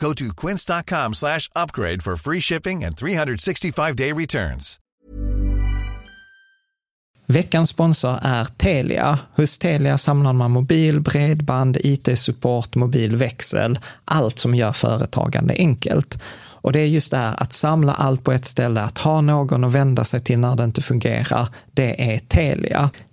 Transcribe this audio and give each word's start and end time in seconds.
Go 0.00 0.14
to 0.14 0.24
quince.com 0.46 1.14
slash 1.14 1.48
upgrade 1.54 2.02
for 2.02 2.16
free 2.16 2.40
shipping 2.40 2.84
and 2.84 2.94
365-day 2.94 4.12
returns. 4.12 4.80
Veckans 7.26 7.70
sponsor 7.70 8.18
är 8.22 8.44
Telia. 8.44 9.18
Hos 9.36 9.58
Telia 9.58 9.98
samlar 9.98 10.32
man 10.32 10.50
mobil, 10.50 11.00
bredband, 11.00 11.76
IT-support, 11.80 12.74
mobilväxel, 12.74 13.78
allt 14.04 14.38
som 14.38 14.54
gör 14.54 14.72
företagande 14.72 15.54
enkelt. 15.54 16.18
Och 16.62 16.72
det 16.72 16.80
är 16.80 16.86
just 16.86 17.10
det 17.10 17.16
här 17.16 17.42
att 17.42 17.52
samla 17.52 17.92
allt 17.92 18.24
på 18.24 18.32
ett 18.32 18.44
ställe, 18.44 18.80
att 18.80 18.98
ha 18.98 19.20
någon 19.20 19.64
att 19.64 19.72
vända 19.72 20.04
sig 20.04 20.20
till 20.20 20.38
när 20.38 20.56
det 20.56 20.64
inte 20.64 20.82
fungerar, 20.82 21.48
det 21.72 22.12
är 22.12 22.18
Telia. 22.18 22.90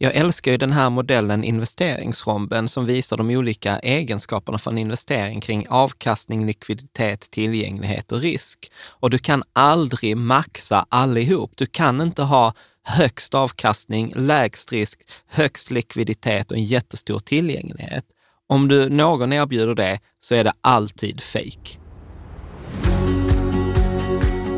Jag 0.00 0.14
älskar 0.14 0.52
ju 0.52 0.58
den 0.58 0.72
här 0.72 0.90
modellen 0.90 1.44
investeringsromben 1.44 2.68
som 2.68 2.86
visar 2.86 3.16
de 3.16 3.30
olika 3.30 3.78
egenskaperna 3.78 4.58
för 4.58 4.70
en 4.70 4.78
investering 4.78 5.40
kring 5.40 5.66
avkastning, 5.68 6.46
likviditet, 6.46 7.20
tillgänglighet 7.30 8.12
och 8.12 8.20
risk. 8.20 8.72
Och 8.88 9.10
du 9.10 9.18
kan 9.18 9.42
aldrig 9.52 10.16
maxa 10.16 10.86
allihop. 10.88 11.52
Du 11.54 11.66
kan 11.66 12.00
inte 12.00 12.22
ha 12.22 12.54
högst 12.84 13.34
avkastning, 13.34 14.12
lägst 14.16 14.72
risk, 14.72 15.00
högst 15.26 15.70
likviditet 15.70 16.50
och 16.50 16.56
en 16.56 16.64
jättestor 16.64 17.18
tillgänglighet. 17.18 18.04
Om 18.46 18.68
du, 18.68 18.88
någon 18.88 19.32
erbjuder 19.32 19.74
det 19.74 20.00
så 20.20 20.34
är 20.34 20.44
det 20.44 20.52
alltid 20.60 21.20
fake. 21.20 21.87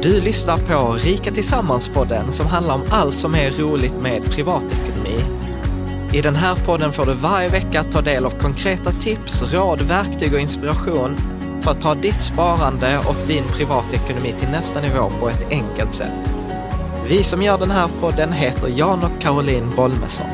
Du 0.02 0.20
lyssnar 0.20 0.56
på 0.56 0.92
Rika 0.92 1.30
Tillsammans-podden 1.30 2.32
som 2.32 2.46
handlar 2.46 2.74
om 2.74 2.82
allt 2.90 3.16
som 3.16 3.34
är 3.34 3.50
roligt 3.50 4.00
med 4.00 4.24
privatekonomi. 4.24 5.24
I 6.12 6.20
den 6.20 6.36
här 6.36 6.56
podden 6.66 6.92
får 6.92 7.06
du 7.06 7.14
varje 7.14 7.48
vecka 7.48 7.84
ta 7.84 8.00
del 8.00 8.24
av 8.26 8.30
konkreta 8.30 8.92
tips, 8.92 9.42
råd, 9.52 9.80
verktyg 9.80 10.34
och 10.34 10.40
inspiration 10.40 11.16
för 11.60 11.70
att 11.70 11.80
ta 11.80 11.94
ditt 11.94 12.22
sparande 12.22 12.98
och 12.98 13.16
din 13.26 13.44
privatekonomi 13.44 14.34
till 14.40 14.48
nästa 14.48 14.80
nivå 14.80 15.10
på 15.20 15.28
ett 15.28 15.50
enkelt 15.50 15.94
sätt. 15.94 16.34
Vi 17.08 17.22
som 17.22 17.42
gör 17.42 17.58
den 17.58 17.70
här 17.70 17.88
podden 18.00 18.32
heter 18.32 18.68
Jan 18.68 19.04
och 19.04 19.22
Caroline 19.22 19.70
Bolmesson. 19.76 20.26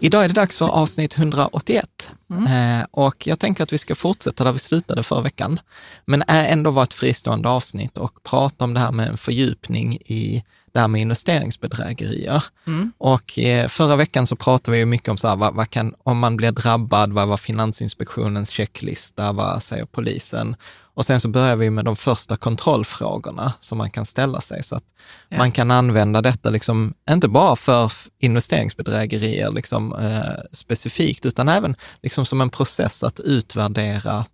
Idag 0.00 0.24
är 0.24 0.28
det 0.28 0.34
dags 0.34 0.58
för 0.58 0.68
avsnitt 0.68 1.18
181 1.18 2.10
mm. 2.30 2.80
eh, 2.80 2.86
och 2.90 3.26
jag 3.26 3.38
tänker 3.38 3.62
att 3.62 3.72
vi 3.72 3.78
ska 3.78 3.94
fortsätta 3.94 4.44
där 4.44 4.52
vi 4.52 4.58
slutade 4.58 5.02
förra 5.02 5.20
veckan, 5.20 5.60
men 6.04 6.24
ändå 6.28 6.70
vara 6.70 6.82
ett 6.82 6.94
fristående 6.94 7.48
avsnitt 7.48 7.98
och 7.98 8.22
prata 8.22 8.64
om 8.64 8.74
det 8.74 8.80
här 8.80 8.92
med 8.92 9.08
en 9.08 9.16
fördjupning 9.16 9.94
i 9.94 10.44
det 10.72 10.80
här 10.80 10.88
med 10.88 11.00
investeringsbedrägerier. 11.00 12.44
Mm. 12.66 12.92
Och 12.98 13.38
eh, 13.38 13.68
förra 13.68 13.96
veckan 13.96 14.26
så 14.26 14.36
pratade 14.36 14.76
vi 14.76 14.84
mycket 14.84 15.08
om 15.08 15.18
så 15.18 15.28
här, 15.28 15.36
vad, 15.36 15.54
vad, 15.54 15.70
kan, 15.70 15.94
om 16.02 16.18
man 16.18 16.36
blir 16.36 16.52
drabbad, 16.52 17.12
vad 17.12 17.28
var 17.28 17.36
Finansinspektionens 17.36 18.50
checklista, 18.50 19.32
vad 19.32 19.62
säger 19.62 19.84
polisen? 19.84 20.56
Och 20.98 21.06
sen 21.06 21.20
så 21.20 21.28
börjar 21.28 21.56
vi 21.56 21.70
med 21.70 21.84
de 21.84 21.96
första 21.96 22.36
kontrollfrågorna 22.36 23.52
som 23.60 23.78
man 23.78 23.90
kan 23.90 24.04
ställa 24.04 24.40
sig, 24.40 24.62
så 24.62 24.76
att 24.76 24.84
ja. 25.28 25.38
man 25.38 25.52
kan 25.52 25.70
använda 25.70 26.22
detta, 26.22 26.50
liksom, 26.50 26.94
inte 27.10 27.28
bara 27.28 27.56
för 27.56 27.92
investeringsbedrägerier 28.18 29.50
liksom, 29.50 29.94
eh, 29.94 30.42
specifikt, 30.52 31.26
utan 31.26 31.48
även 31.48 31.76
liksom 32.02 32.26
som 32.26 32.40
en 32.40 32.50
process 32.50 33.02
att 33.02 33.20
utvärdera, 33.20 34.24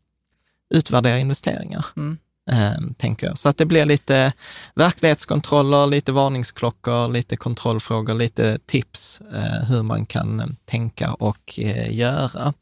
utvärdera 0.75 1.19
investeringar. 1.19 1.87
Mm. 1.97 2.19
Eh, 2.51 2.95
tänker 2.99 3.27
jag. 3.27 3.39
Så 3.39 3.49
att 3.49 3.59
det 3.59 3.67
blir 3.67 3.85
lite 3.85 4.33
verklighetskontroller, 4.75 5.87
lite 5.87 6.13
varningsklockor, 6.13 7.09
lite 7.09 7.37
kontrollfrågor, 7.37 8.15
lite 8.15 8.59
tips 8.67 9.21
eh, 9.35 9.69
hur 9.69 9.83
man 9.83 10.07
kan 10.07 10.41
eh, 10.41 10.47
tänka 10.65 11.13
och 11.13 11.59
göra. 11.89 12.55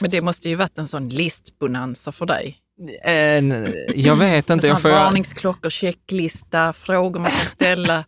Men 0.00 0.10
det 0.10 0.24
måste 0.24 0.48
ju 0.48 0.54
varit 0.54 0.78
en 0.78 0.88
sån 0.88 1.08
listbonanza 1.08 2.12
för 2.12 2.26
dig. 2.26 2.60
En, 3.02 3.74
jag 3.94 4.16
vet 4.16 4.50
inte. 4.50 4.66
Jag 4.66 4.82
får... 4.82 4.88
Varningsklockor, 4.88 5.70
checklista, 5.70 6.72
frågor 6.72 7.20
man 7.20 7.30
kan 7.30 7.46
ställa. 7.46 8.04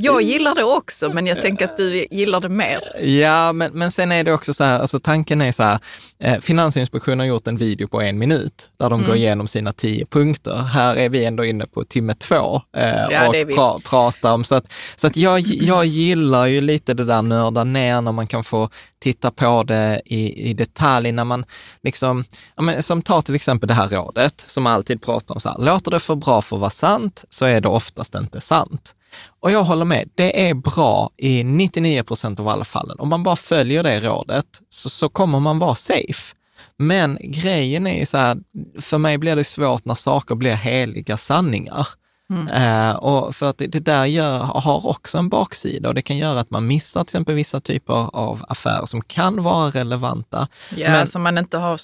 Jag 0.00 0.22
gillar 0.22 0.54
det 0.54 0.64
också, 0.64 1.12
men 1.12 1.26
jag 1.26 1.42
tänker 1.42 1.64
att 1.64 1.76
du 1.76 2.06
gillar 2.10 2.40
det 2.40 2.48
mer. 2.48 3.06
Ja, 3.06 3.52
men, 3.52 3.72
men 3.72 3.92
sen 3.92 4.12
är 4.12 4.24
det 4.24 4.32
också 4.32 4.54
så 4.54 4.64
här, 4.64 4.80
alltså 4.80 4.98
tanken 4.98 5.40
är 5.40 5.52
så 5.52 5.62
här, 5.62 5.78
eh, 6.18 6.40
Finansinspektionen 6.40 7.18
har 7.18 7.26
gjort 7.26 7.46
en 7.46 7.56
video 7.56 7.88
på 7.88 8.00
en 8.00 8.18
minut 8.18 8.70
där 8.76 8.90
de 8.90 9.00
mm. 9.00 9.06
går 9.06 9.16
igenom 9.16 9.48
sina 9.48 9.72
tio 9.72 10.06
punkter. 10.06 10.56
Här 10.56 10.96
är 10.96 11.08
vi 11.08 11.24
ändå 11.24 11.44
inne 11.44 11.66
på 11.66 11.84
timme 11.84 12.14
två 12.14 12.62
eh, 12.76 13.06
ja, 13.10 13.28
och 13.28 13.54
pra, 13.54 13.78
pratar 13.78 14.32
om, 14.32 14.44
så 14.44 14.54
att, 14.54 14.72
så 14.96 15.06
att 15.06 15.16
jag, 15.16 15.40
jag 15.40 15.84
gillar 15.84 16.46
ju 16.46 16.60
lite 16.60 16.94
det 16.94 17.04
där 17.04 17.22
nörda 17.22 17.64
ner 17.64 18.00
när 18.00 18.12
man 18.12 18.26
kan 18.26 18.44
få 18.44 18.70
titta 18.98 19.30
på 19.30 19.62
det 19.62 20.02
i, 20.04 20.50
i 20.50 20.54
detalj, 20.54 21.12
när 21.12 21.24
man 21.24 21.44
liksom, 21.82 22.24
ja, 22.56 22.62
men, 22.62 22.82
som 22.82 23.02
tar 23.02 23.22
till 23.22 23.34
exempel 23.34 23.68
det 23.68 23.74
här 23.74 23.88
rådet 23.88 24.44
som 24.46 24.66
alltid 24.66 25.02
pratar 25.02 25.34
om 25.34 25.40
så 25.40 25.48
här, 25.48 25.58
låter 25.58 25.90
det 25.90 26.00
för 26.00 26.14
bra 26.14 26.42
för 26.42 26.56
att 26.56 26.60
vara 26.60 26.70
sant 26.70 27.24
så 27.28 27.44
är 27.44 27.60
det 27.60 27.68
oftast 27.68 28.14
inte 28.14 28.40
sant. 28.40 28.94
Och 29.40 29.50
jag 29.50 29.64
håller 29.64 29.84
med, 29.84 30.08
det 30.14 30.48
är 30.48 30.54
bra 30.54 31.10
i 31.16 31.44
99 31.44 32.02
procent 32.02 32.40
av 32.40 32.48
alla 32.48 32.64
fallen. 32.64 32.96
Om 33.00 33.08
man 33.08 33.22
bara 33.22 33.36
följer 33.36 33.82
det 33.82 34.00
rådet 34.00 34.46
så, 34.68 34.90
så 34.90 35.08
kommer 35.08 35.40
man 35.40 35.58
vara 35.58 35.74
safe. 35.74 36.34
Men 36.78 37.18
grejen 37.22 37.86
är 37.86 37.98
ju 37.98 38.06
så 38.06 38.18
här, 38.18 38.38
för 38.80 38.98
mig 38.98 39.18
blir 39.18 39.36
det 39.36 39.44
svårt 39.44 39.84
när 39.84 39.94
saker 39.94 40.34
blir 40.34 40.54
heliga 40.54 41.16
sanningar. 41.16 41.86
Mm. 42.32 42.48
Eh, 42.48 42.96
och 42.96 43.36
för 43.36 43.50
att 43.50 43.58
det, 43.58 43.66
det 43.66 43.80
där 43.80 44.04
gör, 44.04 44.38
har 44.38 44.86
också 44.86 45.18
en 45.18 45.28
baksida 45.28 45.88
och 45.88 45.94
det 45.94 46.02
kan 46.02 46.16
göra 46.16 46.40
att 46.40 46.50
man 46.50 46.66
missar 46.66 47.04
till 47.04 47.08
exempel 47.08 47.34
vissa 47.34 47.60
typer 47.60 48.16
av 48.16 48.44
affärer 48.48 48.86
som 48.86 49.02
kan 49.02 49.42
vara 49.42 49.70
relevanta. 49.70 50.48
Ja, 50.76 50.90
men, 50.90 51.06
som 51.06 51.22
man 51.22 51.38
inte 51.38 51.58
har 51.58 51.80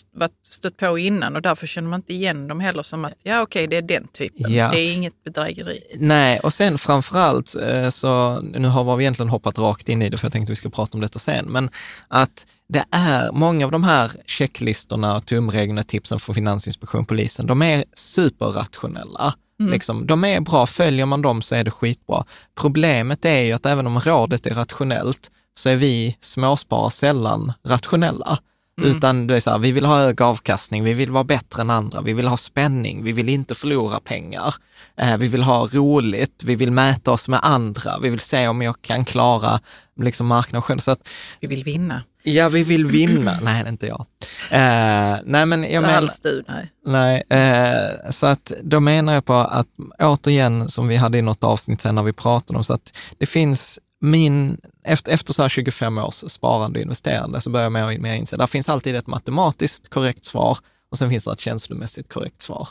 stött 0.49 0.77
på 0.77 0.99
innan 0.99 1.37
och 1.37 1.43
därför 1.43 1.67
känner 1.67 1.89
man 1.89 1.99
inte 1.99 2.15
igen 2.15 2.49
dem 2.49 2.61
heller 2.61 2.83
som 2.83 3.05
att 3.05 3.13
ja 3.23 3.43
okej, 3.43 3.65
okay, 3.65 3.67
det 3.67 3.77
är 3.77 3.99
den 3.99 4.09
typen. 4.09 4.53
Ja. 4.53 4.71
Det 4.71 4.81
är 4.81 4.93
inget 4.93 5.25
bedrägeri. 5.25 5.83
Nej, 5.99 6.41
och 6.41 6.53
sen 6.53 6.79
framförallt 6.79 7.55
eh, 7.55 7.91
så, 7.91 8.41
nu 8.41 8.69
har 8.69 8.97
vi 8.97 9.05
egentligen 9.05 9.31
hoppat 9.31 9.59
rakt 9.59 9.89
in 9.89 10.03
i 10.03 10.09
det 10.09 10.19
för 10.19 10.25
jag 10.25 10.33
tänkte 10.33 10.53
vi 10.53 10.57
ska 10.57 10.71
prata 10.71 10.97
om 10.97 11.01
detta 11.01 11.19
sen, 11.19 11.47
men 11.47 11.71
att 12.09 12.47
det 12.69 12.85
är 12.91 13.33
många 13.33 13.65
av 13.65 13.71
de 13.73 13.85
här 13.85 14.11
checklistorna, 14.27 15.21
tumreglerna, 15.21 15.83
tipsen 15.83 16.19
från 16.19 16.35
Finansinspektion, 16.35 17.07
polisen, 17.07 17.47
de 17.47 17.63
är 17.63 17.85
superrationella. 17.95 19.35
Mm. 19.61 19.73
Liksom, 19.73 20.07
de 20.07 20.25
är 20.25 20.41
bra, 20.41 20.67
följer 20.67 21.07
man 21.07 21.23
dem 21.23 21.43
så 21.43 21.55
är 21.55 21.65
det 21.65 21.71
skitbra. 21.71 22.25
Problemet 22.55 23.25
är 23.25 23.41
ju 23.41 23.53
att 23.53 23.67
även 23.67 23.87
om 23.87 24.01
rådet 24.01 24.47
är 24.47 24.55
rationellt 24.55 25.31
så 25.55 25.69
är 25.69 25.77
vi 25.77 26.17
småsparare 26.21 26.91
sällan 26.91 27.53
rationella. 27.65 28.39
Mm. 28.79 28.91
Utan 28.91 29.27
det 29.27 29.37
är 29.37 29.41
så 29.41 29.51
här, 29.51 29.59
vi 29.59 29.73
vill 29.73 29.87
ha 29.87 29.99
hög 29.99 30.23
avkastning, 30.23 30.85
vi 30.85 30.93
vill 30.93 31.11
vara 31.11 31.25
bättre 31.25 31.63
än 31.63 31.71
andra, 31.71 32.01
vi 32.01 32.13
vill 32.13 32.29
ha 32.29 32.37
spänning, 32.37 33.03
vi 33.05 33.13
vill 33.13 33.29
inte 33.29 33.55
förlora 33.55 34.01
pengar, 34.01 34.55
eh, 34.97 35.17
vi 35.17 35.29
vill 35.29 35.43
ha 35.43 35.67
roligt, 35.67 36.43
vi 36.45 36.55
vill 36.55 36.73
mäta 36.73 37.11
oss 37.11 37.29
med 37.29 37.41
andra, 37.43 37.99
vi 37.99 38.11
vill 38.11 38.21
se 38.21 38.49
om 38.49 38.63
jag 38.63 38.83
kan 38.83 39.05
klara 39.05 39.61
liksom, 39.97 40.27
marknaden 40.27 40.63
själv. 40.63 40.79
Så 40.79 40.91
att, 40.91 41.09
vi 41.41 41.47
vill 41.47 41.65
vinna. 41.65 42.03
Ja, 42.23 42.49
vi 42.49 42.63
vill 42.63 42.87
vinna. 42.87 43.39
nej, 43.43 43.63
det 43.63 43.69
är 43.69 43.73
inte 43.73 43.87
jag. 43.87 44.07
Eh, 44.51 45.19
nej, 45.25 45.47
men 45.47 45.73
jag 45.73 45.81
menar... 45.81 45.97
alls 45.97 46.21
du, 46.21 46.45
nej. 46.49 46.73
Nej, 46.87 47.23
eh, 47.31 48.11
så 48.11 48.27
att 48.27 48.53
då 48.63 48.81
menar 48.81 49.15
jag 49.15 49.25
på 49.25 49.35
att 49.35 49.69
återigen, 49.99 50.69
som 50.69 50.89
vi 50.89 50.97
hade 50.97 51.19
i 51.19 51.23
något 51.23 51.45
avsnitt 51.45 51.81
sen 51.81 51.95
när 51.95 52.03
vi 52.03 52.13
pratade 52.13 52.57
om, 52.57 52.65
så 52.65 52.73
att 52.73 52.97
det 53.19 53.27
finns 53.27 53.79
min, 54.01 54.61
efter, 54.85 55.13
efter 55.13 55.33
så 55.33 55.43
här 55.43 55.49
25 55.49 55.99
års 55.99 56.15
sparande 56.15 56.79
och 56.79 56.83
investerande 56.83 57.41
så 57.41 57.51
börjar 57.51 57.65
jag 57.65 57.73
mer, 57.73 57.99
mer 57.99 58.15
inse, 58.15 58.37
där 58.37 58.47
finns 58.47 58.69
alltid 58.69 58.97
ett 58.97 59.07
matematiskt 59.07 59.89
korrekt 59.89 60.25
svar 60.25 60.59
och 60.91 60.99
sen 60.99 61.11
finns 61.11 61.25
det 61.25 61.33
ett 61.33 61.41
känslomässigt 61.41 62.09
korrekt 62.09 62.43
svar. 62.43 62.69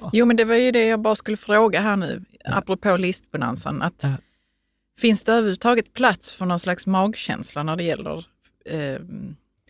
Ja. 0.00 0.10
Jo, 0.12 0.26
men 0.26 0.36
det 0.36 0.44
var 0.44 0.54
ju 0.54 0.72
det 0.72 0.86
jag 0.86 1.00
bara 1.00 1.16
skulle 1.16 1.36
fråga 1.36 1.80
här 1.80 1.96
nu, 1.96 2.24
ja. 2.44 2.54
apropå 2.54 2.96
listbonanzan, 2.96 3.82
att 3.82 4.02
ja. 4.02 4.10
finns 4.98 5.24
det 5.24 5.32
överhuvudtaget 5.32 5.92
plats 5.92 6.32
för 6.32 6.46
någon 6.46 6.58
slags 6.58 6.86
magkänsla 6.86 7.62
när 7.62 7.76
det 7.76 7.84
gäller 7.84 8.26
eh, 8.64 9.00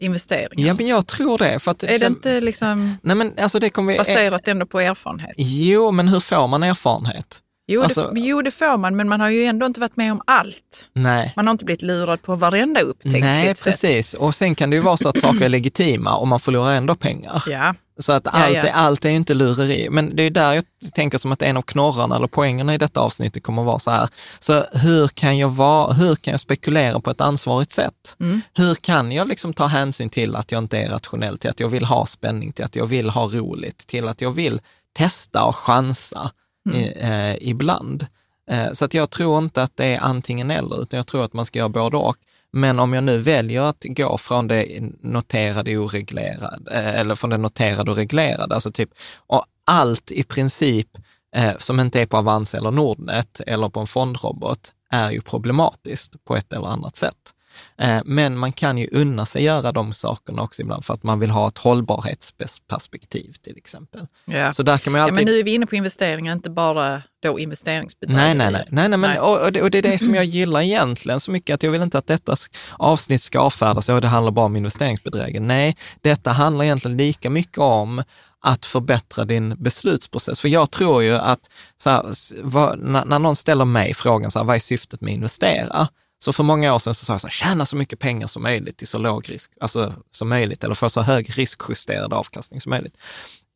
investeringar? 0.01 0.69
Ja, 0.69 0.75
men 0.75 0.87
jag 0.87 1.07
tror 1.07 1.39
det. 1.39 1.59
För 1.59 1.71
att, 1.71 1.83
är 1.83 1.99
det 1.99 2.07
inte 2.07 2.41
liksom 2.41 2.97
nej, 3.03 3.17
men, 3.17 3.33
alltså 3.39 3.59
det 3.59 3.71
kommer, 3.71 3.99
baserat 3.99 4.49
ändå 4.49 4.67
på 4.67 4.81
erfarenhet? 4.81 5.35
Jo, 5.37 5.91
men 5.91 6.09
hur 6.09 6.21
får 6.21 6.49
man 6.49 6.63
erfarenhet? 6.63 7.43
Jo, 7.67 7.83
alltså, 7.83 8.11
det, 8.15 8.21
jo, 8.21 8.43
det 8.43 8.51
får 8.51 8.77
man, 8.77 8.97
men 8.97 9.09
man 9.09 9.21
har 9.21 9.29
ju 9.29 9.45
ändå 9.45 9.67
inte 9.67 9.81
varit 9.81 9.97
med 9.97 10.13
om 10.13 10.23
allt. 10.27 10.91
Nej. 10.93 11.33
Man 11.37 11.47
har 11.47 11.53
inte 11.53 11.65
blivit 11.65 11.83
lurad 11.83 12.23
på 12.23 12.35
varenda 12.35 12.81
upptäckt. 12.81 13.21
Nej, 13.21 13.55
precis. 13.55 14.09
Sätt. 14.09 14.21
Och 14.21 14.35
sen 14.35 14.55
kan 14.55 14.71
det 14.71 14.77
ju 14.77 14.83
vara 14.83 14.97
så 14.97 15.09
att 15.09 15.21
saker 15.21 15.45
är 15.45 15.49
legitima 15.49 16.15
och 16.15 16.29
man 16.29 16.41
förlorar 16.41 16.73
ändå 16.73 16.95
pengar. 16.95 17.43
Ja. 17.47 17.75
Så 18.03 18.13
att 18.13 18.27
allt, 18.27 18.55
ja, 18.55 18.63
ja. 18.63 18.69
Är, 18.69 18.73
allt 18.73 19.05
är 19.05 19.11
inte 19.11 19.35
lureri. 19.35 19.89
Men 19.91 20.17
det 20.17 20.23
är 20.23 20.31
där 20.31 20.55
jag 20.55 20.65
tänker 20.95 21.19
som 21.19 21.33
att 21.33 21.43
en 21.43 21.57
av 21.57 21.63
knorrarna 21.63 22.17
eller 22.17 22.27
poängerna 22.27 22.75
i 22.75 22.79
detta 22.79 23.01
avsnittet 23.01 23.43
kommer 23.43 23.63
att 23.63 23.67
vara 23.67 23.79
så 23.79 23.91
här. 23.91 24.09
Så 24.39 24.65
hur 24.73 25.09
kan 25.09 25.39
jag, 25.39 25.49
vara, 25.49 25.93
hur 25.93 26.15
kan 26.15 26.31
jag 26.31 26.41
spekulera 26.41 27.01
på 27.01 27.11
ett 27.11 27.21
ansvarigt 27.21 27.73
sätt? 27.73 28.17
Mm. 28.21 28.41
Hur 28.55 28.75
kan 28.75 29.13
jag 29.13 29.29
liksom 29.29 29.53
ta 29.53 29.67
hänsyn 29.67 30.11
till 30.11 30.37
att 30.37 30.53
jag 30.53 30.59
inte 30.59 30.79
är 30.79 30.91
rationell, 30.91 31.39
till 31.39 31.51
att 31.51 31.61
jag 31.61 31.69
vill 31.69 31.85
ha 31.85 32.07
spänning, 32.07 32.53
till 32.53 32.65
att 32.65 32.77
jag 32.77 32.87
vill 32.87 33.11
ha 33.11 33.29
roligt, 33.29 33.87
till 33.87 34.09
att 34.09 34.21
jag 34.21 34.31
vill 34.31 34.61
testa 34.93 35.45
och 35.45 35.57
chansa 35.57 36.31
mm. 36.71 36.81
i, 36.81 36.93
eh, 37.01 37.49
ibland. 37.49 38.07
Eh, 38.51 38.73
så 38.73 38.85
att 38.85 38.95
jag 38.95 39.11
tror 39.11 39.39
inte 39.39 39.63
att 39.63 39.77
det 39.77 39.95
är 39.95 40.01
antingen 40.01 40.51
eller, 40.51 40.83
utan 40.83 40.97
jag 40.97 41.07
tror 41.07 41.25
att 41.25 41.33
man 41.33 41.47
ska 41.47 41.59
göra 41.59 41.69
både 41.69 41.97
och. 41.97 42.17
Men 42.53 42.79
om 42.79 42.93
jag 42.93 43.05
nu 43.05 43.19
väljer 43.19 43.63
att 43.63 43.85
gå 43.85 44.19
från 44.19 44.49
det 44.49 44.81
noterade 45.01 45.77
oreglerade, 45.77 46.71
eh, 46.71 47.01
eller 47.01 47.15
från 47.15 47.31
det 47.31 47.37
noterade 47.37 47.91
och 47.91 47.97
reglerade, 47.97 48.55
alltså 48.55 48.73
typ, 48.73 48.91
och 49.17 49.45
allt 49.65 50.11
i 50.11 50.23
princip 50.23 50.89
eh, 51.37 51.59
som 51.59 51.81
inte 51.81 52.01
är 52.01 52.07
på 52.07 52.17
Avanza 52.17 52.59
eller 52.59 52.71
Nordnet 52.71 53.41
eller 53.47 53.69
på 53.69 53.81
en 53.81 53.87
fondrobot 53.87 54.73
är 54.91 55.11
ju 55.11 55.21
problematiskt 55.21 56.25
på 56.25 56.37
ett 56.37 56.53
eller 56.53 56.67
annat 56.67 56.97
sätt. 56.97 57.35
Eh, 57.79 58.01
men 58.05 58.39
man 58.39 58.53
kan 58.53 58.79
ju 58.79 58.89
unna 58.93 59.27
sig 59.27 59.43
göra 59.43 59.73
de 59.73 59.93
sakerna 59.93 60.43
också 60.43 60.63
ibland 60.63 60.85
för 60.85 60.95
att 60.95 61.03
man 61.03 61.21
vill 61.21 61.31
ha 61.31 61.49
ett 61.49 61.59
hållbarhetsperspektiv 61.59 63.33
till 63.43 63.57
exempel. 63.57 64.07
Ja. 64.25 64.53
Så 64.53 64.63
där 64.63 64.79
kan 64.79 64.93
man 64.93 65.03
alltid... 65.03 65.13
ja, 65.13 65.25
men 65.25 65.25
nu 65.25 65.39
är 65.39 65.45
vi 65.45 65.55
inne 65.55 65.67
på 65.67 65.77
investeringar, 65.77 66.33
inte 66.33 66.51
bara 66.51 67.03
då 67.23 67.39
investeringsbedrägerier. 67.39 68.35
Nej, 68.35 68.53
nej, 68.53 68.53
nej. 68.53 68.69
nej, 68.71 68.89
nej 68.89 68.99
men, 68.99 69.11
nej. 69.11 69.21
Och, 69.21 69.53
det, 69.53 69.63
och, 69.63 69.71
det, 69.71 69.79
är 69.79 69.83
det 69.83 69.99
som 69.99 70.15
jag 70.15 70.25
gillar 70.25 70.61
egentligen 70.61 71.21
så 71.21 71.31
mycket, 71.31 71.55
att 71.55 71.63
jag 71.63 71.71
vill 71.71 71.83
inte 71.83 71.99
att 71.99 72.07
detta 72.07 72.37
avsnitt 72.73 73.23
ska 73.23 73.41
avfärdas 73.41 73.89
och 73.89 74.01
det 74.01 74.09
handlar 74.09 74.33
bara 74.33 74.47
om 74.47 74.57
investeringsbedrägerier. 74.57 75.41
Nej, 75.41 75.77
detta 76.01 76.33
handlar 76.33 76.65
egentligen 76.65 76.97
lika 76.97 77.31
mycket 77.31 77.59
om 77.59 78.03
att 78.41 78.67
förbättra 78.67 79.25
din 79.25 79.55
beslutsprocess. 79.59 80.41
För 80.41 80.49
jag 80.49 80.71
tror 80.71 81.03
ju 81.03 81.17
att 81.17 81.41
så 81.77 81.91
här, 81.91 82.05
vad, 82.43 82.79
när, 82.79 83.05
när 83.05 83.19
någon 83.19 83.37
ställer 83.37 83.65
mig 83.65 83.95
frågan, 83.95 84.31
så 84.31 84.39
här, 84.39 84.47
vad 84.47 84.57
är 84.57 84.61
syftet 84.61 85.01
med 85.01 85.11
att 85.11 85.15
investera? 85.15 85.89
Så 86.23 86.33
för 86.33 86.43
många 86.43 86.75
år 86.75 86.79
sedan 86.79 86.95
så 86.95 87.05
sa 87.05 87.13
jag 87.13 87.21
så 87.21 87.27
här, 87.27 87.33
tjäna 87.33 87.67
så 87.67 87.77
mycket 87.77 87.99
pengar 87.99 88.27
som 88.27 88.43
möjligt 88.43 88.77
till 88.77 88.89
så 88.89 88.99
låg 88.99 89.31
risk, 89.31 89.53
alltså 89.61 89.95
som 90.11 90.29
möjligt, 90.29 90.65
eller 90.65 90.75
få 90.75 90.91
så 90.91 91.03
hög 91.03 91.39
riskjusterad 91.39 92.13
avkastning 92.13 92.61
som 92.61 92.71
möjligt. 92.71 92.97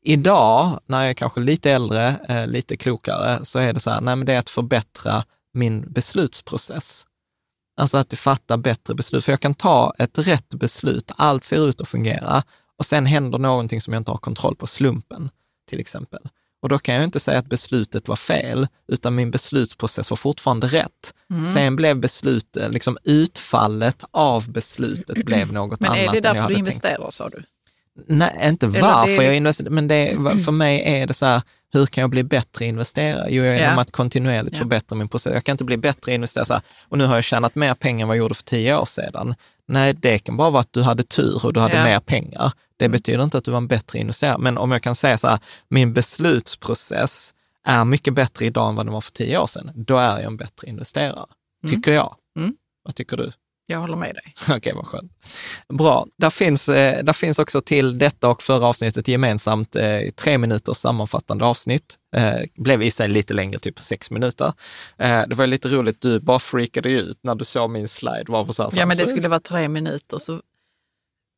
Idag, 0.03 0.81
när 0.87 1.01
jag 1.01 1.11
är 1.11 1.15
kanske 1.15 1.41
lite 1.41 1.71
äldre, 1.71 2.17
eh, 2.29 2.47
lite 2.47 2.77
klokare, 2.77 3.45
så 3.45 3.59
är 3.59 3.73
det 3.73 3.81
så 3.81 3.91
här, 3.91 4.01
nej 4.01 4.17
men 4.17 4.27
det 4.27 4.35
är 4.35 4.39
att 4.39 4.51
förbättra 4.51 5.25
min 5.53 5.93
beslutsprocess. 5.93 7.07
Alltså 7.77 7.99
att 7.99 8.19
fatta 8.19 8.57
bättre 8.57 8.95
beslut. 8.95 9.25
För 9.25 9.33
jag 9.33 9.41
kan 9.41 9.55
ta 9.55 9.95
ett 9.99 10.19
rätt 10.19 10.55
beslut, 10.55 11.13
allt 11.17 11.45
ser 11.45 11.69
ut 11.69 11.81
att 11.81 11.89
fungera 11.89 12.43
och 12.79 12.87
sen 12.87 13.07
händer 13.07 13.39
någonting 13.39 13.81
som 13.81 13.93
jag 13.93 14.01
inte 14.01 14.11
har 14.11 14.19
kontroll 14.19 14.57
på, 14.57 14.67
slumpen 14.67 15.31
till 15.69 15.81
exempel. 15.81 16.29
Och 16.63 16.69
då 16.69 16.79
kan 16.79 16.95
jag 16.95 17.05
inte 17.05 17.21
säga 17.21 17.39
att 17.39 17.47
beslutet 17.47 18.09
var 18.09 18.17
fel, 18.17 18.67
utan 18.89 19.15
min 19.15 19.31
beslutsprocess 19.31 20.11
var 20.11 20.17
fortfarande 20.17 20.67
rätt. 20.67 21.15
Mm. 21.31 21.47
Sen 21.47 21.77
blev 21.77 21.97
beslutet, 21.97 22.73
liksom 22.73 22.99
utfallet 23.05 24.05
av 24.11 24.51
beslutet 24.51 25.17
blev 25.25 25.53
något 25.53 25.83
annat. 25.83 25.97
Men 25.97 26.09
är 26.09 26.13
det 26.13 26.21
därför 26.21 26.49
du 26.49 26.55
investerar, 26.55 27.11
sa 27.11 27.29
du? 27.29 27.43
Nej, 28.07 28.41
inte 28.43 28.67
varför 28.67 29.07
liksom... 29.07 29.25
jag 29.25 29.37
investerar, 29.37 29.71
men 29.71 29.89
det, 29.89 30.17
för 30.45 30.53
mig 30.53 30.83
är 31.01 31.07
det 31.07 31.15
så 31.15 31.27
här, 31.27 31.43
hur 31.73 31.87
kan 31.87 32.01
jag 32.01 32.11
bli 32.11 32.25
bättre 32.25 32.65
investerare? 32.65 33.27
Jo, 33.31 33.45
genom 33.45 33.59
ja. 33.59 33.81
att 33.81 33.91
kontinuerligt 33.91 34.57
ja. 34.57 34.59
förbättra 34.59 34.97
min 34.97 35.09
process. 35.09 35.33
Jag 35.35 35.45
kan 35.45 35.53
inte 35.53 35.65
bli 35.65 35.77
bättre 35.77 36.15
investerare 36.15 36.47
så 36.47 36.53
här, 36.53 36.63
och 36.89 36.99
nu 36.99 37.05
har 37.05 37.15
jag 37.15 37.25
tjänat 37.25 37.55
mer 37.55 37.75
pengar 37.75 38.05
än 38.05 38.09
vad 38.09 38.17
jag 38.17 38.23
gjorde 38.23 38.35
för 38.35 38.43
tio 38.43 38.77
år 38.77 38.85
sedan. 38.85 39.35
Nej, 39.69 39.95
det 39.95 40.19
kan 40.19 40.37
bara 40.37 40.51
vara 40.51 40.61
att 40.61 40.73
du 40.73 40.83
hade 40.83 41.03
tur 41.03 41.47
och 41.47 41.53
du 41.53 41.61
hade 41.61 41.77
ja. 41.77 41.85
mer 41.85 42.01
pengar. 42.01 42.53
Det 42.77 42.85
mm. 42.85 42.93
betyder 42.93 43.25
inte 43.25 43.39
att 43.39 43.45
du 43.45 43.51
var 43.51 43.59
en 43.59 43.69
bättre 43.69 43.99
investerare. 43.99 44.39
Men 44.39 44.59
om 44.59 44.73
jag 44.73 44.83
kan 44.83 44.95
säga 44.95 45.19
så 45.19 45.29
här, 45.29 45.39
min 45.69 45.93
beslutsprocess 45.93 47.35
är 47.65 47.85
mycket 47.85 48.15
bättre 48.15 48.47
idag 48.47 48.69
än 48.69 48.77
vad 48.77 48.87
den 48.87 48.93
var 48.93 49.01
för 49.01 49.13
tio 49.13 49.39
år 49.39 49.47
sedan, 49.47 49.73
då 49.75 49.99
är 49.99 50.17
jag 50.17 50.23
en 50.23 50.37
bättre 50.37 50.69
investerare. 50.69 51.27
Mm. 51.65 51.77
Tycker 51.77 51.93
jag. 51.93 52.15
Mm. 52.39 52.55
Vad 52.83 52.95
tycker 52.95 53.17
du? 53.17 53.33
Jag 53.67 53.79
håller 53.79 53.97
med 53.97 54.15
dig. 54.15 54.35
Okej, 54.43 54.57
okay, 54.57 54.73
vad 54.73 54.87
skönt. 54.87 55.13
Bra. 55.69 56.07
Där 56.17 56.31
finns, 56.31 56.69
eh, 56.69 57.05
där 57.05 57.13
finns 57.13 57.39
också 57.39 57.61
till 57.61 57.99
detta 57.99 58.29
och 58.29 58.43
förra 58.43 58.67
avsnittet 58.67 59.09
gemensamt 59.09 59.77
eh, 59.77 60.01
tre 60.15 60.39
minuters 60.39 60.77
sammanfattande 60.77 61.45
avsnitt. 61.45 61.97
Eh, 62.17 62.39
blev 62.55 62.83
i 62.83 62.91
sig 62.91 63.09
lite 63.09 63.35
längre, 63.35 63.59
typ 63.59 63.81
sex 63.81 64.11
minuter. 64.11 64.53
Det 64.99 65.35
var 65.35 65.47
lite 65.47 65.69
roligt, 65.69 66.01
du 66.01 66.21
bara 66.21 66.39
freakade 66.39 66.91
ut 66.91 67.19
när 67.23 67.35
du 67.35 67.45
såg 67.45 67.71
min 67.71 67.89
slide. 67.89 68.25
Var 68.29 68.53
så 68.53 68.63
här, 68.63 68.71
ja, 68.75 68.87
men 68.87 68.97
det 68.97 69.07
skulle 69.07 69.29
vara 69.29 69.41
tre 69.41 69.69
minuter. 69.69 70.19
Så 70.19 70.41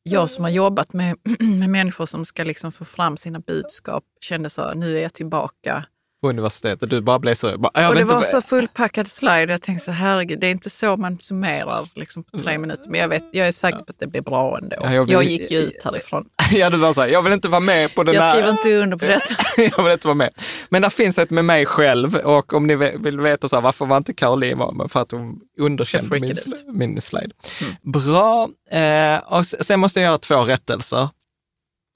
jag 0.03 0.29
som 0.29 0.43
har 0.43 0.51
jobbat 0.51 0.93
med, 0.93 1.15
med 1.39 1.69
människor 1.69 2.05
som 2.05 2.25
ska 2.25 2.43
liksom 2.43 2.71
få 2.71 2.85
fram 2.85 3.17
sina 3.17 3.39
budskap 3.39 4.03
kände 4.21 4.49
så, 4.49 4.73
nu 4.73 4.97
är 4.97 5.01
jag 5.01 5.13
tillbaka 5.13 5.85
på 6.21 6.29
universitetet. 6.29 6.89
Du 6.89 7.01
bara 7.01 7.19
blev 7.19 7.35
så... 7.35 7.57
Bara, 7.57 7.89
och 7.89 7.95
det 7.95 8.03
var 8.03 8.21
så 8.21 8.41
fullpackad 8.41 9.07
slide. 9.07 9.51
Jag 9.51 9.61
tänkte 9.61 9.85
så 9.85 9.91
herregud, 9.91 10.39
det 10.39 10.47
är 10.47 10.51
inte 10.51 10.69
så 10.69 10.97
man 10.97 11.19
summerar 11.19 11.89
liksom, 11.95 12.23
på 12.23 12.37
tre 12.37 12.57
minuter. 12.57 12.89
Men 12.89 12.99
jag, 12.99 13.07
vet, 13.07 13.23
jag 13.31 13.47
är 13.47 13.51
säker 13.51 13.77
på 13.77 13.85
att 13.87 13.99
det 13.99 14.07
blir 14.07 14.21
bra 14.21 14.57
ändå. 14.57 14.75
Ja, 14.79 14.93
jag, 14.93 15.05
vill, 15.05 15.13
jag, 15.13 15.23
gick 15.23 15.51
ju 15.51 15.59
ut 15.59 15.83
härifrån. 15.83 16.25
Ja, 16.51 16.69
du 16.69 16.77
var 16.77 16.93
så 16.93 17.01
här, 17.01 17.07
jag 17.07 17.21
vill 17.21 17.33
inte 17.33 17.47
vara 17.47 17.59
med 17.59 17.95
på 17.95 18.03
den 18.03 18.15
Jag 18.15 18.31
skriver 18.31 18.49
inte 18.49 18.75
under 18.75 18.97
på 18.97 19.05
detta. 19.07 19.35
jag 19.77 19.83
vill 19.83 19.93
inte 19.93 20.07
vara 20.07 20.15
med. 20.15 20.29
Men 20.69 20.81
det 20.81 20.89
finns 20.89 21.17
ett 21.17 21.29
med 21.29 21.45
mig 21.45 21.65
själv 21.65 22.15
och 22.15 22.53
om 22.53 22.67
ni 22.67 22.75
vill 22.75 23.19
veta 23.19 23.49
så 23.49 23.55
här, 23.55 23.63
varför 23.63 23.85
var 23.85 23.97
inte 23.97 24.13
Caroline 24.13 24.57
med? 24.57 24.91
För 24.91 24.99
att 24.99 25.11
hon 25.11 25.39
underkände 25.59 26.19
min, 26.19 26.35
min 26.67 27.01
slide. 27.01 27.31
Mm. 27.61 27.73
Bra. 27.81 28.49
Eh, 28.71 29.33
och 29.37 29.45
sen 29.45 29.79
måste 29.79 29.99
jag 29.99 30.07
göra 30.07 30.17
två 30.17 30.41
rättelser. 30.41 31.09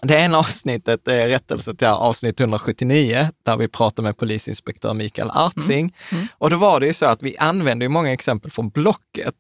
Det 0.03 0.15
ena 0.15 0.37
avsnittet 0.37 1.07
är 1.07 1.27
rättelse 1.27 1.75
till 1.75 1.87
avsnitt 1.87 2.39
179, 2.39 3.29
där 3.45 3.57
vi 3.57 3.67
pratar 3.67 4.03
med 4.03 4.17
polisinspektör 4.17 4.93
Mikael 4.93 5.31
Artsing. 5.31 5.79
Mm. 6.11 6.21
Mm. 6.21 6.27
Och 6.37 6.49
då 6.49 6.57
var 6.57 6.79
det 6.79 6.87
ju 6.87 6.93
så 6.93 7.05
att 7.05 7.23
vi 7.23 7.37
använde 7.37 7.89
många 7.89 8.13
exempel 8.13 8.51
från 8.51 8.69
Blocket. 8.69 9.35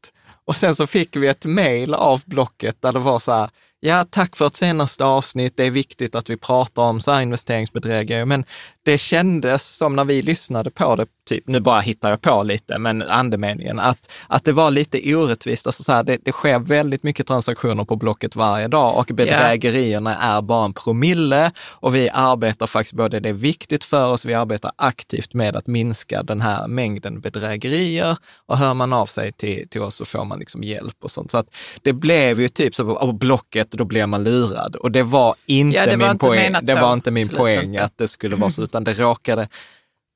Och 0.45 0.55
sen 0.55 0.75
så 0.75 0.87
fick 0.87 1.15
vi 1.15 1.27
ett 1.27 1.45
mejl 1.45 1.93
av 1.93 2.21
Blocket 2.25 2.81
där 2.81 2.93
det 2.93 2.99
var 2.99 3.19
så 3.19 3.31
här, 3.31 3.49
ja 3.79 4.05
tack 4.09 4.35
för 4.35 4.47
ett 4.47 4.55
senaste 4.55 5.05
avsnitt, 5.05 5.53
det 5.57 5.63
är 5.63 5.71
viktigt 5.71 6.15
att 6.15 6.29
vi 6.29 6.37
pratar 6.37 6.83
om 6.83 7.01
så 7.01 7.11
här 7.11 7.21
investeringsbedrägerier, 7.21 8.25
men 8.25 8.45
det 8.83 8.97
kändes 8.97 9.67
som 9.67 9.95
när 9.95 10.05
vi 10.05 10.21
lyssnade 10.21 10.71
på 10.71 10.95
det, 10.95 11.05
typ, 11.27 11.47
nu 11.47 11.59
bara 11.59 11.79
hittar 11.79 12.09
jag 12.09 12.21
på 12.21 12.43
lite, 12.43 12.77
men 12.77 13.01
andemeningen, 13.01 13.79
att, 13.79 14.11
att 14.27 14.43
det 14.43 14.51
var 14.51 14.71
lite 14.71 15.15
orättvist. 15.15 15.67
Alltså 15.67 15.83
så 15.83 15.91
här, 15.91 16.03
det, 16.03 16.17
det 16.25 16.31
sker 16.31 16.59
väldigt 16.59 17.03
mycket 17.03 17.27
transaktioner 17.27 17.83
på 17.83 17.95
Blocket 17.95 18.35
varje 18.35 18.67
dag 18.67 18.97
och 18.97 19.05
bedrägerierna 19.13 20.11
yeah. 20.11 20.35
är 20.35 20.41
bara 20.41 20.65
en 20.65 20.73
promille 20.73 21.51
och 21.57 21.95
vi 21.95 22.09
arbetar 22.09 22.67
faktiskt 22.67 22.93
både, 22.93 23.19
det 23.19 23.29
är 23.29 23.33
viktigt 23.33 23.83
för 23.83 24.11
oss, 24.11 24.25
vi 24.25 24.33
arbetar 24.33 24.71
aktivt 24.75 25.33
med 25.33 25.55
att 25.55 25.67
minska 25.67 26.23
den 26.23 26.41
här 26.41 26.67
mängden 26.67 27.21
bedrägerier 27.21 28.17
och 28.45 28.57
hör 28.57 28.73
man 28.73 28.93
av 28.93 29.05
sig 29.05 29.31
till, 29.31 29.67
till 29.69 29.81
oss 29.81 29.95
så 29.95 30.05
får 30.05 30.25
man 30.25 30.39
liksom 30.39 30.63
hjälp 30.63 30.97
och 31.01 31.11
sånt. 31.11 31.31
Så 31.31 31.37
att 31.37 31.55
det 31.81 31.93
blev 31.93 32.41
ju 32.41 32.49
typ 32.49 32.75
så 32.75 32.95
på 32.95 33.13
Blocket, 33.13 33.71
då 33.71 33.85
blev 33.85 34.09
man 34.09 34.23
lurad 34.23 34.75
och 34.75 34.91
det 34.91 35.03
var 35.03 35.35
inte 35.45 35.77
ja, 35.77 35.85
det 35.85 35.97
min 35.97 36.09
inte 36.09 36.25
poäng. 36.25 36.55
Det 36.61 36.75
var 36.75 36.93
inte 36.93 37.11
min 37.11 37.29
poäng 37.29 37.77
att 37.77 37.97
det 37.97 38.07
skulle 38.07 38.35
vara 38.35 38.51
så, 38.51 38.67
utan 38.73 38.83
det 38.83 38.93
råkade 38.93 39.47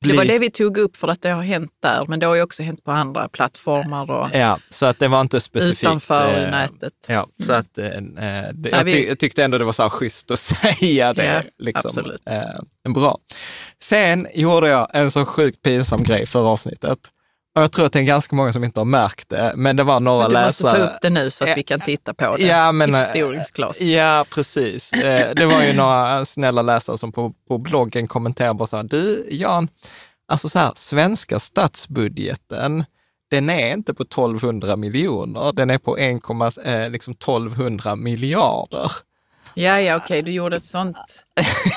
bli... 0.01 0.11
Det 0.11 0.17
var 0.17 0.25
det 0.25 0.39
vi 0.39 0.51
tog 0.51 0.77
upp 0.77 0.97
för 0.97 1.07
att 1.07 1.21
det 1.21 1.29
har 1.29 1.43
hänt 1.43 1.71
där, 1.81 2.05
men 2.07 2.19
det 2.19 2.25
har 2.25 2.35
ju 2.35 2.41
också 2.41 2.63
hänt 2.63 2.83
på 2.83 2.91
andra 2.91 3.29
plattformar. 3.29 4.11
Och 4.11 4.29
ja, 4.33 4.59
så 4.69 4.85
att 4.85 4.99
det 4.99 5.07
var 5.07 5.21
inte 5.21 5.41
specifikt. 5.41 5.83
Utanför 5.83 6.43
äh, 6.43 6.51
nätet. 6.51 6.93
Ja, 7.07 7.27
så 7.45 7.51
mm. 7.51 7.59
att 7.59 7.77
äh, 7.77 8.53
det, 8.53 8.69
jag, 8.69 8.85
ty 8.85 9.07
jag, 9.07 9.19
tyckte 9.19 9.43
ändå 9.43 9.57
det 9.57 9.65
var 9.65 9.73
så 9.73 9.83
här 9.83 9.89
schysst 9.89 10.31
att 10.31 10.39
säga 10.79 11.13
det. 11.13 11.25
Ja, 11.25 11.41
liksom. 11.57 11.89
absolut. 11.89 12.21
Äh, 12.25 12.91
bra. 12.93 13.17
Sen 13.79 14.27
gjorde 14.33 14.69
jag 14.69 14.89
en 14.93 15.11
så 15.11 15.25
sjukt 15.25 15.61
pinsam 15.61 16.03
grej 16.03 16.25
förra 16.25 16.47
avsnittet. 16.47 16.99
Och 17.57 17.63
jag 17.63 17.71
tror 17.71 17.85
att 17.85 17.93
det 17.93 17.99
är 17.99 18.03
ganska 18.03 18.35
många 18.35 18.53
som 18.53 18.63
inte 18.63 18.79
har 18.79 18.85
märkt 18.85 19.29
det, 19.29 19.53
men 19.55 19.75
det 19.75 19.83
var 19.83 19.99
några 19.99 20.27
läsare. 20.27 20.41
Du 20.41 20.45
måste 20.45 20.63
läsare. 20.63 20.87
ta 20.87 20.93
upp 20.93 21.01
det 21.01 21.09
nu 21.09 21.31
så 21.31 21.43
att 21.43 21.57
vi 21.57 21.63
kan 21.63 21.79
titta 21.79 22.13
på 22.13 22.35
det 22.37 22.43
ja, 22.43 22.71
men, 22.71 22.89
i 22.89 22.93
förstoringsglas. 22.93 23.81
Ja, 23.81 24.25
precis. 24.29 24.93
Eh, 24.93 25.35
det 25.35 25.45
var 25.45 25.63
ju 25.63 25.73
några 25.73 26.25
snälla 26.25 26.61
läsare 26.61 26.97
som 26.97 27.11
på, 27.11 27.33
på 27.47 27.57
bloggen 27.57 28.07
kommenterade 28.07 28.53
bara 28.53 28.67
så 28.67 28.77
här, 28.77 28.83
du 28.83 29.27
Jan, 29.31 29.67
alltså 30.27 30.49
så 30.49 30.59
här, 30.59 30.71
svenska 30.75 31.39
statsbudgeten, 31.39 32.85
den 33.31 33.49
är 33.49 33.73
inte 33.73 33.93
på 33.93 34.03
1200 34.03 34.75
miljoner, 34.75 35.51
den 35.53 35.69
är 35.69 35.77
på 35.77 35.97
1, 35.97 36.21
eh, 36.63 36.89
liksom 36.89 37.13
1200 37.13 37.95
miljarder. 37.95 38.91
Ja, 39.59 39.81
ja, 39.81 39.95
okej, 39.95 40.05
okay. 40.05 40.21
du 40.21 40.31
gjorde 40.31 40.55
ett 40.55 40.65
sånt. 40.65 41.25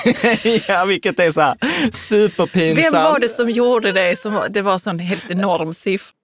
ja, 0.67 0.85
vilket 0.85 1.19
är 1.19 1.31
så 1.31 1.41
här 1.41 1.57
superpinsamt. 1.91 2.93
Vem 2.93 3.03
var 3.03 3.19
det 3.19 3.29
som 3.29 3.49
gjorde 3.49 3.91
det? 3.91 4.19
Som, 4.19 4.47
det 4.49 4.61
var 4.61 4.77
sån 4.77 4.99
helt 4.99 5.31
enorm 5.31 5.73
siffra. 5.73 6.15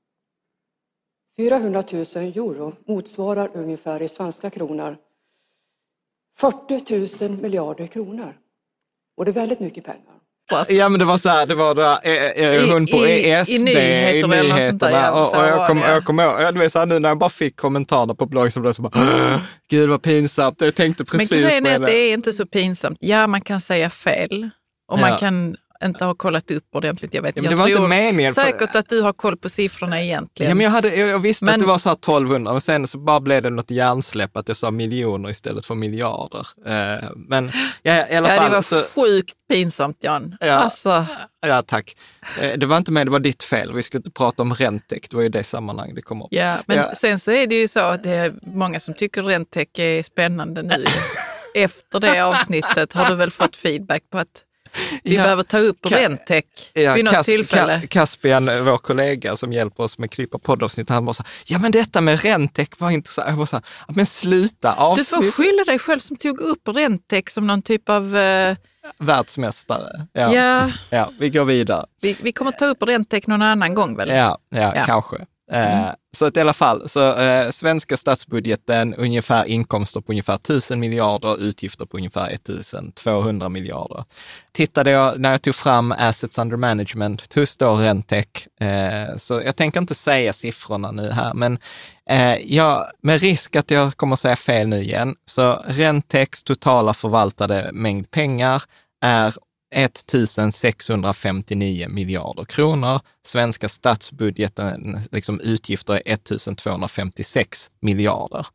400 1.37 1.83
000 1.91 2.01
euro 2.15 2.75
motsvarar 2.87 3.49
ungefär 3.53 4.01
i 4.01 4.07
svenska 4.07 4.49
kronor 4.49 4.97
40 6.37 7.27
000 7.27 7.41
miljarder 7.41 7.87
kronor. 7.87 8.37
Och 9.17 9.25
det 9.25 9.31
är 9.31 9.33
väldigt 9.33 9.59
mycket 9.59 9.85
pengar. 9.85 10.16
Alltså. 10.51 10.73
Ja 10.73 10.89
men 10.89 10.99
det 10.99 11.05
var 11.05 11.17
så 11.17 11.29
här, 11.29 11.45
det 11.45 11.55
var 11.55 11.75
då, 11.75 11.81
eh, 11.81 12.73
hon 12.73 12.87
på 12.87 13.07
I, 13.07 13.31
ESD 13.31 13.51
i, 13.51 13.63
nyheter 13.63 14.35
i 14.35 14.43
nyheterna. 14.43 15.11
och, 15.11 15.35
och 15.35 15.43
jag 15.43 15.67
kommer 15.67 16.01
kom 16.01 16.19
ihåg, 16.19 16.53
du 16.53 16.59
vet 16.59 16.71
så 16.71 16.79
här, 16.79 16.85
nu 16.85 16.99
när 16.99 17.09
jag 17.09 17.17
bara 17.17 17.29
fick 17.29 17.55
kommentarerna 17.55 18.15
på 18.15 18.25
bloggen 18.25 18.51
så 18.51 18.59
blev 18.59 18.69
det 18.69 18.75
så 18.75 18.81
bara, 18.81 18.91
gud 19.69 19.89
vad 19.89 20.01
pinsamt, 20.01 20.61
jag 20.61 20.75
tänkte 20.75 21.05
precis 21.05 21.31
Men 21.31 21.41
grejen 21.41 21.65
är 21.65 21.75
att 21.75 21.85
det 21.85 21.95
är 21.95 22.13
inte 22.13 22.33
så 22.33 22.45
pinsamt. 22.45 22.97
Ja, 23.01 23.27
man 23.27 23.41
kan 23.41 23.61
säga 23.61 23.89
fel 23.89 24.49
och 24.91 24.99
ja. 24.99 25.01
man 25.01 25.17
kan 25.17 25.55
inte 25.83 26.05
har 26.05 26.15
kollat 26.15 26.51
upp 26.51 26.63
ordentligt. 26.71 27.13
Jag 27.13 27.21
vet 27.21 27.37
ja, 27.37 27.43
jag 27.43 27.51
det 27.51 27.55
var 27.55 27.67
inte 27.67 27.81
meningen. 27.81 28.33
Säkert 28.33 28.75
att 28.75 28.89
du 28.89 29.01
har 29.01 29.13
koll 29.13 29.37
på 29.37 29.49
siffrorna 29.49 30.01
egentligen. 30.01 30.49
Ja, 30.49 30.55
men 30.55 30.63
jag, 30.63 30.71
hade, 30.71 30.95
jag 30.95 31.19
visste 31.19 31.45
men... 31.45 31.53
att 31.53 31.59
det 31.59 31.65
var 31.65 31.77
så 31.77 31.89
här 31.89 31.95
1200, 31.95 32.51
men 32.51 32.61
sen 32.61 32.87
så 32.87 32.97
bara 32.97 33.19
blev 33.19 33.43
det 33.43 33.49
något 33.49 33.71
hjärnsläpp 33.71 34.37
att 34.37 34.47
jag 34.47 34.57
sa 34.57 34.71
miljoner 34.71 35.29
istället 35.29 35.65
för 35.65 35.75
miljarder. 35.75 36.47
Uh, 36.67 37.09
men 37.15 37.51
ja, 37.83 38.07
i 38.07 38.15
alla 38.15 38.29
ja, 38.29 38.41
fall. 38.41 38.49
det 38.49 38.55
var 38.55 38.61
så... 38.61 38.81
sjukt 38.95 39.33
pinsamt 39.49 39.97
Jan. 39.99 40.37
Ja, 40.39 40.53
alltså... 40.53 41.05
ja, 41.47 41.61
tack. 41.61 41.97
Eh, 42.41 42.57
det 42.57 42.65
var 42.65 42.77
inte 42.77 42.91
med, 42.91 43.07
det 43.07 43.11
var 43.11 43.19
ditt 43.19 43.43
fel. 43.43 43.73
Vi 43.73 43.83
skulle 43.83 43.99
inte 43.99 44.11
prata 44.11 44.43
om 44.43 44.53
Rentec, 44.53 45.09
det 45.09 45.15
var 45.15 45.23
ju 45.23 45.29
det 45.29 45.43
sammanhang 45.43 45.95
det 45.95 46.01
kom 46.01 46.21
upp. 46.21 46.27
Ja, 46.31 46.57
men 46.65 46.77
ja. 46.77 46.95
sen 46.95 47.19
så 47.19 47.31
är 47.31 47.47
det 47.47 47.55
ju 47.55 47.67
så 47.67 47.79
att 47.79 48.03
det 48.03 48.11
är 48.11 48.33
många 48.41 48.79
som 48.79 48.93
tycker 48.93 49.23
Rentec 49.23 49.67
är 49.73 50.03
spännande 50.03 50.63
nu. 50.63 50.85
Efter 51.55 51.99
det 51.99 52.21
avsnittet 52.21 52.93
har 52.93 53.09
du 53.09 53.15
väl 53.15 53.31
fått 53.31 53.57
feedback 53.57 54.03
på 54.11 54.17
att 54.17 54.43
vi 55.03 55.15
ja, 55.15 55.23
behöver 55.23 55.43
ta 55.43 55.57
upp 55.57 55.85
Rentec 55.85 56.45
ja, 56.73 56.93
vid 56.93 57.05
något 57.05 57.13
Kas 57.13 57.25
tillfälle. 57.25 57.81
Ka 57.81 57.87
Caspian, 57.87 58.45
vår 58.45 58.77
kollega 58.77 59.35
som 59.35 59.53
hjälper 59.53 59.83
oss 59.83 59.97
med 59.97 60.11
klippa 60.11 60.39
poddavsnitt, 60.39 60.89
han 60.89 61.05
bara 61.05 61.13
så 61.13 61.23
ja 61.45 61.59
men 61.59 61.71
detta 61.71 62.01
med 62.01 62.23
Rentec 62.23 62.69
var 62.77 62.91
intressant. 62.91 63.27
Jag 63.27 63.37
bara 63.37 63.45
så 63.45 63.61
men 63.87 64.05
sluta 64.05 64.73
avsnitt. 64.73 65.09
Du 65.09 65.15
får 65.15 65.31
skylla 65.31 65.63
dig 65.63 65.79
själv 65.79 65.99
som 65.99 66.17
tog 66.17 66.39
upp 66.39 66.67
Rentec 66.67 67.33
som 67.33 67.47
någon 67.47 67.61
typ 67.61 67.89
av 67.89 68.15
uh... 68.15 68.55
Världsmästare. 68.99 70.07
Ja. 70.13 70.33
ja. 70.33 70.71
Ja. 70.89 71.11
vi 71.19 71.29
går 71.29 71.45
vidare. 71.45 71.85
Vi, 72.01 72.17
vi 72.21 72.31
kommer 72.31 72.51
ta 72.51 72.65
upp 72.65 72.83
Rentec 72.83 73.27
någon 73.27 73.41
annan 73.41 73.73
gång 73.73 73.95
väl? 73.95 74.09
Ja, 74.09 74.37
ja, 74.49 74.73
ja. 74.75 74.85
kanske. 74.85 75.17
Mm. 75.51 75.83
Eh, 75.83 75.93
så 76.17 76.25
att 76.25 76.37
i 76.37 76.39
alla 76.39 76.53
fall, 76.53 76.89
så 76.89 77.17
eh, 77.19 77.49
svenska 77.49 77.97
statsbudgeten, 77.97 78.93
ungefär 78.95 79.45
inkomster 79.45 80.01
på 80.01 80.11
ungefär 80.11 80.35
1000 80.35 80.79
miljarder, 80.79 81.41
utgifter 81.43 81.85
på 81.85 81.97
ungefär 81.97 82.31
1200 82.31 83.49
miljarder. 83.49 84.03
Tittade 84.51 84.91
jag 84.91 85.19
när 85.19 85.31
jag 85.31 85.41
tog 85.41 85.55
fram 85.55 85.91
assets 85.91 86.37
under 86.37 86.57
management 86.57 87.33
hos 87.33 87.57
då 87.57 87.75
Rentec, 87.75 88.27
eh, 88.59 89.17
så 89.17 89.41
jag 89.45 89.55
tänker 89.55 89.79
inte 89.79 89.95
säga 89.95 90.33
siffrorna 90.33 90.91
nu 90.91 91.11
här, 91.11 91.33
men 91.33 91.59
eh, 92.09 92.35
jag, 92.35 92.85
med 93.01 93.21
risk 93.21 93.55
att 93.55 93.71
jag 93.71 93.97
kommer 93.97 94.15
säga 94.15 94.35
fel 94.35 94.67
nu 94.67 94.81
igen, 94.81 95.15
så 95.25 95.63
Rentecs 95.67 96.43
totala 96.43 96.93
förvaltade 96.93 97.69
mängd 97.73 98.11
pengar 98.11 98.63
är 99.01 99.33
1659 99.71 101.87
miljarder 101.89 102.45
kronor. 102.45 102.99
Svenska 103.25 103.69
statsbudgeten, 103.69 104.99
liksom 105.11 105.39
utgifter 105.39 105.93
är 105.93 106.01
1256 106.05 107.71
miljarder. 107.79 108.47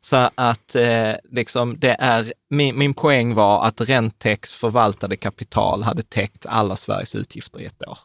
Så 0.00 0.30
att 0.34 0.74
eh, 0.74 1.12
liksom 1.30 1.78
det 1.78 1.96
är, 2.00 2.32
min, 2.50 2.78
min 2.78 2.94
poäng 2.94 3.34
var 3.34 3.64
att 3.64 3.80
Rentex 3.80 4.54
förvaltade 4.54 5.16
kapital 5.16 5.82
hade 5.82 6.02
täckt 6.02 6.46
alla 6.46 6.76
Sveriges 6.76 7.14
utgifter 7.14 7.60
i 7.60 7.64
ett 7.64 7.88
år. 7.88 7.98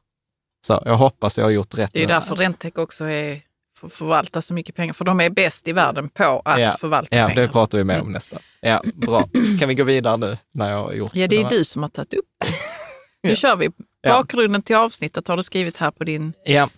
Så 0.67 0.83
jag 0.85 0.95
hoppas 0.95 1.37
jag 1.37 1.45
har 1.45 1.51
gjort 1.51 1.77
rätt. 1.77 1.93
Det 1.93 2.03
är 2.03 2.07
därför 2.07 2.35
Rentex 2.35 2.77
också 2.77 3.05
är 3.05 3.41
förvalta 3.89 4.41
så 4.41 4.53
mycket 4.53 4.75
pengar, 4.75 4.93
för 4.93 5.05
de 5.05 5.19
är 5.19 5.29
bäst 5.29 5.67
i 5.67 5.71
världen 5.71 6.09
på 6.09 6.41
att 6.45 6.61
ja, 6.61 6.75
förvalta 6.79 7.17
ja, 7.17 7.27
pengar. 7.27 7.41
Ja, 7.41 7.47
det 7.47 7.53
pratar 7.53 7.77
vi 7.77 7.83
mer 7.83 8.01
om 8.01 8.11
nästa. 8.11 8.37
Ja, 8.61 8.83
bra. 8.93 9.29
Kan 9.59 9.69
vi 9.69 9.75
gå 9.75 9.83
vidare 9.83 10.17
nu 10.17 10.37
när 10.51 10.71
jag 10.71 10.83
har 10.83 10.93
gjort 10.93 11.11
Ja, 11.15 11.27
det 11.27 11.37
är 11.37 11.49
du 11.49 11.65
som 11.65 11.81
har 11.81 11.89
tagit 11.89 12.13
upp 12.13 12.25
det. 12.39 12.47
Nu 13.23 13.29
ja. 13.29 13.35
kör 13.35 13.55
vi. 13.55 13.69
Bakgrunden 14.03 14.61
till 14.61 14.75
avsnittet 14.75 15.27
har 15.27 15.37
du 15.37 15.43
skrivit 15.43 15.77
här 15.77 15.91
på 15.91 16.03
din 16.03 16.33
Ja, 16.45 16.69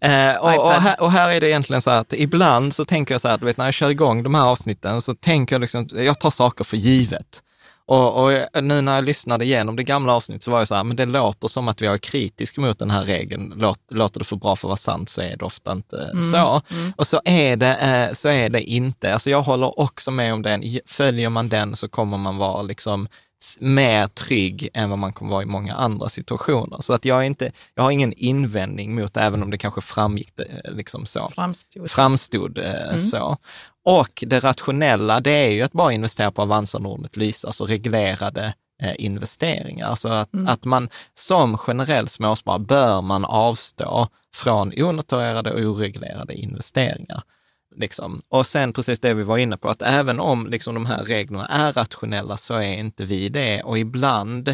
eh, 0.00 0.36
och, 0.36 0.66
och, 0.66 0.72
här, 0.72 1.02
och, 1.02 1.12
här, 1.12 1.32
är 1.32 1.40
det 1.40 1.48
egentligen 1.48 1.82
så 1.82 1.90
att 1.90 2.12
ibland 2.12 2.74
så 2.74 2.84
tänker 2.84 3.14
jag 3.14 3.20
så 3.20 3.28
här, 3.28 3.38
du 3.38 3.44
vet 3.44 3.56
när 3.56 3.64
jag 3.64 3.74
kör 3.74 3.90
igång 3.90 4.22
de 4.22 4.34
här 4.34 4.46
avsnitten 4.46 5.02
så 5.02 5.14
tänker 5.14 5.54
jag 5.54 5.60
liksom, 5.60 5.88
jag 5.92 6.20
tar 6.20 6.30
saker 6.30 6.64
för 6.64 6.76
givet. 6.76 7.42
Och, 7.86 8.24
och, 8.24 8.62
nu 8.62 8.80
när 8.80 8.94
jag 8.94 9.04
lyssnade 9.04 9.44
igenom 9.44 9.76
det 9.76 9.82
gamla 9.82 10.14
avsnittet 10.14 10.42
så 10.42 10.50
var 10.50 10.58
jag 10.58 10.68
så 10.68 10.74
här, 10.74 10.84
men 10.84 10.96
det 10.96 11.04
låter 11.04 11.48
som 11.48 11.68
att 11.68 11.82
vi 11.82 11.86
är 11.86 11.98
kritiska 11.98 12.60
mot 12.60 12.78
den 12.78 12.90
här 12.90 13.02
regeln. 13.02 13.54
Låt, 13.56 13.80
låter 13.90 14.18
det 14.18 14.24
för 14.24 14.36
bra 14.36 14.56
för 14.56 14.68
att 14.68 14.70
vara 14.70 14.76
sant 14.76 15.08
så 15.08 15.20
är 15.20 15.36
det 15.36 15.44
ofta 15.44 15.72
inte 15.72 16.10
mm. 16.12 16.22
så. 16.22 16.62
Mm. 16.70 16.92
Och 16.96 17.06
så 17.06 17.20
är, 17.24 17.56
det, 17.56 17.76
eh, 17.76 18.14
så 18.14 18.28
är 18.28 18.48
det 18.48 18.62
inte. 18.62 19.12
Alltså 19.12 19.30
jag 19.30 19.42
håller 19.42 19.80
också 19.80 20.10
med 20.10 20.34
om 20.34 20.42
den. 20.42 20.78
Följer 20.86 21.28
man 21.28 21.48
den 21.48 21.76
så 21.76 21.88
kommer 21.88 22.18
man 22.18 22.36
vara 22.36 22.62
liksom 22.62 23.08
mer 23.58 24.06
trygg 24.06 24.68
än 24.74 24.90
vad 24.90 24.98
man 24.98 25.12
kommer 25.12 25.30
vara 25.30 25.42
i 25.42 25.46
många 25.46 25.74
andra 25.74 26.08
situationer. 26.08 26.80
Så 26.80 26.92
att 26.92 27.04
jag, 27.04 27.26
inte, 27.26 27.52
jag 27.74 27.82
har 27.82 27.90
ingen 27.90 28.12
invändning 28.12 28.94
mot 28.94 29.14
det, 29.14 29.20
även 29.20 29.42
om 29.42 29.50
det 29.50 29.58
kanske 29.58 29.80
framgick 29.80 30.40
eh, 30.40 30.72
liksom 30.72 31.06
så. 31.06 31.30
Framstod, 31.34 31.90
Framstod 31.90 32.58
eh, 32.58 32.88
mm. 32.88 32.98
så. 32.98 33.36
Och 33.84 34.24
det 34.26 34.40
rationella, 34.40 35.20
det 35.20 35.30
är 35.30 35.50
ju 35.50 35.62
att 35.62 35.72
bara 35.72 35.92
investera 35.92 36.30
på 36.30 36.42
Avanza 36.42 36.78
Nordnet 36.78 37.16
Lysa, 37.16 37.48
alltså 37.48 37.64
reglerade 37.64 38.54
eh, 38.82 38.94
investeringar. 38.98 39.86
Alltså 39.86 40.08
att, 40.08 40.34
mm. 40.34 40.48
att 40.48 40.64
man 40.64 40.88
som 41.14 41.58
generell 41.58 42.08
småsparare 42.08 42.60
bör 42.60 43.02
man 43.02 43.24
avstå 43.24 44.08
från 44.34 44.72
onoterade 44.76 45.52
och 45.52 45.60
oreglerade 45.60 46.34
investeringar. 46.34 47.22
Liksom. 47.76 48.22
Och 48.28 48.46
sen 48.46 48.72
precis 48.72 49.00
det 49.00 49.14
vi 49.14 49.22
var 49.22 49.38
inne 49.38 49.56
på, 49.56 49.68
att 49.68 49.82
även 49.82 50.20
om 50.20 50.46
liksom, 50.46 50.74
de 50.74 50.86
här 50.86 51.04
reglerna 51.04 51.46
är 51.46 51.72
rationella 51.72 52.36
så 52.36 52.54
är 52.54 52.74
inte 52.74 53.04
vi 53.04 53.28
det. 53.28 53.62
Och 53.62 53.78
ibland, 53.78 54.48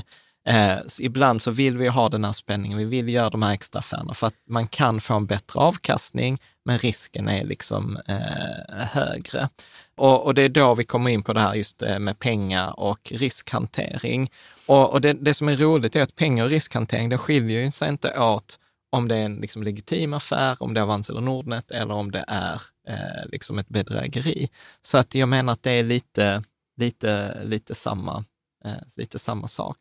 eh, 0.46 0.78
ibland 1.00 1.42
så 1.42 1.50
vill 1.50 1.78
vi 1.78 1.88
ha 1.88 2.08
den 2.08 2.25
här 2.25 2.32
spänningen, 2.32 2.78
vi 2.78 2.84
vill 2.84 3.08
göra 3.08 3.30
de 3.30 3.42
här 3.42 3.52
extra 3.52 3.78
affärerna 3.78 4.14
för 4.14 4.26
att 4.26 4.37
man 4.49 4.68
kan 4.68 5.00
få 5.00 5.14
en 5.14 5.26
bättre 5.26 5.60
avkastning, 5.60 6.40
men 6.70 6.78
risken 6.78 7.28
är 7.28 7.44
liksom 7.44 7.98
eh, 8.06 8.86
högre. 8.86 9.48
Och, 9.96 10.24
och, 10.24 10.34
det 10.34 10.42
är 10.42 10.48
då 10.48 10.74
vi 10.74 10.84
kommer 10.84 11.10
in 11.10 11.22
på 11.22 11.32
det 11.32 11.40
här 11.40 11.54
just 11.54 11.82
eh, 11.82 11.98
med 11.98 12.18
pengar 12.18 12.80
och 12.80 13.12
riskhantering. 13.12 14.30
Och, 14.66 14.92
och 14.92 15.00
det, 15.00 15.12
det, 15.12 15.34
som 15.34 15.48
är 15.48 15.56
roligt 15.56 15.96
är 15.96 16.02
att 16.02 16.16
pengar 16.16 16.44
och 16.44 16.50
riskhantering, 16.50 17.08
det 17.08 17.18
skiljer 17.18 17.70
sig 17.70 17.88
inte 17.88 18.18
åt 18.18 18.58
om 18.90 19.08
det 19.08 19.16
är 19.16 19.24
en 19.24 19.34
liksom, 19.34 19.62
legitim 19.62 20.14
affär, 20.14 20.56
om 20.62 20.74
det 20.74 20.80
är 20.80 20.82
Avanza 20.82 21.12
eller 21.12 21.20
Nordnet 21.20 21.70
eller 21.70 21.94
om 21.94 22.10
det 22.10 22.24
är 22.28 22.60
eh, 22.88 23.28
liksom 23.32 23.58
ett 23.58 23.68
bedrägeri. 23.68 24.48
Så 24.82 24.98
att 24.98 25.14
jag 25.14 25.28
menar 25.28 25.52
att 25.52 25.62
det 25.62 25.70
är 25.70 25.84
lite, 25.84 26.42
lite, 26.76 27.40
lite, 27.44 27.74
samma, 27.74 28.24
eh, 28.64 28.72
lite 28.96 29.18
samma 29.18 29.48
sak. 29.48 29.76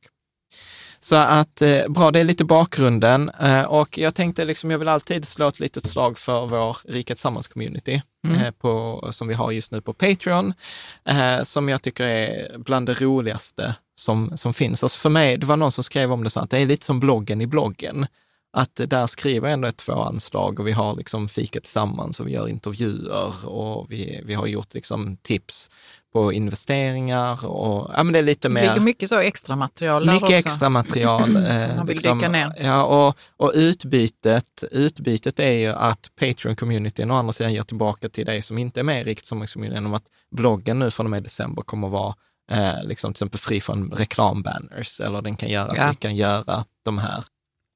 Så 1.00 1.16
att 1.16 1.62
eh, 1.62 1.88
bra, 1.88 2.12
det 2.12 2.20
är 2.20 2.24
lite 2.24 2.46
bakgrunden 2.46 3.30
eh, 3.30 3.64
och 3.64 3.98
jag 3.98 4.16
tänkte 4.16 4.46
liksom, 4.46 4.72
jag 4.72 4.80
vill 4.80 4.88
alltid 4.88 5.26
slå 5.26 5.48
ett 5.48 5.60
litet 5.60 5.88
slag 5.88 6.20
för 6.20 6.46
vår 6.46 6.78
Rika 6.86 7.16
Tillsammans-community 7.16 8.02
mm. 8.28 8.42
Eh, 8.42 8.52
på, 8.52 9.08
som 9.12 9.28
vi 9.28 9.34
har 9.34 9.52
just 9.52 9.72
nu 9.72 9.82
på 9.82 9.94
Patreon, 9.94 10.54
som 11.44 11.70
jag 11.70 11.82
tycker 11.82 12.08
är 12.08 12.58
bland 12.58 12.86
det 12.86 13.02
roligaste 13.02 13.76
som, 13.96 14.38
som 14.38 14.54
finns. 14.54 14.84
Alltså 14.84 15.00
för 15.00 15.10
mig, 15.10 15.38
det 15.38 15.46
var 15.46 15.58
någon 15.58 15.72
som 15.72 15.84
skrev 15.84 16.12
om 16.12 16.24
det 16.24 16.30
så 16.30 16.40
att 16.40 16.50
det 16.50 16.60
är 16.60 16.66
lite 16.66 16.86
som 16.86 17.00
bloggen 17.00 17.42
i 17.42 17.48
bloggen 17.48 18.08
att 18.52 18.76
där 18.76 19.08
skriver 19.08 19.48
jag 19.48 19.54
ändå 19.54 19.68
ett 19.68 19.78
två 19.78 19.94
anslag 19.94 20.60
och 20.60 20.68
vi 20.68 20.72
har 20.72 20.96
liksom 20.96 21.30
fika 21.30 21.60
tillsammans 21.60 22.20
och 22.20 22.28
vi 22.28 22.32
gör 22.32 22.48
intervjuer 22.48 23.48
och 23.48 23.92
vi, 23.92 24.22
vi 24.26 24.34
har 24.34 24.48
gjort 24.48 24.74
liksom 24.74 25.18
tips 25.18 25.70
på 26.14 26.34
investeringar 26.34 27.46
och 27.46 27.92
ja, 27.98 28.04
men 28.04 28.14
det 28.14 28.20
är 28.20 28.24
lite 28.24 28.50
mer... 28.50 28.62
Det 28.62 28.68
ligger 28.68 28.82
mycket 28.82 29.10
så 29.10 29.20
extra 29.20 29.56
material 29.56 30.06
där 30.06 30.14
Mycket 30.14 30.24
också. 30.24 30.36
extra 30.36 30.70
material. 30.70 31.36
Eh, 31.50 31.76
Man 31.76 31.86
vill 31.86 31.96
liksom, 31.96 32.18
dyka 32.18 32.30
ner. 32.30 32.54
Ja, 32.58 32.84
och, 32.84 33.18
och 33.38 33.52
utbytet, 33.56 34.64
utbytet 34.72 35.40
är 35.40 35.52
ju 35.52 35.68
att 35.68 36.12
Patreon-communityn 36.20 37.12
å 37.12 37.16
andra 37.16 37.34
sidan 37.34 37.54
ger 37.54 37.64
tillbaka 37.64 38.10
till 38.10 38.26
dig 38.26 38.42
som 38.42 38.58
inte 38.58 38.80
är 38.80 38.84
med 38.84 39.02
i 39.02 39.04
Rikt 39.04 39.26
Sommarkommunen 39.26 39.76
genom 39.76 39.94
att 39.94 40.06
bloggen 40.32 40.80
nu 40.80 40.92
från 40.92 41.06
och 41.06 41.10
med 41.10 41.24
december 41.24 41.62
kommer 41.62 41.88
att 41.88 41.94
vara 41.94 42.16
eh, 42.52 42.84
liksom 42.84 43.14
till 43.14 43.18
exempel 43.18 43.40
fri 43.40 43.62
från 43.62 43.92
reklambanners 43.92 45.00
eller 45.00 45.22
den 45.22 45.36
kan 45.36 45.50
göra, 45.50 45.74
ja. 45.76 45.90
vi 45.90 45.96
kan 45.96 46.16
göra 46.16 46.66
de 46.86 46.98
här, 46.98 47.24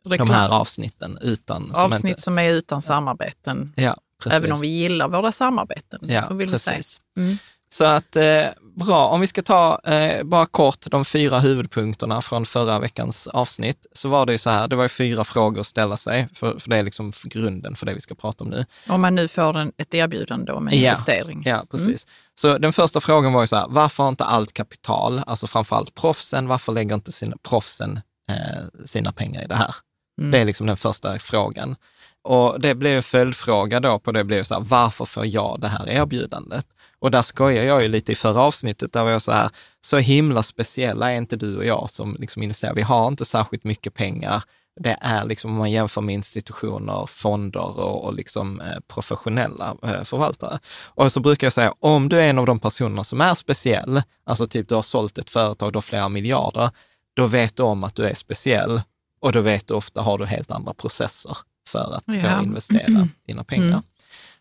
de 0.04 0.30
här 0.30 0.50
avsnitten 0.50 1.18
utan... 1.22 1.72
Avsnitt 1.72 2.02
som, 2.02 2.10
inte, 2.10 2.22
som 2.22 2.38
är 2.38 2.50
utan 2.50 2.82
samarbeten. 2.82 3.74
Ja, 3.76 3.98
precis. 4.24 4.40
Även 4.40 4.52
om 4.52 4.62
vi 4.62 4.68
gillar 4.68 5.08
våra 5.08 5.32
samarbeten. 5.32 6.00
Ja, 6.04 6.28
precis. 6.28 7.00
Mm. 7.18 7.38
Så 7.74 7.84
att 7.84 8.16
eh, 8.16 8.46
bra, 8.76 9.08
om 9.08 9.22
vi 9.22 9.28
ska 9.28 9.42
ta 9.42 9.80
eh, 9.84 10.24
bara 10.24 10.46
kort 10.46 10.86
de 10.92 11.06
fyra 11.06 11.40
huvudpunkterna 11.40 12.22
från 12.22 12.46
förra 12.46 12.80
veckans 12.80 13.28
avsnitt, 13.28 13.86
så 13.94 14.10
var 14.10 14.26
det 14.26 14.32
ju 14.32 14.38
så 14.38 14.50
här, 14.50 14.68
det 14.68 14.76
var 14.76 14.84
ju 14.84 14.90
fyra 14.90 15.24
frågor 15.24 15.62
att 15.62 15.68
ställa 15.68 15.98
sig, 15.98 16.28
för, 16.34 16.60
för 16.60 16.70
det 16.70 16.78
är 16.78 16.84
liksom 16.84 17.12
grunden 17.24 17.76
för 17.76 17.86
det 17.86 17.94
vi 17.94 18.02
ska 18.02 18.16
prata 18.16 18.44
om 18.44 18.50
nu. 18.50 18.66
Om 18.88 19.02
man 19.02 19.16
nu 19.16 19.28
får 19.28 19.58
en, 19.58 19.72
ett 19.78 19.94
erbjudande 19.94 20.52
om 20.52 20.68
en 20.68 20.74
ja, 20.74 20.80
investering. 20.80 21.44
Ja, 21.46 21.64
precis. 21.72 21.88
Mm. 21.88 21.98
Så 22.36 22.58
den 22.58 22.74
första 22.74 23.00
frågan 23.00 23.34
var 23.34 23.42
ju 23.42 23.48
så 23.48 23.56
här, 23.56 23.68
varför 23.70 24.04
har 24.04 24.10
inte 24.10 24.26
allt 24.26 24.54
kapital, 24.54 25.24
alltså 25.28 25.48
framförallt 25.48 25.96
proffsen, 25.96 26.48
varför 26.48 26.72
lägger 26.72 26.96
inte 26.96 27.12
sina, 27.12 27.38
proffsen 27.44 28.02
eh, 28.30 28.86
sina 28.86 29.12
pengar 29.12 29.44
i 29.44 29.48
det 29.48 29.56
här? 29.56 29.76
Mm. 30.20 30.32
Det 30.32 30.40
är 30.40 30.46
liksom 30.46 30.68
den 30.68 30.78
första 30.78 31.20
frågan. 31.20 31.76
Och 32.24 32.62
det 32.62 32.76
blev 32.76 32.96
en 32.96 33.04
följdfråga 33.04 33.80
då 33.80 34.00
på 34.00 34.12
det, 34.12 34.24
blev 34.24 34.44
så 34.44 34.54
här, 34.54 34.62
varför 34.62 35.06
får 35.06 35.26
jag 35.26 35.58
det 35.62 35.68
här 35.68 35.90
erbjudandet? 35.90 36.66
Och 37.00 37.12
där 37.12 37.22
skojar 37.22 37.64
jag 37.64 37.82
ju 37.82 37.88
lite 37.88 38.12
i 38.12 38.16
förra 38.16 38.42
avsnittet, 38.42 38.94
där 38.94 39.04
var 39.04 39.12
jag 39.12 39.22
så 39.22 39.32
här, 39.32 39.50
så 39.82 39.98
himla 39.98 40.44
speciella 40.44 41.12
är 41.12 41.16
inte 41.16 41.36
du 41.36 41.58
och 41.58 41.66
jag 41.66 41.90
som 41.90 42.18
liksom 42.20 42.44
investerar. 42.44 42.74
Vi 42.74 42.82
har 42.82 43.08
inte 43.08 43.26
särskilt 43.26 43.64
mycket 43.64 43.94
pengar. 43.94 44.44
Det 44.80 44.98
är 45.02 45.26
liksom, 45.26 45.52
om 45.52 45.58
man 45.58 45.72
jämför 45.72 46.02
med 46.02 46.14
institutioner, 46.14 47.06
fonder 47.08 47.80
och, 47.80 48.06
och 48.06 48.14
liksom, 48.14 48.62
eh, 48.62 48.80
professionella 48.88 49.76
eh, 49.84 50.04
förvaltare. 50.04 50.60
Och 50.86 51.12
så 51.12 51.20
brukar 51.20 51.48
jag 51.48 51.54
säga, 51.54 51.74
om 51.80 52.10
du 52.10 52.20
är 52.20 52.30
en 52.30 52.40
av 52.40 52.46
de 52.46 52.60
personerna 52.60 53.04
som 53.04 53.22
är 53.22 53.34
speciell, 53.34 54.02
alltså 54.24 54.48
typ 54.48 54.70
du 54.70 54.76
har 54.76 54.82
sålt 54.82 55.18
ett 55.18 55.30
företag, 55.30 55.74
du 55.74 55.78
har 55.78 55.82
flera 55.82 56.10
miljarder, 56.10 56.70
då 57.14 57.28
vet 57.28 57.56
du 57.56 57.64
om 57.64 57.84
att 57.84 57.96
du 57.96 58.06
är 58.06 58.14
speciell 58.14 58.82
och 59.22 59.32
då 59.32 59.42
vet 59.42 59.68
du 59.68 59.74
ofta 59.74 60.02
har 60.02 60.18
du 60.18 60.26
helt 60.26 60.52
andra 60.52 60.74
processer 60.74 61.38
för 61.74 61.96
att 61.98 62.04
ja. 62.06 62.42
investera 62.42 63.08
dina 63.28 63.44
pengar. 63.44 63.68
Mm. 63.68 63.82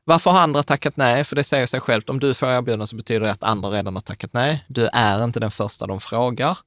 Varför 0.04 0.30
har 0.30 0.40
andra 0.40 0.62
tackat 0.62 0.96
nej? 0.96 1.24
För 1.24 1.36
det 1.36 1.44
säger 1.44 1.66
sig 1.66 1.80
självt, 1.80 2.10
om 2.10 2.20
du 2.20 2.34
får 2.34 2.46
erbjudande 2.46 2.86
så 2.86 2.96
betyder 2.96 3.20
det 3.20 3.30
att 3.30 3.42
andra 3.42 3.70
redan 3.70 3.94
har 3.94 4.00
tackat 4.00 4.32
nej. 4.32 4.64
Du 4.68 4.88
är 4.92 5.24
inte 5.24 5.40
den 5.40 5.50
första 5.50 5.86
de 5.86 6.00
frågar. 6.00 6.58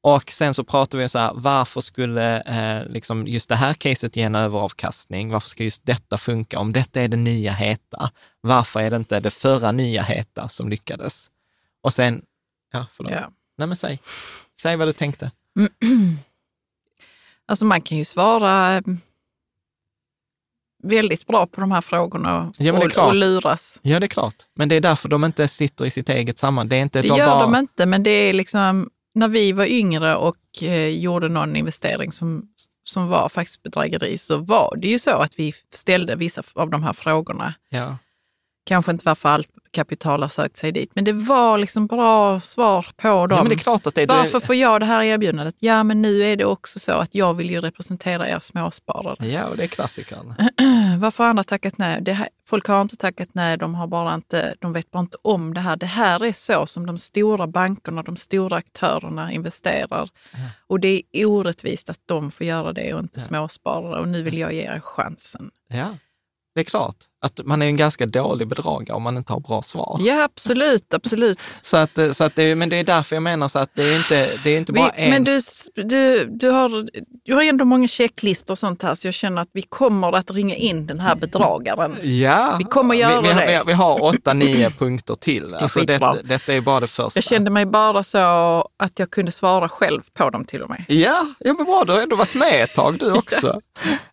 Och 0.00 0.30
sen 0.30 0.54
så 0.54 0.64
pratar 0.64 0.98
vi 0.98 1.08
så 1.08 1.18
här, 1.18 1.32
varför 1.34 1.80
skulle 1.80 2.40
eh, 2.40 2.88
liksom 2.88 3.26
just 3.26 3.48
det 3.48 3.56
här 3.56 3.74
caset 3.74 4.16
ge 4.16 4.22
en 4.22 4.34
överavkastning? 4.34 5.30
Varför 5.30 5.48
ska 5.48 5.64
just 5.64 5.86
detta 5.86 6.18
funka? 6.18 6.58
Om 6.58 6.72
detta 6.72 7.00
är 7.00 7.08
det 7.08 7.16
nya 7.16 7.52
heta, 7.52 8.10
varför 8.40 8.80
är 8.80 8.90
det 8.90 8.96
inte 8.96 9.20
det 9.20 9.30
förra 9.30 9.72
nya 9.72 10.02
heta 10.02 10.48
som 10.48 10.68
lyckades? 10.68 11.30
Och 11.82 11.92
sen, 11.92 12.22
ja, 12.72 12.86
förlåt. 12.96 13.12
Ja. 13.12 13.30
Nej 13.58 13.68
men 13.68 13.76
säg, 13.76 14.00
säg 14.60 14.76
vad 14.76 14.88
du 14.88 14.92
tänkte. 14.92 15.30
Alltså 17.50 17.64
man 17.64 17.80
kan 17.80 17.98
ju 17.98 18.04
svara 18.04 18.82
väldigt 20.82 21.26
bra 21.26 21.46
på 21.46 21.60
de 21.60 21.72
här 21.72 21.80
frågorna 21.80 22.42
och, 22.42 22.54
ja, 22.58 22.72
och, 22.72 23.08
och 23.08 23.14
luras. 23.14 23.80
Ja, 23.82 24.00
det 24.00 24.06
är 24.06 24.08
klart. 24.08 24.34
Men 24.56 24.68
det 24.68 24.74
är 24.74 24.80
därför 24.80 25.08
de 25.08 25.24
inte 25.24 25.48
sitter 25.48 25.84
i 25.84 25.90
sitt 25.90 26.08
eget 26.08 26.38
sammanhang. 26.38 26.68
Det, 26.68 26.76
är 26.76 26.80
inte, 26.80 27.02
det 27.02 27.08
de 27.08 27.18
gör 27.18 27.26
bara... 27.26 27.40
de 27.40 27.54
inte, 27.56 27.86
men 27.86 28.02
det 28.02 28.10
är 28.10 28.32
liksom 28.32 28.90
när 29.14 29.28
vi 29.28 29.52
var 29.52 29.66
yngre 29.66 30.16
och 30.16 30.62
eh, 30.62 30.88
gjorde 30.88 31.28
någon 31.28 31.56
investering 31.56 32.12
som, 32.12 32.42
som 32.84 33.08
var 33.08 33.28
faktiskt 33.28 33.62
bedrägeri 33.62 34.18
så 34.18 34.36
var 34.36 34.76
det 34.76 34.88
ju 34.88 34.98
så 34.98 35.10
att 35.10 35.38
vi 35.38 35.54
ställde 35.72 36.16
vissa 36.16 36.42
av 36.54 36.70
de 36.70 36.82
här 36.82 36.92
frågorna. 36.92 37.54
Ja. 37.68 37.96
Kanske 38.66 38.92
inte 38.92 39.04
varför 39.04 39.28
allt 39.28 39.50
kapital 39.70 40.22
har 40.22 40.28
sökt 40.28 40.56
sig 40.56 40.72
dit, 40.72 40.90
men 40.94 41.04
det 41.04 41.12
var 41.12 41.58
liksom 41.58 41.86
bra 41.86 42.40
svar 42.40 42.86
på 42.96 43.26
dem. 43.26 43.36
Ja, 43.36 43.42
men 43.42 43.48
det 43.48 43.54
är 43.54 43.58
klart 43.58 43.86
att 43.86 43.94
det, 43.94 44.06
Varför 44.06 44.40
får 44.40 44.54
jag 44.54 44.80
det 44.80 44.86
här 44.86 45.02
erbjudandet? 45.02 45.54
Ja, 45.58 45.82
men 45.82 46.02
nu 46.02 46.22
är 46.22 46.36
det 46.36 46.44
också 46.44 46.78
så 46.78 46.92
att 46.92 47.14
jag 47.14 47.34
vill 47.34 47.50
ju 47.50 47.60
representera 47.60 48.28
er 48.28 48.38
småsparare. 48.38 49.26
Ja, 49.26 49.44
och 49.44 49.56
det 49.56 49.62
är 49.62 49.66
klassikern. 49.66 50.34
Varför 50.98 51.24
har 51.24 51.30
andra 51.30 51.44
tackat 51.44 51.78
nej? 51.78 51.98
Det 52.02 52.12
här, 52.12 52.28
folk 52.48 52.66
har 52.66 52.82
inte 52.82 52.96
tackat 52.96 53.28
nej, 53.32 53.58
de, 53.58 53.74
har 53.74 53.86
bara 53.86 54.14
inte, 54.14 54.54
de 54.58 54.72
vet 54.72 54.90
bara 54.90 55.00
inte 55.00 55.16
om 55.22 55.54
det 55.54 55.60
här. 55.60 55.76
Det 55.76 55.86
här 55.86 56.24
är 56.24 56.32
så 56.32 56.66
som 56.66 56.86
de 56.86 56.98
stora 56.98 57.46
bankerna, 57.46 58.02
de 58.02 58.16
stora 58.16 58.56
aktörerna 58.56 59.32
investerar. 59.32 60.10
Ja. 60.32 60.38
Och 60.66 60.80
det 60.80 61.02
är 61.12 61.24
orättvist 61.24 61.90
att 61.90 62.00
de 62.06 62.30
får 62.30 62.46
göra 62.46 62.72
det 62.72 62.94
och 62.94 63.00
inte 63.00 63.20
ja. 63.20 63.26
småsparare. 63.26 64.00
Och 64.00 64.08
nu 64.08 64.22
vill 64.22 64.38
jag 64.38 64.52
ge 64.52 64.62
er 64.62 64.80
chansen. 64.80 65.50
Ja. 65.68 65.94
Det 66.54 66.62
är 66.62 66.64
klart 66.64 66.96
att 67.20 67.40
man 67.44 67.62
är 67.62 67.66
en 67.66 67.76
ganska 67.76 68.06
dålig 68.06 68.48
bedragare 68.48 68.96
om 68.96 69.02
man 69.02 69.16
inte 69.16 69.32
har 69.32 69.40
bra 69.40 69.62
svar. 69.62 69.98
Ja, 70.00 70.24
absolut, 70.24 70.94
absolut. 70.94 71.40
så 71.62 71.76
att, 71.76 71.98
så 72.12 72.24
att 72.24 72.36
det, 72.36 72.54
men 72.54 72.68
det 72.68 72.76
är 72.76 72.84
därför 72.84 73.16
jag 73.16 73.22
menar 73.22 73.48
så 73.48 73.58
att 73.58 73.70
det 73.74 73.82
är 73.82 73.96
inte, 73.96 74.30
det 74.44 74.50
är 74.50 74.58
inte 74.58 74.72
bara 74.72 74.92
vi, 74.96 75.02
en... 75.02 75.10
Men 75.10 75.24
du, 75.24 75.40
du, 75.74 76.24
du, 76.24 76.50
har, 76.50 76.88
du 77.24 77.34
har 77.34 77.42
ändå 77.42 77.64
många 77.64 77.88
checklistor 77.88 78.54
och 78.54 78.58
sånt 78.58 78.82
här, 78.82 78.94
så 78.94 79.06
jag 79.06 79.14
känner 79.14 79.42
att 79.42 79.48
vi 79.52 79.62
kommer 79.62 80.12
att 80.12 80.30
ringa 80.30 80.54
in 80.54 80.86
den 80.86 81.00
här 81.00 81.14
bedragaren. 81.14 81.96
Ja, 82.02 82.56
vi 82.58 82.64
kommer 82.64 82.94
göra 82.94 83.20
vi, 83.20 83.28
vi, 83.28 83.34
det. 83.34 83.62
Vi, 83.66 83.72
har 83.72 84.02
åtta, 84.02 84.32
nio 84.32 84.70
punkter 84.70 85.14
till. 85.14 85.50
Det 85.50 85.58
alltså 85.58 85.80
det, 85.80 86.22
detta 86.24 86.54
är 86.54 86.60
bara 86.60 86.80
det 86.80 86.86
första. 86.86 87.18
Jag 87.18 87.24
kände 87.24 87.50
mig 87.50 87.66
bara 87.66 88.02
så 88.02 88.18
att 88.76 88.98
jag 88.98 89.10
kunde 89.10 89.32
svara 89.32 89.68
själv 89.68 90.02
på 90.14 90.30
dem 90.30 90.44
till 90.44 90.62
och 90.62 90.70
med. 90.70 90.84
Ja, 90.88 91.26
ja 91.38 91.52
men 91.52 91.66
bra, 91.66 91.84
du 91.86 91.92
har 91.92 92.00
ändå 92.00 92.16
varit 92.16 92.34
med 92.34 92.64
ett 92.64 92.74
tag 92.74 92.98
du 92.98 93.12
också. 93.18 93.60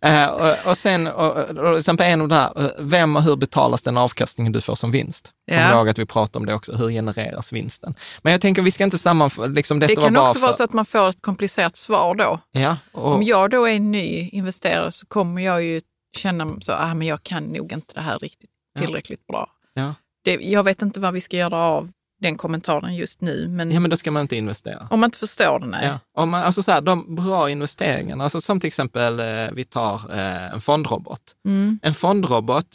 uh, 0.05 0.25
och, 0.25 0.69
och, 0.69 0.77
sen, 0.77 1.07
och, 1.07 1.37
och 1.37 1.85
sen 1.85 1.97
på 1.97 2.03
en 2.03 2.21
av 2.21 2.27
de 2.27 2.35
här, 2.35 2.51
eh, 2.55 2.69
vem 2.95 3.15
och 3.15 3.23
hur 3.23 3.35
betalas 3.35 3.83
den 3.83 3.97
avkastningen 3.97 4.51
du 4.51 4.61
får 4.61 4.75
som 4.75 4.91
vinst? 4.91 5.31
Kom 5.49 5.57
ja. 5.57 5.73
ihåg 5.73 5.89
att 5.89 5.99
vi 5.99 6.05
pratade 6.05 6.39
om 6.39 6.45
det 6.45 6.53
också, 6.53 6.75
hur 6.75 6.89
genereras 6.89 7.53
vinsten? 7.53 7.93
Men 8.21 8.31
jag 8.31 8.41
tänker, 8.41 8.61
vi 8.61 8.71
ska 8.71 8.83
inte 8.83 8.97
sammanföra, 8.97 9.45
liksom 9.47 9.79
Det 9.79 9.95
kan 9.95 10.17
också 10.17 10.33
för... 10.33 10.41
vara 10.41 10.53
så 10.53 10.63
att 10.63 10.73
man 10.73 10.85
får 10.85 11.09
ett 11.09 11.21
komplicerat 11.21 11.75
svar 11.75 12.15
då. 12.15 12.39
Ja, 12.51 12.77
och... 12.91 13.15
Om 13.15 13.23
jag 13.23 13.49
då 13.49 13.67
är 13.67 13.79
ny 13.79 14.29
investerare 14.29 14.91
så 14.91 15.05
kommer 15.05 15.41
jag 15.41 15.63
ju 15.63 15.81
känna 16.17 16.61
så, 16.61 16.73
ah, 16.73 16.93
men 16.93 17.07
jag 17.07 17.23
kan 17.23 17.43
nog 17.43 17.71
inte 17.71 17.93
det 17.93 18.01
här 18.01 18.19
riktigt 18.19 18.49
tillräckligt 18.79 19.21
ja. 19.27 19.33
bra. 19.33 19.49
Ja. 19.73 19.95
Det, 20.23 20.33
jag 20.33 20.63
vet 20.63 20.81
inte 20.81 20.99
vad 20.99 21.13
vi 21.13 21.21
ska 21.21 21.37
göra 21.37 21.57
av 21.57 21.91
den 22.21 22.37
kommentaren 22.37 22.95
just 22.95 23.21
nu. 23.21 23.47
Men, 23.47 23.71
ja, 23.71 23.79
men 23.79 23.89
då 23.89 23.97
ska 23.97 24.11
man 24.11 24.21
inte 24.21 24.35
investera. 24.35 24.87
Om 24.89 24.99
man 24.99 25.07
inte 25.07 25.19
förstår 25.19 25.59
det, 25.59 25.65
nej. 25.65 25.87
Ja. 25.87 25.99
Om 26.21 26.29
man, 26.29 26.43
alltså 26.43 26.63
så 26.63 26.71
här, 26.71 26.81
de 26.81 27.15
bra 27.15 27.49
investeringarna, 27.49 28.23
alltså 28.23 28.41
som 28.41 28.59
till 28.59 28.67
exempel 28.67 29.19
eh, 29.19 29.25
vi 29.53 29.63
tar 29.63 29.95
eh, 30.11 30.53
en 30.53 30.61
fondrobot. 30.61 31.21
Mm. 31.45 31.79
En 31.81 31.93
fondrobot, 31.93 32.67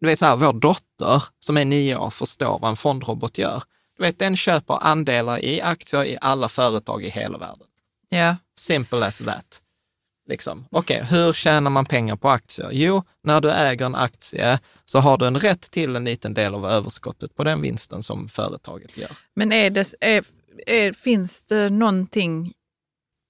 du 0.00 0.06
vet 0.06 0.18
så 0.18 0.26
här, 0.26 0.36
vår 0.36 0.52
dotter 0.52 1.22
som 1.40 1.56
är 1.56 1.64
nio 1.64 1.96
år 1.96 2.10
förstår 2.10 2.58
vad 2.58 2.70
en 2.70 2.76
fondrobot 2.76 3.38
gör. 3.38 3.62
Du 3.96 4.02
vet, 4.02 4.18
den 4.18 4.36
köper 4.36 4.84
andelar 4.86 5.44
i 5.44 5.60
aktier 5.60 6.04
i 6.04 6.18
alla 6.20 6.48
företag 6.48 7.04
i 7.04 7.10
hela 7.10 7.38
världen. 7.38 7.66
Ja. 8.08 8.36
Simple 8.58 9.06
as 9.06 9.18
that. 9.18 9.62
Liksom. 10.28 10.66
Okej, 10.70 11.02
okay, 11.02 11.18
hur 11.18 11.32
tjänar 11.32 11.70
man 11.70 11.86
pengar 11.86 12.16
på 12.16 12.28
aktier? 12.28 12.68
Jo, 12.72 13.02
när 13.22 13.40
du 13.40 13.50
äger 13.50 13.86
en 13.86 13.94
aktie 13.94 14.60
så 14.84 14.98
har 14.98 15.18
du 15.18 15.26
en 15.26 15.38
rätt 15.38 15.60
till 15.60 15.96
en 15.96 16.04
liten 16.04 16.34
del 16.34 16.54
av 16.54 16.66
överskottet 16.66 17.34
på 17.34 17.44
den 17.44 17.60
vinsten 17.60 18.02
som 18.02 18.28
företaget 18.28 18.96
gör. 18.96 19.10
Men 19.34 19.52
är 19.52 19.70
det, 19.70 19.94
är, 20.00 20.24
är, 20.66 20.92
finns 20.92 21.42
det 21.42 21.70
någonting 21.70 22.46
i 22.46 22.52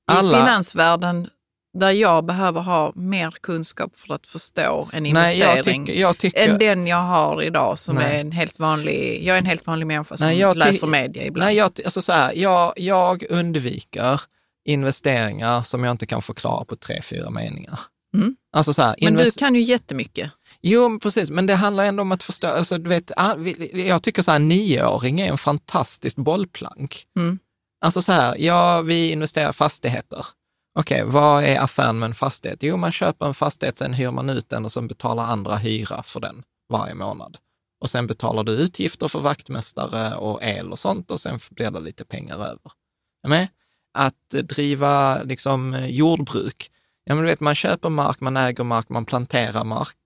Alla, 0.07 0.39
finansvärlden 0.39 1.31
där 1.79 1.91
jag 1.91 2.25
behöver 2.25 2.61
ha 2.61 2.93
mer 2.95 3.31
kunskap 3.41 3.97
för 3.97 4.15
att 4.15 4.27
förstå 4.27 4.89
en 4.93 5.07
investering 5.07 5.39
Nej, 5.39 5.57
jag 5.57 5.65
tycker, 5.65 6.01
jag 6.01 6.19
tycker, 6.19 6.49
än 6.49 6.59
den 6.59 6.87
jag 6.87 7.03
har 7.03 7.43
idag 7.43 7.79
som 7.79 7.95
nej. 7.95 8.17
är 8.17 8.21
en 8.21 8.33
helt 8.33 8.59
vanlig, 8.59 9.25
jag 9.25 9.35
är 9.35 9.39
en 9.39 9.47
helt 9.47 9.67
vanlig 9.67 9.87
människa 9.87 10.17
som 10.17 10.27
nej, 10.27 10.55
läser 10.55 10.87
media 10.87 11.25
ibland. 11.25 11.47
Nej, 11.47 11.57
jag, 11.57 11.71
alltså 11.85 12.03
så 12.03 12.13
här, 12.13 12.33
jag, 12.35 12.73
jag 12.77 13.25
undviker 13.31 14.21
investeringar 14.65 15.63
som 15.63 15.85
jag 15.85 15.91
inte 15.91 16.07
kan 16.07 16.23
förklara 16.23 16.65
på 16.65 16.77
tre, 16.77 17.03
fyra 17.03 17.31
meningar. 17.31 17.79
Mm. 18.15 18.37
Alltså 18.53 18.75
så 18.75 18.83
här, 18.83 18.97
men 19.01 19.15
du 19.15 19.31
kan 19.31 19.55
ju 19.55 19.63
jättemycket. 19.63 20.31
Jo, 20.61 20.99
precis, 21.03 21.31
men 21.31 21.47
det 21.47 21.55
handlar 21.55 21.85
ändå 21.85 22.01
om 22.03 22.13
att 22.13 22.23
förstå, 22.23 22.47
alltså, 22.47 22.79
du 22.79 22.89
vet, 22.89 23.11
ah, 23.17 23.37
jag 23.73 24.03
tycker 24.03 24.23
så 24.23 24.31
här, 24.31 24.39
nioåring 24.39 25.21
är 25.21 25.31
en 25.31 25.39
fantastisk 25.39 26.17
bollplank. 26.17 27.07
Mm. 27.17 27.39
Alltså 27.81 28.03
så 28.03 28.13
här, 28.13 28.37
ja, 28.39 28.83
vi 28.83 29.13
investerar 29.13 29.51
i 29.51 29.53
fastigheter. 29.53 30.27
Okej, 30.79 31.03
okay, 31.03 31.13
vad 31.13 31.45
är 31.45 31.61
affären 31.61 31.99
med 31.99 32.07
en 32.07 32.15
fastighet? 32.15 32.59
Jo, 32.63 32.77
man 32.77 32.93
köper 32.93 33.27
en 33.27 33.35
fastighet, 33.35 33.79
sen 33.79 33.95
hyr 33.95 34.11
man 34.11 34.31
ut 34.31 34.49
den 34.49 34.65
och 34.65 34.73
sen 34.73 34.87
betalar 34.87 35.25
andra 35.25 35.57
hyra 35.57 36.03
för 36.03 36.21
den 36.21 36.43
varje 36.73 36.95
månad. 36.95 37.37
Och 37.81 37.91
sen 37.91 38.07
betalar 38.07 38.45
du 38.45 38.53
utgifter 38.53 39.09
för 39.09 39.21
vaktmästare 39.21 40.17
och 40.17 40.43
el 40.43 40.73
och 40.73 40.79
sånt 40.79 41.11
och 41.11 41.21
sen 41.21 41.39
blir 41.51 41.71
det 41.71 41.81
lite 41.81 42.05
pengar 42.05 42.35
över. 42.35 42.73
Är 43.23 43.29
med? 43.29 43.49
Att 43.95 44.29
driva 44.31 45.23
liksom 45.23 45.87
jordbruk, 45.89 46.71
Ja, 47.09 47.15
men 47.15 47.25
du 47.25 47.31
vet, 47.31 47.41
man 47.41 47.55
köper 47.55 47.89
mark, 47.89 48.21
man 48.21 48.37
äger 48.37 48.65
mark, 48.65 48.89
man 48.89 49.05
planterar 49.05 49.65
mark, 49.65 49.97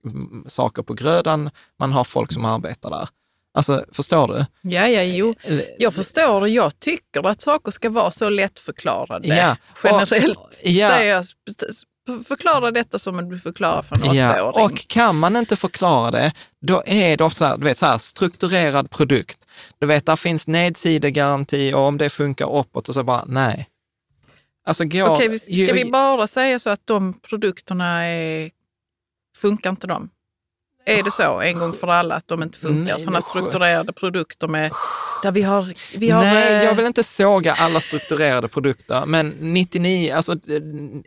saker 0.47 0.83
på 0.83 0.93
grödan, 0.93 1.49
man 1.79 1.91
har 1.91 2.03
folk 2.03 2.31
som 2.31 2.45
arbetar 2.45 2.89
där. 2.89 3.09
Alltså, 3.53 3.85
förstår 3.91 4.27
du? 4.27 4.45
Ja, 4.61 4.87
ja, 4.87 5.01
jo. 5.01 5.35
Jag 5.79 5.93
förstår 5.93 6.41
det. 6.41 6.49
Jag 6.49 6.79
tycker 6.79 7.27
att 7.27 7.41
saker 7.41 7.71
ska 7.71 7.89
vara 7.89 8.11
så 8.11 8.29
lättförklarade. 8.29 9.27
Ja, 9.27 9.57
Generellt 9.83 10.37
och, 10.37 10.49
ja. 10.63 10.89
säger 10.89 11.13
jag, 11.13 11.25
förklara 12.27 12.71
detta 12.71 12.99
som 12.99 13.29
du 13.29 13.39
förklarar 13.39 13.81
för 13.81 13.95
en 13.95 14.15
ja, 14.15 14.63
Och 14.65 14.87
kan 14.87 15.15
man 15.15 15.35
inte 15.35 15.55
förklara 15.55 16.11
det, 16.11 16.33
då 16.61 16.83
är 16.85 17.17
det 17.17 17.23
ofta 17.23 17.57
du 17.57 17.63
vet, 17.63 17.77
så 17.77 17.85
här, 17.85 17.97
strukturerad 17.97 18.89
produkt. 18.89 19.47
Du 19.79 19.85
vet, 19.87 20.05
där 20.05 20.15
finns 20.15 20.47
nedsidegaranti 20.47 21.73
och 21.73 21.81
om 21.81 21.97
det 21.97 22.09
funkar 22.09 22.55
uppåt 22.55 22.89
och 22.89 22.95
så 22.95 23.03
bara, 23.03 23.23
nej. 23.27 23.69
Alltså, 24.65 24.85
går, 24.85 25.09
Okej, 25.09 25.39
ska 25.39 25.51
ju, 25.51 25.73
vi 25.73 25.85
bara 25.85 26.27
säga 26.27 26.59
så 26.59 26.69
att 26.69 26.87
de 26.87 27.13
produkterna 27.13 28.05
är, 28.05 28.51
funkar 29.37 29.69
inte 29.69 29.87
de? 29.87 30.09
Är 30.85 31.03
det 31.03 31.11
så 31.11 31.41
en 31.41 31.59
gång 31.59 31.73
för 31.73 31.87
alla 31.87 32.15
att 32.15 32.27
de 32.27 32.43
inte 32.43 32.57
funkar? 32.57 32.97
Sådana 32.97 33.21
strukturerade 33.21 33.93
produkter 33.93 34.47
med, 34.47 34.71
där 35.23 35.31
vi 35.31 35.41
har, 35.41 35.73
vi 35.97 36.09
har... 36.09 36.23
Nej, 36.23 36.53
eh, 36.53 36.63
jag 36.63 36.73
vill 36.75 36.85
inte 36.85 37.03
såga 37.03 37.53
alla 37.53 37.79
strukturerade 37.79 38.47
produkter, 38.47 39.05
men 39.05 39.33
99, 39.39 40.13
alltså 40.13 40.35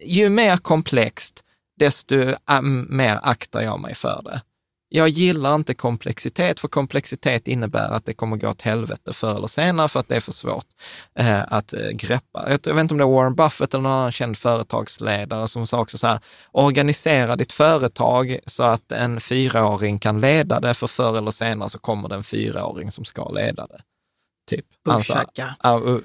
ju 0.00 0.28
mer 0.28 0.56
komplext, 0.56 1.42
desto 1.78 2.16
äh, 2.50 2.62
mer 2.88 3.20
aktar 3.22 3.60
jag 3.60 3.80
mig 3.80 3.94
för 3.94 4.20
det. 4.24 4.40
Jag 4.88 5.08
gillar 5.08 5.54
inte 5.54 5.74
komplexitet, 5.74 6.60
för 6.60 6.68
komplexitet 6.68 7.48
innebär 7.48 7.88
att 7.88 8.04
det 8.04 8.14
kommer 8.14 8.36
gå 8.36 8.48
åt 8.48 8.62
helvete 8.62 9.12
förr 9.12 9.36
eller 9.36 9.46
senare 9.46 9.88
för 9.88 10.00
att 10.00 10.08
det 10.08 10.16
är 10.16 10.20
för 10.20 10.32
svårt 10.32 10.66
eh, 11.18 11.52
att 11.52 11.72
eh, 11.72 11.88
greppa. 11.88 12.50
Jag, 12.50 12.60
jag, 12.64 12.74
vet 12.74 12.82
inte 12.82 12.94
om 12.94 12.98
det 12.98 13.04
är 13.04 13.08
Warren 13.08 13.34
Buffett 13.34 13.74
eller 13.74 13.82
någon 13.82 13.92
annan 13.92 14.12
känd 14.12 14.38
företagsledare 14.38 15.48
som 15.48 15.66
sa 15.66 15.80
också 15.80 15.98
så 15.98 16.06
här, 16.06 16.20
organisera 16.52 17.36
ditt 17.36 17.52
företag 17.52 18.38
så 18.46 18.62
att 18.62 18.92
en 18.92 19.20
fyraåring 19.20 19.98
kan 19.98 20.20
leda 20.20 20.60
det, 20.60 20.74
för 20.74 20.86
förr 20.86 21.18
eller 21.18 21.30
senare 21.30 21.70
så 21.70 21.78
kommer 21.78 22.08
det 22.08 22.14
en 22.14 22.24
fyraåring 22.24 22.92
som 22.92 23.04
ska 23.04 23.28
leda 23.28 23.66
det. 23.66 23.80
Typ. 24.50 24.66
Alltså, 24.88 25.24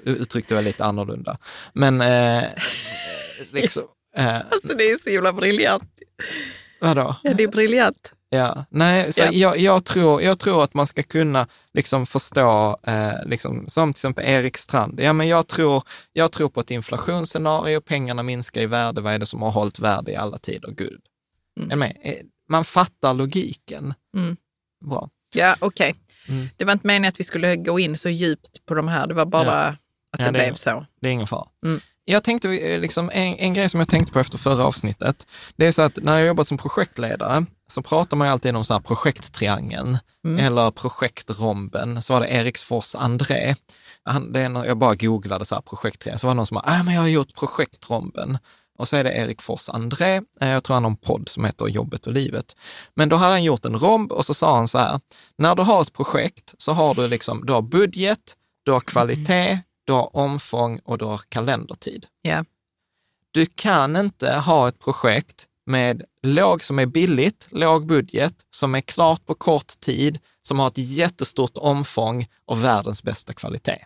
uttryckte 0.04 0.54
det 0.54 0.62
lite 0.62 0.84
annorlunda. 0.84 1.38
Men 1.72 2.00
eh, 2.00 2.44
liksom... 3.52 3.82
Eh, 4.16 4.36
alltså 4.50 4.76
det 4.76 4.90
är 4.90 4.96
så 4.96 5.10
himla 5.10 5.32
briljant. 5.32 5.90
Vadå? 6.80 7.16
Ja, 7.22 7.34
det 7.34 7.42
är 7.42 7.48
briljant. 7.48 8.12
Ja, 8.34 8.64
nej, 8.70 9.12
så 9.12 9.20
ja. 9.20 9.30
Jag, 9.32 9.58
jag, 9.58 9.84
tror, 9.84 10.22
jag 10.22 10.38
tror 10.38 10.64
att 10.64 10.74
man 10.74 10.86
ska 10.86 11.02
kunna 11.02 11.46
liksom 11.72 12.06
förstå, 12.06 12.78
eh, 12.82 13.24
liksom, 13.26 13.64
som 13.68 13.92
till 13.92 13.98
exempel 13.98 14.24
Erik 14.24 14.56
Strand, 14.56 15.00
ja 15.00 15.12
men 15.12 15.28
jag 15.28 15.46
tror, 15.46 15.82
jag 16.12 16.32
tror 16.32 16.48
på 16.48 16.60
ett 16.60 16.70
inflationsscenario, 16.70 17.80
pengarna 17.80 18.22
minskar 18.22 18.60
i 18.60 18.66
värde, 18.66 19.00
vad 19.00 19.12
är 19.12 19.18
det 19.18 19.26
som 19.26 19.42
har 19.42 19.50
hållit 19.50 19.78
värde 19.78 20.12
i 20.12 20.16
alla 20.16 20.38
tider? 20.38 20.70
Gud. 20.70 21.00
Mm. 21.60 21.82
Eh, 21.82 22.14
man 22.48 22.64
fattar 22.64 23.14
logiken. 23.14 23.94
Mm. 24.16 24.36
Bra. 24.84 25.10
Ja, 25.34 25.56
okej. 25.60 25.90
Okay. 25.90 26.36
Mm. 26.36 26.48
Det 26.56 26.64
var 26.64 26.72
inte 26.72 26.86
meningen 26.86 27.08
att 27.08 27.20
vi 27.20 27.24
skulle 27.24 27.56
gå 27.56 27.80
in 27.80 27.98
så 27.98 28.08
djupt 28.08 28.66
på 28.66 28.74
de 28.74 28.88
här, 28.88 29.06
det 29.06 29.14
var 29.14 29.26
bara 29.26 29.44
ja. 29.44 29.76
att 30.12 30.18
det, 30.18 30.24
ja, 30.24 30.26
det 30.26 30.32
blev 30.32 30.54
så. 30.54 30.86
Det 31.00 31.08
är 31.08 31.12
ingen 31.12 31.26
fara. 31.26 31.48
Mm. 31.66 31.80
Jag 32.04 32.24
tänkte, 32.24 32.48
eh, 32.48 32.80
liksom, 32.80 33.10
en, 33.12 33.34
en 33.34 33.54
grej 33.54 33.68
som 33.68 33.80
jag 33.80 33.88
tänkte 33.88 34.12
på 34.12 34.20
efter 34.20 34.38
förra 34.38 34.64
avsnittet, 34.64 35.26
det 35.56 35.66
är 35.66 35.72
så 35.72 35.82
att 35.82 35.98
när 36.02 36.18
jag 36.18 36.26
jobbat 36.26 36.48
som 36.48 36.58
projektledare 36.58 37.46
så 37.72 37.82
pratar 37.82 38.16
man 38.16 38.28
ju 38.28 38.32
alltid 38.32 38.56
om 38.56 38.64
så 38.64 38.72
här 38.74 38.80
projekttriangeln 38.80 39.98
mm. 40.24 40.46
eller 40.46 40.70
projektromben. 40.70 42.02
Så 42.02 42.12
var 42.12 42.20
det 42.20 42.28
Eriksfors 42.28 42.94
André. 42.94 43.54
Han, 44.04 44.32
det 44.32 44.40
är 44.40 44.48
när 44.48 44.64
jag 44.64 44.78
bara 44.78 44.94
googlade 44.94 45.44
så 45.44 45.54
här 45.54 45.62
projekttriangeln, 45.62 46.18
så 46.18 46.26
var 46.26 46.34
det 46.34 46.36
någon 46.36 46.46
som 46.46 46.54
bara, 46.54 46.76
äh, 46.76 46.84
men 46.84 46.94
jag 46.94 47.00
har 47.00 47.08
gjort 47.08 47.34
projektromben. 47.34 48.38
Och 48.78 48.88
så 48.88 48.96
är 48.96 49.04
det 49.04 49.12
Erik 49.12 49.42
Fors 49.42 49.68
André, 49.68 50.22
eh, 50.40 50.48
jag 50.48 50.64
tror 50.64 50.74
han 50.74 50.84
har 50.84 50.90
en 50.90 50.96
podd 50.96 51.28
som 51.28 51.44
heter 51.44 51.66
Jobbet 51.66 52.06
och 52.06 52.12
livet. 52.12 52.56
Men 52.94 53.08
då 53.08 53.16
hade 53.16 53.32
han 53.32 53.44
gjort 53.44 53.64
en 53.64 53.78
romb 53.78 54.12
och 54.12 54.26
så 54.26 54.34
sa 54.34 54.56
han 54.56 54.68
så 54.68 54.78
här, 54.78 55.00
när 55.36 55.54
du 55.54 55.62
har 55.62 55.82
ett 55.82 55.92
projekt 55.92 56.54
så 56.58 56.72
har 56.72 56.94
du 56.94 57.08
liksom, 57.08 57.46
du 57.46 57.52
har 57.52 57.62
budget, 57.62 58.36
du 58.62 58.72
har 58.72 58.80
kvalitet, 58.80 59.58
du 59.84 59.92
har 59.92 60.16
omfång 60.16 60.80
och 60.84 60.98
du 60.98 61.04
har 61.04 61.20
kalendertid. 61.28 62.06
Yeah. 62.26 62.44
Du 63.30 63.46
kan 63.46 63.96
inte 63.96 64.32
ha 64.32 64.68
ett 64.68 64.78
projekt 64.78 65.46
med 65.66 66.02
låg 66.22 66.64
som 66.64 66.78
är 66.78 66.86
billigt, 66.86 67.48
låg 67.50 67.86
budget, 67.86 68.34
som 68.50 68.74
är 68.74 68.80
klart 68.80 69.26
på 69.26 69.34
kort 69.34 69.80
tid, 69.80 70.18
som 70.42 70.58
har 70.58 70.68
ett 70.68 70.78
jättestort 70.78 71.56
omfång 71.56 72.26
och 72.46 72.64
världens 72.64 73.02
bästa 73.02 73.32
kvalitet. 73.32 73.78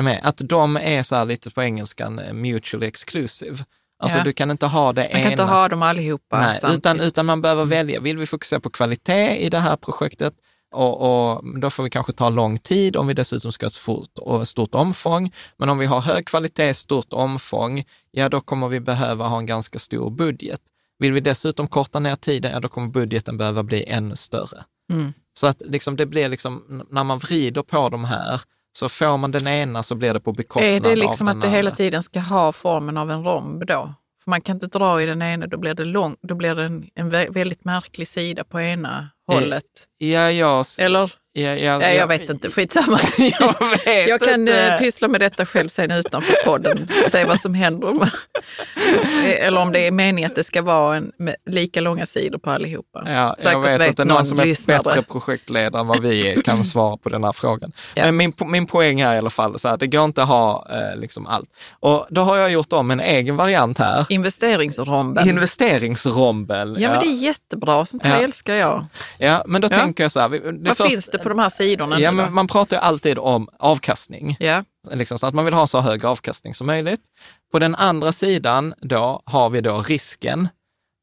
Med, 0.00 0.20
att 0.22 0.38
de 0.38 0.76
är 0.76 1.02
så 1.02 1.16
här 1.16 1.24
lite 1.24 1.50
på 1.50 1.62
engelskan 1.62 2.18
eh, 2.18 2.32
mutually 2.32 2.86
exclusive. 2.86 3.64
Alltså 4.02 4.18
ja. 4.18 4.24
du 4.24 4.32
kan 4.32 4.50
inte 4.50 4.66
ha 4.66 4.92
det 4.92 5.00
Man 5.02 5.10
ena. 5.10 5.22
kan 5.22 5.32
inte 5.32 5.44
ha 5.44 5.68
dem 5.68 5.82
allihopa 5.82 6.40
Nej, 6.40 6.74
utan, 6.74 7.00
utan 7.00 7.26
man 7.26 7.42
behöver 7.42 7.64
välja. 7.64 8.00
Vill 8.00 8.18
vi 8.18 8.26
fokusera 8.26 8.60
på 8.60 8.70
kvalitet 8.70 9.36
i 9.36 9.48
det 9.48 9.58
här 9.58 9.76
projektet 9.76 10.34
och, 10.74 11.00
och, 11.00 11.60
då 11.60 11.70
får 11.70 11.82
vi 11.82 11.90
kanske 11.90 12.12
ta 12.12 12.28
lång 12.28 12.58
tid 12.58 12.96
om 12.96 13.06
vi 13.06 13.14
dessutom 13.14 13.52
ska 13.52 13.66
ha 13.66 13.68
ett 13.68 13.76
fort 13.76 14.18
och 14.18 14.48
stort 14.48 14.74
omfång. 14.74 15.32
Men 15.56 15.68
om 15.68 15.78
vi 15.78 15.86
har 15.86 16.00
hög 16.00 16.26
kvalitet, 16.26 16.74
stort 16.74 17.12
omfång, 17.12 17.84
ja 18.10 18.28
då 18.28 18.40
kommer 18.40 18.68
vi 18.68 18.80
behöva 18.80 19.28
ha 19.28 19.38
en 19.38 19.46
ganska 19.46 19.78
stor 19.78 20.10
budget. 20.10 20.60
Vill 21.00 21.12
vi 21.12 21.20
dessutom 21.20 21.68
korta 21.68 21.98
ner 21.98 22.16
tiden, 22.16 22.52
ja 22.52 22.60
då 22.60 22.68
kommer 22.68 22.88
budgeten 22.88 23.36
behöva 23.36 23.62
bli 23.62 23.84
ännu 23.84 24.16
större. 24.16 24.64
Mm. 24.92 25.12
Så 25.34 25.46
att 25.46 25.62
liksom, 25.64 25.96
det 25.96 26.06
blir 26.06 26.28
liksom, 26.28 26.82
när 26.90 27.04
man 27.04 27.18
vrider 27.18 27.62
på 27.62 27.88
de 27.88 28.04
här, 28.04 28.40
så 28.78 28.88
får 28.88 29.16
man 29.16 29.30
den 29.30 29.46
ena 29.46 29.82
så 29.82 29.94
blir 29.94 30.14
det 30.14 30.20
på 30.20 30.32
bekostnad 30.32 30.68
av 30.68 30.82
den 30.82 30.90
andra. 30.90 30.90
Är 30.90 30.96
det 30.96 31.02
liksom 31.02 31.28
att 31.28 31.40
det 31.40 31.48
hela 31.48 31.70
tiden 31.70 32.02
ska 32.02 32.20
ha 32.20 32.52
formen 32.52 32.96
av 32.96 33.10
en 33.10 33.24
romb 33.24 33.66
då? 33.66 33.94
För 34.24 34.30
man 34.30 34.40
kan 34.40 34.56
inte 34.56 34.66
dra 34.66 35.02
i 35.02 35.06
den 35.06 35.22
ena, 35.22 35.46
då 35.46 35.58
blir 35.58 35.74
det, 35.74 35.84
lång, 35.84 36.16
då 36.22 36.34
blir 36.34 36.54
det 36.54 36.64
en, 36.64 36.90
en 36.94 37.10
väldigt 37.10 37.64
märklig 37.64 38.08
sida 38.08 38.44
på 38.44 38.60
ena 38.60 39.10
hållet. 39.26 39.64
Ja, 39.98 40.30
jag, 40.30 40.66
Eller? 40.78 41.12
Ja, 41.32 41.42
ja, 41.42 41.82
ja, 41.82 41.88
jag 41.88 42.06
vet 42.06 42.30
inte, 42.30 42.50
skitsamma. 42.50 43.00
jag, 43.18 43.54
vet 43.84 44.08
jag 44.08 44.20
kan 44.20 44.40
inte. 44.40 44.60
Eh, 44.60 44.78
pyssla 44.78 45.08
med 45.08 45.20
detta 45.20 45.46
själv 45.46 45.68
sen 45.68 45.90
utanför 45.90 46.34
podden, 46.44 46.88
se 47.10 47.24
vad 47.24 47.40
som 47.40 47.54
händer. 47.54 48.10
Eller 49.26 49.60
om 49.60 49.72
det 49.72 49.86
är 49.86 49.90
meningen 49.90 50.30
att 50.30 50.36
det 50.36 50.44
ska 50.44 50.62
vara 50.62 50.96
en, 50.96 51.12
lika 51.46 51.80
långa 51.80 52.06
sidor 52.06 52.38
på 52.38 52.50
allihopa. 52.50 53.02
Ja, 53.06 53.34
Säkert 53.38 53.52
jag 53.52 53.62
vet, 53.62 53.80
vet 53.80 53.90
att 53.90 53.96
det 53.96 54.02
är 54.02 54.04
någon 54.04 54.26
som 54.26 54.38
är 54.38 54.44
lyssnare. 54.44 54.82
bättre 54.82 55.02
projektledare 55.02 55.80
än 55.80 55.86
vad 55.86 56.02
vi 56.02 56.28
är, 56.28 56.42
kan 56.42 56.64
svara 56.64 56.96
på 56.96 57.08
den 57.08 57.24
här 57.24 57.32
frågan. 57.32 57.72
Ja. 57.94 58.04
Men 58.04 58.16
min, 58.16 58.32
min 58.46 58.66
poäng 58.66 59.00
är 59.00 59.14
i 59.14 59.18
alla 59.18 59.30
fall, 59.30 59.58
så 59.58 59.68
här, 59.68 59.76
det 59.76 59.86
går 59.86 60.04
inte 60.04 60.22
att 60.22 60.28
ha 60.28 60.66
eh, 60.70 61.00
liksom 61.00 61.26
allt. 61.26 61.48
Och 61.80 62.06
då 62.10 62.20
har 62.20 62.36
jag 62.36 62.50
gjort 62.50 62.72
om 62.72 62.90
en 62.90 63.00
egen 63.00 63.36
variant 63.36 63.78
här. 63.78 64.06
Investeringsromben. 64.08 65.28
Investeringsromben. 65.28 66.74
Ja, 66.74 66.80
ja. 66.80 66.90
men 66.90 67.00
det 67.00 67.06
är 67.06 67.16
jättebra, 67.16 67.86
sånt 67.86 68.04
här 68.04 68.16
ja. 68.16 68.24
älskar 68.24 68.54
jag. 68.54 68.86
Ja, 69.18 69.42
men 69.46 69.60
då 69.60 69.68
tänker 69.68 70.04
jag 70.04 70.12
så 70.12 70.20
här. 70.20 70.28
vad 70.28 70.76
först, 70.76 70.90
finns 70.90 71.08
det 71.08 71.19
på 71.22 71.28
de 71.28 71.38
här 71.38 71.50
sidorna? 71.50 72.00
Ja, 72.00 72.10
men 72.10 72.34
man 72.34 72.46
pratar 72.46 72.76
ju 72.76 72.80
alltid 72.80 73.18
om 73.18 73.48
avkastning. 73.58 74.36
Ja. 74.40 74.64
Liksom, 74.90 75.18
så 75.18 75.26
att 75.26 75.34
man 75.34 75.44
vill 75.44 75.54
ha 75.54 75.66
så 75.66 75.80
hög 75.80 76.04
avkastning 76.04 76.54
som 76.54 76.66
möjligt. 76.66 77.00
På 77.52 77.58
den 77.58 77.74
andra 77.74 78.12
sidan 78.12 78.74
då 78.80 79.22
har 79.24 79.50
vi 79.50 79.60
då 79.60 79.82
risken. 79.82 80.48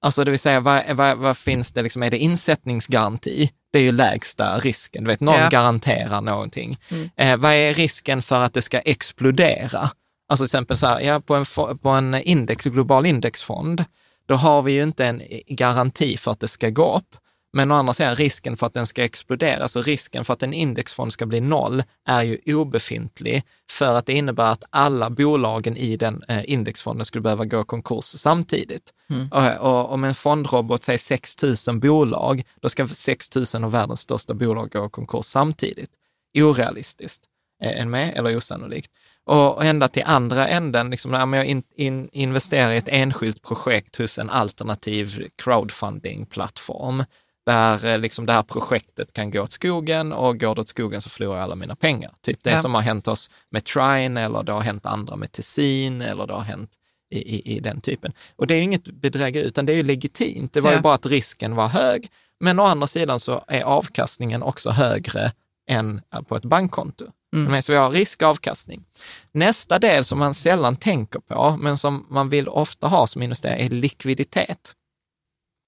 Alltså 0.02 0.24
det 0.24 0.32
vill 0.32 0.40
säga, 0.40 0.60
vad, 0.60 0.84
vad, 0.90 1.18
vad 1.18 1.38
finns 1.38 1.72
det, 1.72 1.82
liksom, 1.82 2.04
är 2.04 2.12
det 2.12 2.18
insättningsgaranti? 2.18 3.52
Det 3.72 3.80
är 3.80 3.84
ju 3.84 3.92
lägsta 3.92 4.58
risken. 4.58 5.04
Du 5.04 5.08
vet, 5.08 5.20
någon 5.20 5.40
ja. 5.40 5.50
garanterar 5.50 6.22
någonting. 6.22 6.78
Mm. 6.90 7.10
Eh, 7.16 7.38
vad 7.38 7.54
är 7.54 7.74
risken 7.74 8.22
för 8.22 8.44
att 8.44 8.54
det 8.54 8.62
ska 8.62 8.80
explodera? 8.80 9.90
Alltså 10.30 10.44
till 10.44 10.46
exempel 10.46 10.78
så 10.78 10.88
här, 10.88 11.00
ja, 11.00 11.20
på 11.20 11.36
en, 11.36 11.46
på 11.78 11.90
en 11.90 12.16
index, 12.16 12.64
global 12.64 13.06
indexfond, 13.06 13.86
då 14.26 14.36
har 14.36 14.62
vi 14.62 14.72
ju 14.72 14.84
inte 14.84 15.06
en 15.06 15.22
garanti 15.48 16.18
för 16.18 16.32
att 16.32 16.40
det 16.40 16.48
ska 16.48 16.70
gå 16.70 16.98
upp. 16.98 17.16
Men 17.58 17.72
å 17.72 17.76
andra 17.76 17.94
sidan, 17.94 18.16
risken 18.16 18.58
för 18.58 18.66
att 18.66 18.74
den 18.74 18.86
ska 18.88 19.04
explodera, 19.04 19.64
alltså 19.64 19.82
risken 19.82 20.26
för 20.26 20.34
att 20.34 20.44
en 20.44 20.54
indexfond 20.54 21.14
ska 21.14 21.26
bli 21.26 21.42
noll, 21.42 21.84
är 22.06 22.24
ju 22.24 22.56
obefintlig 22.56 23.44
för 23.70 23.98
att 23.98 24.06
det 24.06 24.14
innebär 24.14 24.52
att 24.52 24.64
alla 24.70 25.10
bolagen 25.10 25.78
i 25.78 25.98
den 25.98 26.24
eh, 26.28 26.52
indexfonden 26.52 27.06
skulle 27.06 27.22
behöva 27.22 27.46
gå 27.46 27.64
konkurs 27.64 28.06
samtidigt. 28.06 28.94
Mm. 29.10 29.30
Och, 29.32 29.72
och 29.72 29.94
om 29.94 30.04
en 30.04 30.16
fondrobot 30.16 30.84
säger 30.84 31.00
6 31.00 31.36
000 31.68 31.80
bolag, 31.80 32.44
då 32.62 32.70
ska 32.70 32.88
6 32.88 33.36
000 33.36 33.64
av 33.64 33.72
världens 33.72 34.00
största 34.00 34.34
bolag 34.34 34.70
gå 34.70 34.90
konkurs 34.90 35.26
samtidigt. 35.26 35.92
Orealistiskt. 36.38 37.24
Är 37.64 37.86
med? 37.86 38.18
Eller 38.18 38.38
osannolikt. 38.38 38.92
Och 39.24 39.66
ända 39.66 39.88
till 39.88 40.04
andra 40.06 40.48
änden, 40.48 40.90
liksom, 40.90 41.12
när 41.12 41.38
jag 41.38 41.46
in, 41.46 41.64
in, 41.76 42.10
investerar 42.12 42.72
i 42.72 42.78
ett 42.78 42.90
enskilt 42.90 43.42
projekt 43.42 43.96
hos 43.96 44.20
en 44.20 44.30
alternativ 44.30 45.28
crowdfunding-plattform, 45.44 47.04
där 47.48 47.86
eh, 47.86 48.00
liksom 48.00 48.26
det 48.26 48.34
här 48.34 48.44
projektet 48.44 49.14
kan 49.14 49.32
gå 49.32 49.42
åt 49.42 49.52
skogen 49.52 50.14
och 50.14 50.40
går 50.40 50.56
det 50.56 50.62
åt 50.62 50.68
skogen 50.68 51.02
så 51.02 51.10
förlorar 51.10 51.36
jag 51.36 51.44
alla 51.44 51.56
mina 51.56 51.76
pengar. 51.76 52.14
Typ 52.22 52.44
det 52.44 52.52
ja. 52.52 52.62
som 52.62 52.76
har 52.76 52.82
hänt 52.82 53.08
oss 53.08 53.30
med 53.50 53.66
Trine 53.66 54.22
eller 54.22 54.44
det 54.44 54.52
har 54.52 54.62
hänt 54.62 54.86
andra 54.86 55.16
med 55.16 55.32
Tessin 55.32 56.02
eller 56.02 56.28
det 56.28 56.34
har 56.34 56.42
hänt 56.42 56.72
i, 57.10 57.18
i, 57.18 57.56
i 57.56 57.60
den 57.60 57.82
typen. 57.82 58.14
Och 58.36 58.48
det 58.48 58.56
är 58.56 58.62
inget 58.62 58.84
bedrägeri, 58.84 59.46
utan 59.46 59.66
det 59.66 59.72
är 59.72 59.76
ju 59.76 59.84
legitimt. 59.84 60.54
Det 60.54 60.62
var 60.62 60.72
ja. 60.72 60.76
ju 60.76 60.82
bara 60.82 60.94
att 60.94 61.06
risken 61.06 61.56
var 61.56 61.68
hög. 61.68 62.12
Men 62.40 62.60
å 62.60 62.64
andra 62.64 62.88
sidan 62.88 63.20
så 63.20 63.44
är 63.48 63.62
avkastningen 63.62 64.44
också 64.44 64.70
högre 64.70 65.32
än 65.70 66.02
på 66.28 66.36
ett 66.36 66.46
bankkonto. 66.46 67.06
Mm. 67.36 67.62
Så 67.62 67.72
vi 67.72 67.78
har 67.78 67.92
risk 67.92 68.22
avkastning. 68.22 68.86
Nästa 69.32 69.80
del 69.80 70.04
som 70.04 70.20
man 70.20 70.34
sällan 70.34 70.76
tänker 70.76 71.20
på, 71.20 71.58
men 71.62 71.78
som 71.78 72.06
man 72.10 72.30
vill 72.30 72.48
ofta 72.48 72.88
ha 72.88 73.08
som 73.08 73.22
investerare, 73.22 73.58
är 73.58 73.70
likviditet. 73.70 74.74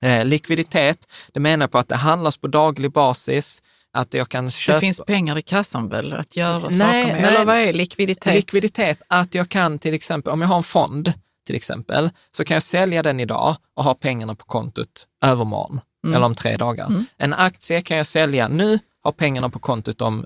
Eh, 0.01 0.25
likviditet, 0.25 1.07
det 1.33 1.39
menar 1.39 1.67
på 1.67 1.77
att 1.77 1.87
det 1.87 1.95
handlas 1.95 2.37
på 2.37 2.47
daglig 2.47 2.91
basis, 2.91 3.61
att 3.93 4.13
jag 4.13 4.29
kan 4.29 4.51
köpa... 4.51 4.75
Det 4.75 4.79
finns 4.79 5.01
pengar 5.07 5.37
i 5.37 5.41
kassan 5.41 5.89
väl 5.89 6.13
att 6.13 6.35
göra 6.35 6.69
nej, 6.69 6.77
saker 6.77 7.13
med? 7.13 7.21
Nej, 7.21 7.33
Eller 7.33 7.45
vad 7.45 7.57
är 7.57 7.73
likviditet? 7.73 8.35
Likviditet, 8.35 9.01
att 9.07 9.35
jag 9.35 9.49
kan 9.49 9.79
till 9.79 9.93
exempel, 9.93 10.33
om 10.33 10.41
jag 10.41 10.47
har 10.47 10.57
en 10.57 10.63
fond 10.63 11.13
till 11.45 11.55
exempel, 11.55 12.09
så 12.31 12.43
kan 12.43 12.55
jag 12.55 12.63
sälja 12.63 13.03
den 13.03 13.19
idag 13.19 13.55
och 13.73 13.83
ha 13.83 13.93
pengarna 13.93 14.35
på 14.35 14.45
kontot 14.45 15.07
övermorgon 15.25 15.81
mm. 16.03 16.15
eller 16.15 16.25
om 16.25 16.35
tre 16.35 16.57
dagar. 16.57 16.85
Mm. 16.85 17.05
En 17.17 17.33
aktie 17.33 17.81
kan 17.81 17.97
jag 17.97 18.07
sälja 18.07 18.47
nu, 18.47 18.79
ha 19.03 19.11
pengarna 19.11 19.49
på 19.49 19.59
kontot 19.59 20.01
om 20.01 20.25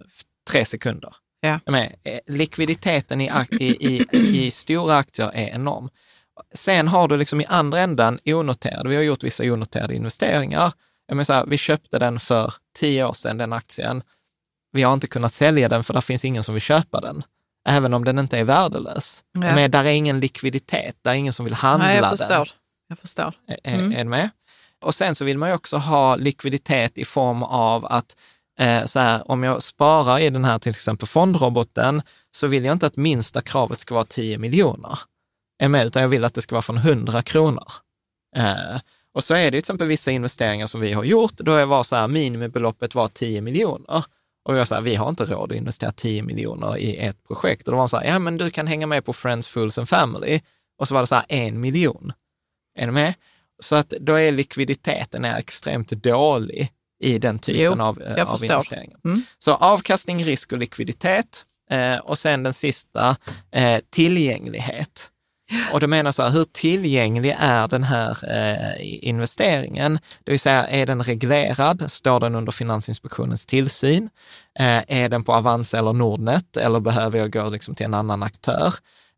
tre 0.49 0.65
sekunder. 0.65 1.15
Ja. 1.41 1.59
Med, 1.65 1.95
eh, 2.03 2.19
likviditeten 2.27 3.21
i, 3.21 3.31
i, 3.59 3.65
i, 3.65 4.05
i 4.11 4.51
stora 4.51 4.97
aktier 4.97 5.31
är 5.33 5.47
enorm. 5.47 5.89
Sen 6.53 6.87
har 6.87 7.07
du 7.07 7.17
liksom 7.17 7.41
i 7.41 7.45
andra 7.45 7.79
ändan 7.79 8.19
onoterade, 8.25 8.89
vi 8.89 8.95
har 8.95 9.03
gjort 9.03 9.23
vissa 9.23 9.43
onoterade 9.43 9.95
investeringar. 9.95 10.71
Jag 11.07 11.15
menar 11.15 11.23
så 11.23 11.33
här, 11.33 11.45
vi 11.45 11.57
köpte 11.57 11.99
den 11.99 12.19
för 12.19 12.53
tio 12.75 13.05
år 13.05 13.13
sedan, 13.13 13.37
den 13.37 13.53
aktien. 13.53 14.03
Vi 14.71 14.83
har 14.83 14.93
inte 14.93 15.07
kunnat 15.07 15.33
sälja 15.33 15.69
den 15.69 15.83
för 15.83 15.93
det 15.93 16.01
finns 16.01 16.25
ingen 16.25 16.43
som 16.43 16.53
vill 16.53 16.61
köpa 16.61 17.01
den, 17.01 17.23
även 17.69 17.93
om 17.93 18.05
den 18.05 18.19
inte 18.19 18.37
är 18.37 18.43
värdelös. 18.43 19.23
Ja. 19.31 19.39
Men 19.39 19.71
där 19.71 19.83
är 19.83 19.91
ingen 19.91 20.19
likviditet, 20.19 20.95
där 21.01 21.11
är 21.11 21.15
ingen 21.15 21.33
som 21.33 21.45
vill 21.45 21.53
handla 21.53 21.87
Nej, 21.87 21.97
jag 21.97 22.09
förstår. 22.09 22.27
den. 22.35 22.45
Jag 22.87 22.99
förstår. 22.99 23.33
Mm. 23.63 23.91
Är, 23.91 23.97
är 23.97 24.03
med? 24.03 24.29
Och 24.81 24.95
sen 24.95 25.15
så 25.15 25.25
vill 25.25 25.37
man 25.37 25.49
ju 25.49 25.55
också 25.55 25.77
ha 25.77 26.15
likviditet 26.15 26.97
i 26.97 27.05
form 27.05 27.43
av 27.43 27.85
att 27.85 28.15
eh, 28.59 28.85
så 28.85 28.99
här, 28.99 29.31
om 29.31 29.43
jag 29.43 29.63
sparar 29.63 30.19
i 30.19 30.29
den 30.29 30.45
här 30.45 30.59
till 30.59 30.69
exempel 30.69 31.07
fondroboten, 31.07 32.01
så 32.31 32.47
vill 32.47 32.65
jag 32.65 32.73
inte 32.73 32.87
att 32.87 32.95
minsta 32.95 33.41
kravet 33.41 33.79
ska 33.79 33.93
vara 33.93 34.05
10 34.05 34.37
miljoner 34.37 34.99
är 35.63 35.69
med, 35.69 35.85
utan 35.85 36.01
jag 36.01 36.09
vill 36.09 36.23
att 36.23 36.33
det 36.33 36.41
ska 36.41 36.55
vara 36.55 36.61
från 36.61 36.77
100 36.77 37.21
kronor. 37.21 37.71
Eh, 38.35 38.79
och 39.13 39.23
så 39.23 39.33
är 39.33 39.45
det 39.45 39.51
till 39.51 39.59
exempel 39.59 39.87
vissa 39.87 40.11
investeringar 40.11 40.67
som 40.67 40.81
vi 40.81 40.93
har 40.93 41.03
gjort, 41.03 41.37
då 41.37 41.55
är 41.55 41.65
var 41.65 41.83
så 41.83 41.95
här, 41.95 42.07
minimibeloppet 42.07 42.95
var 42.95 43.07
10 43.07 43.41
miljoner. 43.41 44.05
Och 44.45 44.57
jag 44.57 44.67
sa, 44.67 44.79
vi 44.79 44.95
har 44.95 45.09
inte 45.09 45.25
råd 45.25 45.51
att 45.51 45.57
investera 45.57 45.91
10 45.91 46.23
miljoner 46.23 46.77
i 46.77 46.97
ett 46.97 47.23
projekt. 47.27 47.67
Och 47.67 47.71
då 47.71 47.77
var 47.77 47.83
de 47.83 47.89
så 47.89 47.97
här, 47.97 48.05
ja 48.05 48.19
men 48.19 48.37
du 48.37 48.49
kan 48.49 48.67
hänga 48.67 48.87
med 48.87 49.05
på 49.05 49.13
Friends, 49.13 49.47
Fools 49.47 49.77
and 49.77 49.89
Family. 49.89 50.41
Och 50.77 50.87
så 50.87 50.93
var 50.93 51.01
det 51.01 51.07
så 51.07 51.15
här, 51.15 51.25
en 51.29 51.59
miljon. 51.59 52.13
Är 52.79 52.85
du 52.85 52.91
med? 52.91 53.13
Så 53.59 53.75
att 53.75 53.89
då 53.89 54.13
är 54.19 54.31
likviditeten 54.31 55.25
är 55.25 55.39
extremt 55.39 55.89
dålig 55.89 56.71
i 56.99 57.19
den 57.19 57.39
typen 57.39 57.61
jo, 57.61 57.83
av, 57.83 58.01
eh, 58.01 58.31
av 58.31 58.43
investeringar. 58.43 58.99
Mm. 59.05 59.21
Så 59.39 59.53
avkastning, 59.53 60.23
risk 60.23 60.51
och 60.51 60.57
likviditet. 60.57 61.45
Eh, 61.69 61.97
och 61.97 62.17
sen 62.17 62.43
den 62.43 62.53
sista, 62.53 63.15
eh, 63.51 63.81
tillgänglighet. 63.89 65.11
Och 65.71 65.79
då 65.79 65.87
menar 65.87 66.11
så 66.11 66.23
här, 66.23 66.29
hur 66.29 66.43
tillgänglig 66.43 67.35
är 67.39 67.67
den 67.67 67.83
här 67.83 68.17
eh, 68.29 69.07
investeringen? 69.07 69.99
Det 70.23 70.31
vill 70.31 70.39
säga, 70.39 70.67
är 70.67 70.85
den 70.85 71.03
reglerad? 71.03 71.91
Står 71.91 72.19
den 72.19 72.35
under 72.35 72.51
Finansinspektionens 72.51 73.45
tillsyn? 73.45 74.09
Eh, 74.59 74.83
är 74.87 75.09
den 75.09 75.23
på 75.23 75.33
Avanza 75.33 75.79
eller 75.79 75.93
Nordnet 75.93 76.57
eller 76.57 76.79
behöver 76.79 77.19
jag 77.19 77.31
gå 77.31 77.49
liksom 77.49 77.75
till 77.75 77.85
en 77.85 77.93
annan 77.93 78.23
aktör? 78.23 78.73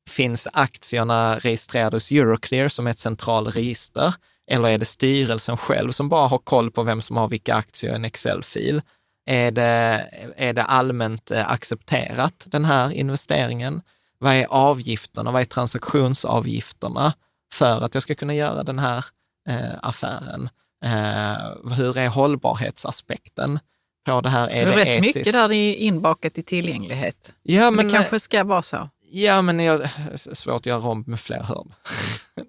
Finns 0.10 0.48
aktierna 0.54 1.38
registrerade 1.38 1.96
hos 1.96 2.12
Euroclear 2.12 2.70
som 2.70 2.88
är 2.88 2.92
ett 2.92 3.00
centralt 3.00 3.56
register? 3.56 4.14
Eller 4.52 4.70
är 4.70 4.78
det 4.78 4.86
styrelsen 4.86 5.58
själv 5.58 5.92
som 5.92 6.10
bara 6.10 6.28
har 6.28 6.38
koll 6.38 6.72
på 6.72 6.84
vem 6.84 7.02
som 7.02 7.18
har 7.18 7.28
vilka 7.28 7.56
aktier 7.56 7.92
i 7.92 7.96
en 7.96 8.06
Excel-fil? 8.06 8.82
Är 9.26 9.52
det, 9.52 10.06
är 10.38 10.54
det 10.54 10.64
allmänt 10.64 11.32
eh, 11.32 11.50
accepterat, 11.50 12.46
den 12.46 12.66
här 12.66 12.92
investeringen? 12.92 13.82
Vad 14.26 14.34
är 14.34 14.48
avgifterna? 14.50 15.32
Vad 15.32 15.42
är 15.42 15.46
transaktionsavgifterna 15.46 17.14
för 17.54 17.86
att 17.86 17.94
jag 17.94 18.04
ska 18.04 18.16
kunna 18.16 18.36
göra 18.36 18.64
den 18.64 18.80
här 18.80 19.06
eh, 19.50 19.74
affären? 19.82 20.50
Eh, 20.86 21.74
hur 21.76 21.98
är 21.98 22.08
hållbarhetsaspekten 22.08 23.60
på 24.06 24.22
det 24.22 24.30
här? 24.30 24.50
Är 24.50 24.66
det, 24.66 24.72
är 24.72 24.78
rätt 24.78 24.88
etiskt? 24.88 25.16
mycket 25.16 25.34
där 25.34 25.52
är 25.52 25.76
inbakat 25.76 26.38
i 26.38 26.44
tillgänglighet. 26.44 27.34
Ja, 27.44 27.72
men, 27.72 27.86
det 27.86 27.92
kanske 27.94 28.20
ska 28.20 28.44
vara 28.44 28.62
så. 28.62 28.90
Ja, 29.12 29.42
men 29.42 29.58
det 29.58 29.64
är 29.64 30.36
svårt 30.36 30.56
att 30.56 30.66
göra 30.66 30.90
om 30.90 31.04
med 31.08 31.20
fler 31.20 31.44
hörn. 31.44 31.74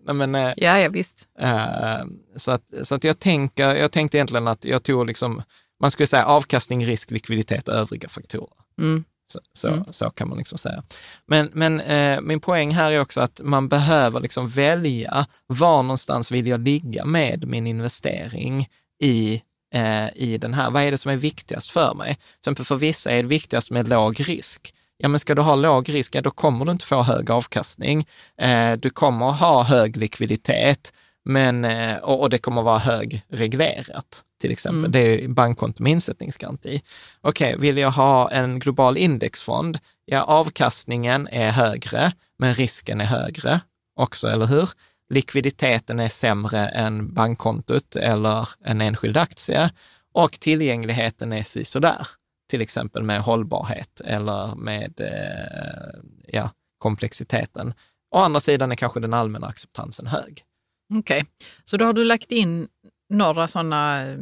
men, 0.17 0.35
eh, 0.35 0.53
ja, 0.57 0.79
ja, 0.79 0.89
visst. 0.89 1.29
Eh, 1.39 2.05
så 2.37 2.51
att, 2.51 2.63
så 2.83 2.95
att 2.95 3.05
jag, 3.05 3.19
tänker, 3.19 3.75
jag 3.75 3.93
tänkte 3.93 4.19
egentligen 4.19 4.49
att 4.49 4.65
jag 4.65 4.83
tog 4.83 5.07
liksom, 5.07 5.43
man 5.81 5.91
skulle 5.91 6.07
säga 6.07 6.25
avkastning, 6.25 6.87
risk, 6.87 7.11
likviditet 7.11 7.69
och 7.69 7.75
övriga 7.75 8.09
faktorer. 8.09 8.57
Mm. 8.79 9.05
Så, 9.33 9.41
så, 9.53 9.69
mm. 9.69 9.85
så, 9.91 10.11
kan 10.11 10.29
man 10.29 10.39
liksom 10.39 10.59
säga. 10.59 10.83
Men, 11.27 11.51
men 11.53 11.81
eh, 11.81 12.21
min 12.21 12.41
poäng 12.41 12.71
här 12.71 12.93
är 12.93 13.01
också 13.01 13.21
att 13.21 13.41
man 13.45 13.69
behöver 13.69 14.21
liksom 14.21 14.49
välja 14.49 15.27
var 15.47 15.83
någonstans 15.83 16.31
vill 16.31 16.47
jag 16.47 16.61
ligga 16.61 17.05
med 17.05 17.49
min 17.49 17.67
investering 17.67 18.69
i, 19.03 19.43
eh, 19.75 20.09
i 20.15 20.39
den 20.39 20.55
här. 20.55 20.71
Vad 20.71 20.83
är 20.83 20.91
det 20.91 20.99
som 20.99 21.11
är 21.11 21.17
viktigast 21.17 21.71
för 21.71 21.95
mig? 21.95 22.15
Till 22.15 22.41
exempel 22.41 22.65
för 22.65 22.77
vissa 22.77 23.11
är 23.11 23.23
det 23.23 23.29
viktigast 23.29 23.71
med 23.71 23.89
låg 23.89 24.29
risk. 24.29 24.73
Ja, 24.99 25.09
men 25.09 25.21
ska 25.21 25.35
du 25.35 25.43
ha 25.43 25.55
låg 25.55 25.89
risk, 25.89 26.15
ja, 26.15 26.21
då 26.21 26.31
kommer 26.31 26.65
du 26.65 26.73
inte 26.73 26.85
få 26.85 27.03
hög 27.03 27.31
avkastning. 27.31 28.07
Eh, 28.41 28.73
du 28.73 28.91
kommer 28.91 29.31
ha 29.31 29.63
hög 29.63 29.97
likviditet, 29.97 30.93
men, 31.29 31.65
eh, 31.65 31.97
och, 31.97 32.21
och 32.21 32.31
det 32.31 32.39
kommer 32.39 32.63
vara 32.63 32.79
hög 32.79 33.23
reglerat 33.29 34.25
till 34.41 34.51
exempel. 34.51 34.79
Mm. 34.79 34.93
Det 34.93 35.25
är 35.25 35.29
bankkonto 35.29 35.83
med 35.83 35.93
insättningsgaranti. 35.93 36.83
Okej, 37.21 37.49
okay, 37.55 37.61
vill 37.61 37.79
jag 37.79 37.91
ha 37.91 38.31
en 38.31 38.59
global 38.59 38.97
indexfond? 38.97 39.79
Ja, 40.05 40.23
avkastningen 40.23 41.29
är 41.29 41.51
högre, 41.51 42.13
men 42.39 42.55
risken 42.55 43.01
är 43.01 43.05
högre 43.05 43.61
också, 43.97 44.29
eller 44.29 44.47
hur? 44.47 44.71
Likviditeten 45.09 46.01
är 46.01 46.09
sämre 46.09 46.69
än 46.69 47.15
bankkontot 47.15 47.97
eller 47.97 48.49
en 48.65 48.81
enskild 48.81 49.17
aktie 49.17 49.71
och 50.15 50.33
tillgängligheten 50.33 51.33
är 51.33 51.65
sådär, 51.65 52.07
till 52.51 52.61
exempel 52.61 53.03
med 53.03 53.21
hållbarhet 53.21 54.01
eller 54.01 54.55
med 54.55 55.01
eh, 55.01 56.01
ja, 56.27 56.51
komplexiteten. 56.79 57.75
Å 58.15 58.19
andra 58.19 58.41
sidan 58.41 58.73
är 58.73 58.77
kanske 58.77 59.01
den 59.01 59.15
allmänna 59.15 59.47
acceptansen 59.47 60.07
hög. 60.07 60.46
Okej, 60.95 61.21
okay. 61.21 61.25
så 61.65 61.77
då 61.77 61.85
har 61.85 61.93
du 61.93 62.05
lagt 62.05 62.33
in 62.33 62.69
några 63.09 63.49
sådana 63.49 64.07
eh, 64.07 64.19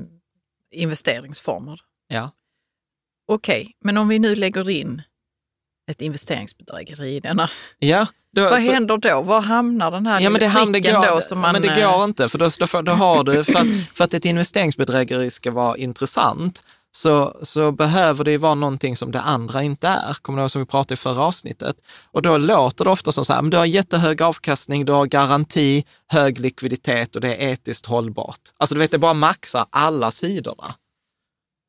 investeringsformer. 0.71 1.81
Ja. 2.09 2.31
Okej, 3.29 3.63
okay, 3.63 3.73
men 3.81 3.97
om 3.97 4.09
vi 4.09 4.19
nu 4.19 4.35
lägger 4.35 4.71
in 4.71 5.03
ett 5.91 6.01
investeringsbedrägeri 6.01 7.17
i 7.17 7.21
denna. 7.21 7.51
Ja, 7.79 8.07
då, 8.33 8.43
Vad 8.43 8.61
händer 8.61 8.97
då? 8.97 9.23
Var 9.23 9.41
hamnar 9.41 9.91
den 9.91 10.07
här 10.07 10.21
ja, 10.21 10.31
men 10.31 10.41
det 10.73 10.81
går, 10.81 11.15
då? 11.15 11.21
Som 11.21 11.41
man, 11.41 11.53
men 11.53 11.63
det 11.63 11.83
går 11.83 12.05
inte, 12.05 12.29
för 12.29 12.39
då, 12.39 12.51
då, 12.59 12.83
då 12.83 12.93
har 12.93 13.25
du, 13.25 13.45
för 13.45 13.59
att, 13.59 13.67
för 13.95 14.05
att 14.05 14.15
ett 14.15 14.25
investeringsbedrägeri 14.25 15.31
ska 15.31 15.51
vara 15.51 15.77
intressant, 15.77 16.65
så, 16.97 17.37
så 17.43 17.73
behöver 17.73 18.25
det 18.25 18.31
ju 18.31 18.37
vara 18.37 18.55
någonting 18.55 18.97
som 18.97 19.13
det 19.13 19.21
andra 19.21 19.63
inte 19.63 19.89
är. 19.89 20.15
Kommer 20.15 20.39
du 20.39 20.43
ihåg 20.43 20.51
som 20.51 20.61
vi 20.61 20.67
pratade 20.67 20.95
i 20.95 20.97
förra 20.97 21.23
avsnittet? 21.23 21.77
Och 22.05 22.23
då 22.23 22.39
låter 22.39 22.85
det 22.85 22.91
ofta 22.91 23.13
som 23.13 23.25
så 23.25 23.33
här, 23.33 23.43
men 23.43 23.51
du 23.51 23.57
har 23.57 23.65
jättehög 23.65 24.23
avkastning, 24.23 24.85
du 24.85 24.93
har 24.93 25.07
garanti, 25.07 25.85
hög 26.07 26.41
likviditet 26.41 27.15
och 27.15 27.21
det 27.21 27.35
är 27.35 27.53
etiskt 27.53 27.87
hållbart. 27.87 28.41
Alltså 28.57 28.75
du 28.75 28.79
vet, 28.79 28.91
det 28.91 28.99
bara 28.99 29.15
maxar 29.15 29.67
alla 29.71 30.11
sidorna. 30.11 30.75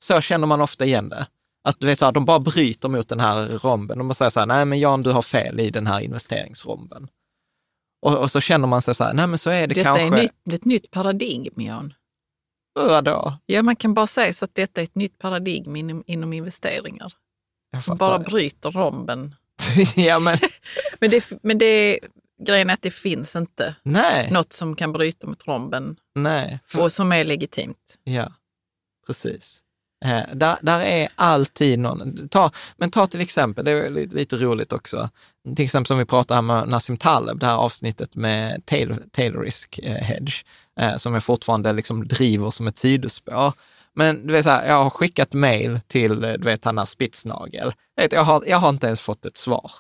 Så 0.04 0.22
känner 0.22 0.48
man 0.48 0.62
ofta 0.62 0.86
igen 0.86 1.10
det. 1.10 1.28
Att 1.64 1.80
du 1.80 1.86
vet, 1.86 2.00
så 2.00 2.06
här, 2.06 2.12
de 2.12 2.26
bara 2.26 2.40
bryter 2.40 2.90
mot 2.90 3.10
den 3.10 3.20
här 3.20 3.48
romben. 3.48 3.98
De 3.98 4.14
säger 4.14 4.30
så 4.30 4.40
här, 4.40 4.48
nej 4.48 4.66
men 4.66 4.80
Jan, 4.80 5.04
du 5.04 5.12
har 5.12 5.22
fel 5.22 5.60
i 5.60 5.70
den 5.70 5.88
här 5.88 6.02
investeringsromben. 6.02 7.08
Och, 8.02 8.18
och 8.18 8.32
så 8.32 8.42
känner 8.42 8.68
man 8.68 8.82
sig 8.82 8.96
så 8.96 9.04
här, 9.04 9.14
nej 9.14 9.28
men 9.28 9.38
så 9.38 9.50
är 9.50 9.68
det 9.68 9.76
Detta 9.76 9.84
kanske. 9.84 10.04
Detta 10.04 10.18
är 10.18 10.22
nytt, 10.22 10.54
ett 10.54 10.66
nytt 10.66 10.92
paradigm, 10.92 11.62
Jan. 11.62 11.94
Vadå? 12.76 13.34
Ja, 13.46 13.62
man 13.62 13.76
kan 13.76 13.94
bara 13.94 14.08
säga 14.08 14.34
så 14.34 14.46
att 14.46 14.56
detta 14.56 14.82
är 14.82 14.84
ett 14.84 14.96
nytt 14.96 15.20
paradigm 15.20 15.76
inom, 15.76 16.04
inom 16.08 16.34
investeringar. 16.34 17.14
Som 17.84 17.98
bara 17.98 18.20
bryter 18.20 18.72
romben. 18.72 19.36
ja, 19.96 20.20
men... 20.20 20.38
men, 21.00 21.10
det, 21.10 21.32
men 21.44 21.58
det, 21.58 22.00
grejen 22.44 22.70
är 22.70 22.74
att 22.74 22.82
det 22.82 22.92
finns 22.92 23.36
inte 23.36 23.76
Nej. 23.84 24.32
något 24.32 24.54
som 24.54 24.76
kan 24.76 24.92
bryta 24.92 25.28
mot 25.28 25.48
romben 25.48 26.00
Nej. 26.16 26.60
För... 26.68 26.82
och 26.82 26.92
som 26.92 27.12
är 27.12 27.24
legitimt. 27.24 28.00
Ja, 28.04 28.32
precis. 29.08 29.62
Eh, 30.06 30.36
där, 30.36 30.58
där 30.62 30.82
är 30.82 31.10
alltid 31.16 31.80
någon. 31.80 32.30
Ta, 32.30 32.52
men 32.78 32.92
ta 32.92 33.08
till 33.08 33.22
exempel, 33.22 33.66
det 33.66 33.72
är 33.72 33.90
lite, 33.90 34.16
lite 34.16 34.36
roligt 34.36 34.74
också, 34.74 35.10
till 35.56 35.66
exempel 35.66 35.88
som 35.88 35.98
vi 35.98 36.06
pratade 36.06 36.42
med 36.42 36.68
Nassim 36.68 36.98
Taleb, 36.98 37.40
det 37.40 37.46
här 37.46 37.56
avsnittet 37.56 38.16
med 38.16 38.66
Taylor, 38.66 38.98
Taylorisk 39.12 39.80
eh, 39.84 39.96
Hedge, 39.96 40.46
eh, 40.80 40.96
som 40.98 41.14
jag 41.14 41.24
fortfarande 41.24 41.74
liksom 41.74 42.08
driver 42.08 42.52
som 42.52 42.68
ett 42.68 42.78
sidospår. 42.78 43.54
Men 43.94 44.28
du 44.28 44.34
vet, 44.34 44.44
så 44.44 44.50
här, 44.50 44.68
jag 44.68 44.84
har 44.84 44.90
skickat 44.90 45.34
mail 45.34 45.80
till, 45.88 46.24
eh, 46.24 46.34
du 46.34 46.44
vet, 46.44 46.66
han 46.66 46.78
har 46.78 46.86
Spitsnagel. 46.86 47.74
Jag 48.12 48.24
har, 48.24 48.44
jag 48.48 48.58
har 48.58 48.70
inte 48.70 48.88
ens 48.88 49.02
fått 49.02 49.26
ett 49.26 49.38
svar. 49.38 49.72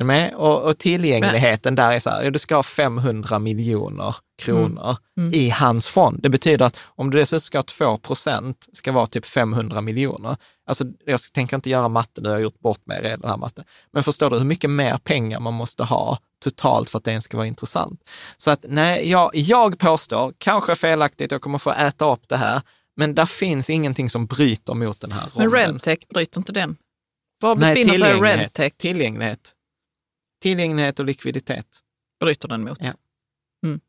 Är 0.00 0.04
med? 0.04 0.34
Och, 0.34 0.62
och 0.62 0.78
tillgängligheten 0.78 1.74
där 1.74 1.92
är 1.92 1.98
så 1.98 2.10
här, 2.10 2.30
du 2.30 2.38
ska 2.38 2.54
ha 2.54 2.62
500 2.62 3.38
miljoner 3.38 4.16
kronor 4.42 4.96
mm. 5.16 5.28
Mm. 5.28 5.40
i 5.40 5.50
hans 5.50 5.88
fond. 5.88 6.20
Det 6.22 6.28
betyder 6.28 6.66
att 6.66 6.76
om 6.84 7.10
du 7.10 7.18
dessutom 7.18 7.40
ska 7.40 7.58
ha 7.58 7.62
2 7.62 7.98
procent, 7.98 8.68
ska 8.72 8.92
vara 8.92 9.06
typ 9.06 9.26
500 9.26 9.80
miljoner. 9.80 10.36
Alltså, 10.66 10.84
jag 11.06 11.20
tänker 11.32 11.56
inte 11.56 11.70
göra 11.70 11.88
matte, 11.88 12.20
nu 12.20 12.28
har 12.28 12.36
jag 12.36 12.42
gjort 12.42 12.60
bort 12.60 12.86
mig 12.86 13.02
redan 13.02 13.30
här 13.30 13.36
matte. 13.36 13.64
Men 13.92 14.02
förstår 14.02 14.30
du 14.30 14.38
hur 14.38 14.44
mycket 14.44 14.70
mer 14.70 14.98
pengar 14.98 15.40
man 15.40 15.54
måste 15.54 15.84
ha 15.84 16.18
totalt 16.44 16.90
för 16.90 16.98
att 16.98 17.04
det 17.04 17.10
ens 17.10 17.24
ska 17.24 17.36
vara 17.36 17.46
intressant? 17.46 18.00
Så 18.36 18.50
att 18.50 18.64
nej, 18.68 19.10
jag, 19.10 19.30
jag 19.34 19.78
påstår, 19.78 20.32
kanske 20.38 20.76
felaktigt, 20.76 21.30
jag 21.30 21.40
kommer 21.40 21.58
få 21.58 21.72
äta 21.72 22.12
upp 22.12 22.28
det 22.28 22.36
här, 22.36 22.60
men 22.96 23.14
där 23.14 23.26
finns 23.26 23.70
ingenting 23.70 24.10
som 24.10 24.26
bryter 24.26 24.74
mot 24.74 25.00
den 25.00 25.12
här 25.12 25.26
rollen. 25.34 25.50
Men 25.50 25.60
Rentec, 25.60 25.98
bryter 26.08 26.38
inte 26.38 26.52
den? 26.52 26.76
Var 27.40 27.56
befinner 27.56 27.94
sig 27.94 28.12
Rentec? 28.12 28.72
Tillgänglighet. 28.76 29.54
Tillgänglighet 30.42 30.98
och 30.98 31.04
likviditet. 31.04 31.66
Bryter 32.20 32.48
den 32.48 32.64
mot. 32.64 32.78
Ja. 32.80 32.92
Mm. 33.66 33.80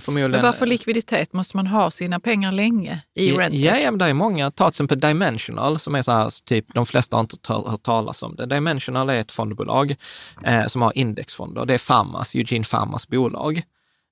Förmodligen... 0.00 0.30
Men 0.30 0.42
varför 0.42 0.66
likviditet? 0.66 1.32
Måste 1.32 1.56
man 1.56 1.66
ha 1.66 1.90
sina 1.90 2.20
pengar 2.20 2.52
länge 2.52 3.02
i 3.14 3.30
ja? 3.30 3.48
Ja, 3.50 3.78
ja, 3.78 3.90
men 3.90 3.98
det 3.98 4.04
är 4.06 4.14
många. 4.14 4.50
Ta 4.50 4.64
till 4.64 4.74
exempel 4.74 5.00
Dimensional 5.00 5.78
som 5.78 5.94
är 5.94 6.02
så 6.02 6.12
här, 6.12 6.44
typ, 6.44 6.74
de 6.74 6.86
flesta 6.86 7.16
har 7.16 7.20
inte 7.20 7.52
hört 7.52 7.82
talas 7.82 8.22
om 8.22 8.36
det. 8.36 8.46
Dimensional 8.46 9.10
är 9.10 9.20
ett 9.20 9.32
fondbolag 9.32 9.96
eh, 10.44 10.66
som 10.66 10.82
har 10.82 10.98
indexfonder. 10.98 11.66
Det 11.66 11.74
är 11.74 11.78
Farmas, 11.78 12.34
Eugene 12.34 12.64
Farmas 12.64 13.08
bolag. 13.08 13.62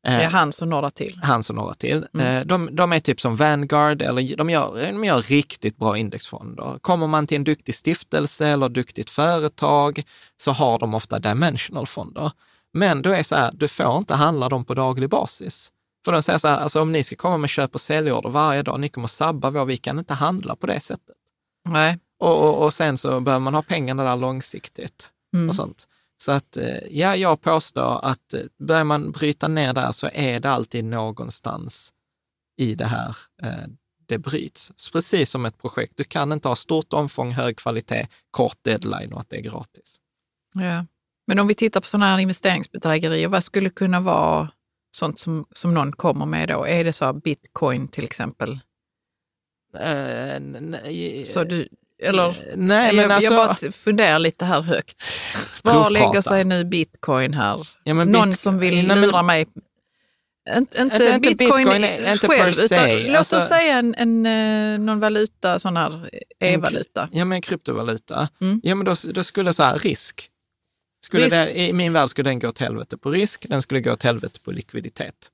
Det 0.02 0.08
är 0.08 0.30
hans 0.30 0.62
och 0.62 0.68
några 0.68 0.90
till. 0.90 1.20
Hans 1.22 1.50
och 1.50 1.56
några 1.56 1.74
till. 1.74 2.06
Mm. 2.14 2.36
Eh, 2.36 2.44
de, 2.44 2.76
de, 2.76 2.92
är 2.92 2.98
typ 2.98 3.20
som 3.20 3.36
Vanguard, 3.36 4.02
eller 4.02 4.36
de 4.36 4.50
gör, 4.50 4.92
de 4.92 5.04
gör 5.04 5.22
riktigt 5.22 5.76
bra 5.76 5.98
indexfonder. 5.98 6.78
Kommer 6.80 7.06
man 7.06 7.26
till 7.26 7.36
en 7.36 7.44
duktig 7.44 7.74
stiftelse 7.74 8.48
eller 8.48 8.68
duktigt 8.68 9.10
företag 9.10 10.02
så 10.36 10.52
har 10.52 10.78
de 10.78 10.94
ofta 10.94 11.18
dimensional-fonder. 11.18 12.32
Men 12.72 13.02
då 13.02 13.10
är 13.10 13.22
så 13.22 13.36
här, 13.36 13.50
du 13.54 13.68
får 13.68 13.98
inte 13.98 14.14
handla 14.14 14.48
dem 14.48 14.64
på 14.64 14.74
daglig 14.74 15.08
basis. 15.08 15.72
För 16.04 16.12
de 16.12 16.22
säger 16.22 16.38
så 16.38 16.48
här, 16.48 16.58
alltså 16.58 16.80
om 16.80 16.92
ni 16.92 17.04
ska 17.04 17.16
komma 17.16 17.36
med 17.36 17.50
köp 17.50 17.74
och 17.74 17.80
säljorder 17.80 18.28
varje 18.28 18.62
dag, 18.62 18.80
ni 18.80 18.88
kommer 18.88 19.08
sabba 19.08 19.50
vår, 19.50 19.64
vi 19.64 19.76
kan 19.76 19.98
inte 19.98 20.14
handla 20.14 20.56
på 20.56 20.66
det 20.66 20.80
sättet. 20.80 21.16
Nej. 21.68 21.98
Och, 22.18 22.48
och, 22.48 22.64
och 22.64 22.74
sen 22.74 22.98
så 22.98 23.20
behöver 23.20 23.40
man 23.40 23.54
ha 23.54 23.62
pengarna 23.62 24.04
där 24.04 24.16
långsiktigt 24.16 25.10
mm. 25.34 25.48
och 25.48 25.54
sånt. 25.54 25.88
Så 26.22 26.32
att, 26.32 26.56
eh, 26.56 26.78
ja, 26.90 27.16
jag 27.16 27.40
påstår 27.40 28.04
att 28.04 28.34
eh, 28.34 28.40
börjar 28.58 28.84
man 28.84 29.12
bryta 29.12 29.48
ner 29.48 29.72
där 29.72 29.92
så 29.92 30.10
är 30.12 30.40
det 30.40 30.50
alltid 30.50 30.84
någonstans 30.84 31.92
i 32.56 32.74
det 32.74 32.84
här 32.84 33.16
eh, 33.42 33.66
det 34.06 34.18
bryts. 34.18 34.90
Precis 34.92 35.30
som 35.30 35.46
ett 35.46 35.58
projekt. 35.58 35.92
Du 35.96 36.04
kan 36.04 36.32
inte 36.32 36.48
ha 36.48 36.56
stort 36.56 36.92
omfång, 36.92 37.32
hög 37.32 37.56
kvalitet, 37.56 38.08
kort 38.30 38.58
deadline 38.62 39.12
och 39.12 39.20
att 39.20 39.30
det 39.30 39.36
är 39.36 39.40
gratis. 39.40 40.00
Ja. 40.54 40.86
Men 41.26 41.38
om 41.38 41.46
vi 41.46 41.54
tittar 41.54 41.80
på 41.80 41.86
sådana 41.86 42.06
här 42.06 42.18
investeringsbedrägerier, 42.18 43.28
vad 43.28 43.44
skulle 43.44 43.70
kunna 43.70 44.00
vara 44.00 44.50
sånt 44.96 45.20
som, 45.20 45.46
som 45.52 45.74
någon 45.74 45.92
kommer 45.92 46.26
med 46.26 46.48
då? 46.48 46.64
Är 46.64 46.84
det 46.84 46.92
så 46.92 47.12
bitcoin 47.12 47.88
till 47.88 48.04
exempel? 48.04 48.60
Uh, 49.76 50.40
nej, 50.40 51.24
så 51.24 51.44
du, 51.44 51.68
eller, 52.02 52.28
eh, 52.28 52.34
nej, 52.54 52.96
men 52.96 53.02
jag, 53.02 53.12
alltså, 53.12 53.34
jag 53.34 53.46
bara 53.46 53.72
funderar 53.72 54.18
lite 54.18 54.44
här 54.44 54.60
högt. 54.60 55.02
Var 55.62 55.90
lägger 55.90 56.20
sig 56.20 56.44
nu 56.44 56.64
bitcoin 56.64 57.34
här? 57.34 57.68
Ja, 57.84 57.94
Någon 57.94 58.30
bit, 58.30 58.38
som 58.38 58.58
vill 58.58 58.86
nej, 58.86 59.00
lura 59.00 59.22
mig? 59.22 59.46
Inte, 60.56 60.82
inte, 60.82 61.04
inte 61.04 61.20
bitcoin, 61.20 61.64
bitcoin 61.64 61.84
inte 61.84 62.28
själv, 62.28 62.54
utan 62.64 62.98
låt 62.98 63.16
alltså, 63.16 63.36
oss 63.36 63.48
säga 63.48 63.78
en, 63.78 63.94
en, 63.94 64.26
eh, 64.26 64.78
någon 64.78 65.00
valuta, 65.00 65.58
sån 65.58 65.76
här 65.76 66.10
e-valuta. 66.40 67.08
Ja, 67.12 67.24
men 67.24 67.42
kryptovaluta. 67.42 68.28
Mm. 68.40 68.60
Ja, 68.62 68.74
men 68.74 68.84
då, 68.84 68.94
då 69.12 69.24
skulle 69.24 69.52
så 69.52 69.62
här, 69.62 69.78
risk. 69.78 70.28
Skulle 71.04 71.24
risk. 71.24 71.36
Det, 71.36 71.58
I 71.58 71.72
min 71.72 71.92
värld 71.92 72.08
skulle 72.08 72.30
den 72.30 72.38
gå 72.38 72.48
åt 72.48 72.58
helvete 72.58 72.96
på 72.96 73.10
risk, 73.10 73.46
den 73.48 73.62
skulle 73.62 73.80
gå 73.80 73.92
åt 73.92 74.02
helvete 74.02 74.40
på 74.40 74.50
likviditet. 74.50 75.30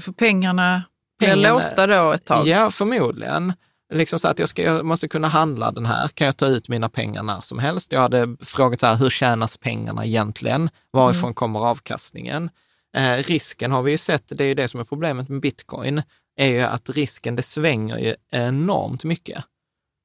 För 0.00 0.12
pengarna 0.12 0.82
blir 1.18 1.36
låsta 1.36 1.86
då 1.86 2.12
ett 2.12 2.24
tag? 2.24 2.46
Ja, 2.48 2.70
förmodligen 2.70 3.52
liksom 3.92 4.18
så 4.18 4.28
att 4.28 4.38
jag, 4.38 4.48
ska, 4.48 4.62
jag 4.62 4.84
måste 4.84 5.08
kunna 5.08 5.28
handla 5.28 5.72
den 5.72 5.86
här. 5.86 6.08
Kan 6.08 6.24
jag 6.24 6.36
ta 6.36 6.46
ut 6.46 6.68
mina 6.68 6.88
pengar 6.88 7.22
när 7.22 7.40
som 7.40 7.58
helst? 7.58 7.92
Jag 7.92 8.00
hade 8.00 8.36
frågat 8.40 8.80
så 8.80 8.86
här, 8.86 8.96
hur 8.96 9.10
tjänas 9.10 9.56
pengarna 9.56 10.06
egentligen? 10.06 10.70
Varifrån 10.92 11.24
mm. 11.24 11.34
kommer 11.34 11.60
avkastningen? 11.60 12.50
Eh, 12.96 13.16
risken 13.16 13.72
har 13.72 13.82
vi 13.82 13.90
ju 13.90 13.98
sett, 13.98 14.24
det 14.26 14.44
är 14.44 14.48
ju 14.48 14.54
det 14.54 14.68
som 14.68 14.80
är 14.80 14.84
problemet 14.84 15.28
med 15.28 15.40
bitcoin, 15.40 16.02
är 16.36 16.46
ju 16.46 16.60
att 16.60 16.90
risken, 16.90 17.36
det 17.36 17.42
svänger 17.42 17.98
ju 17.98 18.14
enormt 18.30 19.04
mycket, 19.04 19.44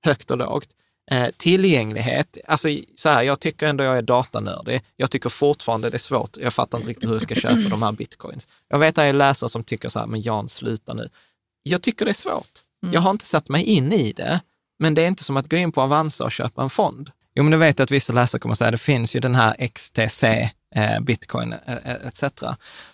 högt 0.05 0.31
och 0.31 0.37
lågt. 0.37 0.69
Eh, 1.11 1.27
tillgänglighet, 1.37 2.37
alltså 2.47 2.67
så 2.95 3.09
här, 3.09 3.23
jag 3.23 3.39
tycker 3.39 3.67
ändå 3.67 3.83
jag 3.83 3.97
är 3.97 4.01
datanördig. 4.01 4.81
Jag 4.95 5.11
tycker 5.11 5.29
fortfarande 5.29 5.89
det 5.89 5.97
är 5.97 5.99
svårt. 5.99 6.37
Jag 6.37 6.53
fattar 6.53 6.77
inte 6.77 6.89
riktigt 6.89 7.09
hur 7.09 7.13
jag 7.13 7.21
ska 7.21 7.35
köpa 7.35 7.69
de 7.69 7.83
här 7.83 7.91
bitcoins. 7.91 8.47
Jag 8.67 8.79
vet 8.79 8.97
att 8.97 9.01
jag 9.01 9.09
är 9.09 9.13
läsare 9.13 9.49
som 9.49 9.63
tycker 9.63 9.89
så 9.89 9.99
här, 9.99 10.07
men 10.07 10.21
Jan, 10.21 10.49
sluta 10.49 10.93
nu. 10.93 11.09
Jag 11.63 11.81
tycker 11.81 12.05
det 12.05 12.11
är 12.11 12.13
svårt. 12.13 12.63
Mm. 12.87 12.93
Jag 12.93 13.01
har 13.01 13.11
inte 13.11 13.25
satt 13.25 13.49
mig 13.49 13.63
in 13.63 13.93
i 13.93 14.13
det, 14.13 14.39
men 14.79 14.93
det 14.93 15.01
är 15.01 15.07
inte 15.07 15.23
som 15.23 15.37
att 15.37 15.49
gå 15.49 15.57
in 15.57 15.71
på 15.71 15.81
Avanza 15.81 16.23
och 16.23 16.31
köpa 16.31 16.63
en 16.63 16.69
fond. 16.69 17.11
Jo, 17.35 17.43
men 17.43 17.51
du 17.51 17.57
vet 17.57 17.79
att 17.79 17.91
vissa 17.91 18.13
läsare 18.13 18.39
kommer 18.39 18.53
att 18.53 18.57
säga, 18.57 18.71
det 18.71 18.77
finns 18.77 19.15
ju 19.15 19.19
den 19.19 19.35
här 19.35 19.67
XTC, 19.67 20.23
eh, 20.75 20.99
bitcoin 21.01 21.53
eh, 21.53 21.77
eh 21.85 22.07
etc. 22.07 22.23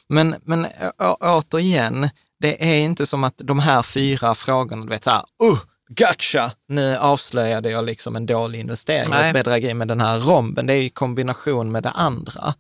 Men, 0.10 0.36
men 0.44 0.68
å, 0.98 1.18
återigen, 1.20 2.10
det 2.40 2.74
är 2.74 2.78
inte 2.78 3.06
som 3.06 3.24
att 3.24 3.38
de 3.38 3.60
här 3.60 3.82
fyra 3.82 4.36
frågorna, 4.36 4.84
du 4.84 4.90
vet 4.90 5.04
så 5.04 5.10
här, 5.10 5.24
uh, 5.44 5.60
gotcha! 5.88 6.52
Nu 6.68 6.98
avslöjade 6.98 7.70
jag 7.70 7.86
liksom 7.86 8.16
en 8.16 8.26
dålig 8.26 8.60
investering, 8.60 9.10
Nej. 9.10 9.28
ett 9.28 9.34
bedrägeri 9.34 9.74
med 9.74 9.88
den 9.88 10.02
här 10.02 10.20
romben. 10.20 10.68
Det 10.68 10.74
är 10.74 10.82
i 10.82 10.90
kombination 10.90 11.72
med 11.72 11.84
det 11.84 11.92
andra. 11.92 12.54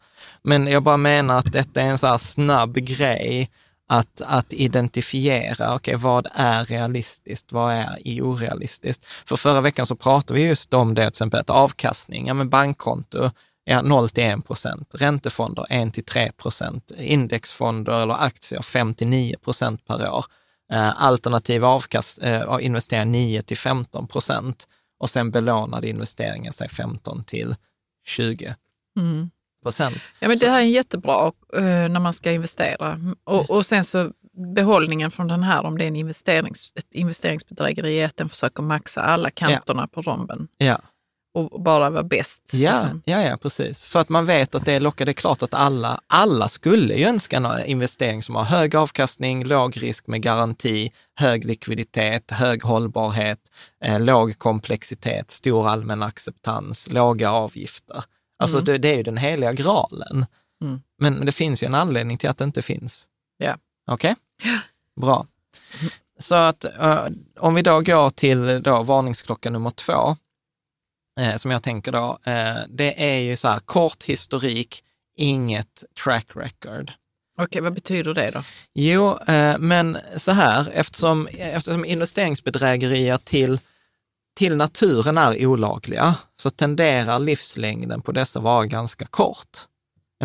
Men 0.44 0.68
jag 0.68 0.84
bara 0.84 0.98
menar 0.98 1.40
att 1.40 1.52
detta 1.52 1.82
är 1.82 1.86
en 1.86 1.98
så 1.98 2.08
här 2.08 2.18
snabb 2.18 2.76
grej 2.76 3.50
att, 3.88 4.22
att 4.22 4.54
identifiera, 4.54 5.76
okej, 5.76 5.96
okay, 5.96 5.96
vad 5.96 6.28
är 6.34 6.66
realistiskt, 6.66 7.52
vad 7.52 7.74
är 7.74 8.22
orealistiskt? 8.22 9.06
För 9.26 9.36
förra 9.36 9.62
veckan 9.62 9.86
så 9.86 9.96
pratade 9.96 10.40
vi 10.40 10.46
just 10.46 10.74
om 10.74 10.94
det, 10.96 11.02
till 11.02 11.08
exempel 11.08 11.40
att 11.40 11.50
avkastning, 11.50 12.28
ja 12.28 12.34
men 12.34 12.50
bankkonto, 12.50 13.30
ja, 13.64 13.82
0 13.82 14.10
till 14.10 14.24
1 14.24 14.48
procent, 14.48 14.90
räntefonder 14.94 15.66
1 15.70 15.94
till 15.94 16.06
3 16.06 16.32
procent, 16.32 16.92
indexfonder 16.98 18.04
eller 18.04 18.24
aktier 18.24 18.62
5 18.62 18.94
till 18.94 19.08
9 19.08 19.38
procent 19.38 19.86
per 19.86 20.10
år, 20.10 20.26
eh, 20.74 21.04
alternativ 21.04 21.66
avkast, 21.66 22.20
eh, 22.22 22.58
investera 22.62 23.04
9 23.04 23.42
till 23.42 23.58
15 23.58 24.08
procent 24.08 24.68
och 25.00 25.10
sen 25.10 25.32
belånade 25.32 25.90
investeringar, 25.90 26.52
säg 26.52 26.70
15 26.70 27.24
till 27.24 27.56
20. 28.06 28.56
Mm 29.00 29.30
procent. 29.64 29.98
Ja, 30.20 30.28
men 30.28 30.38
det 30.38 30.50
här 30.50 30.60
är 30.60 30.66
jättebra 30.66 31.32
uh, 31.56 31.64
när 31.64 32.00
man 32.00 32.14
ska 32.14 32.32
investera. 32.32 33.00
Och, 33.24 33.50
och 33.50 33.66
sen 33.66 33.84
så 33.84 34.12
behållningen 34.56 35.12
från 35.12 35.28
den 35.28 35.44
här, 35.44 35.66
om 35.66 35.78
det 35.78 35.84
är 35.84 35.88
en 35.88 35.96
investerings, 35.96 36.74
ett 36.76 36.94
investeringsbedrägeri, 36.96 38.02
är 38.02 38.06
att 38.06 38.18
den 38.18 38.30
försöker 38.30 38.64
maxa 38.64 39.02
alla 39.02 39.30
kanterna 39.30 39.82
ja. 39.82 39.88
på 39.88 40.12
romben. 40.12 40.48
Ja. 40.58 40.82
Och 41.36 41.62
bara 41.62 41.90
vara 41.90 42.04
bäst. 42.04 42.42
Ja, 42.54 42.72
liksom. 42.72 43.02
ja, 43.06 43.22
ja, 43.22 43.38
precis. 43.38 43.84
För 43.84 44.00
att 44.00 44.10
man 44.10 44.26
vet 44.26 44.56
att 44.56 44.66
det 44.66 44.80
lockar. 44.80 45.06
Det 45.06 45.12
är 45.12 45.14
klart 45.14 45.44
att 45.44 45.54
alla, 45.54 46.00
alla 46.08 46.48
skulle 46.48 46.96
ju 46.96 47.06
önska 47.06 47.38
en 47.38 47.66
investering 47.66 48.24
som 48.24 48.36
har 48.36 48.44
hög 48.44 48.76
avkastning, 48.76 49.46
låg 49.46 49.84
risk 49.84 50.08
med 50.08 50.22
garanti, 50.22 50.92
hög 51.16 51.46
likviditet, 51.46 52.32
hög 52.32 52.64
hållbarhet, 52.64 53.40
eh, 53.84 54.00
låg 54.00 54.40
komplexitet, 54.40 55.32
stor 55.32 55.70
allmän 55.70 56.04
acceptans, 56.04 56.92
låga 56.92 57.32
avgifter. 57.32 58.04
Alltså 58.40 58.58
mm. 58.58 58.66
det, 58.66 58.78
det, 58.78 58.88
är 58.88 58.98
ju 58.98 59.04
den 59.04 59.18
heliga 59.18 59.54
graalen. 59.54 60.26
Mm. 60.64 60.82
Men 60.98 61.26
det 61.26 61.32
finns 61.32 61.64
ju 61.64 61.68
en 61.68 61.76
anledning 61.76 62.18
till 62.18 62.30
att 62.30 62.38
det 62.38 62.44
inte 62.44 62.62
finns. 62.62 63.08
Ja. 63.38 63.58
Okej? 63.88 64.16
Okay? 64.40 64.58
Bra. 65.02 65.28
Så 66.20 66.36
att 66.36 66.66
uh, 66.82 67.08
om 67.40 67.56
vi 67.56 67.62
då 67.62 67.82
går 67.82 68.10
till 68.10 68.64
då 68.64 68.84
varningsklocka 68.84 69.50
nummer 69.50 69.70
två, 69.70 70.18
eh, 71.20 71.36
som 71.36 71.52
jag 71.52 71.64
tänker 71.64 71.92
då, 71.92 72.20
eh, 72.24 72.58
det 72.70 73.14
är 73.14 73.20
ju 73.20 73.38
så 73.38 73.48
här 73.48 73.60
kort 73.60 74.04
historik, 74.04 74.84
inget 75.16 75.84
track 76.04 76.28
record. 76.36 76.92
Okej, 77.38 77.62
vad 77.62 77.74
betyder 77.74 78.14
det 78.14 78.32
då? 78.34 78.44
Jo, 78.74 79.18
eh, 79.28 79.58
men 79.58 79.98
så 80.18 80.32
här, 80.32 80.70
eftersom, 80.74 81.28
eftersom 81.28 81.86
investeringsbedrägerier 81.86 83.18
till, 83.18 83.60
till 84.34 84.56
naturen 84.56 85.18
är 85.18 85.46
olagliga, 85.46 86.16
så 86.36 86.50
tenderar 86.50 87.20
livslängden 87.20 88.02
på 88.02 88.12
dessa 88.12 88.40
vara 88.40 88.66
ganska 88.66 89.06
kort. 89.06 89.58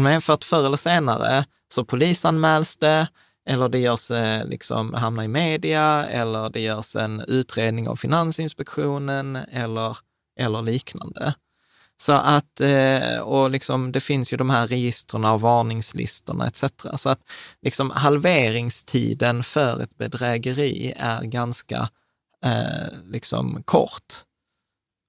Men 0.00 0.20
för 0.20 0.32
att 0.32 0.44
förr 0.44 0.66
eller 0.66 0.76
senare 0.76 1.44
så 1.74 1.84
polisanmäls 1.84 2.76
det, 2.76 3.08
eller 3.48 3.68
det 3.68 3.78
görs, 3.78 4.10
eh, 4.10 4.46
liksom, 4.46 4.94
hamnar 4.94 5.22
i 5.22 5.28
media, 5.28 6.06
eller 6.06 6.50
det 6.50 6.60
görs 6.60 6.96
en 6.96 7.20
utredning 7.20 7.88
av 7.88 7.96
Finansinspektionen 7.96 9.36
eller, 9.36 9.96
eller 10.40 10.62
liknande. 10.62 11.34
Så 12.00 12.12
att, 12.12 12.60
eh, 12.60 13.18
och 13.18 13.50
liksom, 13.50 13.92
det 13.92 14.00
finns 14.00 14.32
ju 14.32 14.36
de 14.36 14.50
här 14.50 14.66
registren 14.66 15.24
och 15.24 15.40
varningslistorna 15.40 16.46
etc. 16.46 16.64
Så 16.96 17.10
att 17.10 17.20
liksom, 17.62 17.90
halveringstiden 17.90 19.44
för 19.44 19.82
ett 19.82 19.98
bedrägeri 19.98 20.94
är 20.96 21.22
ganska 21.22 21.88
eh, 22.44 22.98
liksom, 23.04 23.62
kort. 23.64 24.14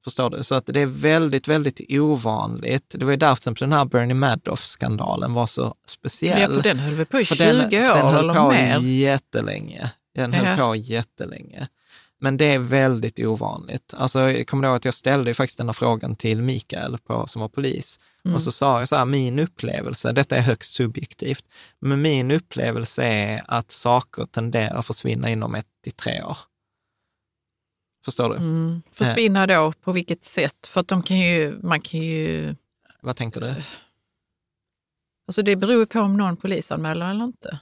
Förstår 0.04 0.30
du? 0.30 0.44
Så 0.44 0.56
att 0.56 0.66
det 0.66 0.82
är 0.82 0.86
väldigt, 0.86 1.48
väldigt 1.48 1.82
ovanligt. 1.90 2.96
Det 2.98 3.06
var 3.06 3.12
ju 3.12 3.18
därför 3.18 3.56
den 3.60 3.72
här 3.74 3.86
Bernie 3.86 4.14
Madoff-skandalen 4.14 5.34
var 5.34 5.48
så 5.48 5.76
speciell. 5.88 6.42
Ja, 6.42 6.48
för 6.48 6.62
den 6.62 6.80
höll 6.80 6.94
väl 6.94 7.06
på 7.06 7.20
i 7.20 7.26
20 7.26 7.44
den, 7.44 7.56
år 7.66 7.70
den 7.70 8.06
höll 8.14 8.30
eller 8.30 8.34
på 8.34 8.50
mer? 8.52 8.80
jättelänge. 8.80 9.92
Den 10.16 10.34
höll 10.34 10.46
Ja. 10.60 10.68
på 10.68 10.76
jättelänge. 10.76 11.68
Men 12.22 12.38
det 12.38 12.54
är 12.54 12.60
väldigt 12.60 13.20
ovanligt. 13.20 13.94
Alltså, 13.98 14.20
jag 14.32 14.48
kommer 14.48 14.68
ihåg 14.68 14.76
att 14.76 14.86
jag 14.86 14.94
ställde 14.94 15.34
faktiskt 15.34 15.58
den 15.58 15.68
här 15.68 15.74
frågan 15.74 16.16
till 16.16 16.42
Mikael 16.42 16.98
på, 16.98 17.28
som 17.28 17.42
var 17.42 17.50
polis. 17.50 18.00
Mm. 18.26 18.36
Och 18.36 18.42
så 18.42 18.52
sa 18.52 18.80
jag 18.80 18.88
så 18.88 18.96
här, 18.96 19.06
min 19.06 19.40
upplevelse, 19.40 20.12
detta 20.12 20.38
är 20.38 20.42
högst 20.42 20.74
subjektivt, 20.74 21.46
men 21.82 22.02
min 22.02 22.32
upplevelse 22.32 23.04
är 23.04 23.44
att 23.48 23.72
saker 23.72 24.26
tenderar 24.26 24.76
att 24.76 24.86
försvinna 24.86 25.30
inom 25.30 25.56
ett 25.56 25.66
till 25.84 25.94
tre 25.94 26.24
år. 26.24 26.38
Förstår 28.06 28.30
du? 28.30 28.36
Mm. 28.36 28.82
Försvinna 28.92 29.48
då, 29.48 29.74
på 29.84 29.92
vilket 29.92 30.24
sätt? 30.24 30.68
För 30.68 30.82
att 30.82 30.88
de 30.88 31.04
kan 31.04 31.20
ju, 31.20 31.60
man 31.64 31.82
kan 31.82 32.00
ju... 32.00 32.56
Vad 33.02 33.16
tänker 33.16 33.42
du? 33.42 33.56
Alltså 35.28 35.42
det 35.42 35.56
beror 35.56 35.86
på 35.86 36.00
om 36.00 36.18
någon 36.18 36.38
polisanmäler 36.38 37.10
eller 37.10 37.26
inte. 37.26 37.60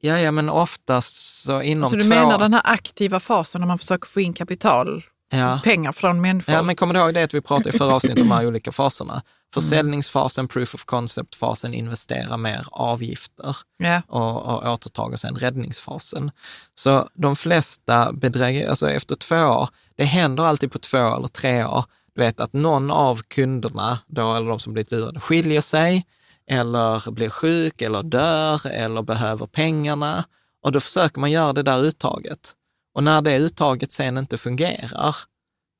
Ja, 0.00 0.18
ja, 0.18 0.30
men 0.30 0.48
oftast 0.48 1.42
så 1.42 1.62
inom 1.62 1.90
Så 1.90 1.96
du 1.96 2.02
två... 2.02 2.08
menar 2.08 2.38
den 2.38 2.54
här 2.54 2.62
aktiva 2.64 3.20
fasen 3.20 3.60
när 3.60 3.68
man 3.68 3.78
försöker 3.78 4.06
få 4.06 4.20
in 4.20 4.34
kapital, 4.34 5.04
ja. 5.30 5.60
pengar 5.64 5.92
från 5.92 6.20
människor? 6.20 6.54
Ja, 6.54 6.62
men 6.62 6.76
kommer 6.76 6.94
du 6.94 7.00
ihåg 7.00 7.14
det 7.14 7.22
att 7.22 7.34
vi 7.34 7.40
pratade 7.40 7.68
i 7.68 7.78
förra 7.78 7.94
avsnittet 7.94 8.22
om 8.22 8.28
de 8.28 8.34
här 8.34 8.46
olika 8.46 8.72
faserna? 8.72 9.22
Försäljningsfasen, 9.54 10.48
proof 10.48 10.74
of 10.74 10.84
concept-fasen, 10.84 11.74
investera 11.74 12.36
mer 12.36 12.66
avgifter 12.70 13.56
Ja. 13.76 14.02
och, 14.08 14.42
och 14.42 14.72
återtag 14.72 15.12
och 15.12 15.18
sen 15.18 15.36
räddningsfasen. 15.36 16.30
Så 16.74 17.08
de 17.14 17.36
flesta 17.36 18.12
bedrägerier, 18.12 18.68
alltså 18.68 18.90
efter 18.90 19.14
två 19.14 19.36
år, 19.36 19.68
det 19.96 20.04
händer 20.04 20.44
alltid 20.44 20.72
på 20.72 20.78
två 20.78 21.16
eller 21.16 21.28
tre 21.28 21.64
år, 21.64 21.84
du 22.14 22.20
vet 22.20 22.40
att 22.40 22.52
någon 22.52 22.90
av 22.90 23.22
kunderna, 23.28 23.98
då, 24.06 24.34
eller 24.34 24.48
de 24.48 24.58
som 24.60 24.72
blivit 24.72 24.90
lurade, 24.90 25.20
skiljer 25.20 25.60
sig 25.60 26.06
eller 26.50 27.10
blir 27.10 27.30
sjuk 27.30 27.82
eller 27.82 28.02
dör 28.02 28.66
eller 28.66 29.02
behöver 29.02 29.46
pengarna. 29.46 30.24
Och 30.62 30.72
då 30.72 30.80
försöker 30.80 31.20
man 31.20 31.30
göra 31.30 31.52
det 31.52 31.62
där 31.62 31.82
uttaget. 31.82 32.52
Och 32.94 33.02
när 33.04 33.22
det 33.22 33.38
uttaget 33.38 33.92
sen 33.92 34.18
inte 34.18 34.38
fungerar, 34.38 35.16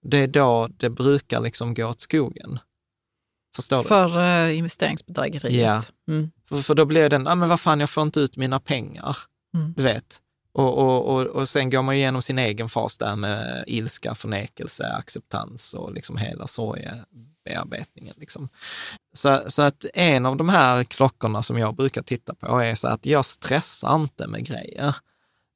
det 0.02 0.16
är 0.18 0.28
då 0.28 0.68
det 0.76 0.90
brukar 0.90 1.40
liksom 1.40 1.74
gå 1.74 1.86
åt 1.86 2.00
skogen. 2.00 2.58
Förstår 3.56 3.82
du? 3.82 3.88
För 3.88 4.18
uh, 4.18 4.58
investeringsbedrägeriet. 4.58 5.92
Mm. 6.08 6.30
För, 6.48 6.62
för 6.62 6.74
då 6.74 6.84
blir 6.84 7.08
den, 7.08 7.26
ah, 7.26 7.34
men 7.34 7.48
vad 7.48 7.60
fan, 7.60 7.80
jag 7.80 7.90
får 7.90 8.02
inte 8.02 8.20
ut 8.20 8.36
mina 8.36 8.60
pengar. 8.60 9.16
Mm. 9.54 9.74
Du 9.76 9.82
vet. 9.82 10.20
Och, 10.52 10.78
och, 10.78 11.14
och, 11.14 11.26
och 11.26 11.48
sen 11.48 11.70
går 11.70 11.82
man 11.82 11.94
igenom 11.94 12.22
sin 12.22 12.38
egen 12.38 12.68
fas 12.68 12.98
där 12.98 13.16
med 13.16 13.64
ilska, 13.66 14.14
förnekelse, 14.14 14.86
acceptans 14.86 15.74
och 15.74 15.92
liksom 15.92 16.16
hela 16.16 16.46
sorgebearbetningen. 16.46 18.14
Liksom. 18.16 18.48
Så, 19.12 19.42
så 19.46 19.62
att 19.62 19.84
en 19.94 20.26
av 20.26 20.36
de 20.36 20.48
här 20.48 20.84
klockorna 20.84 21.42
som 21.42 21.58
jag 21.58 21.76
brukar 21.76 22.02
titta 22.02 22.34
på 22.34 22.60
är 22.60 22.74
så 22.74 22.88
att 22.88 23.06
jag 23.06 23.24
stressar 23.24 23.94
inte 23.94 24.26
med 24.26 24.46
grejer. 24.46 24.96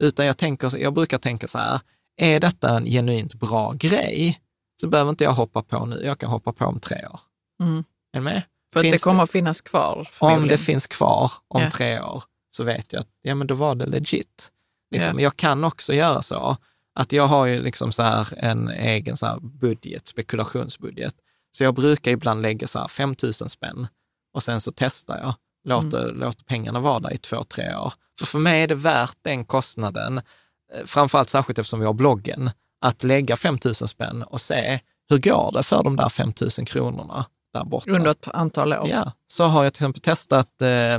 Utan 0.03 0.27
jag, 0.27 0.37
tänker, 0.37 0.79
jag 0.79 0.95
brukar 0.95 1.19
tänka 1.19 1.49
så 1.49 1.59
här, 1.59 1.81
är 2.17 2.41
detta 2.41 2.77
en 2.77 2.85
genuint 2.85 3.35
bra 3.35 3.73
grej 3.73 4.41
så 4.81 4.89
behöver 4.89 5.11
inte 5.11 5.25
jag 5.25 5.33
hoppa 5.33 5.63
på 5.63 5.87
nu, 5.87 6.03
jag 6.05 6.19
kan 6.19 6.31
hoppa 6.31 6.53
på 6.53 6.65
om 6.65 6.81
tre 6.81 7.07
år. 7.07 7.21
Mm. 7.61 7.85
Är 8.13 8.21
med? 8.21 8.43
För 8.73 8.81
att 8.81 8.85
det 8.93 9.03
kommer 9.03 9.23
att 9.23 9.31
finnas 9.31 9.61
kvar 9.61 10.09
om 10.19 10.49
det 10.49 10.59
finns 10.59 10.87
kvar 10.87 11.33
om 11.49 11.63
Ja. 11.63 11.71
tre 11.71 12.01
år 12.01 12.23
så 12.51 12.65
vet 12.65 12.93
jag 12.93 13.01
att 13.01 13.09
ja, 13.23 13.35
men 13.35 13.47
då 13.47 13.55
var 13.55 13.75
det 13.75 13.87
legit. 13.87 14.51
Liksom, 14.91 15.19
Ja. 15.19 15.23
Jag 15.23 15.37
kan 15.37 15.65
också 15.65 15.93
göra 15.95 16.23
så 16.23 16.57
att 16.95 17.13
jag 17.13 17.27
har 17.27 17.47
ju 17.47 17.63
liksom 17.63 17.93
så 17.93 18.03
här 18.03 18.29
en 18.37 18.69
egen 18.69 19.17
så 19.17 19.39
budget, 19.41 20.07
spekulationsbudget. 20.07 21.15
Så 21.53 21.65
jag 21.65 21.75
brukar 21.75 22.11
ibland 22.11 22.43
lägga 22.43 22.67
så 22.67 22.79
här 22.79 22.89
5 22.89 23.15
000 23.23 23.33
spänn 23.33 23.89
och 24.35 24.43
sen 24.43 24.61
så 24.61 24.73
testar 24.77 25.19
jag, 25.19 25.35
låter, 25.65 26.05
Mm. 26.05 26.21
låter 26.21 26.45
pengarna 26.45 26.81
vara 26.81 27.01
där 27.01 27.13
i 27.15 27.19
två, 27.19 27.45
tre 27.45 27.75
år. 27.75 27.93
För 28.19 28.27
för 28.27 28.39
mig 28.39 28.63
är 28.63 28.69
det 28.69 28.75
värt 28.75 29.17
den 29.23 29.45
kostnaden, 29.45 30.19
eh, 30.19 30.85
framförallt 30.87 31.29
särskilt 31.31 31.59
eftersom 31.59 31.81
vi 31.81 31.87
har 31.87 31.93
bloggen, 31.93 32.51
att 32.81 33.05
lägga 33.05 33.37
5 33.37 33.59
000 33.65 33.75
spänn 33.75 34.23
och 34.23 34.41
se 34.41 34.81
hur 35.09 35.19
går 35.19 35.53
det 35.53 35.63
för 35.63 35.83
de 35.83 35.97
där 35.97 36.09
5 36.09 36.33
000 36.41 36.51
kronorna 36.67 37.27
där 37.53 37.65
borta. 37.65 37.91
Under 37.91 38.11
ett 38.11 38.29
antal 38.29 38.73
år. 38.73 38.89
Ja, 38.89 39.13
så 39.27 39.45
har 39.45 39.65
jag 39.65 39.73
till 39.73 39.81
exempel 39.81 40.01
testat 40.01 40.63
eh, 40.63 40.99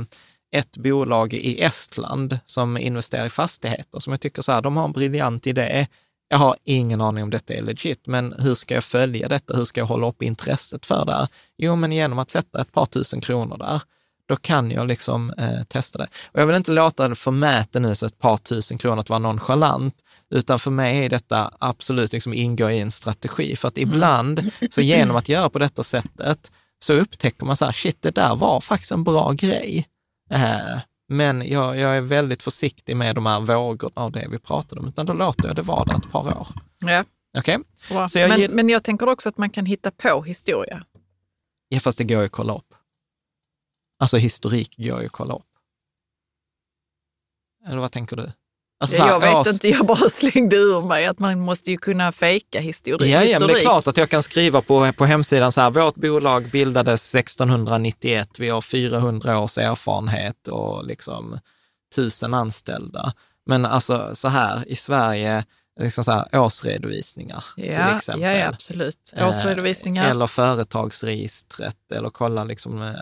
ett 0.52 0.76
bolag 0.76 1.34
i 1.34 1.62
Estland 1.62 2.38
som 2.46 2.76
investerar 2.78 3.26
i 3.26 3.30
fastigheter 3.30 4.00
som 4.00 4.12
jag 4.12 4.20
tycker 4.20 4.42
så 4.42 4.52
här, 4.52 4.62
de 4.62 4.76
har 4.76 4.84
en 4.84 4.92
briljant 4.92 5.46
idé. 5.46 5.86
Jag 6.28 6.38
har 6.38 6.56
ingen 6.64 7.00
aning 7.00 7.24
om 7.24 7.30
detta 7.30 7.54
är 7.54 7.62
legit, 7.62 8.06
men 8.06 8.34
hur 8.38 8.54
ska 8.54 8.74
jag 8.74 8.84
följa 8.84 9.28
detta? 9.28 9.56
Hur 9.56 9.64
ska 9.64 9.80
jag 9.80 9.86
hålla 9.86 10.08
upp 10.08 10.22
intresset 10.22 10.86
för 10.86 11.04
det 11.04 11.12
här? 11.12 11.28
Jo, 11.58 11.76
men 11.76 11.92
genom 11.92 12.18
att 12.18 12.30
sätta 12.30 12.60
ett 12.60 12.72
par 12.72 12.86
tusen 12.86 13.20
kronor 13.20 13.58
där, 13.58 13.82
då 14.32 14.36
kan 14.36 14.70
jag 14.70 14.86
liksom 14.86 15.32
eh, 15.38 15.62
testa 15.62 15.98
det. 15.98 16.08
Och 16.32 16.40
jag 16.40 16.46
vill 16.46 16.56
inte 16.56 16.70
låta 16.70 17.08
det 17.08 17.14
förmäta 17.14 17.78
nu 17.78 17.94
så 17.94 18.06
ett 18.06 18.18
par 18.18 18.36
tusen 18.36 18.78
kronor 18.78 19.00
att 19.00 19.08
vara 19.08 19.18
nonchalant, 19.18 19.94
utan 20.30 20.58
för 20.58 20.70
mig 20.70 21.04
är 21.04 21.08
detta 21.08 21.50
absolut 21.58 22.12
liksom 22.12 22.34
ingå 22.34 22.70
i 22.70 22.80
en 22.80 22.90
strategi. 22.90 23.56
För 23.56 23.68
att 23.68 23.78
ibland, 23.78 24.50
så 24.70 24.80
genom 24.92 25.16
att 25.16 25.28
göra 25.28 25.50
på 25.50 25.58
detta 25.58 25.82
sättet, 25.82 26.52
så 26.84 26.92
upptäcker 26.92 27.46
man 27.46 27.56
så 27.56 27.64
här, 27.64 27.72
shit, 27.72 28.02
det 28.02 28.10
där 28.10 28.36
var 28.36 28.60
faktiskt 28.60 28.92
en 28.92 29.04
bra 29.04 29.32
grej. 29.32 29.86
Eh, 30.30 30.78
men 31.08 31.48
jag, 31.48 31.78
jag 31.78 31.96
är 31.96 32.00
väldigt 32.00 32.42
försiktig 32.42 32.96
med 32.96 33.14
de 33.14 33.26
här 33.26 33.40
vågorna 33.40 33.92
av 33.94 34.12
det 34.12 34.26
vi 34.30 34.38
pratade 34.38 34.80
om, 34.80 34.88
utan 34.88 35.06
då 35.06 35.12
låter 35.12 35.46
jag 35.46 35.56
det 35.56 35.62
vara 35.62 35.84
där 35.84 35.94
ett 35.94 36.10
par 36.10 36.38
år. 36.38 36.46
Ja, 36.78 37.04
bra. 37.88 38.08
Så 38.08 38.18
jag 38.18 38.28
men, 38.28 38.50
men 38.50 38.68
jag 38.68 38.82
tänker 38.84 39.08
också 39.08 39.28
att 39.28 39.38
man 39.38 39.50
kan 39.50 39.66
hitta 39.66 39.90
på 39.90 40.22
historia. 40.22 40.84
Ja, 41.68 41.80
fast 41.80 41.98
det 41.98 42.04
går 42.04 42.18
ju 42.18 42.26
att 42.26 42.32
kolla 42.32 42.54
upp. 42.54 42.71
Alltså 44.02 44.16
historik 44.16 44.74
går 44.76 45.00
ju 45.00 45.06
att 45.06 45.12
kolla 45.12 45.34
upp. 45.34 45.46
Eller 47.68 47.78
vad 47.78 47.92
tänker 47.92 48.16
du? 48.16 48.32
Alltså, 48.80 48.96
så 48.96 49.02
här, 49.02 49.10
jag 49.10 49.20
vet 49.20 49.34
års- 49.34 49.48
inte, 49.52 49.68
jag 49.68 49.86
bara 49.86 50.08
slängde 50.10 50.56
ur 50.56 50.82
mig 50.82 51.06
att 51.06 51.18
man 51.18 51.40
måste 51.40 51.70
ju 51.70 51.76
kunna 51.76 52.12
fejka 52.12 52.60
histori- 52.60 53.04
Ja, 53.04 53.06
ja, 53.06 53.20
historik. 53.20 53.40
men 53.40 53.48
det 53.48 53.54
är 53.58 53.60
klart 53.60 53.86
att 53.86 53.96
jag 53.96 54.10
kan 54.10 54.22
skriva 54.22 54.62
på, 54.62 54.92
på 54.92 55.04
hemsidan 55.04 55.52
så 55.52 55.60
här, 55.60 55.70
vårt 55.70 55.94
bolag 55.94 56.50
bildades 56.50 57.14
1691, 57.14 58.28
vi 58.38 58.48
har 58.48 58.60
400 58.60 59.38
års 59.38 59.58
erfarenhet 59.58 60.48
och 60.48 60.86
liksom 60.86 61.38
tusen 61.94 62.34
anställda. 62.34 63.12
Men 63.46 63.64
alltså 63.66 64.14
så 64.14 64.28
här, 64.28 64.68
i 64.68 64.76
Sverige, 64.76 65.44
liksom 65.80 66.04
så 66.04 66.12
här, 66.12 66.38
årsredovisningar 66.40 67.44
till 67.54 67.64
ja, 67.66 67.96
exempel. 67.96 68.22
ja, 68.22 68.32
ja, 68.32 68.48
absolut. 68.48 69.12
Eh, 69.16 69.28
Årsredovisningar. 69.28 70.10
Eller 70.10 70.26
företagsregistret, 70.26 71.92
eller 71.92 72.10
kolla 72.10 72.44
liksom, 72.44 72.82
eh, 72.82 72.92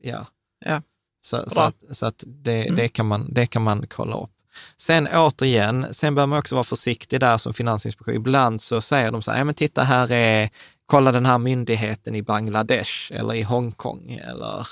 ja. 0.00 0.26
Ja. 0.64 0.82
Så, 1.26 1.50
så 1.50 1.60
att, 1.60 1.84
så 1.90 2.06
att 2.06 2.24
det, 2.26 2.62
Mm. 2.62 2.76
det, 2.76 2.88
kan 2.88 3.06
man, 3.06 3.34
det 3.34 3.46
kan 3.46 3.62
man 3.62 3.86
kolla 3.86 4.16
upp. 4.16 4.30
Sen 4.76 5.08
återigen, 5.12 5.94
sen 5.94 6.14
bör 6.14 6.26
man 6.26 6.38
också 6.38 6.54
vara 6.54 6.64
försiktig 6.64 7.20
där 7.20 7.38
som 7.38 7.54
Finansinspektion. 7.54 8.14
Ibland 8.14 8.60
så 8.62 8.80
säger 8.80 9.12
de 9.12 9.22
så 9.22 9.30
här, 9.30 9.38
ja 9.38 9.44
men 9.44 9.54
titta 9.54 9.82
här 9.82 10.12
är, 10.12 10.50
kolla 10.86 11.12
den 11.12 11.26
här 11.26 11.38
myndigheten 11.38 12.14
i 12.14 12.22
Bangladesh 12.22 13.12
eller 13.12 13.34
i 13.34 13.42
Hongkong 13.42 14.12
eller, 14.24 14.66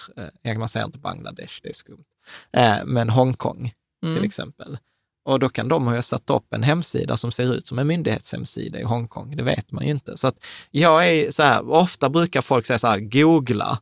eh, 0.45 0.59
man 0.59 0.69
säger 0.69 0.87
inte 0.87 0.99
Bangladesh, 0.99 1.61
det 1.63 1.69
är 1.69 1.73
skumt, 1.73 2.05
eh, 2.53 2.77
men 2.85 3.11
Hongkong 3.11 3.73
till 4.03 4.11
Mm. 4.11 4.25
exempel. 4.25 4.79
Och 5.25 5.41
då 5.41 5.49
kan 5.49 5.69
de 5.69 5.87
ha 5.87 6.03
satt 6.03 6.31
upp 6.31 6.53
en 6.53 6.63
hemsida 6.63 7.17
som 7.17 7.33
ser 7.33 7.55
ut 7.55 7.67
som 7.67 7.79
en 7.79 7.87
myndighetshemsida 7.87 8.81
i 8.81 8.83
Hongkong. 8.83 9.37
Det 9.37 9.43
vet 9.43 9.73
man 9.73 9.85
ju 9.85 9.91
inte. 9.91 10.17
Så 10.17 10.27
att 10.29 10.45
jag 10.71 11.09
är 11.09 11.31
så 11.31 11.43
här, 11.43 11.71
ofta 11.71 12.09
brukar 12.09 12.41
folk 12.41 12.67
säga 12.67 12.79
så 12.79 12.87
här, 12.87 13.01
googla. 13.01 13.79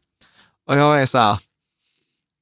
Och 0.68 0.76
jag 0.76 1.02
är 1.02 1.06
så 1.06 1.18
här, 1.18 1.38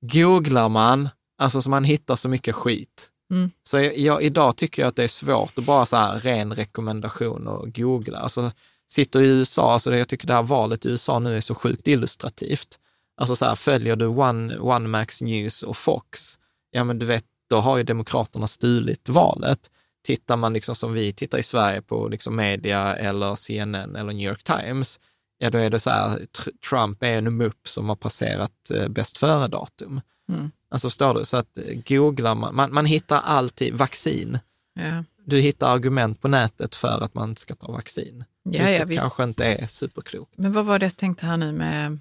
googlar 0.01 0.69
man, 0.69 1.09
alltså 1.39 1.63
så 1.63 1.71
man 1.71 1.85
hittar 1.85 2.17
så 2.17 2.29
mycket 2.29 2.55
skit. 2.55 3.11
Mm. 3.31 3.51
Så 3.65 3.79
jag, 3.79 3.99
jag, 3.99 4.23
idag 4.23 4.57
tycker 4.57 4.83
jag 4.83 4.89
att 4.89 4.97
det 4.97 5.05
är 5.05 5.09
svårt 5.09 5.59
att 5.59 5.65
bara 5.65 5.87
så 5.87 5.97
här 5.97 6.19
ren 6.19 6.55
rekommendation 6.55 7.47
och 7.47 7.75
googla. 7.75 8.19
Alltså 8.19 8.53
sitter 8.89 9.21
i 9.21 9.27
USA, 9.27 9.73
alltså 9.73 9.91
det, 9.91 9.99
jag 9.99 10.09
tycker 10.09 10.27
det 10.27 10.35
här 10.35 10.43
valet 10.43 10.87
i 10.87 10.89
USA 10.89 11.19
nu 11.19 11.37
är 11.37 11.41
så 11.41 11.55
sjukt 11.55 11.89
illustrativt. 11.89 12.79
Alltså 13.17 13.37
så 13.37 13.45
här, 13.45 13.55
följer 13.55 13.97
du 13.97 14.07
One, 14.07 14.59
One 14.59 14.89
Max 14.89 15.23
News 15.23 15.63
och 15.63 15.77
Fox, 15.77 16.39
ja 16.71 16.85
men 16.85 16.99
du 16.99 17.07
vet, 17.07 17.25
då 17.51 17.57
har 17.57 17.77
ju 17.77 17.83
Demokraterna 17.83 18.47
stulit 18.47 19.09
valet. 19.09 19.71
Tittar 20.05 20.37
man 20.37 20.53
liksom 20.53 20.75
som 20.75 20.93
vi 20.93 21.13
tittar 21.13 21.39
i 21.39 21.43
Sverige 21.43 21.83
på 21.83 22.09
liksom 22.09 22.37
media 22.37 22.97
eller 22.97 23.35
CNN 23.35 23.97
eller 23.97 24.13
New 24.13 24.29
York 24.29 24.45
Times, 24.45 25.01
ja 25.39 25.51
då 25.51 25.59
är 25.59 25.71
det 25.71 25.81
så 25.81 25.91
här, 25.91 26.27
Trump 26.69 27.03
är 27.03 27.19
en 27.19 27.37
mupp 27.37 27.69
som 27.69 27.89
har 27.89 27.97
passerat 27.97 28.71
eh, 28.71 28.89
bäst 28.89 29.19
före-datum. 29.19 30.01
Mm. 30.29 30.51
Alltså 30.69 30.91
står 30.91 31.15
det, 31.15 31.25
så 31.25 31.37
att 31.37 31.59
eh, 31.59 31.65
googlar 31.87 32.35
man, 32.35 32.55
man, 32.55 32.75
man 32.75 32.87
hittar 32.87 33.21
alltid 33.21 33.75
vaccin. 33.75 34.39
Ja. 34.75 35.05
Du 35.25 35.41
hittar 35.41 35.75
argument 35.75 36.21
på 36.21 36.29
nätet 36.29 36.75
för 36.75 37.05
att 37.05 37.15
man 37.15 37.37
ska 37.37 37.55
ta 37.55 37.73
vaccin. 37.73 38.25
Ja, 38.43 38.67
vilket 38.67 38.91
ja, 38.91 39.01
kanske 39.01 39.25
inte 39.25 39.45
är 39.45 39.67
superklokt. 39.67 40.39
Men 40.39 40.53
vad 40.53 40.65
var 40.65 40.79
det 40.79 40.87
jag 40.87 40.97
tänkte 40.97 41.27
här 41.27 41.37
nu 41.37 41.53
med 41.53 41.99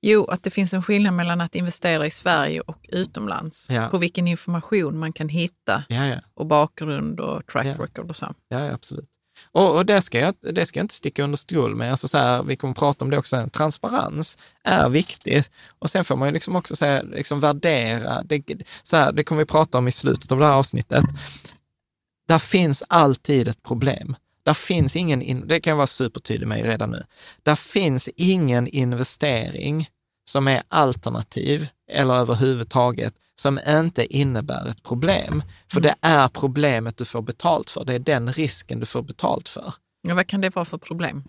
Jo, 0.00 0.24
att 0.24 0.42
det 0.42 0.50
finns 0.50 0.74
en 0.74 0.82
skillnad 0.82 1.14
mellan 1.14 1.40
att 1.40 1.54
investera 1.54 2.06
i 2.06 2.10
Sverige 2.10 2.60
och 2.60 2.88
utomlands. 2.88 3.70
Ja. 3.70 3.88
På 3.88 3.98
vilken 3.98 4.28
information 4.28 4.98
man 4.98 5.12
kan 5.12 5.28
hitta 5.28 5.84
ja, 5.88 6.06
ja. 6.06 6.20
och 6.34 6.46
bakgrund 6.46 7.20
och 7.20 7.46
track 7.46 7.66
record 7.66 8.10
och 8.10 8.16
så. 8.16 8.34
Ja, 8.48 8.72
absolut. 8.72 9.10
Och, 9.44 9.76
och 9.76 9.86
det, 9.86 10.02
ska 10.02 10.18
jag, 10.20 10.34
det 10.40 10.66
ska 10.66 10.78
jag 10.78 10.84
inte 10.84 10.94
sticka 10.94 11.24
under 11.24 11.36
stol 11.36 11.74
med. 11.74 11.90
Alltså 11.90 12.08
så 12.08 12.18
här, 12.18 12.42
vi 12.42 12.56
kommer 12.56 12.72
att 12.72 12.78
prata 12.78 13.04
om 13.04 13.10
det 13.10 13.18
också. 13.18 13.48
Transparens 13.52 14.38
är 14.64 14.88
viktigt. 14.88 15.50
Och 15.78 15.90
sen 15.90 16.04
får 16.04 16.16
man 16.16 16.28
ju 16.28 16.34
liksom 16.34 16.56
också 16.56 16.76
säga, 16.76 17.02
liksom 17.02 17.40
värdera. 17.40 18.22
Det, 18.22 18.42
så 18.82 18.96
här, 18.96 19.12
det 19.12 19.24
kommer 19.24 19.38
vi 19.38 19.46
prata 19.46 19.78
om 19.78 19.88
i 19.88 19.92
slutet 19.92 20.32
av 20.32 20.38
det 20.38 20.46
här 20.46 20.52
avsnittet. 20.52 21.04
Där 22.28 22.38
finns 22.38 22.82
alltid 22.88 23.48
ett 23.48 23.62
problem. 23.62 24.16
Där 24.44 24.54
finns 24.54 24.96
ingen, 24.96 25.48
det 25.48 25.60
kan 25.60 25.70
jag 25.70 25.76
vara 25.76 25.86
supertydlig 25.86 26.48
med 26.48 26.64
redan 26.64 26.90
nu. 26.90 27.04
Där 27.42 27.56
finns 27.56 28.08
ingen 28.16 28.66
investering 28.66 29.88
som 30.30 30.48
är 30.48 30.62
alternativ 30.68 31.68
eller 31.92 32.14
överhuvudtaget 32.14 33.14
som 33.40 33.60
inte 33.68 34.16
innebär 34.16 34.68
ett 34.68 34.82
problem. 34.82 35.42
För 35.72 35.80
det 35.80 35.94
är 36.00 36.28
problemet 36.28 36.96
du 36.96 37.04
får 37.04 37.22
betalt 37.22 37.70
för. 37.70 37.84
Det 37.84 37.94
är 37.94 37.98
den 37.98 38.32
risken 38.32 38.80
du 38.80 38.86
får 38.86 39.02
betalt 39.02 39.48
för. 39.48 39.74
Ja, 40.08 40.14
vad 40.14 40.26
kan 40.26 40.40
det 40.40 40.54
vara 40.54 40.64
för 40.64 40.78
problem? 40.78 41.24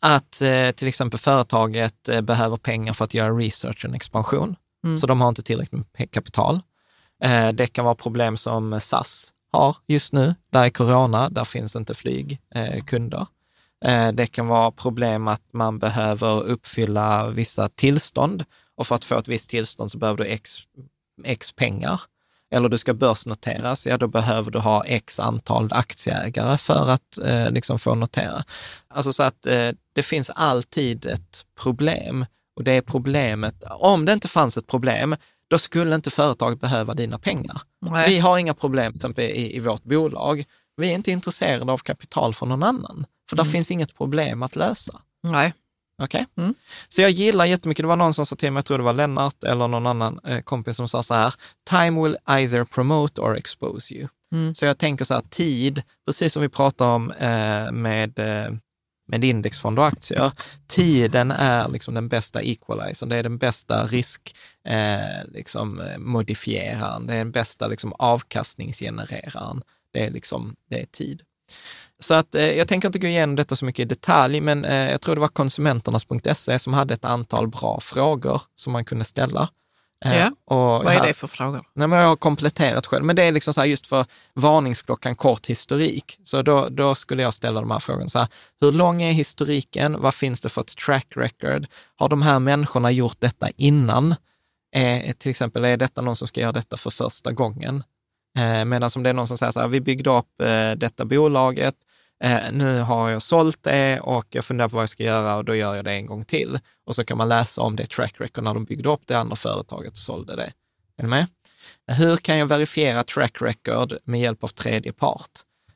Att 0.00 0.42
eh, 0.42 0.70
till 0.70 0.88
exempel 0.88 1.20
företaget 1.20 2.08
eh, 2.08 2.20
behöver 2.20 2.56
pengar 2.56 2.92
för 2.92 3.04
att 3.04 3.14
göra 3.14 3.30
research 3.30 3.84
och 3.84 3.94
expansion, 3.94 4.56
mm. 4.84 4.98
så 4.98 5.06
de 5.06 5.20
har 5.20 5.28
inte 5.28 5.42
tillräckligt 5.42 5.98
med 5.98 6.10
kapital. 6.10 6.60
Eh, 7.24 7.48
det 7.48 7.66
kan 7.66 7.84
vara 7.84 7.94
problem 7.94 8.36
som 8.36 8.80
SAS 8.80 9.32
har 9.52 9.76
just 9.86 10.12
nu. 10.12 10.34
Där 10.50 10.64
är 10.64 10.70
corona, 10.70 11.28
där 11.28 11.44
finns 11.44 11.76
inte 11.76 11.94
flygkunder. 11.94 13.26
Det 14.12 14.26
kan 14.26 14.46
vara 14.46 14.70
problem 14.70 15.28
att 15.28 15.52
man 15.52 15.78
behöver 15.78 16.42
uppfylla 16.42 17.28
vissa 17.28 17.68
tillstånd 17.68 18.44
och 18.76 18.86
för 18.86 18.94
att 18.94 19.04
få 19.04 19.18
ett 19.18 19.28
visst 19.28 19.50
tillstånd 19.50 19.90
så 19.90 19.98
behöver 19.98 20.24
du 20.24 20.30
x, 20.30 20.56
x 21.24 21.52
pengar. 21.52 22.00
Eller 22.50 22.68
du 22.68 22.78
ska 22.78 22.94
börsnoteras, 22.94 23.86
ja 23.86 23.98
då 23.98 24.06
behöver 24.08 24.50
du 24.50 24.58
ha 24.58 24.84
x 24.84 25.20
antal 25.20 25.68
aktieägare 25.72 26.58
för 26.58 26.90
att 26.90 27.18
eh, 27.18 27.50
liksom 27.50 27.78
få 27.78 27.94
notera. 27.94 28.44
Alltså 28.88 29.12
så 29.12 29.22
att 29.22 29.46
eh, 29.46 29.70
det 29.92 30.02
finns 30.02 30.30
alltid 30.30 31.06
ett 31.06 31.44
problem 31.62 32.26
och 32.56 32.64
det 32.64 32.72
är 32.72 32.80
problemet. 32.80 33.64
Om 33.70 34.04
det 34.04 34.12
inte 34.12 34.28
fanns 34.28 34.56
ett 34.56 34.66
problem, 34.66 35.16
då 35.48 35.58
skulle 35.58 35.94
inte 35.94 36.10
företaget 36.10 36.60
behöva 36.60 36.94
dina 36.94 37.18
pengar. 37.18 37.60
Nej. 37.80 38.10
Vi 38.10 38.18
har 38.18 38.38
inga 38.38 38.54
problem 38.54 38.92
till 38.92 39.20
i, 39.20 39.56
i 39.56 39.60
vårt 39.60 39.84
bolag. 39.84 40.44
Vi 40.76 40.90
är 40.90 40.94
inte 40.94 41.10
intresserade 41.10 41.72
av 41.72 41.78
kapital 41.78 42.34
från 42.34 42.48
någon 42.48 42.62
annan, 42.62 43.06
för 43.30 43.36
mm. 43.36 43.44
där 43.44 43.52
finns 43.52 43.70
inget 43.70 43.96
problem 43.96 44.42
att 44.42 44.56
lösa. 44.56 45.00
Nej. 45.22 45.52
Okej? 46.02 46.26
Okay? 46.32 46.44
Mm. 46.44 46.54
Så 46.88 47.02
jag 47.02 47.10
gillar 47.10 47.44
jättemycket, 47.44 47.82
det 47.82 47.88
var 47.88 47.96
någon 47.96 48.14
som 48.14 48.26
sa 48.26 48.36
till 48.36 48.52
mig, 48.52 48.58
jag 48.58 48.64
tror 48.64 48.78
det 48.78 48.84
var 48.84 48.92
Lennart 48.92 49.44
eller 49.44 49.68
någon 49.68 49.86
annan 49.86 50.20
eh, 50.24 50.40
kompis 50.40 50.76
som 50.76 50.88
sa 50.88 51.02
så 51.02 51.14
här, 51.14 51.34
time 51.70 52.02
will 52.02 52.16
either 52.28 52.64
promote 52.64 53.20
or 53.20 53.36
expose 53.36 53.94
you. 53.94 54.08
Mm. 54.32 54.54
Så 54.54 54.64
jag 54.64 54.78
tänker 54.78 55.04
så 55.04 55.14
här, 55.14 55.22
tid, 55.30 55.82
precis 56.06 56.32
som 56.32 56.42
vi 56.42 56.48
pratar 56.48 56.86
om 56.86 57.10
eh, 57.10 57.72
med 57.72 58.18
eh, 58.18 58.52
med 59.08 59.24
indexfond 59.24 59.78
och 59.78 59.86
aktier. 59.86 60.32
Tiden 60.66 61.30
är 61.30 61.68
liksom 61.68 61.94
den 61.94 62.08
bästa 62.08 62.42
equalizern, 62.42 63.08
det 63.08 63.16
är 63.16 63.22
den 63.22 63.38
bästa 63.38 63.86
risk 63.86 64.36
eh, 64.64 65.24
liksom, 65.28 65.82
modifieraren, 65.98 67.06
det 67.06 67.14
är 67.14 67.18
den 67.18 67.30
bästa 67.30 67.66
liksom, 67.66 67.92
avkastningsgenereraren. 67.92 69.62
Det 69.92 70.06
är, 70.06 70.10
liksom, 70.10 70.56
det 70.70 70.80
är 70.80 70.84
tid. 70.84 71.22
Så 71.98 72.14
att 72.14 72.34
eh, 72.34 72.50
jag 72.50 72.68
tänker 72.68 72.88
inte 72.88 72.98
gå 72.98 73.06
igenom 73.06 73.36
detta 73.36 73.56
så 73.56 73.64
mycket 73.64 73.82
i 73.82 73.84
detalj, 73.84 74.40
men 74.40 74.64
eh, 74.64 74.90
jag 74.90 75.00
tror 75.00 75.14
det 75.14 75.20
var 75.20 75.28
konsumenternas.se 75.28 76.58
som 76.58 76.74
hade 76.74 76.94
ett 76.94 77.04
antal 77.04 77.48
bra 77.48 77.80
frågor 77.80 78.42
som 78.54 78.72
man 78.72 78.84
kunde 78.84 79.04
ställa. 79.04 79.48
Eh, 80.04 80.16
ja. 80.16 80.30
Och 80.44 80.56
Vad 80.56 80.86
är 80.86 80.90
här, 80.90 81.06
det 81.06 81.14
för 81.14 81.26
frågor? 81.26 81.60
Nej, 81.74 81.88
men 81.88 81.98
jag 81.98 82.08
har 82.08 82.16
kompletterat 82.16 82.86
själv, 82.86 83.04
men 83.04 83.16
det 83.16 83.22
är 83.22 83.32
liksom 83.32 83.54
så 83.54 83.60
här 83.60 83.68
just 83.68 83.86
för 83.86 84.06
varningsklockan 84.34 85.16
kort 85.16 85.46
historik. 85.46 86.18
Så 86.24 86.42
då, 86.42 86.68
då 86.68 86.94
skulle 86.94 87.22
jag 87.22 87.34
ställa 87.34 87.60
de 87.60 87.70
här 87.70 87.78
frågorna. 87.78 88.08
Så 88.08 88.18
här, 88.18 88.28
hur 88.60 88.72
lång 88.72 89.02
är 89.02 89.12
historiken? 89.12 90.00
Vad 90.00 90.14
finns 90.14 90.40
det 90.40 90.48
för 90.48 90.60
ett 90.60 90.76
track 90.76 91.06
record? 91.16 91.66
Har 91.96 92.08
de 92.08 92.22
här 92.22 92.38
människorna 92.38 92.90
gjort 92.90 93.20
detta 93.20 93.50
innan? 93.56 94.14
Eh, 94.74 95.12
till 95.12 95.30
exempel, 95.30 95.64
är 95.64 95.76
detta 95.76 96.00
någon 96.00 96.16
som 96.16 96.28
ska 96.28 96.40
göra 96.40 96.52
detta 96.52 96.76
för 96.76 96.90
första 96.90 97.32
gången? 97.32 97.82
Eh, 98.38 98.64
Medan 98.64 98.90
om 98.96 99.02
det 99.02 99.08
är 99.10 99.14
någon 99.14 99.26
som 99.26 99.38
säger 99.38 99.52
så 99.52 99.60
här, 99.60 99.68
vi 99.68 99.80
byggde 99.80 100.10
upp 100.10 100.40
eh, 100.40 100.70
detta 100.70 101.04
bolaget, 101.04 101.74
eh, 102.24 102.52
nu 102.52 102.80
har 102.80 103.10
jag 103.10 103.22
sålt 103.22 103.62
det 103.62 104.00
och 104.00 104.26
jag 104.30 104.44
funderar 104.44 104.68
på 104.68 104.76
vad 104.76 104.82
jag 104.82 104.90
ska 104.90 105.02
göra 105.02 105.36
och 105.36 105.44
då 105.44 105.54
gör 105.54 105.76
jag 105.76 105.84
det 105.84 105.92
en 105.92 106.06
gång 106.06 106.24
till. 106.24 106.58
Och 106.86 106.94
så 106.94 107.04
kan 107.04 107.18
man 107.18 107.28
läsa 107.28 107.62
om 107.62 107.76
det 107.76 107.86
track 107.86 108.14
record 108.18 108.44
när 108.44 108.54
de 108.54 108.64
byggde 108.64 108.88
upp 108.88 109.02
det 109.06 109.14
andra 109.14 109.36
företaget 109.36 109.92
och 109.92 109.98
sålde 109.98 110.36
det. 110.36 110.52
Är 110.96 111.02
ni 111.02 111.08
med? 111.08 111.26
Hur 111.86 112.16
kan 112.16 112.38
jag 112.38 112.46
verifiera 112.46 113.02
track 113.02 113.42
record 113.42 113.98
med 114.04 114.20
hjälp 114.20 114.44
av 114.44 114.48
tredje 114.48 114.92
part? 114.92 115.30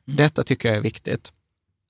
Mm. 0.07 0.17
Detta 0.17 0.43
tycker 0.43 0.69
jag 0.69 0.77
är 0.77 0.81
viktigt. 0.81 1.31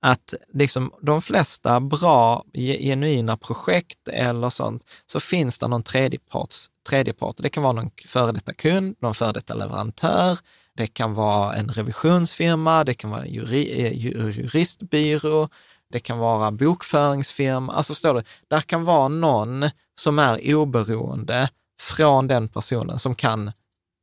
Att 0.01 0.33
liksom 0.53 0.93
de 1.01 1.21
flesta 1.21 1.79
bra, 1.79 2.45
genuina 2.53 3.37
projekt 3.37 4.07
eller 4.07 4.49
sånt, 4.49 4.85
så 5.05 5.19
finns 5.19 5.59
det 5.59 5.67
någon 5.67 5.83
tredjeparts, 5.83 6.69
tredjepart. 6.89 7.35
Det 7.37 7.49
kan 7.49 7.63
vara 7.63 7.73
någon 7.73 7.91
före 8.05 8.31
detta 8.31 8.53
kund, 8.53 8.95
någon 8.99 9.15
före 9.15 9.31
detta 9.31 9.53
leverantör, 9.53 10.39
det 10.81 10.87
kan 10.87 11.13
vara 11.13 11.55
en 11.55 11.69
revisionsfirma, 11.69 12.83
det 12.83 12.93
kan 12.93 13.09
vara 13.09 13.21
en 13.21 13.33
juri, 13.33 13.85
eh, 13.85 13.93
juristbyrå, 13.97 15.49
det 15.91 15.99
kan 15.99 16.17
vara 16.17 16.51
bokföringsfirma. 16.51 17.73
Alltså 17.73 17.93
förstår 17.93 18.13
du, 18.13 18.23
där 18.47 18.61
kan 18.61 18.83
vara 18.83 19.07
någon 19.07 19.69
som 19.99 20.19
är 20.19 20.55
oberoende 20.55 21.49
från 21.81 22.27
den 22.27 22.47
personen 22.47 22.99
som 22.99 23.15
kan 23.15 23.51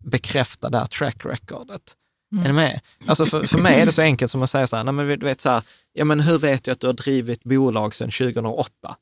bekräfta 0.05 0.71
det 0.71 0.79
här 0.79 0.87
track 0.87 1.25
recordet. 1.25 1.97
Mm. 2.33 2.45
Är 2.45 2.49
ni 2.49 2.55
med? 2.55 2.81
Alltså 3.07 3.27
för, 3.27 3.47
för 3.47 3.59
mig 3.59 3.81
är 3.81 3.87
det 3.87 3.93
så 3.93 4.03
enkelt 4.03 4.31
som 4.31 4.43
att 4.43 4.51
säga 4.51 4.67
så 4.67 4.77
här, 4.77 4.85
nej 4.85 4.95
men 4.95 5.07
du 5.19 5.27
vet 5.27 5.41
så 5.41 5.51
här, 5.51 5.63
ja 5.93 6.05
men 6.05 6.21
hur 6.21 6.39
vet 6.39 6.65
du 6.65 6.71
att 6.71 6.81
du 6.81 6.87
har 6.87 6.95
drivit 6.95 7.45
bolag 7.45 7.95
sedan 7.95 8.11
2008? 8.11 8.97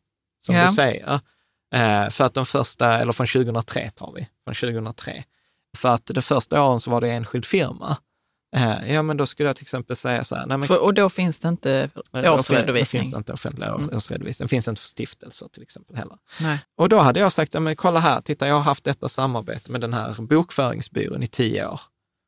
Som 0.46 0.54
ja. 0.54 0.66
du 0.66 0.72
säger. 0.72 1.20
Eh, 1.74 2.08
för 2.10 2.24
att 2.24 2.34
de 2.34 2.46
första, 2.46 2.98
eller 2.98 3.12
från 3.12 3.26
2003 3.26 3.90
tar 3.90 4.12
vi, 4.12 4.28
från 4.44 4.54
2003. 4.54 5.24
För 5.76 5.88
att 5.88 6.06
det 6.06 6.22
första 6.22 6.62
åren 6.62 6.80
så 6.80 6.90
var 6.90 7.00
det 7.00 7.10
enskild 7.10 7.44
firma. 7.44 7.96
Eh, 8.56 8.92
ja, 8.94 9.02
men 9.02 9.16
då 9.16 9.26
skulle 9.26 9.48
jag 9.48 9.56
till 9.56 9.64
exempel 9.64 9.96
säga 9.96 10.24
så 10.24 10.36
här. 10.36 10.46
Nej, 10.46 10.58
men, 10.58 10.78
och 10.78 10.94
då 10.94 11.08
finns 11.08 11.40
det 11.40 11.48
inte 11.48 11.90
årsredovisning? 12.12 13.00
Då 13.00 13.04
finns 13.04 13.10
det 13.12 13.18
inte 13.18 13.32
offentlig 13.32 13.66
mm. 13.66 13.90
årsredovisning. 13.96 14.44
Det 14.44 14.50
finns 14.50 14.68
inte 14.68 14.80
för 14.80 14.88
stiftelser 14.88 15.48
till 15.48 15.62
exempel 15.62 15.96
heller. 15.96 16.16
Nej. 16.40 16.58
Och 16.76 16.88
då 16.88 16.98
hade 16.98 17.20
jag 17.20 17.32
sagt, 17.32 17.54
ja, 17.54 17.60
men 17.60 17.76
kolla 17.76 18.00
här, 18.00 18.20
titta 18.20 18.48
jag 18.48 18.54
har 18.54 18.62
haft 18.62 18.84
detta 18.84 19.08
samarbete 19.08 19.72
med 19.72 19.80
den 19.80 19.92
här 19.92 20.22
bokföringsbyrån 20.22 21.22
i 21.22 21.26
tio 21.26 21.66
år. 21.66 21.80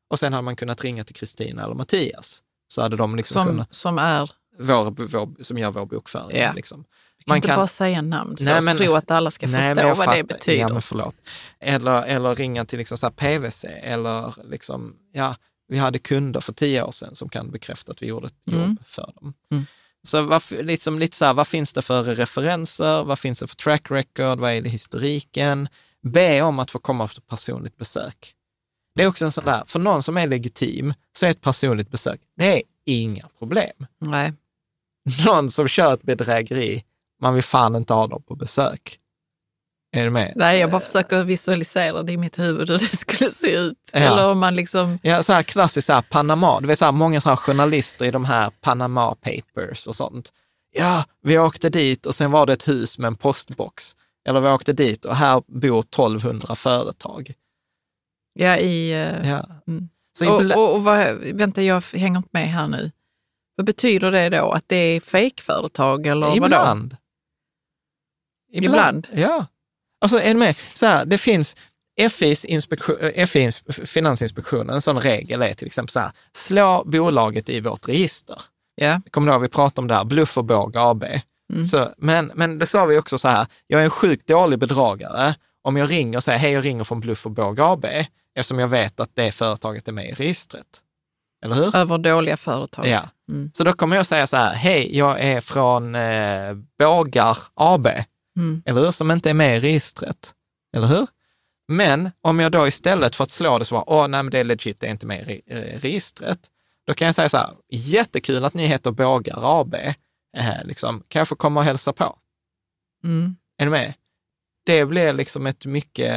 Och 0.09 0.19
sen 0.19 0.33
hade 0.33 0.43
man 0.43 0.55
kunnat 0.55 0.83
ringa 0.83 1.03
till 1.03 1.15
Kristina 1.15 1.63
eller 1.63 1.75
Mattias. 1.75 2.43
Så 2.67 2.81
hade 2.81 2.95
de 2.95 3.15
liksom 3.15 3.33
som, 3.33 3.47
kunnat, 3.47 3.73
som 3.73 3.97
är? 3.97 4.31
Vår, 4.59 5.07
vår, 5.07 5.43
som 5.43 5.57
gör 5.57 5.71
vår 5.71 5.85
bokföring. 5.85 6.37
Ja. 6.37 6.53
Liksom 6.53 6.85
kan 7.29 7.37
inte 7.37 7.47
kan... 7.47 7.57
bara 7.57 7.67
säga 7.67 8.01
namn 8.01 8.37
så 8.37 8.43
nej, 8.43 8.61
men, 8.61 8.77
tro 8.77 8.93
att 8.93 9.11
alla 9.11 9.31
ska 9.31 9.47
nej, 9.47 9.61
förstå 9.61 9.87
vad 9.87 9.97
fattar, 9.97 10.15
det 10.15 10.23
betyder. 10.23 10.59
Ja, 10.59 10.69
men 10.69 10.81
förlåt. 10.81 11.15
Eller, 11.59 12.03
eller 12.03 12.35
ringa 12.35 12.65
till 12.65 12.79
liksom 12.79 12.97
så 12.97 13.11
PVC 13.11 13.65
eller 13.83 14.33
liksom, 14.49 14.95
ja, 15.13 15.35
vi 15.67 15.77
hade 15.77 15.99
kunder 15.99 16.41
för 16.41 16.53
tio 16.53 16.83
år 16.83 16.91
sedan 16.91 17.15
som 17.15 17.29
kan 17.29 17.51
bekräfta 17.51 17.91
att 17.91 18.01
vi 18.01 18.07
gjorde 18.07 18.27
ett 18.27 18.47
mm. 18.47 18.59
jobb 18.59 18.77
för 18.85 19.13
dem. 19.15 19.33
Mm. 19.51 19.65
Så 20.03 20.21
vad, 20.21 20.43
liksom, 20.51 20.99
lite 20.99 21.17
så 21.17 21.25
här, 21.25 21.33
vad 21.33 21.47
finns 21.47 21.73
det 21.73 21.81
för 21.81 22.03
referenser? 22.03 23.03
Vad 23.03 23.19
finns 23.19 23.39
det 23.39 23.47
för 23.47 23.55
track 23.55 23.91
record? 23.91 24.39
Vad 24.39 24.51
är 24.51 24.61
det 24.61 24.69
historiken? 24.69 25.67
Be 26.01 26.41
om 26.41 26.59
att 26.59 26.71
få 26.71 26.79
komma 26.79 27.07
på 27.07 27.21
personligt 27.21 27.77
besök. 27.77 28.35
Det 28.95 29.03
är 29.03 29.07
också 29.07 29.25
en 29.25 29.31
sån 29.31 29.45
där, 29.45 29.63
för 29.67 29.79
någon 29.79 30.03
som 30.03 30.17
är 30.17 30.27
legitim 30.27 30.93
så 31.17 31.25
är 31.25 31.29
ett 31.29 31.41
personligt 31.41 31.91
besök, 31.91 32.21
det 32.37 32.55
är 32.55 32.61
inga 32.85 33.27
problem. 33.39 33.85
Nej. 33.99 34.33
Någon 35.25 35.49
som 35.49 35.67
kör 35.67 35.93
ett 35.93 36.01
bedrägeri, 36.01 36.83
man 37.21 37.33
vill 37.33 37.43
fan 37.43 37.75
inte 37.75 37.93
ha 37.93 38.07
dem 38.07 38.23
på 38.23 38.35
besök. 38.35 38.99
Är 39.91 40.03
du 40.03 40.09
med? 40.09 40.33
Nej, 40.35 40.59
jag 40.59 40.71
bara 40.71 40.81
försöker 40.81 41.23
visualisera 41.23 42.03
det 42.03 42.11
i 42.11 42.17
mitt 42.17 42.39
huvud 42.39 42.69
hur 42.69 42.79
det 42.79 42.97
skulle 42.97 43.29
se 43.29 43.55
ut. 43.55 43.89
Ja. 43.93 43.99
Eller 43.99 44.29
om 44.29 44.39
man 44.39 44.55
liksom... 44.55 44.99
Ja, 45.01 45.23
så 45.23 45.33
här 45.33 45.43
klassiskt 45.43 45.85
så 45.85 45.93
här, 45.93 46.01
Panama. 46.01 46.59
Du 46.59 46.67
vet 46.67 46.79
så 46.79 46.85
här, 46.85 46.91
många 46.91 47.21
så 47.21 47.29
här 47.29 47.35
journalister 47.35 48.05
i 48.05 48.11
de 48.11 48.25
här 48.25 48.51
Panama 48.61 49.15
Papers 49.15 49.87
och 49.87 49.95
sånt. 49.95 50.33
Ja, 50.71 51.03
vi 51.23 51.39
åkte 51.39 51.69
dit 51.69 52.05
och 52.05 52.15
sen 52.15 52.31
var 52.31 52.45
det 52.45 52.53
ett 52.53 52.67
hus 52.67 52.97
med 52.97 53.07
en 53.07 53.15
postbox. 53.15 53.95
Eller 54.27 54.39
vi 54.39 54.49
åkte 54.49 54.73
dit 54.73 55.05
och 55.05 55.15
här 55.15 55.43
bor 55.47 55.79
1200 55.79 56.55
företag. 56.55 57.33
Ja, 58.33 58.57
i... 58.57 58.93
Uh, 58.93 59.29
ja. 59.29 59.45
Mm. 59.67 59.89
Och, 60.27 60.57
och, 60.57 60.75
och 60.75 60.83
vad, 60.83 61.17
vänta, 61.17 61.61
jag 61.61 61.83
hänger 61.93 62.17
inte 62.17 62.29
med 62.31 62.47
här 62.47 62.67
nu. 62.67 62.91
Vad 63.55 63.65
betyder 63.65 64.11
det 64.11 64.29
då? 64.29 64.51
Att 64.51 64.63
det 64.67 64.75
är 64.75 64.99
fejkföretag 64.99 66.07
eller 66.07 66.35
Ibland. 66.35 66.53
vadå? 66.53 66.63
Ibland. 66.63 66.97
Ibland. 68.51 69.07
Ja. 69.13 69.45
Alltså 70.01 70.19
är 70.19 70.33
du 70.33 70.39
med? 70.39 70.55
Så 70.55 70.85
här, 70.85 71.05
det 71.05 71.17
finns 71.17 71.55
FIs, 72.11 72.45
inspektion, 72.45 72.95
FIs 73.27 73.63
Finansinspektionen, 73.85 74.69
en 74.75 74.81
sån 74.81 74.99
regel 74.99 75.41
är 75.41 75.53
till 75.53 75.67
exempel 75.67 75.91
så 75.91 75.99
här, 75.99 76.11
slå 76.33 76.83
bolaget 76.85 77.49
i 77.49 77.59
vårt 77.59 77.89
register. 77.89 78.41
Yeah. 78.81 79.01
Kommer 79.11 79.27
du 79.27 79.33
ihåg, 79.33 79.41
vi 79.41 79.49
pratade 79.49 79.81
om 79.81 79.87
det 79.87 79.95
här, 79.95 80.03
Bluff 80.03 80.37
och 80.37 80.45
båg 80.45 80.77
AB. 80.77 81.03
Mm. 81.53 81.65
Så, 81.65 81.93
men, 81.97 82.31
men 82.35 82.59
det 82.59 82.65
sa 82.65 82.85
vi 82.85 82.97
också 82.97 83.17
så 83.17 83.27
här, 83.27 83.47
jag 83.67 83.79
är 83.81 83.83
en 83.83 83.89
sjukt 83.89 84.27
dålig 84.27 84.59
bedragare 84.59 85.35
om 85.63 85.77
jag 85.77 85.91
ringer 85.91 86.17
och 86.17 86.23
säger, 86.23 86.39
hej 86.39 86.51
jag 86.51 86.65
ringer 86.65 86.83
från 86.83 86.99
Bluff 86.99 87.25
och 87.25 87.31
båg 87.31 87.59
AB, 87.59 87.85
eftersom 88.35 88.59
jag 88.59 88.67
vet 88.67 88.99
att 88.99 89.15
det 89.15 89.31
företaget 89.31 89.87
är 89.87 89.91
med 89.91 90.09
i 90.09 90.13
registret. 90.13 90.83
Eller 91.45 91.55
hur? 91.55 91.75
Över 91.75 91.97
dåliga 91.97 92.37
företag. 92.37 92.87
Ja. 92.87 93.09
Mm. 93.29 93.51
Så 93.53 93.63
då 93.63 93.73
kommer 93.73 93.95
jag 93.95 94.05
säga 94.05 94.27
så 94.27 94.37
här, 94.37 94.53
hej 94.53 94.97
jag 94.97 95.21
är 95.21 95.41
från 95.41 95.95
eh, 95.95 96.53
Bågar 96.79 97.37
AB, 97.53 97.87
mm. 98.39 98.63
eller 98.65 98.81
hur? 98.81 98.91
Som 98.91 99.11
inte 99.11 99.29
är 99.29 99.33
med 99.33 99.57
i 99.57 99.59
registret. 99.59 100.33
Eller 100.73 100.87
hur? 100.87 101.07
Men 101.67 102.11
om 102.21 102.39
jag 102.39 102.51
då 102.51 102.67
istället 102.67 103.15
för 103.15 103.23
att 103.23 103.31
slå 103.31 103.59
det 103.59 103.65
så 103.65 103.75
bara, 103.75 103.89
åh 103.89 104.07
nej 104.07 104.23
men 104.23 104.31
det 104.31 104.39
är 104.39 104.43
legit, 104.43 104.79
det 104.79 104.87
är 104.87 104.91
inte 104.91 105.07
med 105.07 105.29
i 105.29 105.41
eh, 105.45 105.79
registret. 105.79 106.39
Då 106.85 106.93
kan 106.93 107.05
jag 107.05 107.15
säga 107.15 107.29
så 107.29 107.37
här, 107.37 107.55
jättekul 107.69 108.45
att 108.45 108.53
ni 108.53 108.67
heter 108.67 108.91
Bågar 108.91 109.61
AB. 109.61 109.75
Eh, 110.37 110.63
liksom, 110.63 111.03
kan 111.07 111.19
jag 111.19 111.27
få 111.27 111.35
komma 111.35 111.59
och 111.59 111.63
hälsa 111.63 111.93
på? 111.93 112.19
Mm. 113.03 113.35
Är 113.57 113.65
du 113.65 113.71
med? 113.71 113.93
Det 114.65 114.85
blir 114.85 115.13
liksom 115.13 115.47
ett 115.47 115.65
mycket, 115.65 116.13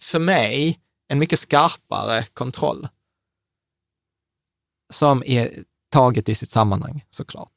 för 0.00 0.18
mig, 0.18 0.80
en 1.08 1.18
mycket 1.18 1.38
skarpare 1.38 2.24
kontroll. 2.32 2.88
Som 4.92 5.22
är 5.26 5.64
taget 5.90 6.28
i 6.28 6.34
sitt 6.34 6.50
sammanhang 6.50 7.04
såklart. 7.10 7.52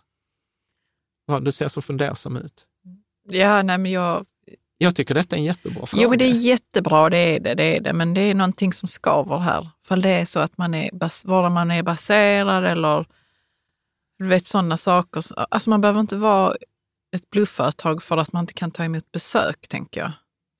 Ja, 1.25 1.39
du 1.39 1.51
ser 1.51 1.67
så 1.67 1.81
fundersam 1.81 2.37
ut. 2.37 2.67
Ja, 3.29 3.61
nej 3.61 3.77
men 3.77 3.91
jag... 3.91 4.25
Jag 4.77 4.95
tycker 4.95 5.13
detta 5.13 5.35
är 5.35 5.39
en 5.39 5.45
jättebra 5.45 5.85
fråga. 5.85 6.03
Jo, 6.03 6.09
men 6.09 6.19
det 6.19 6.25
är 6.25 6.33
jättebra, 6.33 7.09
det 7.09 7.17
är 7.17 7.39
det, 7.39 7.53
det 7.53 7.63
är 7.63 7.81
det. 7.81 7.93
Men 7.93 8.13
det 8.13 8.21
är 8.21 8.33
någonting 8.33 8.73
som 8.73 8.87
skaver 8.87 9.37
här. 9.37 9.69
För 9.85 9.97
det 9.97 10.09
är 10.09 10.25
så 10.25 10.39
att 10.39 10.57
man 10.57 10.73
är, 10.73 10.89
var 11.27 11.49
man 11.49 11.71
är 11.71 11.83
baserad 11.83 12.65
eller 12.65 13.05
du 14.19 14.27
vet 14.27 14.47
sådana 14.47 14.77
saker. 14.77 15.23
Alltså 15.49 15.69
man 15.69 15.81
behöver 15.81 15.99
inte 15.99 16.15
vara 16.15 16.53
ett 17.15 17.29
blufföretag 17.29 18.03
för 18.03 18.17
att 18.17 18.33
man 18.33 18.43
inte 18.43 18.53
kan 18.53 18.71
ta 18.71 18.83
emot 18.83 19.11
besök, 19.11 19.67
tänker 19.67 20.01
jag. 20.01 20.11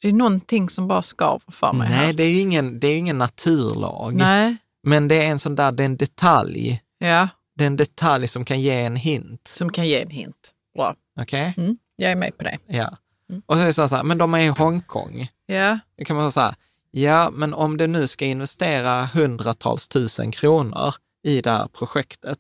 Det 0.02 0.08
är 0.08 0.14
någonting 0.14 0.70
som 0.70 0.88
bara 0.88 1.02
skaver 1.02 1.52
för 1.52 1.74
mig. 1.74 1.90
Nej, 1.90 1.98
här. 1.98 2.14
det 2.14 2.24
är 2.24 2.30
ju 2.30 2.40
ingen, 2.40 2.80
det 2.80 2.88
är 2.88 2.98
ingen 2.98 3.18
naturlag. 3.18 4.16
Nej. 4.16 4.58
Men 4.84 5.08
det 5.08 5.16
är 5.16 5.30
en 5.30 5.40
sån 5.40 5.56
där, 5.56 5.72
det 5.72 5.84
är 5.84 5.86
en 5.86 5.98
detalj. 5.98 6.82
Ja. 6.98 7.28
Det 7.56 7.64
är 7.64 7.68
en 7.68 7.78
detalj 7.78 8.28
som 8.28 8.46
kan 8.46 8.62
ge 8.62 8.82
en 8.82 8.96
hint. 8.96 9.48
Som 9.48 9.72
kan 9.72 9.88
ge 9.88 10.02
en 10.02 10.10
hint. 10.10 10.52
Bra. 10.76 10.96
Okej? 11.20 11.50
Okay? 11.50 11.64
Mm, 11.64 11.78
jag 11.98 12.12
är 12.12 12.16
med 12.16 12.38
på 12.38 12.44
det. 12.44 12.58
Ja. 12.68 12.98
Mm. 13.30 13.42
Och 13.46 13.56
så 13.56 13.62
är 13.62 13.66
det 13.66 13.74
så 13.74 13.88
här, 13.96 14.04
men 14.04 14.18
de 14.18 14.34
är 14.34 14.40
i 14.40 14.48
Hongkong. 14.48 15.30
Ja. 15.46 15.80
Då 15.98 16.06
kan 16.06 16.16
man 16.16 16.32
säga 16.32 16.32
så 16.32 16.42
här, 16.42 16.56
ja, 16.92 17.30
men 17.34 17.54
om 17.54 17.78
det 17.78 17.88
nu 17.88 18.08
ska 18.08 18.26
investera 18.26 19.06
hundratals 19.06 19.88
tusen 19.88 20.32
kronor 20.32 20.96
i 21.24 21.42
det 21.42 21.52
här 21.52 21.68
projektet, 21.68 22.40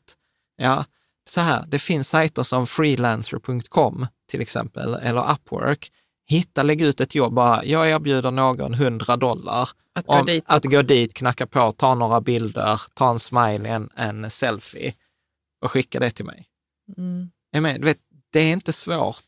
ja, 0.58 0.86
så 1.30 1.42
här, 1.42 1.66
det 1.68 1.80
finns 1.80 2.10
sajter 2.10 2.44
som 2.44 2.68
freelancer.com 2.68 4.08
till 4.30 4.42
exempel, 4.42 4.94
eller 4.94 5.32
Upwork. 5.32 5.92
Hitta, 6.30 6.64
lägg 6.64 6.82
ut 6.82 7.02
ett 7.02 7.16
jobb, 7.16 7.34
bara, 7.34 7.66
jag 7.66 7.90
erbjuder 7.90 8.32
någon 8.32 8.74
100 8.74 9.18
dollar 9.18 9.70
att 9.96 10.06
gå, 10.06 10.22
dit. 10.22 10.44
att 10.48 10.66
gå 10.66 10.82
dit, 10.82 11.14
knacka 11.14 11.48
på, 11.48 11.72
ta 11.72 11.96
några 11.96 12.22
bilder, 12.22 12.82
ta 12.94 13.12
en 13.12 13.20
smiley, 13.20 13.72
en, 13.72 13.90
en 13.96 14.32
selfie 14.32 14.94
och 15.62 15.72
skicka 15.72 16.00
det 16.00 16.12
till 16.12 16.26
mig. 16.26 16.46
Mm. 16.98 17.32
Jag 17.52 17.64
men, 17.64 17.82
du 17.82 17.86
vet, 17.86 17.98
det 18.30 18.40
är 18.40 18.54
inte 18.54 18.74
svårt. 18.74 19.26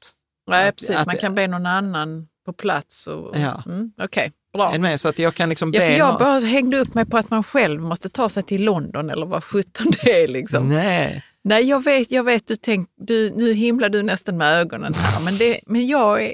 Nej, 0.50 0.72
precis. 0.72 0.96
Att, 0.96 1.06
man 1.06 1.18
kan 1.18 1.36
be 1.36 1.48
någon 1.48 1.66
annan 1.66 2.28
på 2.46 2.54
plats. 2.54 3.08
Och, 3.08 3.38
ja. 3.38 3.64
Mm, 3.66 3.92
okay, 4.04 4.32
bra. 4.54 4.78
Med, 4.78 5.00
så 5.00 5.08
att 5.08 5.20
jag 5.20 5.36
kan 5.36 5.50
liksom 5.50 5.72
ja, 5.74 5.82
för 5.82 5.92
jag 5.92 6.20
bara 6.20 6.40
hängde 6.40 6.78
upp 6.80 6.94
mig 6.94 7.06
på 7.06 7.18
att 7.18 7.30
man 7.30 7.44
själv 7.44 7.82
måste 7.82 8.10
ta 8.10 8.30
sig 8.30 8.44
till 8.44 8.64
London 8.64 9.10
eller 9.10 9.26
vad 9.26 9.44
sjutton 9.44 9.92
det 10.04 10.24
är. 10.24 10.28
Liksom. 10.28 10.70
Nej. 10.70 11.24
Nej, 11.44 11.64
jag 11.64 11.84
vet, 11.84 12.12
jag 12.12 12.24
vet 12.24 12.48
du 12.48 12.56
tänk, 12.56 12.90
du, 12.98 13.32
nu 13.36 13.54
himlar 13.54 13.90
du 13.90 14.04
nästan 14.04 14.38
med 14.38 14.60
ögonen 14.60 14.94
här, 14.94 15.22
men, 15.22 15.38
det, 15.38 15.60
men 15.66 15.88
jag 15.88 16.24
är, 16.24 16.32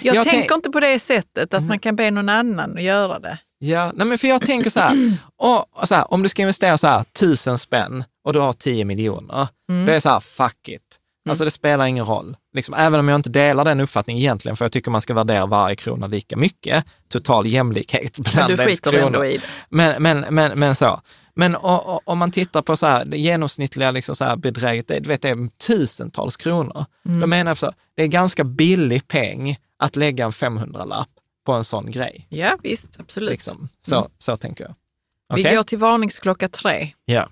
jag, 0.00 0.16
jag 0.16 0.28
tänker 0.28 0.54
inte 0.54 0.70
på 0.70 0.80
det 0.80 0.98
sättet 0.98 1.54
att 1.54 1.64
man 1.64 1.78
kan 1.78 1.96
be 1.96 2.10
någon 2.10 2.28
annan 2.28 2.76
att 2.76 2.82
göra 2.82 3.18
det. 3.18 3.38
Ja, 3.58 3.92
nej 3.94 4.06
men 4.06 4.18
för 4.18 4.28
jag 4.28 4.42
tänker 4.42 4.70
så 4.70 4.80
här, 4.80 5.18
och, 5.36 5.88
så 5.88 5.94
här, 5.94 6.12
om 6.12 6.22
du 6.22 6.28
ska 6.28 6.42
investera 6.42 6.78
så 6.78 6.86
här, 6.86 7.04
tusen 7.04 7.58
spänn 7.58 8.04
och 8.24 8.32
du 8.32 8.38
har 8.38 8.52
tio 8.52 8.84
miljoner, 8.84 9.48
mm. 9.68 9.86
då 9.86 9.90
är 9.90 9.94
det 9.94 10.00
så 10.00 10.08
här, 10.08 10.20
fuck 10.20 10.68
it. 10.68 11.00
Mm. 11.26 11.30
Alltså 11.30 11.44
det 11.44 11.50
spelar 11.50 11.86
ingen 11.86 12.04
roll. 12.04 12.36
Liksom, 12.54 12.74
även 12.74 13.00
om 13.00 13.08
jag 13.08 13.18
inte 13.18 13.30
delar 13.30 13.64
den 13.64 13.80
uppfattningen 13.80 14.22
egentligen, 14.22 14.56
för 14.56 14.64
jag 14.64 14.72
tycker 14.72 14.90
man 14.90 15.00
ska 15.00 15.14
värdera 15.14 15.46
varje 15.46 15.76
krona 15.76 16.06
lika 16.06 16.36
mycket. 16.36 16.84
Total 17.08 17.46
jämlikhet 17.46 18.18
bland 18.18 18.36
men 18.36 18.56
du 18.56 18.64
skiter 18.64 18.90
kronor. 18.90 19.06
ändå 19.06 19.24
i 19.24 19.36
det. 19.36 19.46
Men, 19.68 20.02
men, 20.02 20.26
men, 20.30 20.58
men 20.58 20.74
så. 20.74 21.00
Men 21.34 21.56
om 22.04 22.18
man 22.18 22.30
tittar 22.30 22.62
på 22.62 22.76
så 22.76 22.86
här, 22.86 23.04
det 23.04 23.18
genomsnittliga 23.18 23.90
liksom 23.90 24.16
så 24.16 24.24
här 24.24 24.36
bedräget, 24.36 24.88
det, 24.88 25.06
vet, 25.06 25.22
det 25.22 25.28
är 25.28 25.48
tusentals 25.58 26.36
kronor. 26.36 26.84
Mm. 27.06 27.20
Då 27.20 27.26
menar 27.26 27.50
jag 27.50 27.58
så, 27.58 27.72
det 27.94 28.02
är 28.02 28.06
ganska 28.06 28.44
billig 28.44 29.08
peng 29.08 29.58
att 29.78 29.96
lägga 29.96 30.24
en 30.24 30.30
500-lapp 30.30 31.08
på 31.46 31.52
en 31.52 31.64
sån 31.64 31.90
grej. 31.90 32.26
Ja, 32.28 32.58
visst, 32.62 33.00
absolut. 33.00 33.30
Liksom. 33.30 33.68
Så, 33.82 33.96
mm. 33.96 34.10
så 34.18 34.36
tänker 34.36 34.64
jag. 34.64 34.74
Okay? 35.32 35.50
Vi 35.50 35.56
går 35.56 35.62
till 35.62 35.78
varningsklocka 35.78 36.48
tre. 36.48 36.90
Ja. 37.04 37.28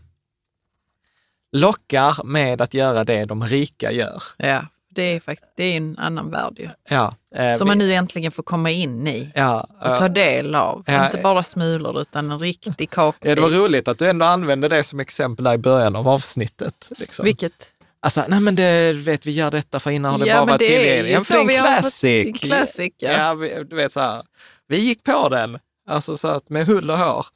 Lockar 1.57 2.25
med 2.25 2.61
att 2.61 2.75
göra 2.75 3.05
det 3.05 3.25
de 3.25 3.45
rika 3.45 3.93
gör. 3.93 4.23
Ja, 4.37 4.67
det 4.91 5.03
är 5.03 5.21
faktiskt 5.21 5.53
det 5.57 5.65
är 5.65 5.77
en 5.77 5.99
annan 5.99 6.31
värld 6.31 6.59
ju. 6.59 6.69
Ja, 6.89 7.15
eh, 7.35 7.57
som 7.57 7.67
man 7.69 7.79
nu 7.79 7.93
äntligen 7.93 8.33
får 8.33 8.43
komma 8.43 8.71
in 8.71 9.07
i 9.07 9.33
ja, 9.35 9.69
och 9.81 9.97
ta 9.97 10.09
del 10.09 10.55
av. 10.55 10.85
Ja, 10.87 11.07
Inte 11.07 11.19
bara 11.19 11.43
smulor 11.43 12.01
utan 12.01 12.31
en 12.31 12.39
riktig 12.39 12.91
kakbit. 12.91 13.25
Ja, 13.29 13.35
det 13.35 13.41
var 13.41 13.49
roligt 13.49 13.89
att 13.89 13.99
du 13.99 14.09
ändå 14.09 14.27
använde 14.27 14.69
det 14.69 14.85
som 14.85 15.01
exempel 15.01 15.45
där 15.45 15.55
i 15.55 15.59
början 15.59 15.97
av 15.97 16.09
avsnittet. 16.09 16.91
Liksom. 16.99 17.25
Vilket? 17.25 17.71
Alltså, 18.01 18.25
nej 18.29 18.41
men 18.41 18.55
det, 18.55 18.93
vet 18.93 19.27
vi 19.27 19.31
gör 19.31 19.51
detta 19.51 19.81
för 19.81 19.91
innan 19.91 20.13
har 20.13 20.19
det 20.19 20.27
ja, 20.27 20.37
bara 20.37 20.47
varit 20.47 20.69
tillgängligt. 20.69 21.13
Ja, 21.13 21.21
för 21.21 21.35
det 21.35 21.55
är 21.55 21.59
en 21.59 21.83
classic. 21.83 22.27
En 22.27 22.33
classic 22.33 22.93
ja. 22.97 23.13
ja 23.13 23.35
vi, 23.35 23.65
du 23.65 23.77
vet 23.77 23.93
så 23.93 24.01
här, 24.01 24.23
vi 24.69 24.77
gick 24.77 25.05
på 25.05 25.29
den. 25.29 25.59
Alltså 25.87 26.17
så 26.17 26.29
att 26.29 26.51
med 26.51 26.67
hull 26.67 26.91
och 26.91 26.99
hår. 26.99 27.27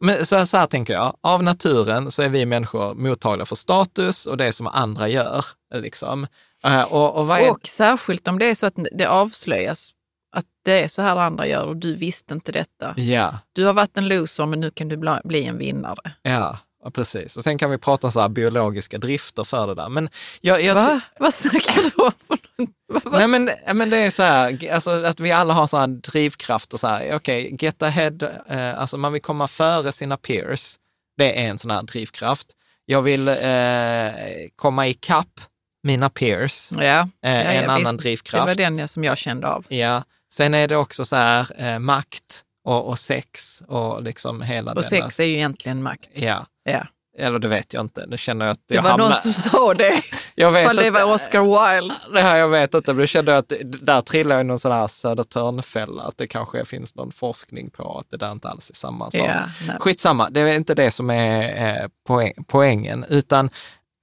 Men 0.00 0.26
så 0.26 0.36
här, 0.36 0.44
så 0.44 0.56
här 0.56 0.66
tänker 0.66 0.92
jag, 0.94 1.16
av 1.20 1.42
naturen 1.42 2.10
så 2.10 2.22
är 2.22 2.28
vi 2.28 2.46
människor 2.46 2.94
mottagliga 2.94 3.46
för 3.46 3.56
status 3.56 4.26
och 4.26 4.36
det 4.36 4.52
som 4.52 4.66
andra 4.66 5.08
gör. 5.08 5.44
Liksom. 5.74 6.26
Uh, 6.66 6.92
och, 6.92 7.14
och, 7.14 7.38
är... 7.38 7.50
och, 7.50 7.66
särskilt 7.66 8.28
om 8.28 8.38
det 8.38 8.46
är 8.46 8.54
så 8.54 8.66
att 8.66 8.78
det 8.92 9.06
avslöjas 9.06 9.92
att 10.36 10.44
det 10.64 10.82
är 10.82 10.88
så 10.88 11.02
här 11.02 11.16
andra 11.16 11.46
gör 11.46 11.66
och 11.66 11.76
du 11.76 11.94
visste 11.94 12.34
inte 12.34 12.52
detta. 12.52 12.94
Ja. 12.96 13.38
Du 13.52 13.64
har 13.64 13.72
varit 13.72 13.96
en 13.96 14.08
loser 14.08 14.46
men 14.46 14.60
nu 14.60 14.70
kan 14.70 14.88
du 14.88 14.96
bli 15.24 15.44
en 15.44 15.58
vinnare. 15.58 16.12
Ja, 16.22 16.58
Ja, 16.86 16.90
precis. 16.90 17.36
Och 17.36 17.42
sen 17.42 17.58
kan 17.58 17.70
vi 17.70 17.78
prata 17.78 18.10
så 18.10 18.20
här 18.20 18.28
biologiska 18.28 18.98
drifter 18.98 19.44
för 19.44 19.66
det 19.66 19.74
där. 19.74 19.88
Men 19.88 20.08
jag, 20.40 20.62
jag 20.62 20.74
Va? 20.74 21.00
Vad 21.18 21.34
snackar 21.34 21.82
du 21.82 22.02
om? 22.02 22.12
Nej 23.12 23.26
men, 23.26 23.50
men 23.74 23.90
det 23.90 23.98
är 23.98 24.10
så 24.10 24.22
här, 24.22 24.72
alltså, 24.72 24.90
att 24.90 25.20
vi 25.20 25.32
alla 25.32 25.54
har 25.54 25.66
så 25.66 25.76
här 25.76 25.86
drivkrafter. 25.86 26.78
Okej, 26.84 27.14
okay, 27.14 27.56
get 27.60 27.82
ahead, 27.82 28.18
eh, 28.48 28.80
alltså 28.80 28.98
man 28.98 29.12
vill 29.12 29.22
komma 29.22 29.48
före 29.48 29.92
sina 29.92 30.16
peers. 30.16 30.76
Det 31.16 31.42
är 31.42 31.48
en 31.48 31.58
sån 31.58 31.70
här 31.70 31.82
drivkraft. 31.82 32.46
Jag 32.84 33.02
vill 33.02 33.28
eh, 33.28 33.34
komma 34.56 34.88
ikapp 34.88 35.40
mina 35.82 36.10
peers. 36.10 36.68
Ja, 36.72 36.82
ja, 36.82 37.08
eh, 37.22 37.56
en 37.56 37.64
ja, 37.64 37.70
annan 37.70 37.78
visst. 37.78 37.98
drivkraft. 37.98 38.46
Det 38.46 38.64
var 38.64 38.70
den 38.70 38.88
som 38.88 39.04
jag 39.04 39.18
kände 39.18 39.48
av. 39.48 39.64
Ja, 39.68 40.02
sen 40.32 40.54
är 40.54 40.68
det 40.68 40.76
också 40.76 41.04
så 41.04 41.16
här 41.16 41.46
eh, 41.58 41.78
makt 41.78 42.42
och, 42.66 42.88
och, 42.88 42.98
sex 42.98 43.62
och 43.68 44.02
liksom 44.02 44.42
hela 44.42 44.70
Och 44.70 44.82
denna. 44.82 44.88
sex 44.88 45.20
är 45.20 45.24
ju 45.24 45.32
egentligen 45.32 45.82
makt. 45.82 46.10
Ja. 46.12 46.46
ja. 46.64 46.86
Eller 47.18 47.38
det 47.38 47.48
vet 47.48 47.72
jag 47.72 47.80
inte. 47.80 48.06
Nu 48.06 48.16
känner 48.18 48.44
jag 48.44 48.52
att 48.52 48.60
det 48.68 48.74
jag 48.74 48.82
var 48.82 48.90
hamnar... 48.90 49.08
någon 49.08 49.16
som 49.16 49.32
sa 49.32 49.74
det. 49.74 50.02
jag 50.34 50.50
vet 50.52 50.66
Fall 50.66 50.76
det 50.76 50.90
var 50.90 51.14
Oscar 51.14 51.42
Wilde. 51.42 51.94
Det 52.12 52.22
här 52.22 52.36
jag 52.36 52.48
vet 52.48 52.74
inte, 52.74 52.92
men 52.92 53.00
då 53.00 53.06
kände 53.06 53.32
jag 53.32 53.38
att 53.38 53.52
där 53.82 54.00
trillar 54.00 54.36
jag 54.36 54.44
i 54.44 54.46
någon 54.46 54.58
sån 54.58 54.72
här 54.72 54.86
Södertörnfälla, 54.86 56.02
att 56.02 56.18
det 56.18 56.26
kanske 56.26 56.64
finns 56.64 56.94
någon 56.94 57.12
forskning 57.12 57.70
på 57.70 57.98
att 57.98 58.10
det 58.10 58.16
där 58.16 58.32
inte 58.32 58.48
alls 58.48 58.70
är 58.70 58.74
samma 58.74 59.10
sak. 59.10 59.30
Ja, 59.66 59.72
Skitsamma, 59.78 60.30
det 60.30 60.40
är 60.40 60.54
inte 60.54 60.74
det 60.74 60.90
som 60.90 61.10
är 61.10 61.68
eh, 61.68 61.88
poäng, 62.06 62.32
poängen, 62.46 63.04
utan 63.08 63.50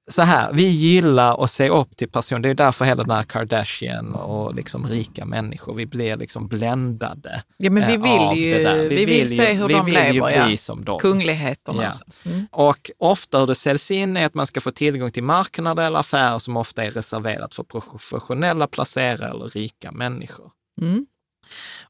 så 0.08 0.22
här, 0.22 0.54
vi 0.54 0.64
gillar 0.64 1.44
att 1.44 1.52
se 1.52 1.70
upp 1.70 1.98
till 1.98 2.10
personer. 2.10 2.42
Det 2.42 2.50
är 2.50 2.54
därför 2.54 2.86
hela 2.86 3.04
den 3.04 3.16
här 3.16 3.24
Kardashian 3.24 4.16
och 4.16 4.56
liksom 4.56 4.88
rika 4.88 5.26
människor, 5.26 5.76
vi 5.76 5.86
blir 5.86 6.18
liksom 6.18 6.48
bländade 6.48 7.44
Ja, 7.58 7.72
men 7.72 7.88
vi 7.88 7.94
eh, 7.94 8.02
vill 8.02 8.44
ju 8.44 8.58
vi, 8.58 8.88
vi 8.88 8.96
vill, 8.96 9.06
vill 9.06 9.36
se 9.36 9.54
hur 9.54 9.70
de 9.70 9.88
lever, 9.88 10.50
ja. 10.50 10.58
som 10.58 10.86
dem. 10.86 11.00
Kungligheterna. 11.00 11.84
Ja. 11.84 12.32
Mm. 12.32 12.48
Och 12.52 12.92
ofta 12.98 13.40
hur 13.40 13.48
det 13.48 13.56
säljs 13.56 13.92
in 13.92 14.18
är 14.18 14.26
att 14.26 14.34
man 14.34 14.48
ska 14.48 14.62
få 14.62 14.72
tillgång 14.72 15.12
till 15.12 15.24
marknader 15.24 15.84
eller 15.84 16.00
affärer 16.00 16.40
som 16.40 16.58
ofta 16.58 16.84
är 16.84 16.92
reserverat 16.92 17.54
för 17.54 17.64
professionella 17.64 18.68
placerare 18.68 19.30
eller 19.30 19.46
rika 19.46 19.92
människor. 19.92 20.52
Mm. 20.82 21.06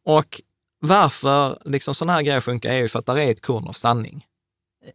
Och 0.04 0.42
varför 0.80 1.58
liksom 1.66 1.96
sådana 1.96 2.14
här 2.14 2.22
grejer 2.22 2.40
funkar 2.40 2.70
är 2.70 2.78
ju 2.78 2.88
för 2.88 3.00
att 3.00 3.06
det 3.06 3.24
är 3.24 3.32
ett 3.32 3.42
korn 3.42 3.68
av 3.68 3.74
sanning 3.74 4.26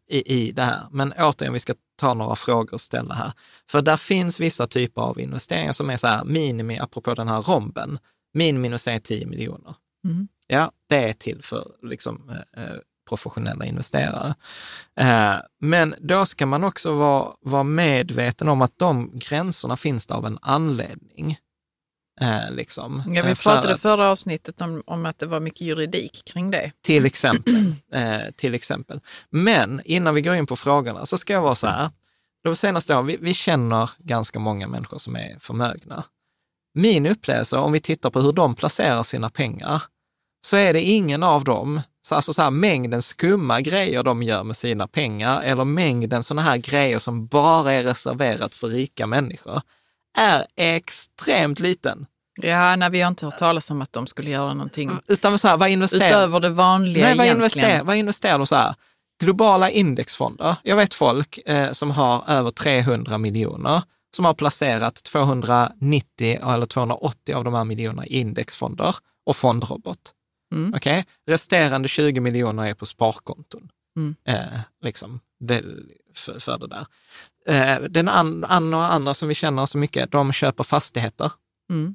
i, 0.09 0.34
i 0.34 0.53
det 0.53 0.62
här. 0.62 0.86
Men 0.91 1.12
återigen, 1.18 1.53
vi 1.53 1.61
ska 1.61 1.74
ta 1.97 2.14
några 2.14 2.36
frågor 2.36 2.74
och 2.74 2.80
ställa 2.80 3.14
här. 3.14 3.32
För 3.70 3.82
där 3.82 3.97
finns 3.97 4.41
vissa 4.41 4.66
typer 4.66 5.03
av 5.03 5.20
investeringar 5.20 5.72
som 5.72 5.91
är 5.91 5.97
så 5.97 6.07
här 6.07 6.24
minimi, 6.24 6.78
apropå 6.78 7.14
den 7.14 7.28
här 7.28 7.41
romben, 7.41 7.99
minimiinvestering 8.34 9.01
10 9.01 9.26
miljoner. 9.26 9.74
Mm. 10.05 10.28
Ja, 10.47 10.72
det 10.89 11.09
är 11.09 11.12
till 11.12 11.43
för 11.43 11.72
liksom, 11.82 12.30
eh, 12.30 12.64
eh, 12.64 12.76
professionella 13.09 13.64
investerare. 13.64 14.34
Eh, 15.01 15.34
men 15.61 15.95
då 16.01 16.26
ska 16.26 16.47
man 16.47 16.64
också 16.64 16.95
vara, 16.95 17.32
vara 17.41 17.62
medveten 17.62 18.49
om 18.49 18.62
att 18.62 18.78
de 18.78 19.11
gränserna 19.18 19.76
finns 19.76 20.07
av 20.07 20.26
en 20.26 20.39
anledning. 20.43 21.39
Eh, 22.21 22.51
liksom. 22.51 23.03
Ja, 23.07 23.23
vi 23.23 23.31
eh, 23.31 23.37
pratade 23.37 23.75
att, 23.75 23.81
förra 23.81 24.09
avsnittet 24.09 24.61
om, 24.61 24.83
om 24.87 25.07
att 25.07 25.19
det 25.19 25.27
var 25.27 25.41
mycket 25.41 25.61
juridik 25.61 26.23
kring 26.25 26.51
det. 26.51 26.73
Till 26.83 27.07
exempel. 27.07 27.55
eh, 27.93 28.21
till 28.37 28.55
exempel. 28.55 29.01
Men 29.31 29.81
innan 29.85 30.14
vi 30.14 30.23
går 30.23 30.35
in 30.35 30.47
på 30.47 30.57
frågorna 30.57 31.07
så 31.07 31.19
ska 31.19 31.33
jag 31.33 31.43
vara 31.43 31.55
så 31.55 31.66
här. 31.66 31.91
De 32.45 32.57
senaste 32.57 32.95
åren, 32.95 33.07
vi, 33.07 33.16
vi 33.21 33.35
känner 33.35 33.91
ganska 33.99 34.39
många 34.39 34.69
människor 34.69 34.99
som 34.99 35.16
är 35.16 35.39
förmögna. 35.41 36.05
Min 36.75 37.07
upplevelse, 37.07 37.57
om 37.57 37.73
vi 37.73 37.81
tittar 37.81 38.11
på 38.11 38.21
hur 38.21 38.33
de 38.33 38.55
placerar 38.55 39.03
sina 39.03 39.31
pengar, 39.31 39.83
så 40.47 40.57
är 40.57 40.73
det 40.73 40.83
ingen 40.83 41.23
av 41.23 41.45
dem, 41.45 41.81
så 42.03 42.14
alltså 42.14 42.33
så 42.33 42.43
här, 42.43 42.51
mängden 42.51 43.03
skumma 43.03 43.61
grejer 43.61 44.03
de 44.03 44.23
gör 44.23 44.45
med 44.45 44.57
sina 44.57 44.89
pengar 44.89 45.43
eller 45.43 45.64
mängden 45.64 46.23
sådana 46.23 46.43
här 46.43 46.57
grejer 46.57 46.99
som 46.99 47.27
bara 47.27 47.73
är 47.73 47.83
reserverat 47.83 48.55
för 48.55 48.69
rika 48.69 49.07
människor, 49.07 49.61
är 50.17 50.47
extremt 50.57 51.61
liten. 51.61 52.07
Ja, 52.43 52.77
nej, 52.77 52.91
vi 52.91 53.01
har 53.01 53.09
inte 53.09 53.25
hört 53.25 53.39
talas 53.39 53.71
om 53.71 53.83
att 53.83 53.93
de 53.93 54.07
skulle 54.07 54.31
göra 54.31 54.55
någonting 54.55 54.91
Utan 55.07 55.39
så 55.39 55.49
här, 55.49 55.57
vad 55.57 55.71
investerar, 55.71 56.07
utöver 56.07 56.41
det 56.41 56.51
vanliga 56.51 57.05
nej, 57.05 57.17
vad 57.17 57.27
investerar, 57.27 57.85
vad 57.85 57.97
investerar 57.97 58.39
de 58.39 58.47
så 58.47 58.57
här? 58.57 58.75
Globala 59.21 59.71
indexfonder. 59.71 60.57
Jag 60.63 60.77
vet 60.77 60.95
folk 60.95 61.39
eh, 61.39 61.73
som 61.73 61.91
har 61.91 62.25
över 62.27 62.51
300 62.51 63.19
miljoner 63.19 63.83
som 64.17 64.25
har 64.25 64.35
placerat 64.35 64.95
290 64.95 66.39
eller 66.43 66.67
280 66.67 67.35
av 67.35 67.45
de 67.45 67.55
här 67.55 67.65
miljonerna 67.65 68.07
i 68.07 68.21
indexfonder 68.21 68.97
och 69.27 69.37
fondrobot. 69.37 70.15
Mm. 70.55 70.75
Okay? 70.75 71.05
Resterande 71.27 71.89
20 71.89 72.21
miljoner 72.21 72.67
är 72.67 72.75
på 72.75 72.87
sparkonton. 72.87 73.69
Mm. 73.97 74.17
Eh, 74.25 74.61
liksom, 74.83 75.21
det, 75.41 75.65
för, 76.15 76.39
för 76.39 76.59
det 76.59 76.67
där. 76.67 76.87
Eh, 77.49 77.80
den 77.80 78.09
an, 78.09 78.44
andra, 78.44 78.86
andra 78.86 79.14
som 79.14 79.28
vi 79.28 79.34
känner 79.34 79.66
så 79.66 79.78
mycket, 79.78 80.12
de 80.12 80.32
köper 80.32 80.64
fastigheter. 80.64 81.32
Mm. 81.70 81.94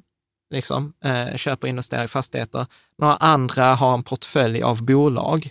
Liksom, 0.54 0.92
eh, 1.04 1.36
köper 1.36 1.62
och 1.64 1.68
investerar 1.68 2.04
i 2.04 2.08
fastigheter. 2.08 2.66
Några 2.98 3.16
andra 3.16 3.74
har 3.74 3.94
en 3.94 4.02
portfölj 4.02 4.62
av 4.62 4.84
bolag. 4.84 5.50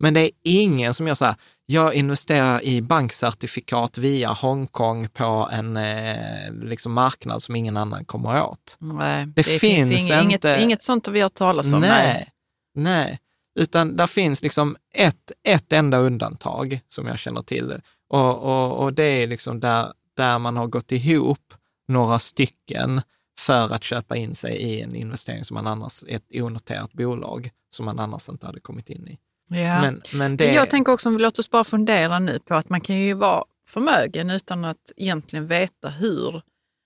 Men 0.00 0.14
det 0.14 0.20
är 0.20 0.30
ingen 0.42 0.94
som 0.94 1.06
gör 1.06 1.14
så 1.14 1.24
här, 1.24 1.34
jag 1.66 1.94
investerar 1.94 2.64
i 2.64 2.82
bankcertifikat 2.82 3.98
via 3.98 4.32
Hongkong 4.32 5.08
på 5.08 5.48
en 5.52 5.76
eh, 5.76 6.52
liksom 6.62 6.92
marknad 6.92 7.42
som 7.42 7.56
ingen 7.56 7.76
annan 7.76 8.04
kommer 8.04 8.42
åt. 8.42 8.76
Nej, 8.78 9.26
det, 9.26 9.32
det 9.32 9.42
finns, 9.42 9.60
finns 9.60 10.10
inget, 10.10 10.32
inte, 10.32 10.58
inget, 10.60 10.82
sånt 10.82 11.08
vi 11.08 11.20
har 11.20 11.28
talat 11.28 11.66
om. 11.66 11.80
Nej, 11.80 11.90
nej, 11.90 12.32
nej. 12.74 13.20
Utan 13.60 13.96
där 13.96 14.06
finns 14.06 14.42
liksom 14.42 14.76
ett, 14.94 15.32
ett 15.42 15.72
enda 15.72 15.98
undantag 15.98 16.80
som 16.88 17.06
jag 17.06 17.18
känner 17.18 17.42
till. 17.42 17.80
Och, 18.08 18.42
och, 18.42 18.82
och 18.82 18.92
det 18.92 19.22
är 19.22 19.26
liksom 19.26 19.60
där, 19.60 19.92
där 20.16 20.38
man 20.38 20.56
har 20.56 20.66
gått 20.66 20.92
ihop 20.92 21.54
några 21.88 22.18
stycken 22.18 23.00
för 23.38 23.74
att 23.74 23.84
köpa 23.84 24.16
in 24.16 24.34
sig 24.34 24.56
i 24.56 24.80
en 24.80 24.94
investering 24.94 25.44
som 25.44 25.54
man 25.54 25.66
annars, 25.66 26.04
ett 26.08 26.24
onoterat 26.34 26.92
bolag 26.92 27.50
som 27.70 27.84
man 27.84 27.98
annars 27.98 28.28
inte 28.28 28.46
hade 28.46 28.60
kommit 28.60 28.90
in 28.90 29.08
i. 29.08 29.18
Ja. 29.48 29.80
Men, 29.80 30.02
men 30.12 30.36
det... 30.36 30.52
Jag 30.52 30.70
tänker 30.70 30.92
också, 30.92 31.10
låt 31.10 31.38
oss 31.38 31.50
bara 31.50 31.64
fundera 31.64 32.18
nu 32.18 32.38
på 32.38 32.54
att 32.54 32.68
man 32.68 32.80
kan 32.80 32.96
ju 32.96 33.14
vara 33.14 33.44
förmögen 33.68 34.30
utan 34.30 34.64
att 34.64 34.92
egentligen 34.96 35.46
veta 35.46 35.88
hur 35.88 36.42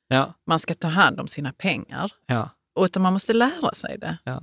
ja. 0.09 0.35
man 0.47 0.59
ska 0.59 0.75
ta 0.75 0.89
hand 0.89 1.21
om 1.21 1.29
sina 1.29 1.53
pengar. 1.53 2.13
Ja. 2.27 2.51
utan 2.81 3.03
man 3.03 3.13
måste 3.13 3.33
lära 3.33 3.75
sig 3.75 3.99
det. 3.99 4.19
Ja. 4.25 4.43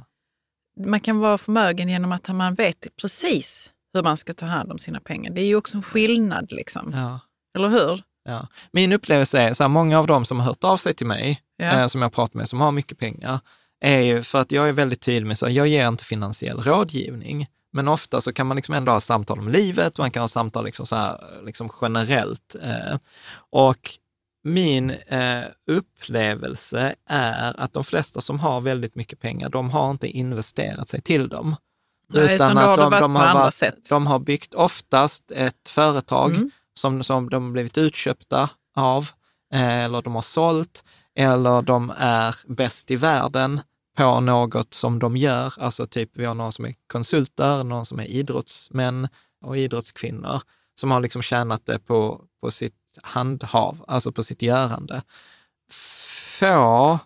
Man 0.86 1.00
kan 1.00 1.20
vara 1.20 1.38
förmögen 1.38 1.90
genom 1.90 2.12
att 2.12 2.30
man 2.30 2.54
vet 2.54 2.88
precis 3.02 3.74
hur 3.96 4.04
man 4.04 4.18
ska 4.18 4.34
ta 4.34 4.46
hand 4.46 4.72
om 4.72 4.78
sina 4.78 5.00
pengar. 5.00 5.32
Det 5.32 5.41
är 5.41 5.46
ju 5.46 5.56
också 5.56 5.78
en 5.78 5.84
skillnad, 5.84 6.52
liksom. 6.52 6.91
Ja. 6.93 7.20
eller 7.56 7.68
hur? 7.68 8.04
Ja. 8.26 8.48
Min 8.72 8.93
upplevelse 8.93 9.41
är, 9.41 9.54
så 9.54 9.64
här, 9.64 9.70
många 9.70 10.00
av 10.00 10.08
dem 10.08 10.26
som 10.26 10.39
har 10.39 10.48
hört 10.48 10.64
av 10.64 10.78
sig 10.78 10.93
till 10.93 11.08
mig, 11.08 11.41
ja. 11.58 11.66
eh, 11.66 11.88
som 11.88 12.02
jag 12.02 12.14
pratat 12.14 12.34
med, 12.34 12.50
som 12.50 12.62
har 12.62 12.72
mycket 12.72 12.98
pengar, 12.98 13.39
är 13.82 14.00
ju 14.00 14.24
för 14.24 14.41
att 14.41 14.52
jag 14.52 14.70
är 14.70 14.74
väldigt 14.74 15.02
tydlig 15.02 15.28
med 15.28 15.38
att 15.43 15.54
jag 15.54 15.68
ger 15.68 15.88
inte 15.88 16.04
finansiell 16.04 16.60
rådgivning. 16.60 17.48
Men 17.74 17.88
ofta 17.88 18.22
så 18.22 18.34
kan 18.34 18.48
man 18.48 18.56
liksom 18.56 18.74
ändå 18.74 18.91
ha 18.91 19.02
samtal 19.02 19.39
om 19.39 19.50
livet, 19.50 19.98
man 19.98 20.12
kan 20.12 20.22
ha 20.22 20.28
samtal 20.28 20.66
liksom 20.66 20.86
så 20.86 20.96
här, 20.96 21.20
liksom 21.46 21.70
generellt. 21.82 22.56
Eh, 22.62 22.98
och 23.50 23.89
min 24.43 24.89
eh, 24.89 25.43
upplevelse 25.68 26.96
är 27.10 27.60
att 27.60 27.74
de 27.74 27.84
flesta 27.84 28.22
som 28.22 28.39
har 28.39 28.62
väldigt 28.62 28.96
mycket 28.96 29.20
pengar, 29.20 29.50
de 29.50 29.70
har 29.70 29.91
inte 29.91 30.08
investerat 30.08 30.89
sig 30.89 31.02
till 31.02 31.30
dem. 31.30 31.56
Nej, 32.08 32.36
utan, 32.36 32.51
utan 32.51 32.58
att 32.58 32.78
de, 32.78 32.91
de, 32.91 33.16
har 33.16 33.34
varit, 33.34 33.89
de 33.89 34.08
har 34.08 34.20
byggt 34.20 34.53
oftast 34.53 35.32
ett 35.32 35.70
företag 35.70 36.36
mm. 36.36 36.51
som, 36.74 37.03
som 37.03 37.30
de 37.30 37.53
blivit 37.53 37.78
utköpta 37.78 38.49
av, 38.76 39.10
eh, 39.53 39.84
eller 39.84 40.01
de 40.01 40.16
har 40.16 40.22
sålt, 40.22 40.84
eller 41.16 41.62
de 41.62 41.93
är 41.97 42.36
bäst 42.47 42.91
i 42.91 42.95
världen 42.95 43.62
på 43.97 44.20
något 44.20 44.74
som 44.74 44.99
de 44.99 45.18
gör. 45.18 45.53
Alltså 45.58 45.88
typ, 45.88 46.10
vi 46.14 46.26
har 46.26 46.36
någon 46.36 46.51
som 46.51 46.66
är 46.66 46.74
konsulter, 46.88 47.64
någon 47.64 47.86
som 47.86 47.99
är 47.99 48.06
idrottsmän 48.06 49.08
och 49.45 49.58
idrottskvinnor 49.58 50.41
som 50.80 50.91
har 50.91 51.01
liksom 51.01 51.22
tjänat 51.22 51.66
det 51.66 51.80
på, 51.80 52.22
på 52.41 52.51
sitt 52.51 52.99
handhav, 53.01 53.86
alltså 53.88 54.12
på 54.12 54.24
sitt 54.24 54.41
görande. 54.41 55.01
Få 55.72 56.99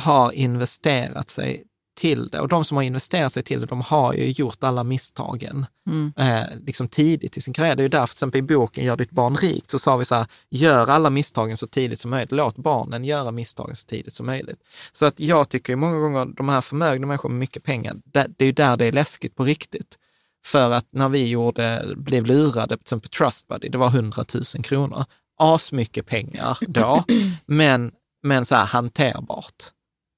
har 0.00 0.32
investerat 0.32 1.28
sig 1.28 1.64
till 2.00 2.28
det 2.28 2.40
och 2.40 2.48
de 2.48 2.64
som 2.64 2.76
har 2.76 2.84
investerat 2.84 3.32
sig 3.32 3.42
till 3.42 3.60
det, 3.60 3.66
de 3.66 3.80
har 3.80 4.12
ju 4.12 4.30
gjort 4.30 4.64
alla 4.64 4.84
misstagen 4.84 5.66
mm. 5.86 6.12
eh, 6.16 6.58
liksom 6.66 6.88
tidigt 6.88 7.36
i 7.36 7.40
sin 7.40 7.54
karriär. 7.54 7.76
Det 7.76 7.80
är 7.80 7.84
ju 7.84 7.88
därför 7.88 8.06
till 8.06 8.16
exempel 8.16 8.38
i 8.38 8.42
boken 8.42 8.84
Gör 8.84 8.96
ditt 8.96 9.10
barn 9.10 9.36
rikt 9.36 9.70
så 9.70 9.78
sa 9.78 9.96
vi 9.96 10.04
så 10.04 10.14
här, 10.14 10.26
gör 10.50 10.86
alla 10.86 11.10
misstagen 11.10 11.56
så 11.56 11.66
tidigt 11.66 12.00
som 12.00 12.10
möjligt. 12.10 12.32
Låt 12.32 12.56
barnen 12.56 13.04
göra 13.04 13.30
misstagen 13.30 13.76
så 13.76 13.86
tidigt 13.86 14.14
som 14.14 14.26
möjligt. 14.26 14.58
Så 14.92 15.06
att 15.06 15.20
jag 15.20 15.48
tycker 15.48 15.72
ju 15.72 15.76
många 15.76 15.98
gånger 15.98 16.26
de 16.26 16.48
här 16.48 16.60
förmögna 16.60 17.06
människor 17.06 17.28
med 17.28 17.38
mycket 17.38 17.62
pengar, 17.62 17.96
det, 18.04 18.26
det 18.36 18.44
är 18.44 18.46
ju 18.46 18.52
där 18.52 18.76
det 18.76 18.84
är 18.84 18.92
läskigt 18.92 19.36
på 19.36 19.44
riktigt. 19.44 19.98
För 20.44 20.70
att 20.70 20.86
när 20.90 21.08
vi 21.08 21.28
gjorde, 21.28 21.94
blev 21.96 22.26
lurade, 22.26 22.76
till 22.76 22.82
exempel 22.82 23.10
Trustbuddy, 23.10 23.68
det 23.68 23.78
var 23.78 23.88
100 23.88 24.24
000 24.34 24.44
kronor. 24.64 25.04
Asmycket 25.38 26.06
pengar 26.06 26.58
då, 26.60 27.04
men, 27.46 27.92
men 28.22 28.44
så 28.44 28.56
här 28.56 28.64
hanterbart. 28.64 29.64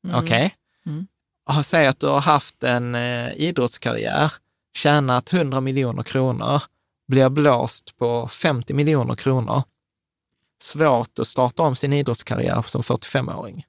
Mm. 0.05 0.17
Okej? 0.17 0.27
Okay? 0.27 0.51
Mm. 0.87 1.07
Säg 1.65 1.87
att 1.87 2.01
du 2.01 2.07
har 2.07 2.21
haft 2.21 2.65
en 2.65 2.95
eh, 2.95 3.33
idrottskarriär, 3.33 4.33
tjänat 4.77 5.33
100 5.33 5.61
miljoner 5.61 6.03
kronor, 6.03 6.63
blir 7.09 7.29
blåst 7.29 7.97
på 7.99 8.29
50 8.29 8.75
miljoner 8.75 9.15
kronor. 9.15 9.63
Svårt 10.63 11.19
att 11.19 11.29
starta 11.29 11.63
om 11.63 11.77
sin 11.77 11.93
idrottskarriär 11.93 12.65
som 12.67 12.83
45-åring. 12.83 13.67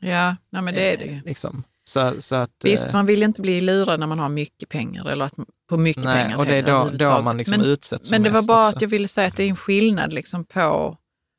Ja, 0.00 0.36
nej 0.50 0.62
men 0.62 0.74
det 0.74 0.92
är 0.92 0.96
det 0.96 1.04
ju. 1.04 1.20
Liksom. 1.24 1.64
Så, 1.84 2.14
så 2.18 2.36
att, 2.36 2.50
Visst, 2.64 2.86
eh, 2.86 2.92
man 2.92 3.06
vill 3.06 3.22
inte 3.22 3.40
bli 3.40 3.60
lurad 3.60 4.00
när 4.00 4.06
man 4.06 4.18
har 4.18 4.28
mycket 4.28 4.68
pengar 4.68 5.08
eller 5.08 5.24
att, 5.24 5.34
på 5.68 5.76
mycket 5.76 6.04
nej, 6.04 6.24
pengar. 6.24 6.38
Och 6.38 6.46
det 6.46 6.56
är 6.56 6.62
då, 6.62 6.90
då 6.90 7.22
man 7.22 7.36
liksom 7.36 7.56
men, 7.56 7.66
utsätts 7.66 8.10
Men 8.10 8.22
det 8.22 8.30
var 8.30 8.42
bara 8.42 8.66
också. 8.66 8.76
att 8.76 8.82
jag 8.82 8.88
ville 8.88 9.08
säga 9.08 9.28
att 9.28 9.36
det 9.36 9.42
är 9.42 9.48
en 9.48 9.56
skillnad 9.56 10.12
liksom 10.12 10.44
på 10.44 10.96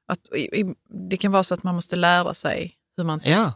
att 0.08 0.20
det 1.10 1.18
kan 1.18 1.32
vara 1.32 1.44
så 1.44 1.54
att 1.54 1.64
man 1.64 1.76
måste 1.76 1.96
lära 1.96 2.34
sig 2.34 2.74
hur 2.98 3.04
man 3.04 3.22
ja. 3.24 3.54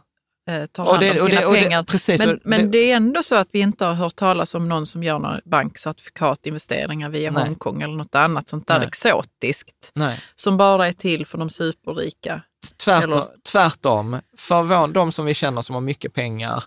Eh, 0.48 0.66
tar 0.66 0.84
hand 0.86 1.00
det, 1.00 1.10
om 1.10 1.18
sina 1.18 1.40
det, 1.40 1.60
pengar. 1.60 1.82
Det, 1.82 1.86
precis, 1.86 2.26
men, 2.26 2.40
men 2.44 2.70
det, 2.70 2.78
är 2.78 2.96
ändå 2.96 3.22
så 3.22 3.34
att 3.34 3.48
vi 3.52 3.60
inte 3.60 3.84
har 3.84 3.94
hört 3.94 4.16
talas 4.16 4.54
om 4.54 4.68
någon 4.68 4.86
som 4.86 5.02
gör 5.02 5.18
några 5.18 5.40
bankcertifikatinvesteringar 5.44 7.08
via 7.08 7.30
nej. 7.30 7.44
Hongkong 7.44 7.82
eller 7.82 7.94
något 7.94 8.14
annat 8.14 8.48
sånt 8.48 8.66
där 8.66 8.78
nej. 8.78 8.88
exotiskt. 8.88 9.90
Nej. 9.94 10.20
Som 10.34 10.56
bara 10.56 10.88
är 10.88 10.92
till 10.92 11.26
för 11.26 11.38
de 11.38 11.50
superrika. 11.50 12.42
Tvärtom, 12.76 13.12
eller? 13.12 13.26
tvärtom. 13.52 14.20
för 14.36 14.86
de 14.86 15.12
som 15.12 15.24
vi 15.24 15.34
känner 15.34 15.62
som 15.62 15.74
har 15.74 15.80
mycket 15.80 16.14
pengar 16.14 16.64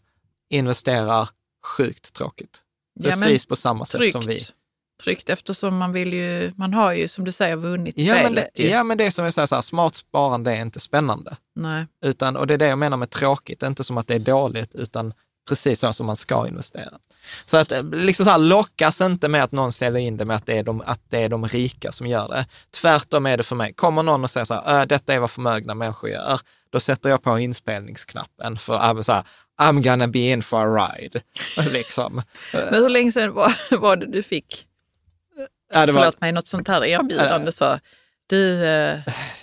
investerar 0.49 1.29
sjukt 1.65 2.13
tråkigt. 2.13 2.61
Precis 3.03 3.43
ja, 3.43 3.49
på 3.49 3.55
samma 3.55 3.85
sätt 3.85 3.99
tryggt. 3.99 4.11
som 4.11 4.21
vi. 4.25 4.39
Tryggt 5.03 5.29
eftersom 5.29 5.77
man 5.77 5.91
vill 5.91 6.13
ju, 6.13 6.51
man 6.55 6.73
har 6.73 6.93
ju 6.93 7.07
som 7.07 7.25
du 7.25 7.31
säger 7.31 7.55
vunnit 7.55 7.99
ja, 7.99 8.15
spelet. 8.15 8.33
Men 8.33 8.43
det, 8.55 8.69
ja, 8.69 8.83
men 8.83 8.97
det 8.97 9.05
är 9.05 9.11
som 9.11 9.23
jag 9.25 9.33
säger, 9.33 9.45
så 9.45 9.55
här, 9.55 9.61
smart 9.61 9.95
sparande 9.95 10.51
är 10.51 10.61
inte 10.61 10.79
spännande. 10.79 11.37
Nej. 11.55 11.85
Utan, 12.03 12.37
och 12.37 12.47
det 12.47 12.53
är 12.53 12.57
det 12.57 12.67
jag 12.67 12.79
menar 12.79 12.97
med 12.97 13.09
tråkigt, 13.09 13.63
inte 13.63 13.83
som 13.83 13.97
att 13.97 14.07
det 14.07 14.15
är 14.15 14.19
dåligt, 14.19 14.75
utan 14.75 15.13
precis 15.47 15.79
så 15.79 15.93
som 15.93 16.05
man 16.05 16.15
ska 16.15 16.47
investera. 16.47 16.93
Så 17.45 17.57
att 17.57 17.71
liksom 17.93 18.25
så 18.25 18.31
här, 18.31 18.37
lockas 18.37 19.01
inte 19.01 19.27
med 19.27 19.43
att 19.43 19.51
någon 19.51 19.71
säljer 19.71 20.01
in 20.01 20.17
det 20.17 20.25
med 20.25 20.35
att 20.35 20.45
det, 20.45 20.57
är 20.57 20.63
de, 20.63 20.81
att 20.85 21.01
det 21.09 21.23
är 21.23 21.29
de 21.29 21.45
rika 21.45 21.91
som 21.91 22.07
gör 22.07 22.27
det. 22.27 22.45
Tvärtom 22.81 23.25
är 23.25 23.37
det 23.37 23.43
för 23.43 23.55
mig. 23.55 23.73
Kommer 23.73 24.03
någon 24.03 24.23
och 24.23 24.29
säger 24.29 24.45
så 24.45 24.53
här, 24.53 24.81
äh, 24.81 24.87
detta 24.87 25.13
är 25.13 25.19
vad 25.19 25.31
förmögna 25.31 25.73
människor 25.73 26.09
gör, 26.09 26.39
då 26.69 26.79
sätter 26.79 27.09
jag 27.09 27.23
på 27.23 27.39
inspelningsknappen 27.39 28.57
för 28.57 29.01
så 29.01 29.11
här, 29.11 29.23
I'm 29.61 29.83
gonna 29.83 30.07
be 30.07 30.19
in 30.19 30.41
for 30.41 30.77
a 30.77 30.89
ride. 30.89 31.21
liksom. 31.71 32.21
Men 32.53 32.73
hur 32.73 32.89
länge 32.89 33.11
sedan 33.11 33.33
var, 33.33 33.77
var 33.77 33.95
det 33.95 34.05
du 34.05 34.23
fick, 34.23 34.66
ja, 35.73 35.85
det 35.85 35.91
var... 35.91 35.99
förlåt 35.99 36.21
mig, 36.21 36.31
något 36.31 36.47
sånt 36.47 36.67
här 36.67 36.85
erbjudande? 36.85 37.51
Så 37.51 37.79
du, 38.29 38.65
eh... 38.65 38.99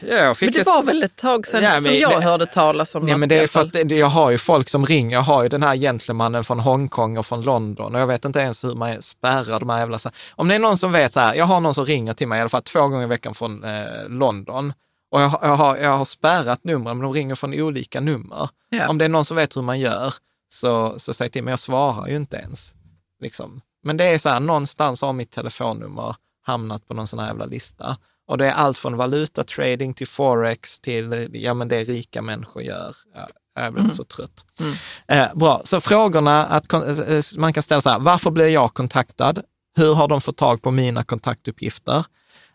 ja, 0.09 0.35
men 0.41 0.53
det 0.53 0.59
ett... 0.59 0.66
var 0.66 0.83
väl 0.83 1.03
ett 1.03 1.16
tag 1.16 1.47
sedan 1.47 1.62
ja, 1.62 1.81
som 1.81 1.95
jag 1.95 2.20
det... 2.20 2.25
hörde 2.25 2.47
talas 2.47 2.95
om 2.95 3.09
ja, 3.09 3.16
men 3.16 3.29
det 3.29 3.39
är 3.39 3.47
för 3.47 3.61
att 3.61 3.91
jag 3.91 4.07
har 4.07 4.31
ju 4.31 4.39
folk 4.39 4.68
som 4.68 4.87
ringer. 4.87 5.16
Jag 5.16 5.22
har 5.22 5.43
ju 5.43 5.49
den 5.49 5.62
här 5.62 5.77
gentlemannen 5.77 6.45
från 6.45 6.61
Hongkong 6.61 7.18
och 7.18 7.27
från 7.27 7.43
London 7.43 7.95
och 7.95 8.01
jag 8.01 8.07
vet 8.07 8.25
inte 8.25 8.41
ens 8.41 8.64
hur 8.64 8.75
man 8.75 9.03
spärrar 9.03 9.61
de 9.61 9.70
här 9.70 9.79
jävla... 9.79 9.99
Om 10.35 10.49
det 10.49 10.55
är 10.55 10.59
någon 10.59 10.79
som 10.79 10.93
vet 10.93 11.12
så 11.12 11.20
här, 11.20 11.35
jag 11.35 11.45
har 11.45 11.61
någon 11.61 11.75
som 11.75 11.87
ringer 11.87 12.12
till 12.12 12.29
mig 12.29 12.39
i 12.39 12.41
alla 12.41 12.49
fall 12.49 12.62
två 12.62 12.81
gånger 12.89 13.03
i 13.03 13.07
veckan 13.07 13.35
från 13.35 13.64
eh, 13.64 14.09
London 14.09 14.72
och 15.14 15.20
jag, 15.20 15.39
jag, 15.43 15.57
har, 15.57 15.77
jag 15.77 15.99
har 15.99 16.05
spärrat 16.05 16.64
numren, 16.64 16.99
men 16.99 17.05
de 17.05 17.12
ringer 17.12 17.35
från 17.35 17.55
olika 17.55 18.01
nummer. 18.01 18.49
Ja. 18.68 18.89
Om 18.89 18.99
det 18.99 19.05
är 19.05 19.09
någon 19.09 19.25
som 19.25 19.37
vet 19.37 19.57
hur 19.57 19.62
man 19.62 19.81
gör, 19.81 20.14
så, 20.49 20.99
så 20.99 21.14
säg 21.14 21.29
till 21.29 21.45
mig. 21.45 21.53
Jag 21.53 21.59
svarar 21.59 22.07
ju 22.07 22.16
inte 22.16 22.37
ens. 22.37 22.75
Liksom. 23.20 23.61
Men 23.85 23.97
det 23.97 24.05
är 24.05 24.18
så 24.18 24.28
här, 24.28 24.41
någonstans 24.41 25.01
har 25.01 25.12
mitt 25.12 25.30
telefonnummer 25.30 26.16
hamnat 26.43 26.89
på 26.89 26.95
någon 26.95 27.07
sån 27.07 27.18
här 27.18 27.26
jävla 27.26 27.47
lista. 27.47 27.97
Och 28.26 28.39
det 28.39 28.47
är 28.47 28.53
allt 28.53 28.78
från 28.78 28.97
valutatrading 28.97 29.95
till 29.95 30.09
forex 30.09 30.80
till, 30.80 31.30
ja 31.32 31.55
men 31.55 31.68
det 31.68 31.85
rika 31.85 32.22
människor 32.22 32.62
gör. 32.62 32.95
Ja, 33.14 33.28
jag 33.55 33.72
blir 33.72 33.85
mm. 33.85 33.95
så 33.95 34.05
trött. 34.05 34.45
Mm. 34.61 34.74
Eh, 35.09 35.35
bra, 35.35 35.62
så 35.64 35.80
frågorna 35.80 36.47
att 36.47 36.72
eh, 36.72 36.80
eh, 36.80 37.22
man 37.37 37.53
kan 37.53 37.62
ställa 37.62 37.80
så 37.80 37.91
här, 37.91 37.99
varför 37.99 38.30
blir 38.30 38.49
jag 38.49 38.74
kontaktad? 38.74 39.43
Hur 39.76 39.95
har 39.95 40.09
de 40.09 40.20
fått 40.20 40.37
tag 40.37 40.62
på 40.62 40.70
mina 40.70 41.05
kontaktuppgifter? 41.05 42.05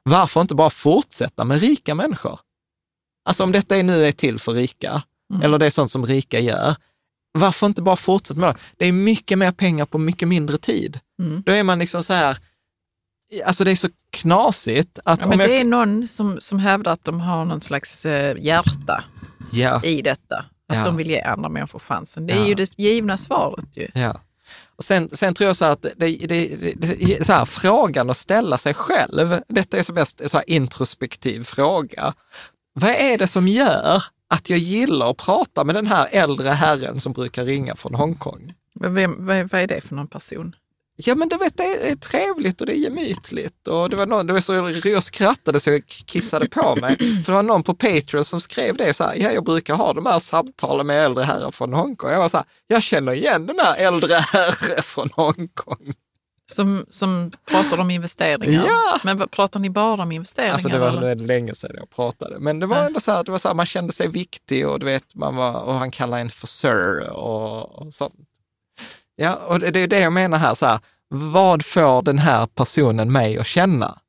Varför 0.03 0.41
inte 0.41 0.55
bara 0.55 0.69
fortsätta 0.69 1.45
med 1.45 1.61
rika 1.61 1.95
människor? 1.95 2.39
Alltså 3.25 3.43
om 3.43 3.51
detta 3.51 3.75
nu 3.75 4.05
är 4.05 4.11
till 4.11 4.39
för 4.39 4.53
rika, 4.53 5.03
mm. 5.33 5.41
eller 5.41 5.57
det 5.57 5.65
är 5.65 5.69
sånt 5.69 5.91
som 5.91 6.05
rika 6.05 6.39
gör, 6.39 6.75
varför 7.31 7.67
inte 7.67 7.81
bara 7.81 7.95
fortsätta 7.95 8.39
med 8.39 8.49
det? 8.49 8.59
Det 8.77 8.85
är 8.85 8.91
mycket 8.91 9.37
mer 9.37 9.51
pengar 9.51 9.85
på 9.85 9.97
mycket 9.97 10.27
mindre 10.27 10.57
tid. 10.57 10.99
Mm. 11.19 11.43
Då 11.45 11.51
är 11.51 11.63
man 11.63 11.79
liksom 11.79 12.03
så 12.03 12.13
här, 12.13 12.37
alltså 13.45 13.63
det 13.63 13.71
är 13.71 13.75
så 13.75 13.89
knasigt. 14.09 14.99
Att 15.05 15.19
ja, 15.19 15.27
men 15.27 15.37
det 15.37 15.59
är 15.59 15.63
någon 15.63 16.07
som, 16.07 16.41
som 16.41 16.59
hävdar 16.59 16.91
att 16.91 17.03
de 17.03 17.19
har 17.19 17.45
någon 17.45 17.61
slags 17.61 18.05
eh, 18.05 18.37
hjärta 18.39 19.03
ja. 19.51 19.83
i 19.83 20.01
detta. 20.01 20.45
Att 20.67 20.77
ja. 20.77 20.83
de 20.83 20.95
vill 20.95 21.09
ge 21.09 21.21
andra 21.21 21.49
människor 21.49 21.79
chansen. 21.79 22.27
Det 22.27 22.33
är 22.33 22.45
ju 22.45 22.53
det 22.53 22.79
givna 22.79 23.17
svaret 23.17 23.77
ju. 23.77 23.87
Och 24.75 24.83
sen, 24.83 25.09
sen 25.13 25.33
tror 25.33 25.47
jag 25.47 25.55
så 25.55 25.65
att 25.65 25.81
det, 25.81 26.27
det, 26.27 26.75
det, 26.75 27.25
så 27.25 27.33
här, 27.33 27.45
frågan 27.45 28.09
att 28.09 28.17
ställa 28.17 28.57
sig 28.57 28.73
själv, 28.73 29.41
detta 29.47 29.77
är 29.77 29.83
så 29.83 29.93
bäst 29.93 30.21
så 30.29 30.37
här 30.37 30.49
introspektiv 30.49 31.43
fråga. 31.43 32.13
Vad 32.73 32.89
är 32.89 33.17
det 33.17 33.27
som 33.27 33.47
gör 33.47 34.03
att 34.27 34.49
jag 34.49 34.59
gillar 34.59 35.11
att 35.11 35.17
prata 35.17 35.63
med 35.63 35.75
den 35.75 35.87
här 35.87 36.07
äldre 36.11 36.49
herren 36.49 36.99
som 36.99 37.13
brukar 37.13 37.45
ringa 37.45 37.75
från 37.75 37.95
Hongkong? 37.95 38.53
Vem, 38.79 39.25
vad, 39.25 39.49
vad 39.49 39.61
är 39.61 39.67
det 39.67 39.81
för 39.81 39.95
någon 39.95 40.07
person? 40.07 40.55
Ja, 41.05 41.15
men 41.15 41.29
du 41.29 41.37
vet, 41.37 41.57
det 41.57 41.91
är 41.91 41.95
trevligt 41.95 42.61
och 42.61 42.67
det 42.67 42.73
är 42.73 42.77
gemytligt. 42.77 43.67
Och 43.67 43.89
det 43.89 43.95
var 43.95 44.05
någon, 44.05 44.27
det 44.27 44.33
var 44.33 44.39
så 44.39 44.89
jag 44.89 45.03
skrattade 45.03 45.59
så 45.59 45.69
jag 45.69 45.85
kissade 45.85 46.49
på 46.49 46.75
mig. 46.75 46.97
För 46.97 47.31
det 47.31 47.35
var 47.35 47.43
någon 47.43 47.63
på 47.63 47.73
Patreon 47.73 48.25
som 48.25 48.41
skrev 48.41 48.77
det 48.77 48.93
så 48.93 49.03
här, 49.03 49.15
ja, 49.15 49.31
jag 49.31 49.43
brukar 49.43 49.75
ha 49.75 49.93
de 49.93 50.05
här 50.05 50.19
samtalen 50.19 50.87
med 50.87 51.05
äldre 51.05 51.23
herrar 51.23 51.51
från 51.51 51.73
Hongkong. 51.73 52.11
Jag 52.11 52.19
var 52.19 52.29
så 52.29 52.37
här, 52.37 52.45
jag 52.67 52.83
känner 52.83 53.11
igen 53.13 53.45
den 53.45 53.59
här 53.59 53.75
äldre 53.87 54.13
herren 54.13 54.83
från 54.83 55.09
Hongkong. 55.15 55.93
Som, 56.51 56.85
som 56.89 57.31
pratar 57.45 57.79
om 57.79 57.91
investeringar? 57.91 58.65
Ja! 58.65 58.99
Men 59.03 59.27
pratar 59.27 59.59
ni 59.59 59.69
bara 59.69 60.03
om 60.03 60.11
investeringar? 60.11 60.53
Alltså 60.53 60.69
det 60.69 60.79
var 60.79 60.97
eller? 60.97 61.15
länge 61.15 61.55
sedan 61.55 61.71
jag 61.75 61.89
pratade. 61.89 62.39
Men 62.39 62.59
det 62.59 62.65
var 62.65 62.77
ändå 62.77 62.99
så 62.99 63.11
här, 63.11 63.23
det 63.23 63.31
var 63.31 63.37
så 63.37 63.47
här, 63.47 63.55
man 63.55 63.65
kände 63.65 63.93
sig 63.93 64.07
viktig 64.07 64.67
och 64.67 64.79
du 64.79 64.85
vet, 64.85 65.15
man 65.15 65.35
var, 65.35 65.61
och 65.61 65.73
han 65.73 65.91
kallade 65.91 66.21
en 66.21 66.29
för 66.29 66.47
sir 66.47 67.09
och, 67.09 67.81
och 67.81 67.93
sånt. 67.93 68.13
Ja, 69.21 69.35
och 69.35 69.59
det 69.59 69.79
är 69.79 69.87
det 69.87 69.99
jag 69.99 70.13
menar 70.13 70.37
här, 70.37 70.55
så 70.55 70.65
här, 70.65 70.79
vad 71.09 71.65
får 71.65 72.01
den 72.01 72.19
här 72.19 72.45
personen 72.45 73.11
mig 73.11 73.37
att 73.37 73.47
känna? 73.47 73.99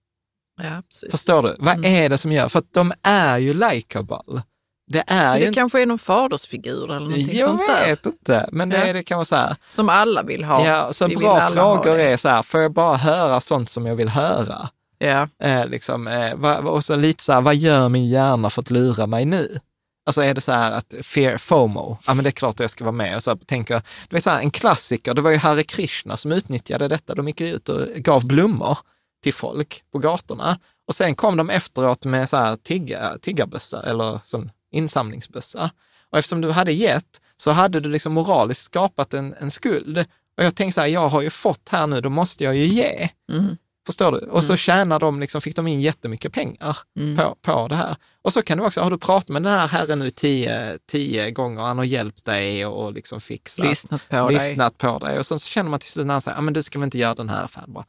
Ja. 0.63 0.83
Förstår 1.11 1.43
du? 1.43 1.57
Vad 1.59 1.75
mm. 1.75 1.85
är 1.95 2.09
det 2.09 2.19
som 2.19 2.33
gör? 2.33 2.49
För 2.49 2.59
att 2.59 2.73
de 2.73 2.93
är 3.03 3.39
ju 3.39 3.55
likeable. 3.55 4.43
Det, 4.87 5.05
är 5.07 5.39
det 5.39 5.45
ju 5.45 5.53
kanske 5.53 5.83
är 5.83 5.87
någon 5.87 5.99
fadersfigur 5.99 6.85
eller 6.85 7.01
någonting 7.01 7.39
jag 7.39 7.49
sånt 7.49 7.67
där. 7.67 7.81
Jag 7.81 7.89
vet 7.89 8.07
inte, 8.07 8.49
men 8.53 8.69
det, 8.69 8.77
ja. 8.77 8.85
är 8.85 8.95
det 8.95 9.03
kan 9.03 9.17
vara 9.17 9.25
så 9.25 9.37
här. 9.37 9.57
Som 9.69 9.89
alla 9.89 10.23
vill 10.23 10.45
ha. 10.45 10.67
Ja, 10.67 10.93
så 10.93 11.07
Vi 11.07 11.17
bra 11.17 11.41
frågor 11.41 11.99
är 11.99 12.17
så 12.17 12.29
här, 12.29 12.43
får 12.43 12.61
jag 12.61 12.73
bara 12.73 12.97
höra 12.97 13.41
sånt 13.41 13.71
som 13.71 13.87
jag 13.87 13.97
vill 13.97 14.09
höra? 14.09 14.69
Ja. 14.99 15.29
Eh, 15.43 15.67
liksom, 15.67 16.09
eh, 16.09 16.33
och 16.67 16.85
så 16.85 16.97
lite 16.97 17.23
så 17.23 17.33
här, 17.33 17.41
vad 17.41 17.57
gör 17.57 17.89
min 17.89 18.09
hjärna 18.09 18.51
för 18.51 18.63
att 18.63 18.71
lura 18.71 19.07
mig 19.07 19.25
nu? 19.25 19.61
Alltså 20.07 20.23
är 20.23 20.35
det 20.35 20.41
så 20.41 20.53
här 20.53 20.73
att 20.73 20.95
fear 21.03 21.39
FOMO, 21.39 21.99
ja 22.07 22.15
men 22.15 22.25
det 22.25 22.31
är 22.31 22.33
klart 22.33 22.55
att 22.55 22.61
jag 22.61 22.71
ska 22.71 22.85
vara 22.85 22.93
med. 22.93 23.17
Och 23.17 23.23
så 23.23 23.37
tänker 23.37 23.75
jag, 23.75 23.83
det 24.09 24.17
vet 24.17 24.25
så 24.25 24.31
här, 24.31 24.41
en 24.41 24.51
klassiker, 24.51 25.15
det 25.15 25.21
var 25.21 25.31
ju 25.31 25.37
Hare 25.37 25.63
Krishna 25.63 26.17
som 26.17 26.33
utnyttjade 26.33 26.89
detta. 26.89 27.15
De 27.15 27.29
gick 27.29 27.41
ut 27.41 27.69
och 27.69 27.89
gav 27.89 28.27
blommor 28.27 28.79
till 29.23 29.35
folk 29.35 29.83
på 29.93 29.99
gatorna. 29.99 30.59
Och 30.87 30.95
sen 30.95 31.15
kom 31.15 31.37
de 31.37 31.51
efteråt 31.51 32.05
med 32.05 32.29
så 32.29 32.37
här 32.37 32.57
tigga, 32.57 33.19
tiggarbössa 33.23 33.83
eller 33.83 34.21
sån 34.25 34.51
insamlingsbössa. 34.71 35.71
Och 36.11 36.19
eftersom 36.19 36.41
du 36.41 36.51
hade 36.51 36.73
gett 36.73 37.21
så 37.37 37.51
hade 37.51 37.81
du 37.81 37.89
liksom 37.89 38.13
moraliskt 38.13 38.63
skapat 38.63 39.15
en, 39.15 39.35
en 39.41 39.51
skuld. 39.51 39.99
Och 40.37 40.45
jag 40.45 40.55
tänkte 40.57 40.75
så 40.75 40.81
här, 40.81 40.89
jag 40.89 41.09
har 41.09 41.23
ju 41.23 41.31
fått 41.31 41.69
här 41.69 41.87
nu, 41.87 42.01
då 42.01 42.11
måste 42.11 42.45
jag 42.45 42.57
ju 42.57 42.67
ge. 42.67 43.09
Mm. 43.33 43.57
Förstår 43.91 44.13
du? 44.13 44.19
Och 44.19 44.45
så 44.45 44.53
mm. 44.53 44.59
tjänar 44.59 44.99
de, 44.99 45.21
liksom, 45.21 45.41
fick 45.41 45.57
de 45.57 45.67
in 45.67 45.81
jättemycket 45.81 46.33
pengar 46.33 46.77
mm. 46.97 47.17
på, 47.17 47.37
på 47.43 47.69
det 47.69 47.77
här. 47.77 47.97
Och 48.23 48.33
så 48.33 48.43
kan 48.43 48.59
du 48.59 48.65
också, 48.65 48.81
har 48.81 48.91
du 48.91 48.99
pratat 48.99 49.29
med 49.29 49.43
den 49.43 49.53
här 49.53 49.69
herren 49.69 49.99
nu 49.99 50.11
tio, 50.11 50.79
tio 50.87 51.31
gånger, 51.31 51.63
han 51.63 51.79
har 51.79 51.85
hjälpt 51.85 52.25
dig 52.25 52.67
och, 52.67 52.85
och 52.85 52.93
liksom 52.93 53.21
fixat, 53.21 53.67
lyssnat 53.67 54.09
på 54.09 54.29
lyssnat 54.29 54.79
dig. 54.79 54.91
på 54.91 54.99
dig. 54.99 55.19
Och 55.19 55.27
så, 55.27 55.39
så 55.39 55.49
känner 55.49 55.71
man 55.71 55.81
till 55.81 55.91
slut 55.91 56.07
när 56.07 56.15
han 56.15 56.21
säger, 56.21 56.39
ah, 56.39 56.41
men 56.41 56.55
du 56.55 56.63
ska 56.63 56.79
väl 56.79 56.85
inte 56.85 56.99
göra 56.99 57.15
den 57.15 57.29
här 57.29 57.45
affären 57.45 57.73
bara. 57.73 57.85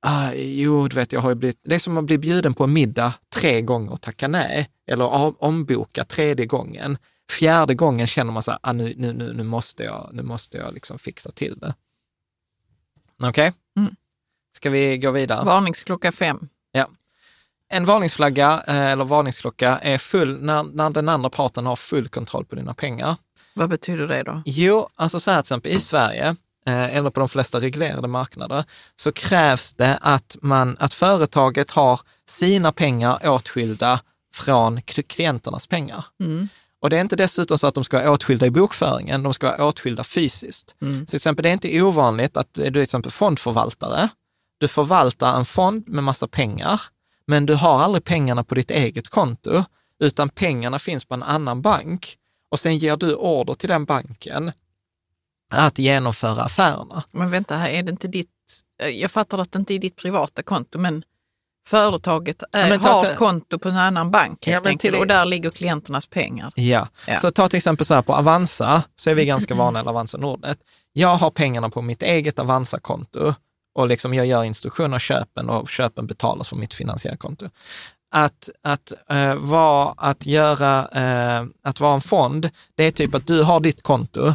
Ah, 0.00 0.32
jo, 0.34 0.88
du 0.88 0.96
vet, 0.96 1.12
jag 1.12 1.20
har 1.20 1.28
ju 1.28 1.34
blivit, 1.34 1.60
det 1.64 1.74
är 1.74 1.78
som 1.78 1.98
att 1.98 2.04
bli 2.04 2.18
bjuden 2.18 2.54
på 2.54 2.64
en 2.64 2.72
middag 2.72 3.14
tre 3.34 3.60
gånger 3.60 3.92
och 3.92 4.00
tacka 4.00 4.28
nej, 4.28 4.68
eller 4.86 5.44
omboka 5.44 6.04
tredje 6.04 6.46
gången. 6.46 6.98
Fjärde 7.30 7.74
gången 7.74 8.06
känner 8.06 8.32
man 8.32 8.42
så 8.42 8.50
här, 8.50 8.60
ah, 8.62 8.72
nu, 8.72 8.94
nu, 8.96 9.12
nu, 9.12 9.32
nu 9.32 9.42
måste 9.42 9.82
jag, 9.82 10.10
nu 10.12 10.22
måste 10.22 10.56
jag 10.56 10.74
liksom 10.74 10.98
fixa 10.98 11.30
till 11.30 11.58
det. 11.58 11.74
Okej? 13.22 13.48
Okay? 13.48 13.61
Ska 14.56 14.70
vi 14.70 14.98
gå 14.98 15.10
vidare? 15.10 15.44
Varningsklocka 15.44 16.12
fem. 16.12 16.48
Ja. 16.72 16.88
En 17.68 17.84
varningsflagga 17.84 18.62
eh, 18.66 18.76
eller 18.76 19.04
varningsklocka 19.04 19.78
är 19.78 19.98
full 19.98 20.42
när, 20.42 20.62
när 20.62 20.90
den 20.90 21.08
andra 21.08 21.30
parten 21.30 21.66
har 21.66 21.76
full 21.76 22.08
kontroll 22.08 22.44
på 22.44 22.54
dina 22.54 22.74
pengar. 22.74 23.16
Vad 23.54 23.68
betyder 23.68 24.06
det 24.06 24.22
då? 24.22 24.42
Jo, 24.46 24.88
alltså 24.94 25.20
så 25.20 25.30
här 25.30 25.42
till 25.42 25.44
exempel 25.44 25.72
i 25.72 25.80
Sverige, 25.80 26.36
eh, 26.66 26.96
eller 26.96 27.10
på 27.10 27.20
de 27.20 27.28
flesta 27.28 27.60
reglerade 27.60 28.08
marknader, 28.08 28.64
så 28.96 29.12
krävs 29.12 29.74
det 29.74 29.98
att, 30.00 30.36
man, 30.42 30.76
att 30.80 30.94
företaget 30.94 31.70
har 31.70 32.00
sina 32.28 32.72
pengar 32.72 33.28
åtskilda 33.28 34.00
från 34.34 34.82
klienternas 34.82 35.66
pengar. 35.66 36.04
Mm. 36.20 36.48
Och 36.80 36.90
det 36.90 36.96
är 36.96 37.00
inte 37.00 37.16
dessutom 37.16 37.58
så 37.58 37.66
att 37.66 37.74
de 37.74 37.84
ska 37.84 37.98
vara 37.98 38.10
åtskilda 38.10 38.46
i 38.46 38.50
bokföringen, 38.50 39.22
de 39.22 39.34
ska 39.34 39.46
vara 39.46 39.64
åtskilda 39.64 40.04
fysiskt. 40.04 40.74
Mm. 40.82 41.00
Så 41.00 41.06
till 41.06 41.16
exempel, 41.16 41.42
det 41.42 41.48
är 41.48 41.52
inte 41.52 41.82
ovanligt 41.82 42.36
att 42.36 42.48
du 42.54 42.62
är 42.62 42.70
till 42.70 42.82
exempel 42.82 43.12
fondförvaltare, 43.12 44.08
du 44.62 44.68
förvaltar 44.68 45.36
en 45.36 45.44
fond 45.44 45.88
med 45.88 46.04
massa 46.04 46.28
pengar, 46.28 46.80
men 47.26 47.46
du 47.46 47.54
har 47.54 47.82
aldrig 47.82 48.04
pengarna 48.04 48.44
på 48.44 48.54
ditt 48.54 48.70
eget 48.70 49.08
konto, 49.08 49.64
utan 50.00 50.28
pengarna 50.28 50.78
finns 50.78 51.04
på 51.04 51.14
en 51.14 51.22
annan 51.22 51.62
bank 51.62 52.16
och 52.50 52.60
sen 52.60 52.78
ger 52.78 52.96
du 52.96 53.14
order 53.14 53.54
till 53.54 53.68
den 53.68 53.84
banken 53.84 54.52
att 55.54 55.78
genomföra 55.78 56.42
affärerna. 56.42 57.04
Men 57.12 57.30
vänta, 57.30 57.56
här 57.56 57.70
är 57.70 57.82
det 57.82 57.90
inte 57.90 58.08
ditt, 58.08 58.28
jag 58.92 59.10
fattar 59.10 59.38
att 59.38 59.52
det 59.52 59.58
inte 59.58 59.74
är 59.74 59.78
ditt 59.78 59.96
privata 59.96 60.42
konto, 60.42 60.78
men 60.78 61.04
företaget 61.66 62.42
är, 62.52 62.70
ja, 62.70 62.78
har 62.78 63.02
ta, 63.04 63.14
konto 63.14 63.58
på 63.58 63.68
en 63.68 63.76
annan 63.76 64.10
bank 64.10 64.46
helt 64.46 64.64
ja, 64.64 64.70
enkelt, 64.70 64.96
och 64.96 65.06
där 65.06 65.24
ligger 65.24 65.50
klienternas 65.50 66.06
pengar. 66.06 66.52
Ja. 66.54 66.88
ja. 67.06 67.18
så 67.18 67.30
ta 67.30 67.48
till 67.48 67.56
exempel 67.56 67.86
så 67.86 67.94
här 67.94 68.02
på 68.02 68.14
Avanza, 68.14 68.82
så 68.96 69.10
är 69.10 69.14
vi 69.14 69.24
ganska 69.24 69.54
vana, 69.54 69.80
eller 69.80 69.90
Avanza 69.90 70.18
Nordnet. 70.18 70.58
Jag 70.92 71.16
har 71.16 71.30
pengarna 71.30 71.70
på 71.70 71.82
mitt 71.82 72.02
eget 72.02 72.38
Avanza-konto 72.38 73.34
och 73.74 73.88
liksom 73.88 74.14
jag 74.14 74.26
gör 74.26 74.44
instruktioner, 74.44 74.98
köpen 74.98 75.48
och 75.48 75.68
köpen 75.68 76.06
betalas 76.06 76.48
från 76.48 76.60
mitt 76.60 76.74
finansiella 76.74 77.16
konto. 77.16 77.50
Att, 78.14 78.48
att, 78.62 78.92
uh, 79.12 79.34
vara, 79.34 79.94
att, 79.96 80.26
göra, 80.26 80.80
uh, 81.40 81.48
att 81.62 81.80
vara 81.80 81.94
en 81.94 82.00
fond, 82.00 82.50
det 82.74 82.84
är 82.84 82.90
typ 82.90 83.14
att 83.14 83.26
du 83.26 83.42
har 83.42 83.60
ditt 83.60 83.82
konto 83.82 84.26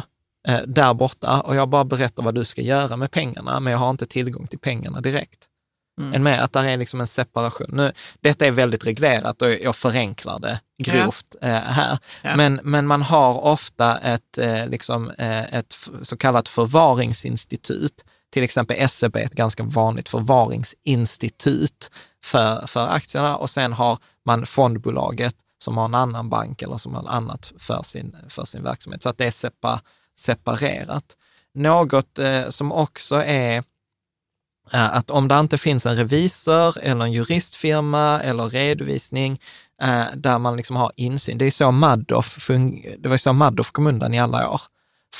uh, 0.48 0.60
där 0.66 0.94
borta 0.94 1.40
och 1.40 1.56
jag 1.56 1.68
bara 1.68 1.84
berättar 1.84 2.22
vad 2.22 2.34
du 2.34 2.44
ska 2.44 2.62
göra 2.62 2.96
med 2.96 3.10
pengarna, 3.10 3.60
men 3.60 3.70
jag 3.70 3.80
har 3.80 3.90
inte 3.90 4.06
tillgång 4.06 4.46
till 4.46 4.58
pengarna 4.58 5.00
direkt. 5.00 5.48
Mm. 5.98 6.14
En 6.14 6.22
med 6.22 6.44
att 6.44 6.52
det 6.52 6.60
är 6.60 6.76
liksom 6.76 7.00
en 7.00 7.06
separation. 7.06 7.68
Nu, 7.72 7.92
detta 8.20 8.46
är 8.46 8.50
väldigt 8.50 8.86
reglerat 8.86 9.42
och 9.42 9.52
jag 9.52 9.76
förenklar 9.76 10.38
det 10.38 10.60
grovt 10.82 11.36
ja. 11.40 11.46
eh, 11.46 11.62
här. 11.62 11.98
Ja. 12.22 12.36
Men, 12.36 12.60
men 12.62 12.86
man 12.86 13.02
har 13.02 13.44
ofta 13.44 13.98
ett, 13.98 14.38
eh, 14.38 14.68
liksom, 14.68 15.10
eh, 15.10 15.54
ett 15.54 15.88
så 16.02 16.16
kallat 16.16 16.48
förvaringsinstitut. 16.48 18.04
Till 18.30 18.42
exempel 18.42 18.88
SEB 18.88 19.16
är 19.16 19.24
ett 19.24 19.34
ganska 19.34 19.62
vanligt 19.62 20.08
förvaringsinstitut 20.08 21.90
för, 22.24 22.66
för 22.66 22.86
aktierna 22.86 23.36
och 23.36 23.50
sen 23.50 23.72
har 23.72 23.98
man 24.24 24.46
fondbolaget 24.46 25.34
som 25.58 25.76
har 25.76 25.84
en 25.84 25.94
annan 25.94 26.28
bank 26.28 26.62
eller 26.62 26.76
som 26.76 26.94
har 26.94 27.08
annat 27.08 27.52
för 27.58 27.82
sin, 27.82 28.16
för 28.28 28.44
sin 28.44 28.62
verksamhet. 28.62 29.02
Så 29.02 29.08
att 29.08 29.18
det 29.18 29.26
är 29.26 29.30
sepa, 29.30 29.80
separerat. 30.18 31.16
Något 31.54 32.18
eh, 32.18 32.48
som 32.48 32.72
också 32.72 33.16
är 33.24 33.56
eh, 34.72 34.94
att 34.94 35.10
om 35.10 35.28
det 35.28 35.40
inte 35.40 35.58
finns 35.58 35.86
en 35.86 35.96
revisor 35.96 36.78
eller 36.78 37.04
en 37.04 37.12
juristfirma 37.12 38.20
eller 38.20 38.48
redovisning 38.48 39.40
eh, 39.82 40.04
där 40.14 40.38
man 40.38 40.56
liksom 40.56 40.76
har 40.76 40.92
insyn. 40.96 41.38
Det 41.38 41.44
är 41.44 41.50
så 41.50 41.70
Madoff, 41.70 42.48
det 42.98 43.08
var 43.08 43.16
så 43.16 43.32
Madoff 43.32 43.70
kom 43.70 43.86
undan 43.86 44.14
i 44.14 44.20
alla 44.20 44.50
år. 44.50 44.60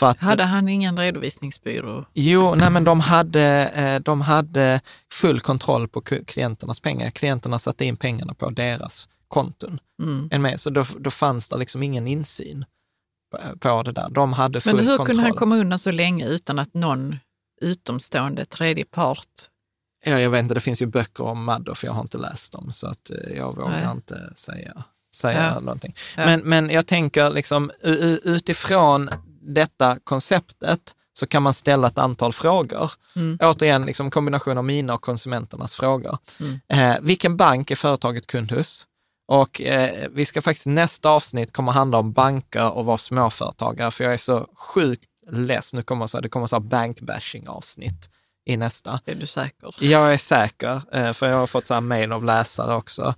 Att, 0.01 0.18
hade 0.18 0.45
han 0.45 0.68
ingen 0.68 0.99
redovisningsbyrå? 0.99 2.05
Jo, 2.14 2.55
nej 2.55 2.70
men 2.70 2.84
de 2.84 3.01
hade, 3.01 3.68
eh, 3.68 4.01
de 4.01 4.20
hade 4.20 4.80
full 5.12 5.41
kontroll 5.41 5.89
på 5.89 6.01
klienternas 6.01 6.80
pengar. 6.80 7.11
Klienterna 7.11 7.59
satte 7.59 7.84
in 7.84 7.97
pengarna 7.97 8.34
på 8.34 8.51
deras 8.51 9.09
konton. 9.28 9.80
Mm. 10.03 10.43
med. 10.43 10.61
Så 10.61 10.70
då, 10.70 10.84
då 10.99 11.11
fanns 11.11 11.49
det 11.49 11.59
liksom 11.59 11.82
ingen 11.82 12.07
insyn 12.07 12.64
på 13.61 13.82
det 13.82 13.93
där. 13.93 14.11
De 14.11 14.32
hade 14.32 14.61
full 14.61 14.74
Men 14.76 14.86
hur 14.86 14.97
kontroll. 14.97 15.07
kunde 15.07 15.22
han 15.22 15.32
komma 15.32 15.57
undan 15.57 15.78
så 15.78 15.91
länge 15.91 16.26
utan 16.26 16.59
att 16.59 16.74
någon 16.74 17.16
utomstående 17.61 18.45
tredje 18.45 18.84
part 18.84 19.49
Ja, 20.05 20.20
jag 20.20 20.30
vet 20.30 20.43
inte, 20.43 20.55
det 20.55 20.61
finns 20.61 20.82
ju 20.82 20.86
böcker 20.86 21.24
om 21.24 21.45
Madoff, 21.45 21.84
jag 21.84 21.93
har 21.93 22.01
inte 22.01 22.18
läst 22.18 22.53
dem, 22.53 22.72
så 22.72 22.86
att 22.86 23.11
eh, 23.11 23.36
jag 23.36 23.57
vågar 23.57 23.70
Nej. 23.70 23.93
inte 23.93 24.32
säga, 24.34 24.84
säga 25.14 25.53
ja. 25.55 25.61
någonting. 25.61 25.95
Ja. 26.16 26.26
Men, 26.26 26.41
men 26.41 26.70
jag 26.70 26.86
tänker 26.86 27.30
liksom 27.30 27.70
utifrån 28.24 29.11
detta 29.55 29.99
konceptet 30.05 30.94
så 31.18 31.26
kan 31.26 31.42
man 31.42 31.55
ställa 31.55 31.86
ett 31.86 31.99
antal 31.99 32.32
frågor. 32.32 32.92
Mm. 33.16 33.38
Återigen, 33.42 33.86
liksom 33.86 34.11
kombination 34.11 34.59
av 34.59 34.64
mina 34.64 34.94
och 34.94 35.03
konsumenternas 35.03 35.74
frågor. 35.74 36.18
Mm. 36.40 36.61
Eh, 36.68 37.01
vilken 37.03 37.36
bank 37.36 37.70
är 37.70 37.76
företaget 37.76 38.26
kund 38.26 38.53
hos? 38.53 38.86
Och 39.28 39.61
eh, 39.61 40.09
vi 40.12 40.24
ska 40.24 40.42
faktiskt, 40.42 40.66
nästa 40.66 41.11
avsnitt 41.11 41.53
kommer 41.53 41.72
handla 41.72 41.99
om 41.99 42.12
banker 42.12 42.70
och 42.70 42.84
vara 42.84 42.99
småföretagare, 42.99 43.90
för 43.90 44.05
jag 44.05 44.12
är 44.12 44.18
så 44.18 44.46
sjukt 44.55 45.09
less. 45.30 45.74
Nu 45.74 45.82
kommer 45.82 46.07
så, 46.07 46.20
det 46.20 46.28
kommer 46.28 46.46
så 46.46 46.61
bankbashing 46.61 47.49
avsnitt 47.49 48.11
i 48.46 48.57
nästa. 48.57 49.01
Är 49.07 49.14
du 49.14 49.26
säker? 49.26 49.74
Jag 49.80 50.12
är 50.12 50.18
säker, 50.18 50.82
eh, 50.92 51.12
för 51.12 51.28
jag 51.28 51.36
har 51.36 51.46
fått 51.46 51.66
så 51.66 51.74
här 51.74 51.80
mail 51.80 52.12
av 52.12 52.24
läsare 52.24 52.74
också. 52.74 53.14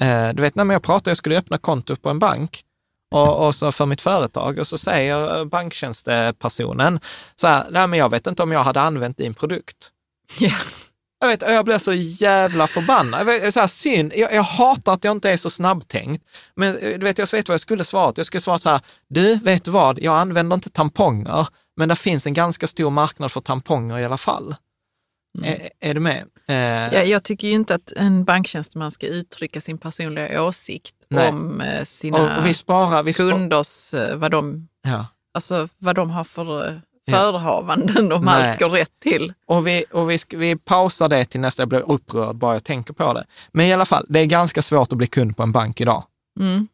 Eh, 0.00 0.28
du 0.28 0.42
vet 0.42 0.54
när 0.54 0.72
jag 0.72 0.82
pratade, 0.82 1.10
jag 1.10 1.16
skulle 1.16 1.38
öppna 1.38 1.58
konto 1.58 1.96
på 1.96 2.08
en 2.08 2.18
bank 2.18 2.64
och, 3.10 3.46
och, 3.46 3.54
så 3.54 3.72
för 3.72 3.86
mitt 3.86 4.02
företag 4.02 4.58
och 4.58 4.66
så 4.66 4.78
säger 4.78 5.44
banktjänstepersonen 5.44 7.00
så 7.36 7.46
här, 7.46 7.66
nej 7.70 7.86
men 7.86 7.98
jag 7.98 8.10
vet 8.10 8.26
inte 8.26 8.42
om 8.42 8.52
jag 8.52 8.64
hade 8.64 8.80
använt 8.80 9.16
din 9.16 9.34
produkt. 9.34 9.90
Yeah. 10.40 10.62
Jag, 11.20 11.28
vet, 11.28 11.42
jag 11.42 11.64
blir 11.64 11.78
så 11.78 11.92
jävla 11.92 12.66
förbannad. 12.66 13.28
Jag, 13.28 13.52
så 13.52 13.60
här, 13.60 13.66
synd. 13.66 14.12
Jag, 14.16 14.34
jag, 14.34 14.42
hatar 14.42 14.92
att 14.92 15.04
jag 15.04 15.12
inte 15.12 15.30
är 15.30 15.36
så 15.36 15.50
snabbtänkt. 15.50 16.24
Men 16.54 16.74
du 16.74 16.98
vet, 16.98 17.18
jag 17.18 17.32
vet 17.32 17.48
vad 17.48 17.54
jag 17.54 17.60
skulle 17.60 17.84
svara. 17.84 18.12
Jag 18.16 18.26
skulle 18.26 18.40
svara 18.40 18.58
så 18.58 18.70
här, 18.70 18.80
du, 19.08 19.34
vet 19.34 19.68
vad, 19.68 19.98
jag 19.98 20.14
använder 20.14 20.54
inte 20.54 20.70
tamponger, 20.70 21.48
men 21.76 21.88
det 21.88 21.96
finns 21.96 22.26
en 22.26 22.34
ganska 22.34 22.66
stor 22.66 22.90
marknad 22.90 23.32
för 23.32 23.40
tamponger 23.40 23.98
i 23.98 24.04
alla 24.04 24.18
fall. 24.18 24.54
Mm. 25.38 25.50
Är, 25.50 25.68
är, 25.80 25.94
du 25.94 26.00
med? 26.00 26.24
Eh, 26.50 26.94
ja, 26.94 27.02
jag 27.02 27.22
tycker 27.22 27.48
ju 27.48 27.54
inte 27.54 27.74
att 27.74 27.92
en 27.96 28.24
banktjänsteman 28.24 28.92
ska 28.92 29.06
uttrycka 29.06 29.60
sin 29.60 29.78
personliga 29.78 30.42
åsikt 30.42 30.94
Nej. 31.08 31.28
om 31.28 31.60
eh, 31.60 31.84
sina 31.84 32.38
och, 32.38 32.46
vi 32.46 32.54
sparar, 32.54 33.02
vi 33.02 33.12
kunders, 33.12 33.94
eh, 33.94 34.16
vad 34.16 34.30
de, 34.30 34.68
ja. 34.82 35.06
alltså, 35.34 35.68
vad 35.78 35.96
de 35.96 36.10
har 36.10 36.24
för 36.24 36.80
förehavanden 37.10 38.12
om 38.12 38.24
Nej. 38.24 38.50
allt 38.50 38.58
går 38.58 38.68
rätt 38.70 39.00
till. 39.02 39.32
Och, 39.46 39.66
vi, 39.66 39.84
och 39.92 40.10
vi, 40.10 40.18
vi 40.28 40.56
pausar 40.56 41.08
det 41.08 41.24
till 41.24 41.40
nästa, 41.40 41.62
jag 41.62 41.68
blir 41.68 41.92
upprörd 41.92 42.36
bara 42.36 42.52
jag 42.52 42.64
tänker 42.64 42.94
på 42.94 43.12
det. 43.12 43.24
Men 43.52 43.66
i 43.66 43.72
alla 43.72 43.86
fall, 43.86 44.06
det 44.08 44.20
är 44.20 44.26
ganska 44.26 44.62
svårt 44.62 44.92
att 44.92 44.98
bli 44.98 45.06
kund 45.06 45.36
på 45.36 45.42
en 45.42 45.52
bank 45.52 45.80
idag. 45.80 46.04
Mm. 46.40 46.68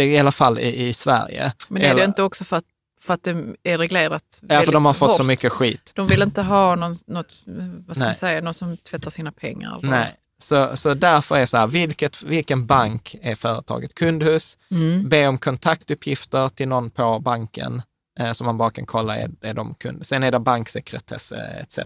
I 0.00 0.18
alla 0.18 0.32
fall 0.32 0.58
i, 0.58 0.88
i 0.88 0.92
Sverige. 0.92 1.52
Men 1.68 1.82
är 1.82 1.86
Eller, 1.86 2.00
det 2.00 2.04
inte 2.04 2.22
också 2.22 2.44
för 2.44 2.56
att 2.56 2.64
för 3.00 3.14
att 3.14 3.22
det 3.22 3.54
är 3.62 3.78
reglerat 3.78 4.40
Ja, 4.48 4.62
för 4.62 4.72
de 4.72 4.86
har 4.86 4.92
fått 4.92 5.08
hårt. 5.08 5.16
så 5.16 5.24
mycket 5.24 5.52
skit. 5.52 5.92
De 5.94 6.06
vill 6.06 6.22
inte 6.22 6.42
ha 6.42 6.74
någon, 6.74 6.96
något, 7.06 7.34
vad 7.86 7.96
ska 7.96 8.04
man 8.04 8.14
säga, 8.14 8.40
någon 8.40 8.54
som 8.54 8.76
tvättar 8.76 9.10
sina 9.10 9.32
pengar. 9.32 9.80
Nej, 9.82 10.16
så, 10.38 10.76
så 10.76 10.94
därför 10.94 11.36
är 11.36 11.46
så 11.46 11.56
här, 11.56 11.66
vilket, 11.66 12.22
vilken 12.22 12.66
bank 12.66 13.16
är 13.22 13.34
företaget 13.34 13.94
kund 13.94 14.22
hos? 14.22 14.58
Mm. 14.70 15.08
Be 15.08 15.28
om 15.28 15.38
kontaktuppgifter 15.38 16.48
till 16.48 16.68
någon 16.68 16.90
på 16.90 17.18
banken 17.18 17.82
eh, 18.20 18.32
som 18.32 18.46
man 18.46 18.58
bara 18.58 18.70
kan 18.70 18.86
kolla, 18.86 19.16
är, 19.16 19.30
är 19.40 19.54
de 19.54 19.74
kunder? 19.74 20.04
Sen 20.04 20.22
är 20.22 20.30
det 20.30 20.38
banksekretess 20.38 21.32
eh, 21.32 21.60
etc. 21.60 21.78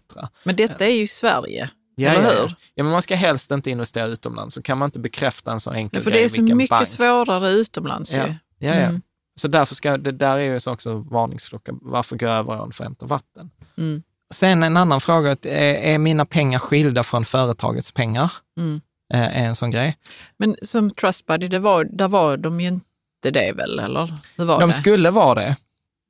Men 0.45 0.57
detta 0.57 0.87
är 0.87 0.95
ju 0.95 1.07
Sverige. 1.07 1.71
Ja, 1.97 2.11
eller 2.11 2.23
hur? 2.23 2.47
Ja, 2.49 2.55
ja. 2.75 2.85
men 2.85 2.93
man 2.93 3.03
ska 3.03 3.15
helst 3.15 3.51
inte 3.51 3.71
investera 3.71 4.07
utomlands, 4.07 4.55
så 4.55 4.63
kan 4.63 4.79
man 4.79 4.87
inte 4.87 5.01
bekräfta 5.01 5.53
en 5.53 5.61
så 5.61 5.71
enkel 5.71 5.99
ja, 5.99 6.05
för 6.05 6.11
grej. 6.11 6.29
För 6.29 6.37
det 6.37 6.43
är 6.45 6.49
så 6.49 6.55
mycket 6.55 6.71
bank. 6.71 6.89
svårare 6.89 7.51
utomlands 7.51 8.13
ja. 8.13 8.27
ju. 8.27 8.35
Ja, 8.59 8.75
ja. 8.75 8.75
Mm. 8.75 9.03
Så 9.37 9.49
därför 9.49 9.75
ska, 9.75 9.97
det 9.97 10.13
där 10.13 10.37
är 10.37 10.43
ju 10.43 10.71
också 10.71 10.95
varningsklocka, 10.95 11.73
varför 11.83 12.17
gå 12.17 12.27
över 12.27 12.61
ån 12.61 12.73
för 12.73 12.85
att 12.85 12.89
hämta 12.89 13.07
vatten? 13.07 13.51
Mm. 13.79 14.03
Sen 14.35 14.63
en 14.63 14.77
annan 14.77 15.01
fråga, 15.01 15.31
är, 15.31 15.75
är 15.75 15.99
mina 15.99 16.25
pengar 16.25 16.59
skilda 16.59 17.03
från 17.03 17.25
företagets 17.25 17.93
pengar? 17.93 18.33
Mm. 18.59 18.81
Eh, 19.15 19.43
är 19.43 19.47
en 19.47 19.57
sån 19.57 19.71
grej. 19.71 19.97
Men 20.37 20.57
som 20.63 20.91
Trustbuddy, 20.91 21.49
det 21.49 21.59
var, 21.59 21.85
där 21.85 22.09
var 22.09 22.37
de 22.37 22.61
ju 22.61 22.69
inte 22.69 23.31
det 23.31 23.53
väl, 23.53 23.79
eller? 23.79 24.19
Hur 24.37 24.45
var 24.45 24.61
de 24.61 24.71
det? 24.71 24.77
skulle 24.77 25.11
vara 25.11 25.35
det. 25.35 25.57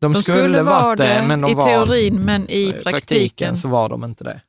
De, 0.00 0.12
de 0.12 0.22
skulle, 0.22 0.38
skulle 0.38 0.62
vara 0.62 0.96
det, 0.96 1.24
men 1.28 1.40
de 1.40 1.50
i 1.50 1.54
var, 1.54 1.64
teorin, 1.64 2.14
men 2.14 2.50
i 2.50 2.72
praktiken, 2.72 2.92
praktiken 2.92 3.56
så 3.56 3.68
var 3.68 3.88
de 3.88 4.04
inte 4.04 4.24
det. 4.24 4.40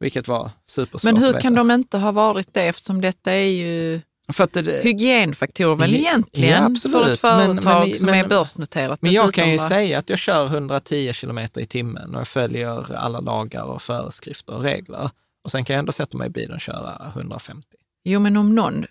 Vilket 0.00 0.28
var 0.28 0.50
supersvårt 0.66 1.02
Men 1.02 1.16
hur 1.16 1.40
kan 1.40 1.54
de 1.54 1.70
inte 1.70 1.98
ha 1.98 2.12
varit 2.12 2.54
det 2.54 2.62
eftersom 2.62 3.00
detta 3.00 3.32
är 3.32 3.46
ju 3.46 4.00
för 4.28 4.44
att 4.44 4.52
det, 4.52 4.82
hygienfaktorer 4.84 5.76
väl 5.76 5.94
egentligen 5.94 6.78
ja, 6.84 6.90
för 6.90 7.10
ett 7.10 7.20
företag 7.20 7.54
men, 7.54 7.64
men, 7.64 7.96
som 7.96 8.06
men, 8.06 8.14
är 8.14 8.28
börsnoterat. 8.28 9.02
Men 9.02 9.12
jag 9.12 9.34
kan 9.34 9.50
ju 9.50 9.56
va? 9.56 9.68
säga 9.68 9.98
att 9.98 10.10
jag 10.10 10.18
kör 10.18 10.46
110 10.46 11.12
kilometer 11.12 11.60
i 11.60 11.66
timmen 11.66 12.14
och 12.14 12.20
jag 12.20 12.28
följer 12.28 12.94
alla 12.96 13.20
lagar 13.20 13.64
och 13.64 13.82
föreskrifter 13.82 14.54
och 14.54 14.62
regler. 14.62 15.10
Och 15.44 15.50
sen 15.50 15.64
kan 15.64 15.74
jag 15.74 15.78
ändå 15.78 15.92
sätta 15.92 16.18
mig 16.18 16.26
i 16.26 16.30
bilen 16.30 16.54
och 16.54 16.60
köra 16.60 17.12
150. 17.14 17.68
Jo, 18.04 18.20
men 18.20 18.36
om 18.36 18.54
någon, 18.54 18.86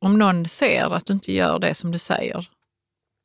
om 0.00 0.18
någon 0.18 0.48
ser 0.48 0.94
att 0.94 1.06
du 1.06 1.12
inte 1.12 1.32
gör 1.32 1.58
det 1.58 1.74
som 1.74 1.90
du 1.90 1.98
säger. 1.98 2.48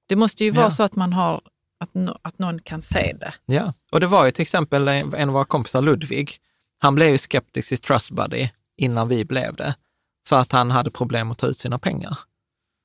Det 0.08 0.16
måste 0.16 0.44
ju 0.44 0.52
vara 0.52 0.66
ja. 0.66 0.72
så 0.72 0.84
att 0.84 0.96
man 0.96 1.14
har 1.14 1.42
att, 1.80 1.90
att 2.22 2.40
någon 2.40 2.62
kan 2.62 2.82
se 2.82 3.16
det. 3.20 3.34
Ja, 3.46 3.74
och 3.92 4.00
det 4.00 4.08
var 4.08 4.26
ju 4.26 4.32
till 4.32 4.42
exempel 4.42 4.88
en 4.88 5.30
av 5.30 5.34
våra 5.34 5.46
kompisar, 5.46 5.82
Ludvig, 5.82 6.38
han 6.80 6.96
blev 6.96 7.10
ju 7.10 7.18
skeptisk 7.18 7.72
i 7.72 7.78
Trustbuddy 7.78 8.50
innan 8.78 9.08
vi 9.08 9.26
blev 9.26 9.56
det, 9.56 9.76
för 10.28 10.40
att 10.40 10.52
han 10.52 10.72
hade 10.72 10.92
problem 10.92 11.32
att 11.32 11.38
ta 11.38 11.48
ut 11.48 11.58
sina 11.58 11.80
pengar. 11.80 12.20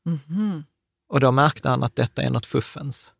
Mm. 0.07 0.65
Och 1.09 1.21
då 1.21 1.33
märkte 1.33 1.69
han 1.69 1.83
att 1.83 1.97
detta 1.97 2.23
är 2.23 2.31
något 2.31 2.47
fuffens. 2.47 3.15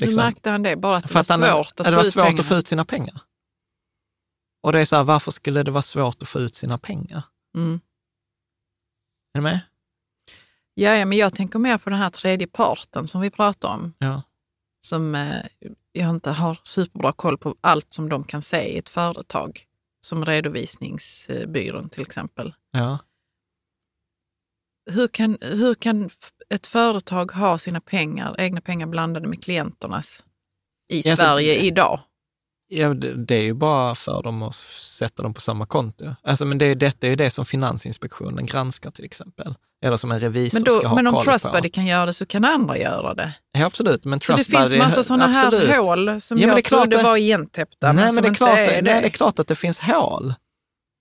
Liksom. 0.00 0.20
Hur 0.20 0.26
märkte 0.26 0.50
han 0.50 0.62
det? 0.62 0.76
Bara 0.76 0.96
att 0.96 1.08
det 1.08 1.14
var 1.14 1.22
svårt, 1.22 1.66
att, 1.66 1.80
att, 1.80 1.86
det 1.86 1.96
var 1.96 2.04
svårt 2.04 2.38
att 2.38 2.46
få 2.46 2.54
ut 2.54 2.68
sina 2.68 2.84
pengar? 2.84 3.20
Och 4.62 4.72
det 4.72 4.80
är 4.80 4.84
så 4.84 4.96
här, 4.96 5.04
varför 5.04 5.30
skulle 5.30 5.62
det 5.62 5.70
vara 5.70 5.82
svårt 5.82 6.22
att 6.22 6.28
få 6.28 6.40
ut 6.40 6.54
sina 6.54 6.78
pengar? 6.78 7.22
Mm. 7.56 7.80
Är 9.34 9.38
du 9.38 9.40
med? 9.40 9.60
Ja, 10.74 10.96
ja, 10.96 11.04
men 11.04 11.18
jag 11.18 11.34
tänker 11.34 11.58
mer 11.58 11.78
på 11.78 11.90
den 11.90 11.98
här 11.98 12.10
tredje 12.10 12.46
parten 12.46 13.08
som 13.08 13.20
vi 13.20 13.30
pratar 13.30 13.68
om. 13.68 13.94
Ja 13.98 14.22
som 14.84 15.14
eh, 15.14 15.44
jag 15.92 16.10
inte 16.10 16.30
har 16.30 16.58
superbra 16.62 17.12
koll 17.12 17.38
på 17.38 17.56
allt 17.60 17.94
som 17.94 18.08
de 18.08 18.24
kan 18.24 18.42
se 18.42 18.74
i 18.74 18.78
ett 18.78 18.88
företag, 18.88 19.64
som 20.00 20.24
redovisningsbyrån 20.24 21.88
till 21.88 22.02
exempel. 22.02 22.54
Ja. 22.70 22.98
Hur 24.90 25.08
kan, 25.08 25.38
hur 25.40 25.74
kan 25.74 26.10
ett 26.50 26.66
företag 26.66 27.32
ha 27.32 27.58
sina 27.58 27.80
pengar, 27.80 28.34
egna 28.38 28.60
pengar 28.60 28.86
blandade 28.86 29.28
med 29.28 29.44
klienternas 29.44 30.24
i 30.92 31.08
ja, 31.08 31.16
Sverige 31.16 31.54
så, 31.54 31.60
idag? 31.60 32.00
Ja, 32.68 32.94
det, 32.94 33.14
det, 33.14 33.34
är 33.34 33.42
ju 33.42 33.54
bara 33.54 33.94
för 33.94 34.22
dem 34.22 34.42
att 34.42 34.54
sätta 34.98 35.22
dem 35.22 35.34
på 35.34 35.40
samma 35.40 35.66
konto. 35.66 36.14
Alltså, 36.22 36.44
men 36.44 36.58
det, 36.58 36.74
detta 36.74 37.06
är 37.06 37.10
ju 37.10 37.16
det 37.16 37.30
som 37.30 37.46
Finansinspektionen 37.46 38.46
granskar 38.46 38.90
till 38.90 39.04
exempel. 39.04 39.54
Eller 39.84 39.96
som 39.96 40.12
en 40.12 40.20
revisor 40.20 40.58
men 40.58 40.64
då, 40.64 40.78
ska 40.78 40.88
ha 40.88 40.94
Men 40.94 41.06
om 41.06 41.24
Trustbuddy 41.24 41.68
kan 41.68 41.86
göra 41.86 42.06
det 42.06 42.14
så 42.14 42.26
kan 42.26 42.44
andra 42.44 42.78
göra 42.78 43.14
det. 43.14 43.34
Ja, 43.52 43.66
absolut. 43.66 44.04
Men 44.04 44.20
så 44.20 44.36
det 44.36 44.44
finns 44.44 44.72
massa 44.72 45.02
sådana 45.02 45.26
här 45.26 45.76
hål 45.76 46.20
som 46.20 46.38
ja, 46.38 46.48
jag 46.48 46.64
trodde 46.64 47.02
var 47.02 47.16
igentäppta, 47.16 47.92
nej, 47.92 48.04
men, 48.04 48.14
men 48.14 48.24
det 48.24 48.30
är 48.30 48.34
klart, 48.34 48.58
är 48.58 48.66
det. 48.66 48.82
Nej, 48.82 49.00
det 49.00 49.06
är 49.06 49.10
klart 49.10 49.38
att 49.38 49.48
det 49.48 49.54
finns 49.54 49.80
hål. 49.80 50.34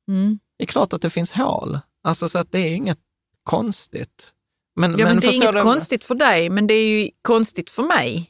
Mm. 0.08 0.40
Det 0.58 0.64
är 0.64 0.68
klart 0.68 0.94
att 0.94 1.02
det 1.02 1.10
finns 1.10 1.32
hål. 1.32 1.80
Alltså 2.04 2.30
så 2.30 2.40
att 2.40 2.52
det 2.52 2.60
är 2.60 2.76
inget 2.76 3.00
konstigt. 3.44 4.34
Men, 4.76 4.92
ja, 4.92 4.98
men, 4.98 5.08
men 5.08 5.20
det 5.20 5.28
är 5.28 5.36
inget 5.36 5.52
det... 5.52 5.62
konstigt 5.62 6.04
för 6.04 6.16
dig, 6.16 6.50
men 6.50 6.68
det 6.68 6.74
är 6.74 6.86
ju 6.86 7.10
konstigt 7.22 7.70
för 7.70 7.84
mig. 7.84 8.30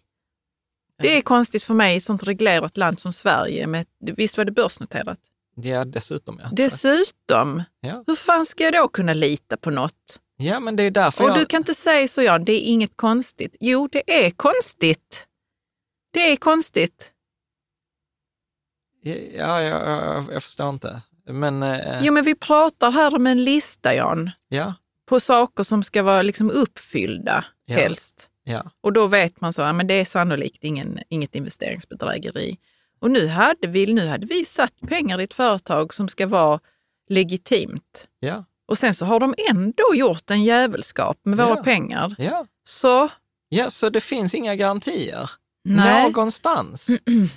Det 1.01 1.17
är 1.17 1.21
konstigt 1.21 1.63
för 1.63 1.73
mig 1.73 1.93
i 1.93 1.97
ett 1.97 2.03
sånt 2.03 2.23
reglerat 2.23 2.77
land 2.77 2.99
som 2.99 3.13
Sverige. 3.13 3.67
Med, 3.67 3.85
visst 3.99 4.37
var 4.37 4.45
det 4.45 4.51
börsnoterat? 4.51 5.19
Ja, 5.55 5.85
dessutom. 5.85 6.39
Ja. 6.43 6.49
Dessutom? 6.51 7.63
Ja. 7.81 8.03
Hur 8.07 8.15
fan 8.15 8.45
ska 8.45 8.63
jag 8.63 8.73
då 8.73 8.87
kunna 8.87 9.13
lita 9.13 9.57
på 9.57 9.71
något? 9.71 10.19
Ja, 10.37 10.59
men 10.59 10.75
det 10.75 10.83
är 10.83 10.91
därför 10.91 11.23
Och 11.23 11.29
jag... 11.29 11.37
du 11.37 11.45
kan 11.45 11.57
inte 11.57 11.73
säga 11.73 12.07
så, 12.07 12.21
Jan, 12.21 12.45
det 12.45 12.53
är 12.53 12.61
inget 12.61 12.97
konstigt. 12.97 13.55
Jo, 13.59 13.89
det 13.91 14.25
är 14.25 14.31
konstigt. 14.31 15.25
Det 16.11 16.31
är 16.31 16.35
konstigt. 16.35 17.11
Ja, 19.03 19.61
ja, 19.61 19.61
ja 19.61 20.25
jag 20.31 20.43
förstår 20.43 20.69
inte. 20.69 21.01
Men... 21.29 21.63
Eh... 21.63 22.05
Jo, 22.05 22.13
men 22.13 22.23
vi 22.23 22.35
pratar 22.35 22.91
här 22.91 23.15
om 23.15 23.27
en 23.27 23.43
lista, 23.43 23.95
Jan. 23.95 24.31
Ja. 24.47 24.73
På 25.05 25.19
saker 25.19 25.63
som 25.63 25.83
ska 25.83 26.03
vara 26.03 26.21
liksom 26.21 26.51
uppfyllda, 26.51 27.45
Ja. 27.65 27.75
helst. 27.75 28.29
Ja. 28.43 28.71
Och 28.81 28.93
då 28.93 29.07
vet 29.07 29.41
man 29.41 29.53
så, 29.53 29.61
ja, 29.61 29.73
men 29.73 29.87
det 29.87 29.93
är 29.93 30.05
sannolikt 30.05 30.63
ingen, 30.63 30.99
inget 31.09 31.35
investeringsbedrägeri. 31.35 32.57
Och 32.99 33.11
nu 33.11 33.27
hade, 33.27 33.67
vi, 33.67 33.93
nu 33.93 34.07
hade 34.07 34.25
vi 34.25 34.45
satt 34.45 34.73
pengar 34.87 35.21
i 35.21 35.23
ett 35.23 35.33
företag 35.33 35.93
som 35.93 36.07
ska 36.07 36.27
vara 36.27 36.59
legitimt. 37.09 38.07
Ja. 38.19 38.45
Och 38.67 38.77
sen 38.77 38.93
så 38.93 39.05
har 39.05 39.19
de 39.19 39.33
ändå 39.49 39.83
gjort 39.93 40.31
en 40.31 40.43
jävelskap 40.43 41.17
med 41.23 41.37
våra 41.37 41.49
Ja. 41.49 41.63
pengar. 41.63 42.15
Ja. 42.17 42.45
Så 42.63 43.09
ja, 43.49 43.69
så 43.69 43.89
det 43.89 44.01
finns 44.01 44.33
inga 44.33 44.55
garantier. 44.55 45.29
Nej. 45.65 46.03
Någonstans. 46.03 46.87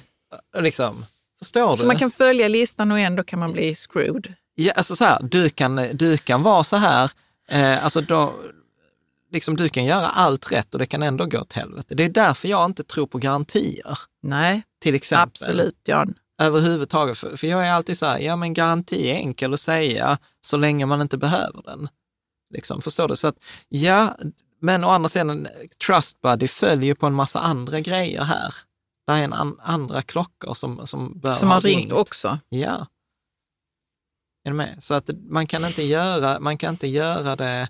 liksom. 0.59 1.05
Förstår 1.39 1.71
du? 1.73 1.77
Så 1.81 1.87
man 1.87 1.99
kan 1.99 2.11
följa 2.11 2.49
listan 2.49 2.93
och 2.93 2.99
ändå 2.99 3.23
kan 3.23 3.39
man 3.39 3.53
bli 3.53 3.75
screwed. 3.75 4.35
Ja, 4.55 4.73
alltså 4.73 4.97
så 4.97 5.05
här, 5.05 5.23
du 5.23 5.49
kan, 5.51 5.77
du 5.93 6.19
kan 6.19 6.43
vara 6.43 6.65
så 6.65 6.77
här, 6.77 7.11
eh, 7.51 7.85
alltså 7.85 8.01
då, 8.01 8.35
liksom 9.33 9.57
du 9.57 9.69
kan 9.69 9.85
göra 9.85 10.09
allt 10.09 10.53
rätt 10.53 10.73
och 10.73 10.79
det 10.79 10.87
kan 10.87 11.03
ändå 11.03 11.27
gå 11.27 11.41
åt 11.41 11.53
helvete. 11.53 11.95
Det 11.95 12.05
är 12.05 12.09
därför 12.09 12.49
jag 12.49 12.65
inte 12.65 12.85
tror 12.85 13.07
på 13.07 13.19
garantier, 13.19 13.99
Nej, 14.23 14.63
till 14.81 14.95
exempel. 14.95 15.23
absolut 15.23 15.81
Jan. 15.85 16.15
Överhuvudtaget. 16.39 17.19
För, 17.19 17.37
för 17.37 17.47
jag 17.47 17.67
är 17.67 17.71
alltid 17.71 17.99
så 17.99 18.07
här, 18.07 18.19
ja 18.19 18.37
men 18.37 18.55
garanti 18.55 19.11
är 19.11 19.15
enkel 19.15 19.55
att 19.55 19.61
säga 19.61 20.19
så 20.41 20.57
länge 20.57 20.87
man 20.87 21.01
inte 21.01 21.19
behöver 21.19 21.63
den. 21.63 21.89
Liksom, 22.51 22.83
förstår 22.83 23.09
du? 23.09 23.17
Så 23.17 23.29
att, 23.29 23.37
ja, 23.69 24.17
men 24.61 24.85
å 24.85 24.89
andra 24.89 25.09
sidan, 25.09 25.49
Trust 25.87 26.21
Buddy 26.21 26.49
följer 26.49 26.95
på 26.95 27.07
en 27.07 27.15
massa 27.15 27.41
andra 27.41 27.81
grejer 27.81 28.23
här. 28.23 28.55
Det 29.07 29.13
är 29.13 29.23
en 29.23 29.33
an, 29.33 29.61
andra 29.63 30.03
klockor 30.03 30.55
som, 30.55 30.87
som 30.87 31.19
bör 31.21 31.35
Som 31.35 31.49
ha 31.49 31.55
har 31.55 31.61
ringt 31.61 31.93
också. 31.93 32.39
Ja. 32.49 32.87
Är 34.47 34.51
du 34.51 34.57
med? 34.57 34.77
Så 34.83 34.95
att 34.95 35.11
man 35.29 35.47
kan 35.47 35.65
inte 35.65 35.83
göra, 35.83 36.41
man 36.41 36.59
kan 36.59 36.71
inte 36.75 36.87
göra 36.87 37.37
det... 37.37 37.69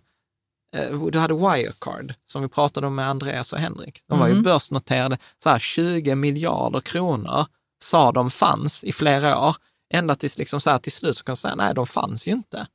eh, 0.72 1.02
Du 1.10 1.18
hade 1.18 1.34
Wirecard, 1.34 2.14
som 2.26 2.42
vi 2.42 2.48
pratade 2.48 2.86
om 2.86 2.94
med 2.94 3.08
Andreas 3.08 3.52
och 3.52 3.58
Henrik. 3.58 4.00
De 4.08 4.18
var 4.18 4.26
ju 4.28 4.34
Mhm. 4.34 4.42
börsnoterade, 4.42 5.18
så 5.42 5.50
här 5.50 5.58
20 5.58 6.14
miljarder 6.14 6.80
kronor 6.80 7.46
sa 7.84 8.12
de 8.12 8.30
fanns 8.30 8.84
i 8.84 8.92
flera 8.92 9.48
år. 9.48 9.56
Ända 9.94 10.14
tills 10.14 10.38
liksom 10.38 10.60
så 10.60 10.70
här, 10.70 10.78
till 10.78 10.92
slut 10.92 11.16
så 11.16 11.24
kan 11.24 11.30
man 11.32 11.36
säga, 11.36 11.54
nej, 11.54 11.74
de 11.74 11.86
fanns 11.86 12.26
ju 12.28 12.32
inte. 12.32 12.66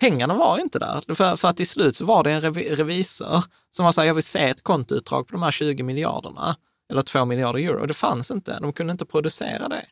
Pengarna 0.00 0.34
var 0.34 0.56
ju 0.56 0.62
inte 0.62 0.78
där. 0.78 1.14
För, 1.14 1.36
för 1.36 1.48
att 1.48 1.56
till 1.56 1.68
slut 1.68 1.96
så 1.96 2.04
var 2.04 2.24
det 2.24 2.30
en 2.32 2.40
revi, 2.40 2.74
revisor 2.74 3.44
som 3.70 3.84
var 3.84 3.92
så 3.92 4.00
här, 4.00 4.08
jag 4.08 4.14
vill 4.14 4.24
se 4.24 4.38
ett 4.48 4.62
kontoutdrag 4.62 5.26
på 5.28 5.32
de 5.32 5.42
här 5.42 5.50
20 5.50 5.82
miljarderna, 5.82 6.56
eller 6.90 7.02
2 7.02 7.24
miljarder 7.24 7.58
euro. 7.60 7.86
Det 7.86 7.94
fanns 7.94 8.30
inte. 8.30 8.58
De 8.60 8.72
kunde 8.72 8.90
inte 8.92 9.04
producera 9.06 9.68
det. 9.68 9.86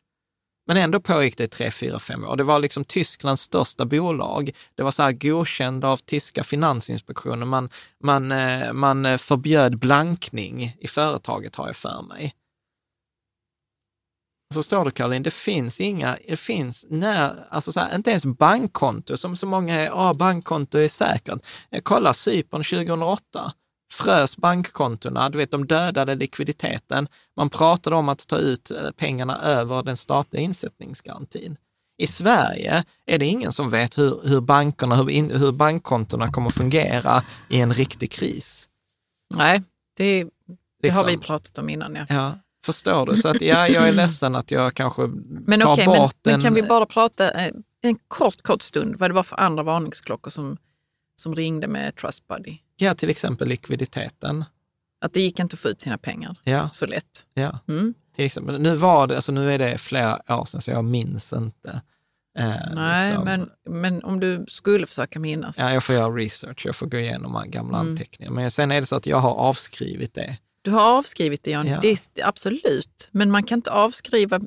Men 0.71 0.77
ändå 0.77 0.99
pågick 0.99 1.37
det 1.37 1.43
i 1.43 1.47
tre, 1.47 1.71
fyra, 1.71 1.99
fem 1.99 2.23
år. 2.23 2.35
Det 2.35 2.43
var 2.43 2.59
liksom 2.59 2.83
Tysklands 2.83 3.41
största 3.41 3.85
bolag. 3.85 4.51
Det 4.75 4.83
var 4.83 4.91
så 4.91 5.03
här 5.03 5.11
godkänd 5.11 5.85
av 5.85 5.97
tyska 5.97 6.43
finansinspektionen. 6.43 7.47
Man, 7.47 7.69
man, 8.03 8.31
eh, 8.31 8.73
man 8.73 9.05
eh, 9.05 9.17
förbjöd 9.17 9.79
blankning 9.79 10.77
i 10.79 10.87
företaget, 10.87 11.55
har 11.55 11.67
jag 11.67 11.75
för 11.75 12.01
mig. 12.01 12.35
Så 14.53 14.63
står 14.63 14.85
det 14.85 14.91
Caroline, 14.91 15.23
det 15.23 15.33
finns 15.33 15.81
inga, 15.81 16.17
det 16.27 16.35
finns 16.39 16.85
när, 16.89 17.47
alltså 17.49 17.71
så 17.71 17.79
här, 17.79 17.95
inte 17.95 18.09
ens 18.09 18.25
bankkonto, 18.25 19.17
som 19.17 19.37
så 19.37 19.47
många 19.47 19.75
är, 19.75 19.85
ja, 19.85 20.13
bankkonto 20.13 20.77
är 20.77 20.89
säkert. 20.89 21.33
Eh, 21.33 21.39
jag 21.69 21.83
kollar 21.83 22.13
Cypern 22.13 22.63
2008, 22.63 23.53
frös 23.91 24.37
bankkontona, 24.37 25.29
du 25.29 25.37
vet 25.37 25.51
de 25.51 25.67
dödade 25.67 26.15
likviditeten. 26.15 27.07
Man 27.37 27.49
pratade 27.49 27.95
om 27.95 28.09
att 28.09 28.27
ta 28.27 28.37
ut 28.37 28.71
eh, 28.71 28.91
pengarna 28.97 29.41
över 29.41 29.83
den 29.83 29.97
statliga 29.97 30.43
insättningsgarantin. 30.43 31.57
I 31.97 32.07
Sverige 32.07 32.83
är 33.05 33.17
det 33.19 33.25
ingen 33.25 33.51
som 33.51 33.69
vet 33.69 33.97
hur, 33.97 34.21
hur 34.27 34.41
bankerna, 34.41 34.95
hur, 34.95 35.37
hur 35.37 35.51
bankkontona 35.51 36.27
kommer 36.31 36.49
fungera 36.49 37.23
i 37.49 37.61
en 37.61 37.73
riktig 37.73 38.11
kris. 38.11 38.67
Nej, 39.35 39.63
det, 39.97 40.27
det 40.81 40.89
har 40.89 41.05
vi 41.05 41.11
Liksom. 41.11 41.25
pratat 41.25 41.57
om 41.57 41.69
innan. 41.69 41.95
Ja. 41.95 42.05
Ja, 42.09 42.33
förstår 42.65 43.05
du? 43.05 43.15
Så 43.15 43.27
att 43.27 43.41
ja, 43.41 43.67
jag 43.67 43.87
är 43.87 43.91
ledsen 43.91 44.35
att 44.35 44.51
jag 44.51 44.73
kanske 44.73 45.01
Men 45.47 45.59
tar 45.59 45.77
men, 45.77 45.85
bort 45.85 46.17
men 46.23 46.35
en... 46.35 46.41
kan 46.41 46.53
vi 46.53 46.63
bara 46.63 46.85
prata 46.85 47.31
eh, 47.31 47.53
en 47.81 47.95
kort, 48.07 48.41
kort 48.41 48.61
stund 48.61 48.95
vad 48.95 49.09
det 49.09 49.13
var 49.13 49.23
för 49.23 49.39
andra 49.39 49.63
varningsklockor 49.63 50.31
som, 50.31 50.57
som 51.15 51.35
ringde 51.35 51.67
med 51.67 51.95
Trust 51.95 52.27
Buddy? 52.27 52.57
Ja, 52.77 52.95
till 52.95 53.09
exempel 53.09 53.47
likviditeten. 53.47 54.45
Att 55.01 55.13
det 55.13 55.21
gick 55.21 55.39
inte 55.39 55.53
att 55.53 55.59
få 55.59 55.69
ut 55.69 55.81
sina 55.81 55.97
pengar 55.97 56.35
Ja, 56.43 56.69
så 56.73 56.85
lätt. 56.85 57.25
ja. 57.33 57.59
Mm. 57.67 57.93
Till 58.15 58.25
exempel. 58.25 58.61
Nu 58.61 58.75
var 58.75 59.07
det, 59.07 59.15
alltså 59.15 59.31
nu 59.31 59.51
är 59.53 59.59
det 59.59 59.77
flera 59.77 60.21
år 60.39 60.45
sedan 60.45 60.61
så 60.61 60.71
jag 60.71 60.85
minns 60.85 61.33
inte. 61.33 61.81
Eh, 62.39 62.55
Nej, 62.73 63.09
liksom. 63.09 63.25
men, 63.25 63.49
men 63.69 64.03
om 64.03 64.19
du 64.19 64.45
skulle 64.47 64.87
försöka 64.87 65.19
minnas. 65.19 65.57
Ja, 65.59 65.73
jag 65.73 65.83
får 65.83 65.95
göra 65.95 66.09
research, 66.15 66.65
jag 66.65 66.75
får 66.75 66.85
gå 66.87 66.97
igenom 66.97 67.43
gamla 67.51 67.79
Mm. 67.79 67.91
anteckningar. 67.91 68.31
Men 68.31 68.51
sen 68.51 68.71
är 68.71 68.81
det 68.81 68.87
så 68.87 68.95
att 68.95 69.05
jag 69.05 69.17
har 69.17 69.33
avskrivit 69.35 70.13
det. 70.13 70.37
Du 70.61 70.71
har 70.71 70.81
avskrivit 70.97 71.43
det, 71.43 71.51
Jan. 71.51 71.67
Ja. 71.67 71.79
Det 71.81 71.87
är, 71.91 71.97
absolut. 72.23 73.09
Men 73.11 73.31
man 73.31 73.43
kan 73.43 73.59
inte 73.59 73.71
avskriva 73.71 74.39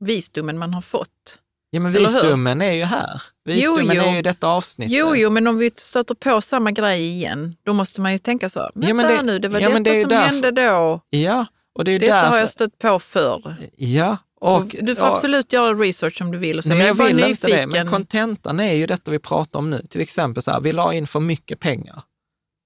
visdomen 0.00 0.58
man 0.58 0.74
har 0.74 0.80
fått. 0.82 1.38
Ja, 1.70 1.80
men 1.80 1.92
visdomen 1.92 2.62
är 2.62 2.72
ju 2.72 2.84
här. 2.84 3.22
Visdomen 3.44 3.86
Jo, 3.86 3.92
jo. 3.94 4.02
är 4.02 4.16
ju 4.16 4.22
detta 4.22 4.46
avsnittet. 4.46 4.92
Jo, 4.92 5.16
jo, 5.16 5.30
men 5.30 5.46
om 5.46 5.58
vi 5.58 5.70
stöter 5.76 6.14
på 6.14 6.40
samma 6.40 6.70
grej 6.72 7.00
igen, 7.08 7.56
då 7.62 7.72
måste 7.72 8.00
man 8.00 8.12
ju 8.12 8.18
tänka 8.18 8.48
så. 8.48 8.70
Vänta 8.74 8.88
Ja, 8.88 8.94
men 8.94 9.06
det- 9.16 9.22
nu, 9.22 9.38
det 9.38 9.48
var 9.48 9.60
ja, 9.60 9.68
detta 9.68 9.80
det 9.80 10.00
som 10.00 10.08
därför- 10.08 10.26
hände 10.26 10.50
då. 10.50 11.00
Ja, 11.10 11.46
och 11.74 11.84
det 11.84 11.92
är 11.92 11.98
Detta 12.00 12.14
därför... 12.14 12.28
har 12.28 12.38
jag 12.38 12.48
stött 12.48 12.78
på 12.78 12.98
förr. 12.98 13.56
Ja, 13.76 14.16
och... 14.40 14.56
Och 14.56 14.66
du 14.80 14.96
får 14.96 15.06
ja, 15.06 15.12
absolut 15.12 15.52
göra 15.52 15.74
research 15.74 16.22
om 16.22 16.30
du 16.30 16.38
vill. 16.38 16.58
Och 16.58 16.64
så. 16.64 16.68
Nej, 16.68 16.78
men 16.78 16.86
jag 16.86 16.94
är 16.94 16.98
bara 16.98 17.08
vill 17.08 17.18
inte 17.24 17.46
det, 17.46 17.52
nyfiken. 17.66 17.70
men 17.84 17.88
kontentan 17.92 18.60
är 18.60 18.72
ju 18.72 18.86
detta 18.86 19.10
vi 19.10 19.18
pratar 19.18 19.58
om 19.58 19.70
nu. 19.70 19.82
Till 19.90 20.00
exempel 20.00 20.42
så 20.42 20.50
här, 20.50 20.60
vi 20.60 20.72
la 20.72 20.92
in 20.94 21.06
för 21.06 21.20
mycket 21.20 21.60
pengar. 21.60 22.02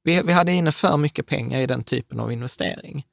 Vi, 0.04 0.22
vi 0.22 0.32
hade 0.32 0.52
inne 0.52 0.72
för 0.72 0.96
mycket 0.96 1.26
pengar 1.26 1.60
i 1.60 1.66
den 1.66 1.82
typen 1.84 2.20
av 2.20 2.32
investering. 2.32 3.04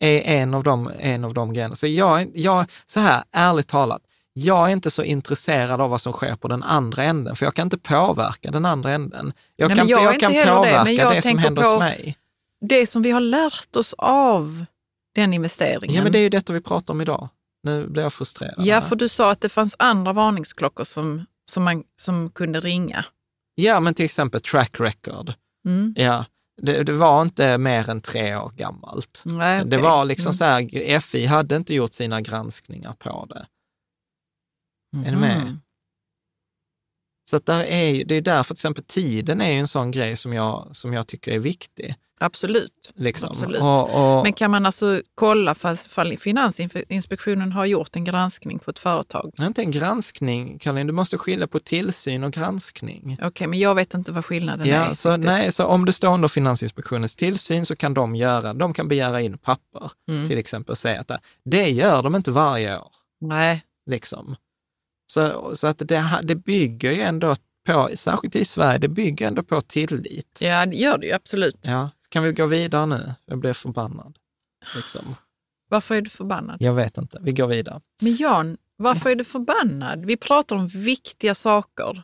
Är 0.00 0.20
en 0.20 0.54
av 0.54 0.62
de, 0.62 0.90
en 0.98 1.24
av 1.24 1.34
de 1.34 1.52
grejerna. 1.52 1.74
Så 1.74 1.86
jag, 1.86 2.30
jag, 2.34 2.64
så 2.86 3.00
här, 3.00 3.22
ärligt 3.32 3.68
talat, 3.68 4.02
jag 4.40 4.68
är 4.68 4.72
inte 4.72 4.90
så 4.90 5.02
intresserad 5.02 5.80
av 5.80 5.90
vad 5.90 6.00
som 6.00 6.12
sker 6.12 6.36
på 6.36 6.48
den 6.48 6.62
andra 6.62 7.02
änden, 7.04 7.36
för 7.36 7.46
jag 7.46 7.54
kan 7.54 7.66
inte 7.66 7.78
påverka 7.78 8.50
den 8.50 8.64
andra 8.66 8.90
änden. 8.90 9.32
Jag 9.56 9.68
Nej, 9.68 9.76
kan, 9.78 9.88
jag 9.88 10.04
jag 10.04 10.20
kan 10.20 10.32
det, 10.32 10.46
påverka 10.46 10.84
det, 10.84 10.92
jag 10.92 11.12
som 11.14 11.22
tänker 11.22 11.42
händer 11.42 11.62
hos 11.70 11.78
mig. 11.78 12.16
Det 12.60 12.86
som 12.86 13.02
vi 13.02 13.10
har 13.10 13.20
lärt 13.20 13.76
oss 13.76 13.94
av 13.98 14.64
den 15.14 15.34
investeringen. 15.34 15.96
Ja, 15.96 16.02
men 16.02 16.12
det 16.12 16.18
är 16.18 16.22
ju 16.22 16.28
detta 16.28 16.52
vi 16.52 16.60
pratar 16.60 16.94
om 16.94 17.00
idag. 17.00 17.28
Nu 17.62 17.86
blir 17.86 18.02
jag 18.02 18.12
frustrerad. 18.12 18.54
Ja, 18.66 18.80
för 18.80 18.96
du 18.96 19.08
sa 19.08 19.30
att 19.30 19.40
det 19.40 19.48
fanns 19.48 19.76
andra 19.78 20.12
varningsklockor 20.12 20.84
som, 20.84 21.26
som, 21.50 21.62
man, 21.62 21.84
som 21.96 22.30
kunde 22.30 22.60
ringa. 22.60 23.04
ja, 23.54 23.80
men 23.80 23.94
till 23.94 24.04
exempel 24.04 24.40
track 24.40 24.80
record. 24.80 25.32
Mm. 25.66 25.94
Ja, 25.96 26.24
det, 26.62 26.82
det 26.82 26.92
var 26.92 27.22
inte 27.22 27.58
mer 27.58 27.90
än 27.90 28.00
tre 28.00 28.36
år 28.36 28.52
gammalt. 28.56 29.22
Nej, 29.26 29.58
Det 29.64 29.76
okej. 29.76 29.78
var 29.88 30.04
liksom 30.04 30.26
Mm. 30.26 30.34
så 30.34 30.44
här, 30.44 31.00
FI 31.00 31.26
hade 31.26 31.56
inte 31.56 31.74
gjort 31.74 31.92
sina 31.94 32.20
granskningar 32.20 32.92
på 32.98 33.26
det. 33.28 33.46
Är 35.06 35.10
du 35.10 35.16
med? 35.16 35.36
Mhm. 35.42 35.60
Så 37.30 37.36
att 37.36 37.46
där 37.46 37.64
är, 37.64 38.04
det 38.04 38.14
är 38.14 38.20
därför 38.20 38.54
till 38.54 38.58
exempel 38.58 38.84
tiden 38.84 39.40
är 39.40 39.52
en 39.52 39.68
sån 39.68 39.90
grej 39.90 40.16
som 40.16 40.32
jag, 40.32 40.68
som 40.72 40.92
jag 40.92 41.06
tycker 41.06 41.32
är 41.32 41.38
viktig. 41.38 41.94
Absolut. 42.22 42.92
Liksom. 42.94 43.30
Absolut. 43.30 43.60
Och, 43.60 44.16
och, 44.18 44.22
Men 44.22 44.32
kan 44.32 44.50
man 44.50 44.66
alltså 44.66 45.02
kolla 45.14 45.54
fast 45.54 45.92
fall 45.92 46.18
Finansinspektionen 46.18 47.52
har 47.52 47.64
gjort 47.66 47.96
en 47.96 48.04
granskning 48.04 48.58
på 48.58 48.70
ett 48.70 48.78
företag? 48.78 49.32
det 49.36 49.42
är 49.42 49.46
inte 49.46 49.62
en 49.62 49.70
granskning, 49.70 50.58
Caroline, 50.58 50.86
du 50.86 50.92
måste 50.92 51.18
skilja 51.18 51.46
på 51.46 51.58
tillsyn 51.60 52.24
och 52.24 52.32
granskning. 52.32 53.18
Okej, 53.22 53.46
men 53.46 53.58
jag 53.58 53.74
vet 53.74 53.94
inte 53.94 54.12
vad 54.12 54.24
skillnaden 54.24 54.66
är. 54.66 54.70
Ja, 54.70 54.94
så, 54.94 55.10
riktigt. 55.10 55.26
nej, 55.26 55.52
så 55.52 55.64
om 55.64 55.84
du 55.84 55.92
står 55.92 56.14
under 56.14 56.28
Finansinspektionens 56.28 57.16
tillsyn 57.16 57.66
så 57.66 57.76
kan 57.76 57.94
de 57.94 58.16
göra, 58.16 58.54
de 58.54 58.74
kan 58.74 58.88
begära 58.88 59.20
in 59.20 59.38
papper 59.38 59.90
Mm. 60.10 60.28
till 60.28 60.38
exempel 60.38 60.70
och 60.70 60.78
säga 60.78 61.00
att 61.00 61.08
det, 61.08 61.20
det 61.44 61.70
gör 61.70 62.02
de 62.02 62.14
inte 62.16 62.30
varje 62.30 62.78
år. 62.78 62.92
Nej. 63.20 63.62
Liksom. 63.86 64.36
Så, 65.10 65.56
så 65.56 65.66
att 65.66 65.78
det, 65.78 66.20
det 66.22 66.36
bygger 66.36 66.92
ju 66.92 67.00
ändå 67.00 67.36
på, 67.66 67.90
särskilt 67.94 68.36
i 68.36 68.44
Sverige, 68.44 68.78
det 68.78 68.88
bygger 68.88 69.28
ändå 69.28 69.42
på 69.42 69.60
tillit. 69.60 70.38
Ja, 70.40 70.66
det 70.66 70.76
gör 70.76 70.98
det 70.98 71.06
ju 71.06 71.12
absolut. 71.12 71.58
Ja, 71.62 71.90
kan 72.08 72.22
vi 72.22 72.32
gå 72.32 72.46
vidare 72.46 72.86
nu? 72.86 73.14
Jag 73.24 73.38
blir 73.38 73.52
förbannad. 73.52 74.18
Liksom. 74.76 75.14
Varför 75.68 75.94
är 75.94 76.00
du 76.00 76.10
förbannad? 76.10 76.56
Jag 76.60 76.74
vet 76.74 76.98
inte, 76.98 77.18
vi 77.20 77.32
går 77.32 77.46
vidare. 77.46 77.80
Men 78.00 78.16
Jan, 78.16 78.56
varför 78.76 79.10
är 79.10 79.14
du 79.14 79.24
förbannad? 79.24 80.04
Vi 80.04 80.16
pratar 80.16 80.56
om 80.56 80.66
viktiga 80.66 81.34
saker. 81.34 82.02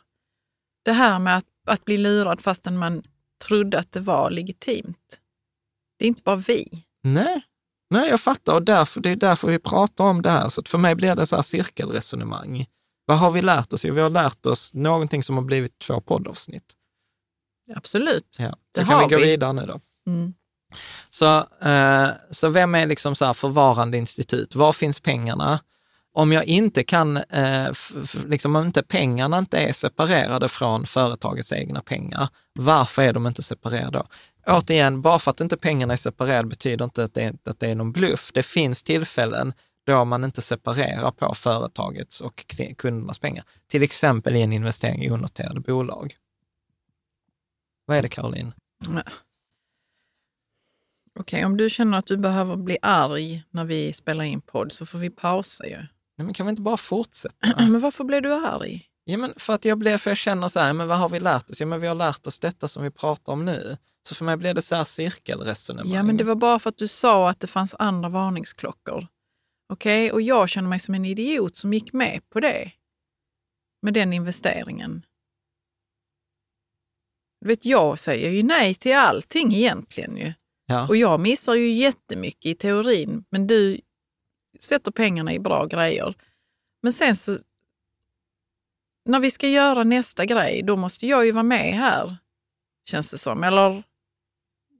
Det 0.84 0.92
här 0.92 1.18
med 1.18 1.36
att, 1.36 1.44
att 1.66 1.84
bli 1.84 1.98
lurad 1.98 2.40
fastän 2.40 2.78
man 2.78 3.02
trodde 3.44 3.78
att 3.78 3.92
det 3.92 4.00
var 4.00 4.30
legitimt. 4.30 5.20
Det 5.98 6.04
är 6.04 6.08
inte 6.08 6.22
bara 6.22 6.36
vi. 6.36 6.84
Nej, 7.02 7.42
Nej, 7.90 8.10
jag 8.10 8.20
fattar 8.20 8.54
och 8.54 8.62
därför, 8.62 9.00
det 9.00 9.10
är 9.10 9.16
därför 9.16 9.48
vi 9.48 9.58
pratar 9.58 10.04
om 10.04 10.22
det 10.22 10.30
här. 10.30 10.48
Så 10.48 10.62
för 10.66 10.78
mig 10.78 10.94
blir 10.94 11.14
det 11.14 11.26
så 11.26 11.36
här 11.36 11.42
cirkelresonemang. 11.42 12.66
Vad 13.06 13.18
har 13.18 13.30
vi 13.30 13.42
lärt 13.42 13.72
oss? 13.72 13.84
Jo, 13.84 13.94
vi 13.94 14.00
har 14.00 14.10
lärt 14.10 14.46
oss 14.46 14.74
någonting 14.74 15.22
som 15.22 15.36
har 15.36 15.44
blivit 15.44 15.78
två 15.78 16.00
poddavsnitt. 16.00 16.74
Absolut. 17.74 18.36
Ja. 18.38 18.50
Så 18.50 18.80
det 18.80 18.86
kan 18.86 18.98
vi 18.98 19.14
gå 19.14 19.20
vi. 19.20 19.24
vidare 19.24 19.52
nu 19.52 19.66
då. 19.66 19.80
Mm. 20.06 20.34
Så, 21.10 21.46
eh, 21.68 22.08
så 22.30 22.48
vem 22.48 22.74
är 22.74 22.86
liksom 22.86 23.16
så 23.16 23.24
här 23.24 23.32
förvarande 23.32 23.98
institut? 23.98 24.54
Var 24.54 24.72
finns 24.72 25.00
pengarna? 25.00 25.60
Om 26.12 26.32
jag 26.32 26.44
inte 26.44 26.84
kan, 26.84 27.16
eh, 27.16 27.70
liksom 28.26 28.56
om 28.56 28.66
inte 28.66 28.82
pengarna 28.82 29.38
inte 29.38 29.58
är 29.58 29.72
separerade 29.72 30.48
från 30.48 30.86
företagets 30.86 31.52
egna 31.52 31.82
pengar, 31.82 32.28
varför 32.54 33.02
är 33.02 33.12
de 33.12 33.26
inte 33.26 33.42
separerade 33.42 33.98
då? 33.98 34.06
Återigen, 34.46 35.02
bara 35.02 35.18
för 35.18 35.30
att 35.30 35.40
inte 35.40 35.56
pengarna 35.56 35.92
är 35.92 35.96
separerade 35.96 36.48
betyder 36.48 36.84
inte 36.84 37.04
att 37.04 37.14
det, 37.14 37.22
är, 37.22 37.34
att 37.44 37.60
det 37.60 37.66
är 37.66 37.74
någon 37.74 37.92
bluff. 37.92 38.30
Det 38.34 38.42
finns 38.42 38.82
tillfällen 38.82 39.52
då 39.86 40.04
man 40.04 40.24
inte 40.24 40.42
separerar 40.42 41.10
på 41.10 41.34
företagets 41.34 42.20
och 42.20 42.46
kundernas 42.76 43.18
pengar. 43.18 43.44
Till 43.66 43.82
exempel 43.82 44.36
i 44.36 44.42
en 44.42 44.52
investering 44.52 45.04
i 45.04 45.10
onoterade 45.10 45.60
bolag. 45.60 46.14
Vad 47.84 47.96
är 47.96 48.02
det, 48.02 48.08
Caroline? 48.08 48.52
Okej, 51.18 51.38
okay, 51.38 51.44
om 51.44 51.56
du 51.56 51.70
känner 51.70 51.98
att 51.98 52.06
du 52.06 52.16
behöver 52.16 52.56
bli 52.56 52.78
arg 52.82 53.44
när 53.50 53.64
vi 53.64 53.92
spelar 53.92 54.24
in 54.24 54.40
podd 54.40 54.72
så 54.72 54.86
får 54.86 54.98
vi 54.98 55.10
pausa 55.10 55.66
ju. 55.66 55.76
Nej, 55.76 56.24
men 56.24 56.34
kan 56.34 56.46
vi 56.46 56.50
inte 56.50 56.62
bara 56.62 56.76
fortsätta? 56.76 57.36
men 57.58 57.80
varför 57.80 58.04
blev 58.04 58.22
du 58.22 58.32
arg? 58.32 58.86
Ja, 59.04 59.18
men 59.18 59.32
för 59.36 59.52
att 59.52 59.64
jag 59.64 59.78
blev, 59.78 59.98
för 59.98 60.10
jag 60.10 60.18
känner 60.18 60.48
så 60.48 60.60
här, 60.60 60.72
men 60.72 60.88
vad 60.88 60.98
har 60.98 61.08
vi 61.08 61.20
lärt 61.20 61.50
oss? 61.50 61.60
Ja, 61.60 61.66
men 61.66 61.80
vi 61.80 61.86
har 61.86 61.94
lärt 61.94 62.26
oss 62.26 62.38
detta 62.38 62.68
som 62.68 62.82
vi 62.82 62.90
pratar 62.90 63.32
om 63.32 63.44
nu. 63.44 63.76
Så 64.08 64.14
för 64.14 64.24
mig 64.24 64.36
blev 64.36 64.54
det 64.54 64.62
så 64.62 64.74
här 64.74 64.84
cirkelresonemang. 64.84 65.92
Ja, 65.92 66.02
men 66.02 66.16
det 66.16 66.24
var 66.24 66.34
bara 66.34 66.58
för 66.58 66.70
att 66.70 66.78
du 66.78 66.88
sa 66.88 67.30
att 67.30 67.40
det 67.40 67.46
fanns 67.46 67.74
andra 67.78 68.08
varningsklockor. 68.08 69.06
Okej, 69.68 70.06
okay? 70.06 70.14
och 70.14 70.22
jag 70.22 70.48
känner 70.48 70.68
mig 70.68 70.78
som 70.78 70.94
en 70.94 71.04
idiot 71.04 71.56
som 71.56 71.72
gick 71.72 71.92
med 71.92 72.30
på 72.30 72.40
det. 72.40 72.72
Med 73.82 73.94
den 73.94 74.12
investeringen. 74.12 75.06
Du 77.40 77.48
vet, 77.48 77.64
jag 77.64 77.98
säger 77.98 78.30
ju 78.30 78.42
nej 78.42 78.74
till 78.74 78.96
allting 78.96 79.54
egentligen 79.54 80.16
ju. 80.16 80.32
Ja. 80.66 80.88
Och 80.88 80.96
jag 80.96 81.20
missar 81.20 81.54
ju 81.54 81.72
jättemycket 81.72 82.46
i 82.46 82.54
teorin, 82.54 83.24
men 83.30 83.46
du 83.46 83.80
sätter 84.60 84.90
pengarna 84.90 85.32
i 85.32 85.38
bra 85.38 85.66
grejer. 85.66 86.14
Men 86.82 86.92
sen 86.92 87.16
så, 87.16 87.38
när 89.04 89.20
vi 89.20 89.30
ska 89.30 89.48
göra 89.48 89.84
nästa 89.84 90.24
grej, 90.24 90.62
då 90.62 90.76
måste 90.76 91.06
jag 91.06 91.26
ju 91.26 91.32
vara 91.32 91.42
med 91.42 91.74
här, 91.74 92.16
känns 92.88 93.10
det 93.10 93.18
som. 93.18 93.44
Eller 93.44 93.82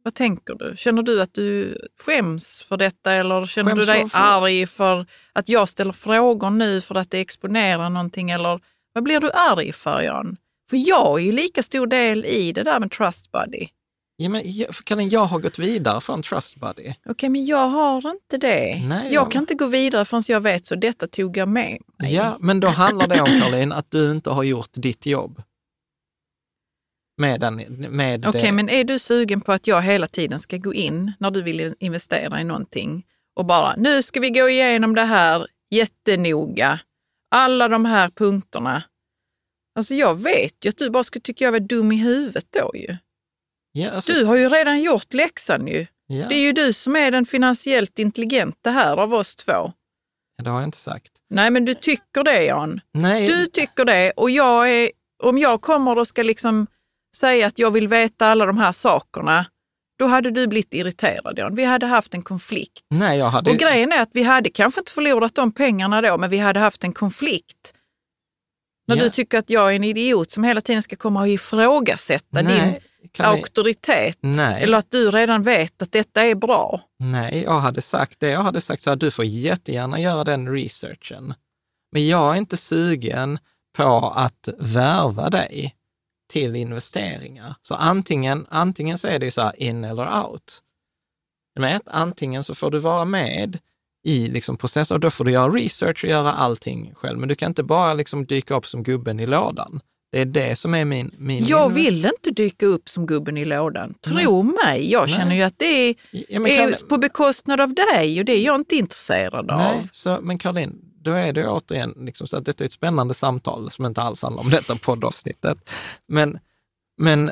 vad 0.07 0.15
tänker 0.15 0.55
du? 0.55 0.75
Känner 0.77 1.03
du 1.03 1.23
att 1.23 1.35
du 1.35 1.79
skäms 2.01 2.63
för 2.63 2.77
detta 2.77 3.13
eller 3.13 3.47
känner 3.47 3.71
skäms 3.71 3.81
du 3.81 3.93
dig 3.93 4.09
för... 4.09 4.19
arg 4.19 4.67
för 4.67 5.07
att 5.33 5.49
jag 5.49 5.69
ställer 5.69 5.93
frågor 5.93 6.51
nu 6.51 6.81
för 6.81 6.95
att 6.95 7.11
det 7.11 7.21
exponerar 7.21 7.91
någonting? 7.91 8.31
Eller 8.31 8.61
vad 8.93 9.05
blir 9.05 9.21
du 9.21 9.31
arg 9.31 9.73
för, 9.73 10.03
Jan? 10.03 10.37
För 10.71 10.89
jag 10.89 11.21
är 11.21 11.25
ju 11.25 11.33
lika 11.33 11.63
stor 11.63 11.87
del 11.87 12.25
i 12.25 12.53
det 12.53 12.63
där 12.63 12.81
med 12.81 12.91
Trust 12.91 13.33
Buddy. 13.33 13.69
Ja, 14.17 14.29
men 14.29 14.43
jag, 14.45 15.03
jag 15.03 15.25
har 15.25 15.39
gått 15.39 15.59
vidare 15.59 16.01
från 16.01 16.23
Trust 16.23 16.57
Buddy. 16.57 16.83
Okej, 16.83 16.97
okay, 17.09 17.29
men 17.29 17.47
jag 17.47 17.69
har 17.69 17.97
inte 18.11 18.39
det. 18.39 18.83
Nej, 18.89 19.05
jag, 19.05 19.13
jag 19.13 19.33
kan 19.33 19.43
inte 19.43 19.55
gå 19.55 19.67
vidare 19.67 20.05
förrän 20.05 20.23
jag 20.29 20.41
vet, 20.41 20.67
så 20.67 20.75
detta 20.75 21.07
tog 21.07 21.37
jag 21.37 21.49
med 21.49 21.79
mig. 21.99 22.15
Ja, 22.15 22.37
men 22.41 22.61
då 22.61 22.69
handlar 22.69 23.07
det 23.07 23.21
om, 23.21 23.41
Caroline, 23.41 23.73
att 23.73 23.91
du 23.91 24.11
inte 24.11 24.31
har 24.31 24.43
gjort 24.43 24.71
ditt 24.73 25.07
jobb. 25.07 25.43
Med, 27.17 27.41
den, 27.41 27.57
med 27.79 28.29
Okej, 28.29 28.41
okay, 28.41 28.53
men 28.53 28.69
är 28.69 28.85
du 28.85 28.99
sugen 28.99 29.41
på 29.41 29.53
att 29.53 29.67
jag 29.67 29.83
hela 29.83 30.07
tiden 30.07 30.39
ska 30.39 30.57
gå 30.57 30.75
in 30.75 31.13
när 31.19 31.31
du 31.31 31.43
vill 31.43 31.75
investera 31.79 32.41
i 32.41 32.45
någonting 32.45 33.07
och 33.37 33.45
bara, 33.45 33.77
nu 33.77 34.03
ska 34.03 34.21
vi 34.21 34.31
gå 34.31 34.49
igenom 34.49 34.95
det 34.95 35.03
här 35.05 35.47
jättenoga, 35.71 36.81
alla 37.31 37.69
de 37.69 37.85
här 37.85 38.09
punkterna. 38.09 38.83
Alltså 39.79 39.95
jag 39.95 40.23
vet 40.23 40.65
ju 40.65 40.69
att 40.69 40.79
du 40.79 40.91
bara 40.91 41.05
skulle 41.05 41.23
tycka 41.23 41.45
jag 41.45 41.53
var 41.53 41.61
dum 41.61 41.93
i 41.93 41.97
huvudet 41.97 42.47
då 42.51 42.71
ju. 42.75 42.97
Ja, 43.73 43.91
alltså... 43.91 44.13
Du 44.13 44.25
har 44.25 44.37
ju 44.37 44.49
redan 44.49 44.83
gjort 44.83 45.15
läxan 45.15 45.67
ju. 45.67 45.87
Ja. 46.07 46.29
Det 46.29 46.35
är 46.35 46.41
ju 46.41 46.53
du 46.53 46.73
som 46.73 46.97
är 46.97 47.11
den 47.11 47.27
finansiellt 47.27 47.99
intelligenta 47.99 48.71
här 48.71 48.97
av 48.97 49.15
oss 49.15 49.37
två. 49.37 49.73
Det 50.43 50.51
har 50.51 50.61
jag 50.61 50.69
inte 50.69 50.79
sagt. 50.79 51.13
Nej, 51.31 51.51
men 51.51 51.65
du 51.65 51.75
tycker 51.75 52.25
det 52.25 52.45
Jan. 52.45 52.81
Nej. 52.93 53.27
Du 53.27 53.47
tycker 53.47 53.85
det 53.85 54.13
och 54.17 54.31
jag 54.31 54.71
är, 54.71 54.91
om 55.23 55.39
jag 55.39 55.61
kommer 55.61 55.99
och 55.99 56.09
ska 56.09 56.23
liksom 56.23 56.67
säga 57.17 57.47
att 57.47 57.59
jag 57.59 57.71
vill 57.71 57.89
veta 57.89 58.27
alla 58.27 58.47
de 58.47 58.59
här 58.59 58.73
sakerna, 58.73 59.47
då 59.99 60.07
hade 60.07 60.31
du 60.31 60.47
blivit 60.47 60.75
irriterad 60.75 61.39
Jan. 61.39 61.55
Vi 61.55 61.65
hade 61.65 61.87
haft 61.87 62.15
en 62.15 62.23
konflikt. 62.23 62.81
Nej, 62.91 63.19
jag 63.19 63.31
hade... 63.31 63.51
Och 63.51 63.57
grejen 63.57 63.93
är 63.93 64.03
att 64.03 64.11
vi 64.13 64.23
hade 64.23 64.51
kanske 64.51 64.81
inte 64.81 64.93
förlorat 64.93 65.35
de 65.35 65.53
pengarna 65.53 66.03
då, 66.03 66.19
men 66.19 66.31
vi 66.31 66.39
hade 66.39 66.61
haft 66.61 66.85
en 66.85 66.93
konflikt. 66.93 67.75
När 68.89 68.97
ja. 68.97 69.03
du 69.03 69.11
tycker 69.11 69.39
att 69.39 69.51
jag 69.51 69.73
är 69.73 69.77
en 69.77 69.85
idiot 69.85 70.31
som 70.31 70.45
hela 70.45 70.61
tiden 70.61 70.83
ska 70.83 70.97
komma 70.97 71.21
och 71.21 71.29
ifrågasätta 71.29 72.43
Nej. 72.43 72.45
din 72.45 72.81
kan 73.13 73.27
auktoritet? 73.27 74.19
Nej. 74.21 74.63
Eller 74.63 74.79
att 74.79 74.91
du 74.91 75.11
redan 75.11 75.43
vet 75.43 75.83
att 75.83 75.93
detta 75.93 76.23
är 76.23 76.35
bra? 76.35 76.81
Nej, 76.99 77.43
jag 77.43 77.61
hade 77.61 77.83
sagt 77.83 78.21
det. 78.21 78.29
Jag 78.29 78.43
hade 78.43 78.61
sagt 78.61 78.83
så 78.83 78.91
här, 78.91 78.97
du 78.97 79.11
får 79.11 79.25
jättegärna 79.25 80.01
göra 80.01 80.25
den 80.25 80.53
researchen. 80.53 81.35
Men 81.93 82.07
jag 82.07 82.35
är 82.35 82.39
inte 82.39 82.57
sugen 82.57 83.39
på 83.77 84.13
att 84.17 84.49
värva 84.59 85.31
dig 85.31 85.75
till 86.29 86.57
investeringar. 86.57 87.55
Så 87.63 87.75
antingen, 87.75 88.47
antingen 88.49 88.99
så 88.99 89.09
är 89.09 89.19
det 89.19 89.31
så 89.31 89.43
här 89.43 89.63
in 89.63 89.85
eller 89.85 90.25
out. 90.25 90.63
Med 91.59 91.81
antingen 91.87 92.45
så 92.45 92.55
får 92.55 92.71
du 92.71 92.79
vara 92.79 93.05
med 93.05 93.59
i 94.05 94.29
liksom 94.29 94.57
processen 94.57 94.95
och 94.95 95.01
då 95.01 95.11
får 95.11 95.25
du 95.25 95.33
göra 95.33 95.49
research 95.49 96.05
och 96.05 96.11
göra 96.11 96.33
allting 96.33 96.93
själv. 96.95 97.19
Men 97.19 97.29
du 97.29 97.35
kan 97.35 97.51
inte 97.51 97.63
bara 97.63 97.95
liksom 97.95 98.27
dyka 98.27 98.55
upp 98.55 98.67
som 98.67 98.83
gubben 98.83 99.21
i 99.21 99.27
lådan. 99.27 99.81
Det 100.13 100.21
är 100.21 100.25
det 100.25 100.57
som 100.57 100.75
är 100.75 100.85
min... 100.85 101.15
min 101.19 101.45
jag 101.47 101.69
vill 101.69 102.05
inte 102.05 102.31
dyka 102.31 102.67
upp 102.67 102.89
som 102.89 103.07
gubben 103.07 103.37
i 103.37 103.45
lådan. 103.45 103.95
Tro 104.01 104.43
Nej. 104.43 104.55
mig, 104.65 104.93
jag 104.93 105.09
känner 105.09 105.27
Nej. 105.27 105.37
ju 105.37 105.43
att 105.43 105.59
det 105.59 105.67
är, 105.67 105.95
ja, 106.11 106.49
är 106.49 106.89
på 106.89 106.99
bekostnad 106.99 107.61
av 107.61 107.75
dig 107.75 108.19
och 108.19 108.25
det 108.25 108.33
är 108.33 108.41
jag 108.41 108.55
inte 108.55 108.77
intresserad 108.77 109.51
av. 109.51 109.59
Nej, 109.59 109.89
så, 109.93 110.19
men 110.23 110.39
Caroline, 110.39 110.79
då 111.07 111.13
är 111.13 111.33
det 111.33 111.49
återigen 111.49 111.95
liksom 111.97 112.27
så 112.27 112.37
att 112.37 112.45
detta 112.45 112.65
är 112.65 112.67
ett 112.67 112.73
spännande 112.73 113.15
samtal 113.15 113.71
som 113.71 113.87
inte 113.87 114.03
alls 114.03 114.23
handlar 114.23 114.43
om 114.43 114.51
detta 114.51 114.77
poddavsnittet. 114.77 115.71
Men, 116.09 116.39
men 116.99 117.31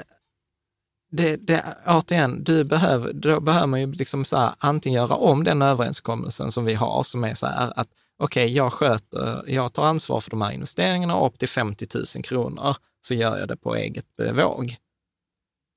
det, 1.11 1.37
det, 1.37 1.77
återigen, 1.87 2.45
du 2.45 2.65
behöver, 2.65 3.13
då 3.13 3.41
behöver 3.41 3.67
man 3.67 3.81
ju 3.81 3.93
liksom 3.93 4.25
så 4.25 4.37
här, 4.37 4.55
antingen 4.59 5.03
göra 5.03 5.15
om 5.15 5.45
den 5.45 5.63
överenskommelsen 5.63 6.53
som 6.53 6.65
vi 6.65 6.75
har, 6.75 7.03
som 7.03 7.25
är 7.25 7.35
så 7.35 7.47
här 7.47 7.73
att 7.77 7.89
okej, 8.19 8.45
okay, 8.45 8.55
jag 8.55 8.73
sköter, 8.73 9.45
jag 9.47 9.73
tar 9.73 9.85
ansvar 9.85 10.21
för 10.21 10.31
de 10.31 10.43
här 10.43 10.53
investeringarna 10.53 11.27
upp 11.27 11.39
till 11.39 11.49
50 11.49 11.87
000 11.95 12.25
kronor, 12.25 12.77
så 13.07 13.15
gör 13.15 13.39
jag 13.39 13.49
det 13.49 13.57
på 13.57 13.77
eget 13.77 14.17
bevåg. 14.17 14.77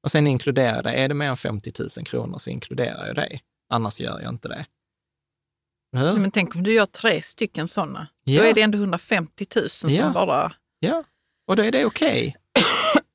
Och 0.04 0.12
sen 0.12 0.28
inkluderar 0.28 0.76
jag 0.76 0.84
det. 0.84 0.94
Är 0.94 1.08
det 1.08 1.14
mer 1.14 1.30
än 1.30 1.38
50 1.38 1.72
000 1.80 1.90
kronor 2.06 2.38
så 2.38 2.50
inkluderar 2.50 3.08
jag 3.08 3.16
dig, 3.16 3.42
Annars 3.70 4.00
gör 4.00 4.20
jag 4.22 4.30
inte 4.34 4.48
det. 4.48 4.66
Hur? 5.92 6.14
Men 6.14 6.32
tänk 6.32 6.56
om 6.56 6.64
du 6.64 6.74
gör 6.74 6.86
tre 6.86 7.22
stycken 7.22 7.68
sådana. 7.68 8.08
Ja. 8.24 8.42
Då 8.42 8.48
är 8.48 8.54
det 8.54 8.62
ändå 8.62 8.78
150 8.78 9.46
000 9.56 9.70
som 9.70 9.90
ja. 9.90 10.10
bara... 10.10 10.54
Ja, 10.80 11.04
och 11.48 11.56
då 11.56 11.64
är 11.64 11.72
det 11.72 11.86
okej. 11.86 12.36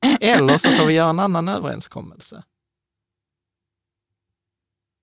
Okay. 0.01 0.17
Eller 0.29 0.57
så 0.57 0.71
får 0.71 0.85
vi 0.85 0.93
göra 0.93 1.09
en 1.09 1.19
annan 1.19 1.47
överenskommelse. 1.47 2.43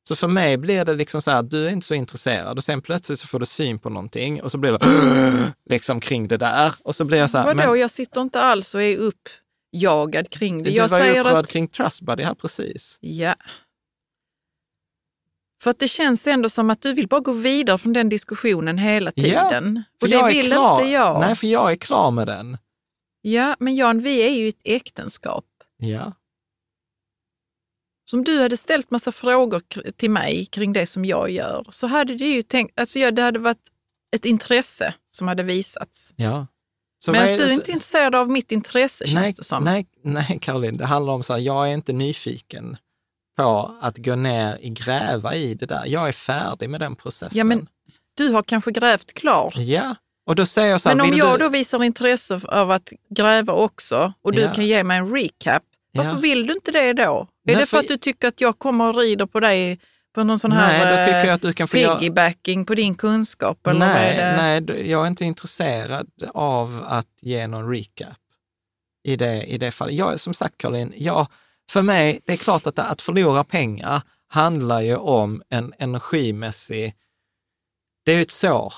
Så 0.09 0.17
för 0.17 0.29
mig 0.29 0.57
blir 0.57 0.85
det 0.85 0.95
liksom 0.95 1.23
så 1.23 1.31
här, 1.31 1.43
du 1.43 1.67
är 1.67 1.71
inte 1.71 1.87
så 1.87 1.95
intresserad 1.95 2.59
och 2.59 2.65
sen 2.65 2.83
plötsligt 2.83 3.21
så 3.21 3.27
får 3.27 3.39
du 3.39 3.47
syn 3.47 3.79
på 3.79 3.91
någonting 3.91 4.43
och 4.43 4.51
så 4.51 4.59
blir 4.59 4.73
det 4.73 5.53
liksom 5.71 6.01
kring 6.01 6.29
det 6.29 6.37
där. 6.37 6.75
Och 6.83 6.97
så 6.97 7.05
blir 7.05 7.19
jag 7.19 7.31
så 7.31 7.39
här, 7.39 7.45
Vadå, 7.45 7.71
men, 7.71 7.81
jag 7.81 7.91
sitter 7.91 8.21
inte 8.21 8.41
alls 8.41 8.75
och 8.75 8.83
är 8.83 8.97
uppjagad 8.97 10.31
kring 10.31 10.63
det. 10.63 10.71
Du 10.71 10.77
jag 10.77 10.89
var 10.89 11.05
ju 11.05 11.21
upprörd 11.21 11.37
att... 11.37 11.51
kring 11.51 11.69
Trustbuddy 11.69 12.23
här 12.23 12.35
precis. 12.35 12.99
Ja. 13.01 13.35
För 15.63 15.71
att 15.71 15.79
det 15.79 15.89
känns 15.89 16.27
ändå 16.27 16.49
som 16.49 16.71
att 16.71 16.83
du 16.83 16.93
vill 16.93 17.09
bara 17.09 17.21
gå 17.21 17.33
vidare 17.33 17.79
från 17.79 17.93
den 17.93 18.09
diskussionen 18.09 18.79
hela 18.79 19.13
tiden. 19.13 19.85
Ja, 20.01 20.05
och 20.07 20.09
det 20.09 20.29
vill 20.29 20.51
klar. 20.51 20.81
inte 20.81 20.93
jag. 20.93 21.21
Nej, 21.21 21.37
för 21.37 21.47
jag 21.47 21.73
är 21.73 21.77
klar 21.77 22.11
med 22.11 22.27
den. 22.27 22.59
Ja, 23.21 23.57
men 23.59 23.77
Jan, 23.77 24.01
vi 24.01 24.19
är 24.19 24.31
ju 24.31 24.49
ett 24.49 24.61
äktenskap. 24.65 25.45
Ja. 25.77 26.13
Som 28.11 28.25
du 28.25 28.43
hade 28.43 28.57
ställt 28.57 28.91
massa 28.91 29.13
frågor 29.13 29.63
till 29.93 30.11
mig 30.11 30.47
kring 30.47 30.73
det 30.73 30.87
som 30.87 31.05
jag 31.05 31.31
gör, 31.31 31.67
så 31.71 31.87
hade 31.87 32.15
det 32.15 32.27
ju 32.27 32.43
tänkt, 32.43 32.81
alltså 32.81 32.99
ja, 32.99 33.11
det 33.11 33.23
hade 33.23 33.39
varit 33.39 33.69
ett 34.17 34.25
intresse 34.25 34.95
som 35.11 35.29
hade 35.29 35.43
visats. 35.43 36.15
Ja. 36.17 36.47
Så 37.05 37.13
Men 37.13 37.37
du 37.37 37.45
är 37.45 37.53
inte 37.53 37.71
intresserad 37.71 38.15
av 38.15 38.31
mitt 38.31 38.53
intresse, 38.53 39.05
nej, 39.07 39.15
känns 39.15 39.37
det 39.37 39.45
som. 39.45 39.65
Nej, 39.65 39.87
nej 40.05 40.39
Caroline, 40.43 40.77
det 40.77 40.87
handlar 40.87 41.13
om 41.13 41.23
så 41.23 41.33
här, 41.33 41.41
jag 41.41 41.69
är 41.69 41.75
inte 41.75 41.93
nyfiken 41.93 42.77
på 43.43 43.77
att 43.81 43.97
gå 43.97 44.15
ner 44.15 44.59
i 44.61 44.71
gräva 44.71 45.35
i 45.35 45.55
det 45.55 45.67
där. 45.67 45.87
Jag 45.87 46.09
är 46.09 46.13
färdig 46.13 46.71
med 46.71 46.81
den 46.81 46.97
processen. 46.97 47.39
Ja, 47.39 47.45
men 47.45 47.67
du 48.15 48.29
har 48.29 48.43
kanske 48.43 48.71
grävt 48.71 49.13
klart. 49.13 49.55
Ja, 49.57 49.95
och 50.27 50.37
då 50.37 50.47
säger 50.47 50.71
jag 50.71 50.81
så 50.81 50.89
här, 50.89 50.97
Men 50.97 51.11
om 51.11 51.17
jag 51.17 51.39
du... 51.39 51.45
då 51.45 51.49
visar 51.49 51.85
intresse 51.85 52.41
av 52.49 52.71
att 52.71 52.93
gräva 53.11 53.53
också 53.53 54.13
och 54.23 54.33
du 54.33 54.41
ja. 54.41 54.53
kan 54.53 54.67
ge 54.67 54.85
mig 54.85 54.99
en 54.99 55.15
recap, 55.15 55.63
varför 55.93 56.11
ja. 56.11 56.19
vill 56.19 56.47
du 56.47 56.53
inte 56.53 56.71
det 56.71 56.93
då? 56.93 57.03
Är 57.03 57.27
Nej, 57.53 57.57
det 57.57 57.67
för 57.67 57.79
att 57.79 57.89
du 57.89 57.97
tycker 57.97 58.29
att 58.29 58.41
jag 58.41 58.59
kommer 58.59 58.89
och 58.89 58.97
rider 58.97 59.27
på 59.27 59.41
dig 59.41 59.81
På 60.15 60.25
någon 60.25 60.39
sån 60.39 60.53
här 60.53 60.85
nej, 60.85 60.97
då 60.97 61.05
tycker 61.05 61.27
jag 61.27 61.35
att 61.35 61.43
du 61.43 61.53
kan 61.53 61.69
få 61.69 61.77
piggybacking 61.77 62.59
göra... 62.59 62.67
på 62.67 62.75
din 62.75 62.95
kunskap? 62.95 63.67
Eller 63.67 63.81
nej, 63.81 64.17
det... 64.17 64.37
nej, 64.37 64.91
jag 64.91 65.03
är 65.03 65.07
inte 65.07 65.25
intresserad 65.25 66.09
av 66.35 66.85
att 66.89 67.09
ge 67.21 67.47
någon 67.47 67.71
recap 67.71 68.17
i 69.05 69.17
det, 69.17 69.43
i 69.43 69.59
det 69.59 69.71
fallet. 69.71 69.95
Jag, 69.95 70.21
som 70.21 70.35
sagt, 70.35 70.59
Caroline, 70.59 70.93
jag, 70.97 71.27
för 71.71 71.83
mig, 71.83 72.21
det 72.27 72.33
är 72.33 72.37
klart 72.37 72.67
att 72.67 72.79
att 72.79 73.03
förlora 73.03 73.45
pengar 73.45 74.03
handlar 74.29 74.81
ju 74.81 74.97
om 74.97 75.43
en 75.49 75.73
energimässig... 75.79 76.95
Det 78.05 78.13
är 78.13 78.17
ju 78.17 78.23
ett 78.23 78.31
sår, 78.31 78.75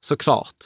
såklart. 0.00 0.56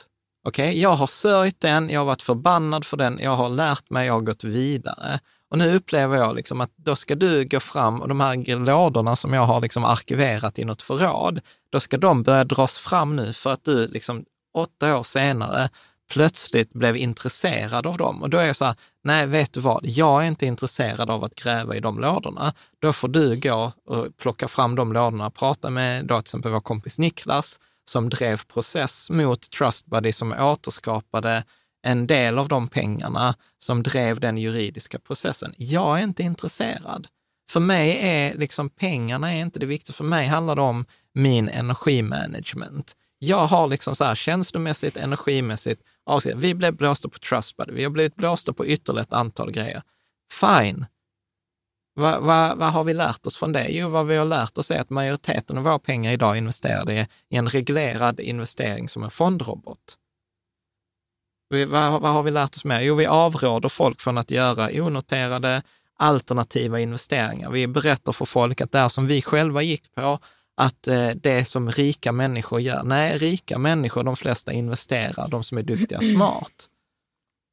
Okej, 0.44 0.68
okay? 0.68 0.80
jag 0.80 0.92
har 0.92 1.06
sörjt 1.06 1.60
den, 1.60 1.90
jag 1.90 2.00
har 2.00 2.04
varit 2.04 2.22
förbannad 2.22 2.84
för 2.84 2.96
den, 2.96 3.18
jag 3.18 3.36
har 3.36 3.48
lärt 3.48 3.90
mig, 3.90 4.06
jag 4.06 4.14
har 4.14 4.20
gått 4.20 4.44
vidare. 4.44 5.20
Och 5.50 5.58
nu 5.58 5.76
upplever 5.76 6.16
jag 6.16 6.36
liksom 6.36 6.60
att 6.60 6.70
då 6.76 6.96
ska 6.96 7.14
du 7.14 7.44
gå 7.44 7.60
fram 7.60 8.00
och 8.00 8.08
de 8.08 8.20
här 8.20 8.64
lådorna 8.64 9.16
som 9.16 9.32
jag 9.32 9.44
har 9.44 9.60
liksom 9.60 9.84
arkiverat 9.84 10.58
i 10.58 10.64
något 10.64 10.82
förråd, 10.82 11.40
då 11.72 11.80
ska 11.80 11.98
de 11.98 12.22
börja 12.22 12.44
dras 12.44 12.78
fram 12.78 13.16
nu 13.16 13.32
för 13.32 13.52
att 13.52 13.64
du 13.64 13.86
liksom 13.86 14.24
åtta 14.54 14.98
år 14.98 15.02
senare 15.02 15.68
plötsligt 16.10 16.72
blev 16.72 16.96
intresserad 16.96 17.86
av 17.86 17.96
dem. 17.96 18.22
Och 18.22 18.30
då 18.30 18.38
är 18.38 18.46
jag 18.46 18.56
så 18.56 18.64
här, 18.64 18.74
nej, 19.04 19.26
vet 19.26 19.52
du 19.52 19.60
vad, 19.60 19.80
jag 19.84 20.22
är 20.22 20.26
inte 20.26 20.46
intresserad 20.46 21.10
av 21.10 21.24
att 21.24 21.34
gräva 21.34 21.76
i 21.76 21.80
de 21.80 22.00
lådorna. 22.00 22.54
Då 22.78 22.92
får 22.92 23.08
du 23.08 23.36
gå 23.36 23.72
och 23.86 24.16
plocka 24.16 24.48
fram 24.48 24.74
de 24.74 24.92
lådorna, 24.92 25.30
prata 25.30 25.70
med 25.70 26.06
då 26.06 26.14
till 26.14 26.20
exempel 26.20 26.52
vår 26.52 26.60
kompis 26.60 26.98
Niklas, 26.98 27.60
som 27.90 28.08
drev 28.08 28.44
process 28.44 29.10
mot 29.10 29.50
Trustbuddy 29.50 30.12
som 30.12 30.32
återskapade 30.32 31.44
en 31.82 32.06
del 32.06 32.38
av 32.38 32.48
de 32.48 32.68
pengarna 32.68 33.34
som 33.58 33.82
drev 33.82 34.20
den 34.20 34.38
juridiska 34.38 34.98
processen. 34.98 35.54
Jag 35.56 35.98
är 35.98 36.02
inte 36.02 36.22
intresserad. 36.22 37.06
För 37.50 37.60
mig 37.60 37.98
är 38.02 38.34
liksom 38.34 38.70
pengarna 38.70 39.32
är 39.32 39.40
inte 39.40 39.58
det 39.58 39.66
viktiga. 39.66 39.94
För 39.94 40.04
mig 40.04 40.26
handlar 40.26 40.56
det 40.56 40.62
om 40.62 40.84
min 41.14 41.48
energimanagement. 41.48 42.96
Jag 43.18 43.46
har 43.46 43.68
liksom 43.68 43.94
så 43.94 44.04
här 44.04 44.14
känslomässigt, 44.14 44.96
energimässigt, 44.96 45.82
vi 46.34 46.54
blev 46.54 46.76
blåsta 46.76 47.08
på 47.08 47.18
Trustbuddy, 47.18 47.72
vi 47.72 47.82
har 47.82 47.90
blivit 47.90 48.16
blåsta 48.16 48.52
på 48.52 48.66
ytterligare 48.66 49.02
ett 49.02 49.12
antal 49.12 49.50
grejer. 49.50 49.82
Fine. 50.32 50.86
Vad 51.94 52.22
va, 52.22 52.54
va 52.54 52.66
har 52.66 52.84
vi 52.84 52.94
lärt 52.94 53.26
oss 53.26 53.36
från 53.36 53.52
det? 53.52 53.68
Jo, 53.68 53.88
vad 53.88 54.06
vi 54.06 54.16
har 54.16 54.24
lärt 54.24 54.58
oss 54.58 54.70
är 54.70 54.80
att 54.80 54.90
majoriteten 54.90 55.58
av 55.58 55.64
våra 55.64 55.78
pengar 55.78 56.12
idag 56.12 56.36
investerade 56.36 57.08
i 57.28 57.36
en 57.36 57.48
reglerad 57.48 58.20
investering 58.20 58.88
som 58.88 59.02
en 59.02 59.10
fondrobot. 59.10 59.96
Vi, 61.50 61.64
vad, 61.64 62.00
vad 62.00 62.12
har 62.12 62.22
vi 62.22 62.30
lärt 62.30 62.56
oss 62.56 62.64
mer? 62.64 62.80
Jo, 62.80 62.94
vi 62.94 63.06
avråder 63.06 63.68
folk 63.68 64.00
från 64.00 64.18
att 64.18 64.30
göra 64.30 64.84
onoterade 64.84 65.62
alternativa 65.96 66.80
investeringar. 66.80 67.50
Vi 67.50 67.66
berättar 67.66 68.12
för 68.12 68.24
folk 68.24 68.60
att 68.60 68.72
det 68.72 68.90
som 68.90 69.06
vi 69.06 69.22
själva 69.22 69.62
gick 69.62 69.94
på, 69.94 70.18
att 70.60 70.88
eh, 70.88 71.08
det 71.08 71.44
som 71.44 71.70
rika 71.70 72.12
människor 72.12 72.60
gör, 72.60 72.82
nej, 72.82 73.18
rika 73.18 73.58
människor, 73.58 74.04
de 74.04 74.16
flesta 74.16 74.52
investerar, 74.52 75.28
de 75.28 75.44
som 75.44 75.58
är 75.58 75.62
duktiga, 75.62 76.00
smart. 76.00 76.68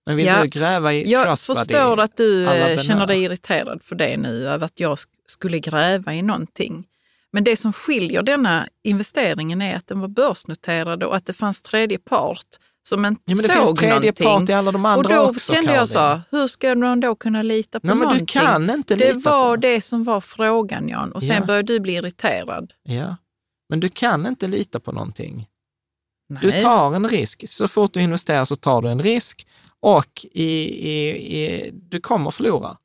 Men 0.06 0.16
vill 0.16 0.26
ja, 0.26 0.42
du 0.42 0.48
gräva 0.48 0.94
i 0.94 1.12
Jag 1.12 1.40
förstår 1.40 2.00
att 2.00 2.18
du 2.18 2.46
eh, 2.46 2.82
känner 2.82 3.08
dig 3.08 3.24
irriterad 3.24 3.84
för 3.84 3.96
det 3.96 4.18
nu, 4.18 4.48
över 4.48 4.66
att 4.66 4.80
jag 4.80 5.00
skulle 5.26 5.60
gräva 5.60 6.14
i 6.14 6.22
någonting. 6.22 6.88
Men 7.32 7.44
det 7.44 7.58
som 7.58 7.74
skiljer 7.74 8.24
denna 8.24 8.68
investeringen 8.84 9.62
är 9.62 9.76
att 9.76 9.88
den 9.88 10.00
var 10.00 10.08
börsnoterad 10.08 11.04
och 11.04 11.16
att 11.16 11.26
det 11.26 11.34
fanns 11.34 11.62
tredje 11.62 11.98
part 11.98 12.58
som 12.88 13.06
inte 13.06 13.22
ja, 13.26 13.36
men 13.36 13.44
det 13.44 13.54
såg 13.54 13.68
finns 13.68 13.80
tredje 13.80 14.00
någonting. 14.00 14.26
part 14.26 14.50
i 14.50 14.54
alla 14.54 14.72
de 14.72 14.86
andra 14.86 14.98
Och 14.98 15.26
då 15.26 15.30
också, 15.30 15.54
kände 15.54 15.74
jag 15.74 15.88
så, 15.88 16.22
hur 16.32 16.48
ska 16.48 16.76
man 16.76 17.00
då 17.00 17.16
kunna 17.16 17.42
lita 17.42 17.80
på 17.80 17.88
Nej, 17.88 17.96
någonting? 17.96 18.18
Men 18.18 18.26
du 18.26 18.50
kan 18.68 18.70
inte 18.78 18.96
lita 18.96 19.14
det 19.14 19.20
var 19.20 19.56
på. 19.56 19.62
det 19.62 19.82
som 19.82 20.04
var 20.04 20.22
frågan 20.22 20.90
Jan 20.90 21.12
och 21.12 21.24
sen 21.24 21.36
ja. 21.36 21.46
började 21.46 21.74
du 21.74 21.80
bli 21.80 21.94
irriterad. 21.94 22.74
Ja, 22.84 23.16
men 23.70 23.80
du 23.80 23.90
kan 23.90 24.28
inte 24.28 24.48
lita 24.48 24.80
på 24.80 24.92
någonting. 24.92 25.48
Nej. 26.30 26.40
Du 26.42 26.52
tar 26.52 26.94
en 26.96 27.08
risk. 27.10 27.50
Så 27.50 27.68
fort 27.68 27.94
du 27.94 28.02
investerar 28.02 28.46
så 28.46 28.56
tar 28.56 28.82
du 28.82 28.90
en 28.90 29.02
risk 29.04 29.48
och 29.80 30.26
i, 30.32 30.52
i, 30.90 31.10
i, 31.44 31.72
du 31.74 32.02
kommer 32.02 32.32
förlora. 32.32 32.78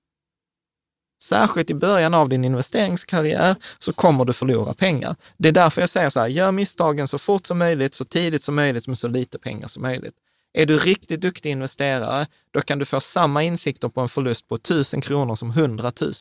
Särskilt 1.23 1.71
i 1.71 1.75
början 1.75 2.15
av 2.15 2.29
din 2.29 2.45
investeringskarriär 2.45 3.57
så 3.79 3.93
kommer 3.93 4.25
du 4.25 4.33
förlora 4.33 4.75
pengar. 4.75 5.17
Det 5.37 5.49
är 5.49 5.53
därför 5.53 5.83
jag 5.83 5.89
säger 5.89 6.11
så 6.11 6.21
här, 6.21 6.27
gör 6.27 6.53
misstagen 6.53 7.09
så 7.09 7.19
fort 7.19 7.47
som 7.47 7.59
möjligt, 7.59 7.95
så 7.95 8.05
tidigt 8.05 8.43
som 8.43 8.55
möjligt, 8.55 8.89
med 8.89 8.99
så 8.99 9.09
lite 9.09 9.39
pengar 9.39 9.69
som 9.69 9.83
möjligt. 9.83 10.15
Är 10.53 10.67
du 10.67 10.79
riktigt 10.79 11.21
duktig 11.21 11.51
investerare, 11.51 12.27
då 12.51 12.61
kan 12.61 12.79
du 12.79 12.85
få 12.85 13.01
samma 13.01 13.43
insikter 13.43 13.89
på 13.89 14.01
en 14.01 14.09
förlust 14.09 14.49
på 14.49 14.55
1000 14.55 15.01
kronor 15.01 15.35
som 15.35 15.51
100 15.51 15.93
000. 16.01 16.13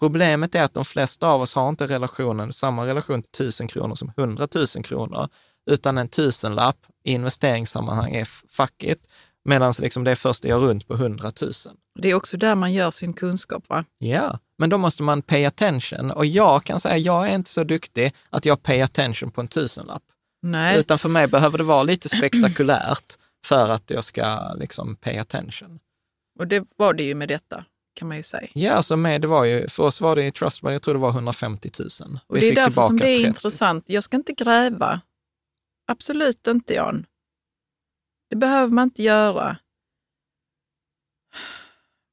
Problemet 0.00 0.54
är 0.54 0.62
att 0.62 0.74
de 0.74 0.84
flesta 0.84 1.28
av 1.28 1.42
oss 1.42 1.54
har 1.54 1.68
inte 1.68 1.86
relationen, 1.86 2.52
samma 2.52 2.86
relation 2.86 3.22
till 3.22 3.46
1000 3.46 3.68
kronor 3.68 3.94
som 3.94 4.12
100 4.16 4.48
000 4.54 4.66
kronor, 4.84 5.28
utan 5.70 5.98
en 5.98 6.08
tusenlapp 6.08 6.78
i 7.04 7.12
investeringssammanhang 7.12 8.14
är 8.14 8.24
fuck 8.24 8.82
it, 8.82 9.08
medan 9.44 9.74
liksom 9.78 10.04
det 10.04 10.10
är 10.10 10.14
först 10.14 10.42
det 10.42 10.48
gör 10.48 10.60
runt 10.60 10.88
på 10.88 10.94
100 10.94 11.32
000. 11.40 11.52
Det 11.98 12.08
är 12.08 12.14
också 12.14 12.36
där 12.36 12.54
man 12.54 12.72
gör 12.72 12.90
sin 12.90 13.12
kunskap, 13.12 13.68
va? 13.68 13.84
Ja, 13.98 14.38
men 14.58 14.70
då 14.70 14.78
måste 14.78 15.02
man 15.02 15.22
pay 15.22 15.44
attention. 15.44 16.10
Och 16.10 16.26
jag 16.26 16.64
kan 16.64 16.80
säga, 16.80 16.96
jag 16.98 17.28
är 17.28 17.34
inte 17.34 17.50
så 17.50 17.64
duktig 17.64 18.14
att 18.30 18.44
jag 18.44 18.62
pay 18.62 18.80
attention 18.80 19.30
på 19.30 19.40
en 19.40 19.48
tusenlapp. 19.48 20.02
Nej. 20.42 20.78
Utan 20.78 20.98
för 20.98 21.08
mig 21.08 21.26
behöver 21.26 21.58
det 21.58 21.64
vara 21.64 21.82
lite 21.82 22.08
spektakulärt 22.08 23.16
för 23.46 23.68
att 23.68 23.90
jag 23.90 24.04
ska 24.04 24.52
liksom 24.54 24.96
pay 24.96 25.18
attention. 25.18 25.78
Och 26.38 26.46
det 26.46 26.64
var 26.76 26.94
det 26.94 27.02
ju 27.02 27.14
med 27.14 27.28
detta, 27.28 27.64
kan 27.94 28.08
man 28.08 28.16
ju 28.16 28.22
säga. 28.22 28.48
Ja, 28.52 28.72
alltså 28.72 28.96
med, 28.96 29.20
det 29.20 29.26
var 29.28 29.44
ju, 29.44 29.68
för 29.68 29.82
oss 29.82 30.00
var 30.00 30.16
det 30.16 30.26
i 30.26 30.32
Trustbuddy, 30.32 30.74
jag 30.74 30.82
tror 30.82 30.94
det 30.94 31.00
var 31.00 31.10
150 31.10 31.70
000. 31.78 31.88
Och 32.26 32.36
Vi 32.36 32.40
det 32.40 32.48
är 32.48 32.54
därför 32.54 32.82
som 32.82 32.98
det 32.98 33.08
är 33.08 33.16
30. 33.16 33.28
intressant. 33.28 33.84
Jag 33.86 34.04
ska 34.04 34.16
inte 34.16 34.32
gräva. 34.32 35.00
Absolut 35.86 36.46
inte, 36.46 36.74
Jan. 36.74 37.06
Det 38.30 38.36
behöver 38.36 38.72
man 38.72 38.84
inte 38.84 39.02
göra. 39.02 39.56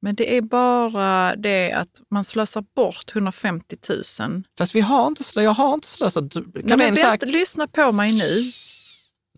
Men 0.02 0.16
det 0.16 0.38
är 0.38 0.42
bara 0.42 1.36
det 1.36 1.72
att 1.72 2.02
man 2.12 2.24
slösar 2.24 2.64
bort 2.76 3.12
150 3.16 3.76
000. 4.20 4.44
Fast 4.58 4.76
vi 4.76 4.82
har 4.82 5.08
inte, 5.08 5.24
jag 5.36 5.52
har 5.52 5.74
inte 5.74 5.88
slösat. 5.88 6.34
Kan 6.34 6.52
Nej, 6.54 6.78
men 6.78 6.96
vet, 6.96 7.26
lyssna 7.26 7.68
på 7.68 7.92
mig 7.92 8.12
nu. 8.12 8.52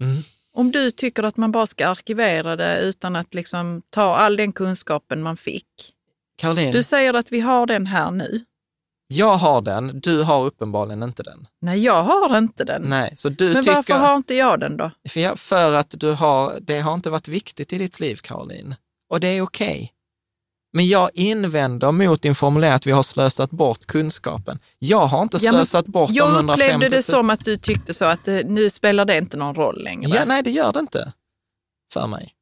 Mm. 0.01 0.21
Om 0.53 0.71
du 0.71 0.91
tycker 0.91 1.23
att 1.23 1.37
man 1.37 1.51
bara 1.51 1.67
ska 1.67 1.87
arkivera 1.87 2.55
det 2.55 2.79
utan 2.79 3.15
att 3.15 3.33
liksom 3.33 3.81
ta 3.89 4.15
all 4.15 4.35
den 4.35 4.51
kunskapen 4.51 5.21
man 5.21 5.37
fick. 5.37 5.65
Caroline. 6.37 6.71
Du 6.71 6.83
säger 6.83 7.13
att 7.13 7.31
vi 7.31 7.39
har 7.39 7.65
den 7.65 7.87
här 7.87 8.11
nu. 8.11 8.45
Jag 9.07 9.35
har 9.35 9.61
den, 9.61 9.99
du 9.99 10.23
har 10.23 10.45
uppenbarligen 10.45 11.03
inte 11.03 11.23
den. 11.23 11.47
Nej, 11.61 11.83
jag 11.83 12.03
har 12.03 12.37
inte 12.37 12.63
den. 12.63 12.81
Nej, 12.81 13.13
så 13.17 13.29
du 13.29 13.53
Men 13.53 13.63
tycker... 13.63 13.75
varför 13.75 13.93
har 13.93 14.15
inte 14.15 14.33
jag 14.33 14.59
den 14.59 14.77
då? 14.77 14.91
För, 15.09 15.35
för 15.35 15.73
att 15.73 15.93
du 15.97 16.11
har, 16.11 16.57
det 16.61 16.79
har 16.79 16.93
inte 16.93 17.09
varit 17.09 17.27
viktigt 17.27 17.73
i 17.73 17.77
ditt 17.77 17.99
liv, 17.99 18.15
Caroline. 18.15 18.75
Och 19.09 19.19
det 19.19 19.27
är 19.27 19.41
okej. 19.41 19.67
Okay. 19.67 19.89
Men 20.71 20.87
jag 20.87 21.09
invänder 21.13 21.91
mot 21.91 22.21
din 22.21 22.35
formulering 22.35 22.73
att 22.73 22.87
vi 22.87 22.91
har 22.91 23.03
slösat 23.03 23.51
bort 23.51 23.85
kunskapen. 23.85 24.59
Jag 24.79 25.05
har 25.05 25.21
inte 25.21 25.39
slösat 25.39 25.85
ja, 25.87 25.91
bort 25.91 26.09
de 26.09 26.19
150 26.19 26.63
Jag 26.63 26.75
upplevde 26.75 26.95
det 26.95 27.03
som 27.03 27.29
att 27.29 27.45
du 27.45 27.57
tyckte 27.57 27.93
så, 27.93 28.05
att 28.05 28.27
eh, 28.27 28.39
nu 28.45 28.69
spelar 28.69 29.05
det 29.05 29.17
inte 29.17 29.37
någon 29.37 29.55
roll 29.55 29.83
längre. 29.83 30.09
Ja, 30.15 30.25
nej, 30.25 30.43
det 30.43 30.51
gör 30.51 30.73
det 30.73 30.79
inte 30.79 31.13
för 31.93 32.07
mig. 32.07 32.35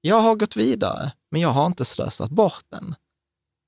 Jag 0.00 0.20
har 0.20 0.34
gått 0.34 0.56
vidare, 0.56 1.12
men 1.30 1.40
jag 1.40 1.48
har 1.48 1.66
inte 1.66 1.84
slösat 1.84 2.30
bort 2.30 2.64
den. 2.68 2.94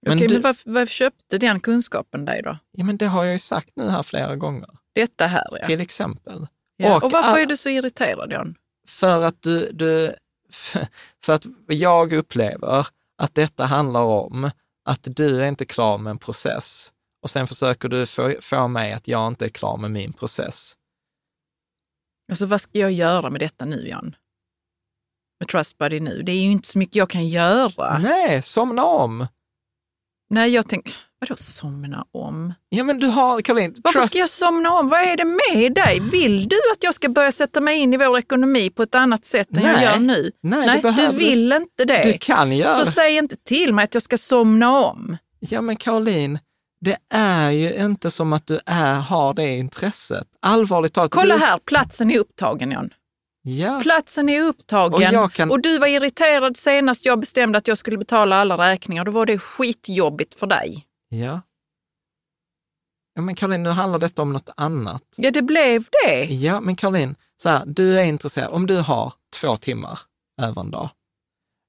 Men 0.06 0.18
Okej, 0.18 0.28
du, 0.28 0.34
men 0.34 0.42
varför, 0.42 0.70
varför 0.70 0.92
köpte 0.92 1.38
den 1.38 1.60
kunskapen 1.60 2.24
dig 2.24 2.42
då? 2.42 2.58
Ja, 2.70 2.84
men 2.84 2.96
det 2.96 3.06
har 3.06 3.24
jag 3.24 3.32
ju 3.32 3.38
sagt 3.38 3.72
nu 3.76 3.88
här 3.88 4.02
flera 4.02 4.36
gånger. 4.36 4.68
Detta 4.94 5.26
här, 5.26 5.46
ja. 5.50 5.66
Till 5.66 5.80
exempel. 5.80 6.46
Ja. 6.76 6.96
Och, 6.96 7.04
och, 7.04 7.12
varför 7.12 7.38
är 7.38 7.46
du 7.46 7.56
så 7.56 7.68
irriterad, 7.68 8.32
Jan? 8.32 8.54
För 8.88 9.24
att 9.24 9.42
du, 9.42 9.72
du 9.72 10.14
för 11.24 11.32
att 11.32 11.46
jag 11.66 12.12
upplever 12.12 12.86
att 13.18 13.34
detta 13.34 13.64
handlar 13.64 14.02
om 14.02 14.50
att 14.84 15.08
du 15.10 15.42
är 15.42 15.48
inte 15.48 15.64
klar 15.64 15.98
med 15.98 16.10
en 16.10 16.18
process 16.18 16.92
och 17.22 17.30
sen 17.30 17.46
försöker 17.46 17.88
du 17.88 18.06
få, 18.06 18.34
få 18.40 18.68
mig 18.68 18.92
att 18.92 19.08
jag 19.08 19.28
inte 19.28 19.44
är 19.44 19.48
klar 19.48 19.76
med 19.76 19.90
min 19.90 20.12
process. 20.12 20.74
Alltså 22.30 22.46
vad 22.46 22.60
ska 22.60 22.78
jag 22.78 22.92
göra 22.92 23.30
med 23.30 23.40
detta 23.40 23.64
nu, 23.64 23.88
Jan? 23.88 24.16
Med 25.40 25.48
Trustbuddy 25.48 26.00
nu? 26.00 26.22
Det 26.22 26.32
är 26.32 26.42
ju 26.42 26.52
inte 26.52 26.68
så 26.68 26.78
mycket 26.78 26.96
jag 26.96 27.10
kan 27.10 27.28
göra. 27.28 27.98
Nej, 27.98 28.42
somna 28.42 28.84
om. 28.84 29.26
Nej, 30.30 30.50
jag 30.50 30.68
tänker, 30.68 30.94
vadå 31.20 31.36
somna 31.36 32.06
om? 32.12 32.54
Ja, 32.68 32.84
men 32.84 32.98
du 32.98 33.06
har, 33.06 33.40
Caroline... 33.40 33.74
Varför 33.84 34.06
ska 34.06 34.18
jag 34.18 34.30
somna 34.30 34.72
om? 34.72 34.88
Vad 34.88 35.00
är 35.00 35.16
det 35.16 35.24
med 35.24 35.74
dig? 35.74 36.00
Vill 36.00 36.48
du 36.48 36.56
att 36.72 36.84
jag 36.84 36.94
ska 36.94 37.08
börja 37.08 37.32
sätta 37.32 37.60
mig 37.60 37.78
in 37.78 37.94
i 37.94 37.96
vår 37.96 38.18
ekonomi 38.18 38.70
på 38.70 38.82
ett 38.82 38.94
annat 38.94 39.24
sätt 39.24 39.56
än 39.56 39.62
Nej. 39.62 39.72
jag 39.72 39.82
gör 39.82 39.98
nu? 39.98 40.30
Nej, 40.42 40.66
Nej 40.66 40.94
du 40.96 41.16
vill 41.16 41.52
inte 41.52 41.84
det. 41.84 42.02
Du 42.12 42.18
kan 42.18 42.52
göra 42.52 42.84
Så 42.84 42.90
säg 42.90 43.16
inte 43.16 43.36
till 43.36 43.74
mig 43.74 43.84
att 43.84 43.94
jag 43.94 44.02
ska 44.02 44.18
somna 44.18 44.78
om. 44.78 45.16
Ja, 45.40 45.60
men 45.60 45.76
Caroline, 45.76 46.38
det 46.80 46.96
är 47.14 47.50
ju 47.50 47.74
inte 47.74 48.10
som 48.10 48.32
att 48.32 48.46
du 48.46 48.60
är, 48.66 48.94
har 48.94 49.34
det 49.34 49.56
intresset. 49.56 50.26
Allvarligt 50.42 50.92
talat. 50.92 51.10
Kolla 51.10 51.34
du... 51.34 51.40
här, 51.40 51.58
platsen 51.58 52.10
är 52.10 52.18
upptagen 52.18 52.70
Jan. 52.70 52.90
Ja. 53.42 53.80
Platsen 53.82 54.28
är 54.28 54.42
upptagen 54.42 55.16
och, 55.16 55.32
kan... 55.32 55.50
och, 55.50 55.60
du 55.60 55.78
var 55.78 55.86
irriterad 55.86 56.56
senast 56.56 57.04
jag 57.04 57.20
bestämde 57.20 57.58
att 57.58 57.68
jag 57.68 57.78
skulle 57.78 57.98
betala 57.98 58.36
alla 58.36 58.58
räkningar. 58.58 59.04
Då 59.04 59.10
var 59.10 59.26
det 59.26 59.38
skitjobbigt 59.38 60.38
för 60.38 60.46
dig. 60.46 60.87
Ja. 61.08 61.40
Ja, 63.14 63.22
men 63.22 63.34
Caroline, 63.34 63.62
nu 63.62 63.70
handlar 63.70 63.98
detta 63.98 64.22
om 64.22 64.32
något 64.32 64.50
annat. 64.56 65.02
Ja, 65.16 65.30
det 65.30 65.42
blev 65.42 65.84
det. 66.04 66.24
Ja, 66.24 66.60
men 66.60 66.76
Caroline, 66.76 67.14
så 67.36 67.48
här, 67.48 67.62
du 67.66 68.00
är 68.00 68.04
intresserad, 68.04 68.50
om 68.50 68.66
du 68.66 68.76
har 68.76 69.12
två 69.40 69.56
timmar 69.56 69.98
över 70.40 70.60
en 70.60 70.70
dag, 70.70 70.90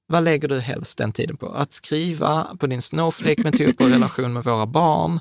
vad 0.06 0.24
lägger 0.24 0.48
du 0.48 0.60
helst 0.60 0.98
den 0.98 1.12
tiden 1.12 1.36
på? 1.36 1.48
Att 1.48 1.72
skriva 1.72 2.56
på 2.60 2.66
din 2.66 2.82
Snowflake-metod 2.82 3.78
på 3.78 3.84
relation 3.88 4.32
med 4.32 4.44
våra 4.44 4.66
barn 4.66 5.20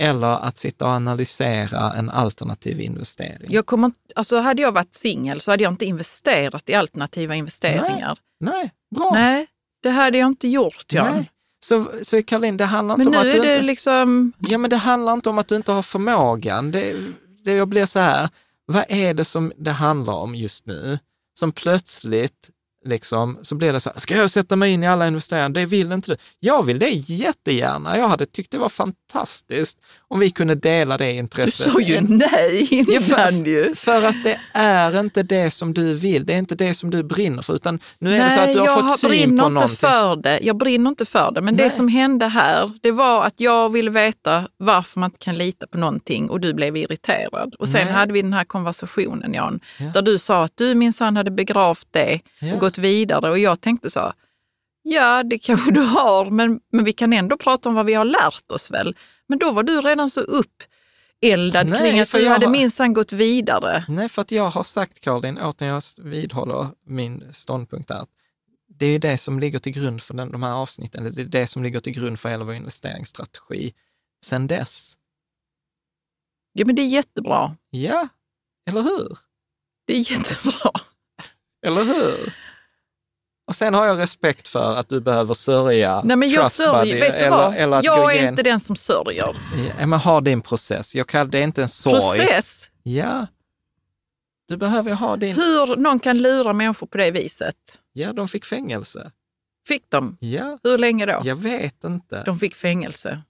eller 0.00 0.26
att 0.26 0.58
sitta 0.58 0.84
och 0.84 0.90
analysera 0.90 1.92
en 1.92 2.10
alternativ 2.10 2.80
investering? 2.80 3.46
Jag 3.48 3.66
kommer, 3.66 3.92
alltså 4.14 4.38
hade 4.38 4.62
jag 4.62 4.72
varit 4.72 4.94
singel 4.94 5.40
så 5.40 5.50
hade 5.50 5.62
jag 5.62 5.72
inte 5.72 5.84
investerat 5.84 6.68
i 6.68 6.74
alternativa 6.74 7.34
investeringar. 7.34 8.18
Nej, 8.40 8.54
nej 8.54 8.72
bra. 8.94 9.10
Nej, 9.12 9.46
det 9.82 9.90
hade 9.90 10.18
jag 10.18 10.26
inte 10.26 10.48
gjort, 10.48 10.92
Jan. 10.92 11.14
Nej. 11.14 11.30
Så, 11.60 11.90
så 12.02 12.22
Caroline, 12.22 12.56
det 12.56 12.64
handlar 12.64 12.94
inte 12.94 13.10
men 13.10 13.20
om 13.20 13.26
att 13.26 13.32
du 13.32 13.36
inte... 13.36 13.60
liksom... 13.60 14.32
Ja, 14.38 14.58
men 14.58 14.70
det 14.70 14.76
handlar 14.76 15.12
inte 15.12 15.30
om 15.30 15.38
att 15.38 15.48
du 15.48 15.56
inte 15.56 15.72
har 15.72 15.82
förmågan. 15.82 16.70
Det, 16.70 16.96
det 17.44 17.54
jag 17.54 17.68
blir 17.68 17.86
så 17.86 17.98
här, 17.98 18.28
vad 18.66 18.84
är 18.88 19.14
det 19.14 19.24
som 19.24 19.52
det 19.56 19.70
handlar 19.70 20.14
om 20.14 20.34
just 20.34 20.66
nu? 20.66 20.98
Som 21.38 21.52
plötsligt 21.52 22.50
liksom, 22.84 23.38
så 23.42 23.54
blir 23.54 23.72
det 23.72 23.80
så 23.80 23.90
här, 23.90 24.00
ska 24.00 24.16
jag 24.16 24.30
sätta 24.30 24.56
mig 24.56 24.72
in 24.72 24.82
i 24.82 24.86
alla 24.86 25.08
investeringar? 25.08 25.48
Det 25.48 25.66
vill 25.66 25.92
inte 25.92 26.10
du. 26.10 26.16
Jag 26.40 26.62
vill 26.62 26.78
det 26.78 26.90
jättegärna. 26.90 27.98
Jag 27.98 28.08
hade 28.08 28.26
tyckt 28.26 28.50
det 28.50 28.58
var 28.58 28.68
fantastiskt 28.68 29.78
om 30.08 30.20
vi 30.20 30.30
kunde 30.30 30.54
dela 30.54 30.98
det 30.98 31.12
intresset. 31.12 31.66
Du 31.66 31.72
sa 31.72 31.80
ju 31.80 32.00
nej 32.00 32.68
innan 32.70 32.94
ja, 32.94 33.00
för, 33.00 33.32
ju. 33.32 33.74
För 33.74 34.02
att 34.02 34.24
det 34.24 34.40
är 34.52 35.00
inte 35.00 35.22
det 35.22 35.50
som 35.50 35.74
du 35.74 35.94
vill, 35.94 36.26
det 36.26 36.34
är 36.34 36.38
inte 36.38 36.54
det 36.54 36.74
som 36.74 36.90
du 36.90 37.02
brinner 37.02 37.42
för, 37.42 37.54
utan 37.54 37.80
nu 37.98 38.14
är 38.14 38.18
nej, 38.18 38.28
det 38.28 38.34
så 38.34 38.40
att 38.40 38.52
du 38.52 38.72
har 38.72 38.88
fått 38.88 39.00
syn 39.00 39.30
på 39.30 39.48
någonting. 39.48 39.62
Inte 39.62 39.76
för 39.76 40.16
det. 40.16 40.38
Jag 40.42 40.56
brinner 40.56 40.90
inte 40.90 41.04
för 41.04 41.32
det, 41.32 41.40
men 41.40 41.54
nej. 41.54 41.64
det 41.64 41.70
som 41.70 41.88
hände 41.88 42.26
här, 42.26 42.72
det 42.82 42.90
var 42.90 43.24
att 43.24 43.40
jag 43.40 43.72
ville 43.72 43.90
veta 43.90 44.48
varför 44.56 45.00
man 45.00 45.06
inte 45.06 45.18
kan 45.18 45.34
lita 45.34 45.66
på 45.66 45.78
någonting 45.78 46.30
och 46.30 46.40
du 46.40 46.54
blev 46.54 46.76
irriterad. 46.76 47.54
Och 47.54 47.68
sen 47.68 47.84
nej. 47.84 47.94
hade 47.94 48.12
vi 48.12 48.22
den 48.22 48.32
här 48.32 48.44
konversationen, 48.44 49.34
Jan, 49.34 49.60
ja. 49.78 49.86
där 49.94 50.02
du 50.02 50.18
sa 50.18 50.44
att 50.44 50.52
du 50.54 50.74
minsann 50.74 51.16
hade 51.16 51.30
begravt 51.30 51.88
det 51.90 52.20
ja. 52.38 52.54
och 52.54 52.60
gått 52.60 52.77
vidare 52.78 53.30
och 53.30 53.38
jag 53.38 53.60
tänkte 53.60 53.90
så, 53.90 54.12
ja 54.82 55.22
det 55.22 55.38
kanske 55.38 55.70
du 55.70 55.80
har, 55.80 56.30
men, 56.30 56.60
men 56.72 56.84
vi 56.84 56.92
kan 56.92 57.12
ändå 57.12 57.36
prata 57.36 57.68
om 57.68 57.74
vad 57.74 57.86
vi 57.86 57.94
har 57.94 58.04
lärt 58.04 58.52
oss 58.52 58.70
väl. 58.70 58.96
Men 59.26 59.38
då 59.38 59.50
var 59.50 59.62
du 59.62 59.80
redan 59.80 60.10
så 60.10 60.20
uppeldad 60.20 61.66
Nej, 61.66 61.80
kring 61.80 62.00
att 62.00 62.12
du 62.12 62.28
hade 62.28 62.46
har... 62.46 62.52
minsann 62.52 62.94
gått 62.94 63.12
vidare. 63.12 63.84
Nej, 63.88 64.08
för 64.08 64.22
att 64.22 64.30
jag 64.30 64.50
har 64.50 64.62
sagt, 64.62 65.00
Karin, 65.00 65.38
återigen 65.38 65.74
jag 65.74 65.82
vidhåller 66.04 66.66
min 66.86 67.24
ståndpunkt 67.32 67.88
där, 67.88 68.06
det 68.78 68.86
är 68.86 68.98
det 68.98 69.18
som 69.18 69.40
ligger 69.40 69.58
till 69.58 69.72
grund 69.72 70.02
för 70.02 70.14
den, 70.14 70.32
de 70.32 70.42
här 70.42 70.54
avsnitten, 70.54 71.14
det 71.14 71.22
är 71.22 71.24
det 71.24 71.46
som 71.46 71.62
ligger 71.62 71.80
till 71.80 71.92
grund 71.92 72.20
för 72.20 72.28
hela 72.28 72.44
vår 72.44 72.54
investeringsstrategi 72.54 73.74
sen 74.24 74.46
dess. 74.46 74.96
Ja, 76.52 76.66
men 76.66 76.74
det 76.74 76.82
är 76.82 76.86
jättebra. 76.86 77.56
Ja, 77.70 78.08
eller 78.68 78.82
hur? 78.82 79.18
Det 79.84 79.96
är 79.96 80.10
jättebra. 80.10 80.70
Eller 81.66 81.84
hur? 81.84 82.34
Och 83.48 83.56
sen 83.56 83.74
har 83.74 83.86
jag 83.86 83.98
respekt 83.98 84.48
för 84.48 84.76
att 84.76 84.88
du 84.88 85.00
behöver 85.00 85.34
sörja. 85.34 86.02
Nej, 86.04 86.16
men 86.16 86.30
jag 86.30 86.52
sörjer, 86.52 87.00
vet 87.00 87.20
du 87.20 87.28
vad? 87.28 87.54
Eller 87.54 87.80
jag 87.84 88.16
är 88.16 88.28
inte 88.28 88.42
den 88.42 88.60
som 88.60 88.76
sörjer. 88.76 89.36
Ja, 89.78 89.86
men 89.86 89.98
ha 89.98 90.20
din 90.20 90.40
process. 90.40 90.94
Jag 90.94 91.08
kallar 91.08 91.30
det 91.30 91.40
inte 91.40 91.62
en 91.62 91.68
sorg. 91.68 92.18
Process? 92.18 92.70
Ja. 92.82 93.26
Du 94.48 94.56
behöver 94.56 94.92
ha 94.92 95.16
din... 95.16 95.36
Hur 95.36 95.76
någon 95.76 95.98
kan 95.98 96.18
lura 96.18 96.52
människor 96.52 96.86
på 96.86 96.98
det 96.98 97.10
viset? 97.10 97.54
Ja, 97.92 98.12
de 98.12 98.28
fick 98.28 98.44
fängelse. 98.44 99.12
Fick 99.68 99.90
de? 99.90 100.16
Ja. 100.20 100.58
Hur 100.62 100.78
länge 100.78 101.06
då? 101.06 101.20
Jag 101.24 101.36
vet 101.36 101.84
inte. 101.84 102.22
De 102.24 102.38
fick 102.38 102.54
fängelse? 102.54 103.22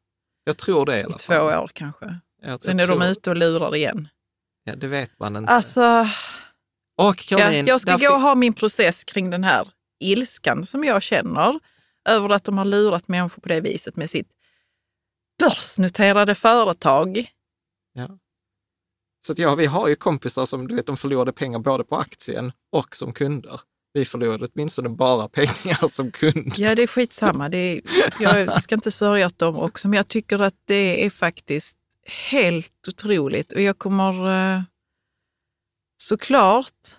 Jag 0.45 0.57
tror 0.57 0.87
det 0.87 1.01
i 1.01 1.05
alla 1.05 1.15
I 1.15 1.19
två 1.19 1.35
år 1.35 1.71
kanske. 1.75 2.19
Jag, 2.43 2.63
Sen 2.63 2.79
jag 2.79 2.83
är 2.83 2.87
tror... 2.87 3.01
de 3.01 3.07
ute 3.07 3.31
och 3.31 3.37
lurar 3.37 3.77
igen. 3.77 4.09
Ja, 4.65 4.77
det 4.77 4.87
vet 4.87 5.19
man 5.19 5.37
inte. 5.37 5.53
Alltså... 5.53 6.07
Och 6.97 7.17
Caroline, 7.17 7.67
ja, 7.67 7.73
jag 7.73 7.81
ska 7.81 7.97
gå 7.97 8.15
och 8.15 8.21
ha 8.21 8.35
min 8.35 8.53
process 8.53 9.05
kring 9.05 9.31
den 9.31 9.45
här 9.45 9.69
ilskan 10.01 10.67
som 10.67 10.85
jag 10.85 11.03
känner 11.03 11.61
över 12.09 12.29
att 12.29 12.45
de 12.45 12.59
har 12.59 12.65
lurat 12.65 13.09
människor 13.09 13.43
på 13.43 13.49
det 13.49 13.61
viset 13.61 13.97
med 13.97 14.11
sitt 14.11 14.29
börsnoterade 15.39 16.35
företag. 16.35 17.27
Ja. 17.93 18.19
Så 19.27 19.33
att 19.33 19.39
ja, 19.39 19.55
vi 19.55 19.67
har 19.67 19.89
ju 19.89 19.95
kompisar 19.95 20.47
som 20.47 20.69
du 20.69 20.75
vet, 20.75 20.87
de 20.87 20.97
förlorade 20.97 21.33
pengar 21.33 21.59
både 21.59 21.85
på 21.85 21.97
aktien 21.97 22.53
och 22.73 22.97
som 22.97 23.13
kunder. 23.13 23.61
Vi 23.93 24.05
förlorade 24.05 24.47
åtminstone 24.55 24.89
bara 24.89 25.29
pengar 25.33 25.89
som 25.89 26.11
kund. 26.11 26.53
Ja, 26.57 26.75
det 26.75 26.83
är 26.83 26.87
skitsamma. 26.87 27.49
Det 27.49 27.59
är, 27.59 27.83
jag 28.21 28.63
ska 28.63 28.75
inte 28.75 28.91
sörja 28.91 29.27
åt 29.27 29.39
dem 29.39 29.57
också, 29.57 29.89
men 29.89 29.97
jag 29.97 30.09
tycker 30.09 30.39
att 30.39 30.55
det 30.65 31.05
är 31.07 31.11
faktiskt 31.11 31.77
helt 32.31 32.89
otroligt. 32.89 33.53
Och 33.53 33.61
jag 33.61 33.79
kommer 33.79 34.31
eh, 34.57 34.63
såklart 36.03 36.98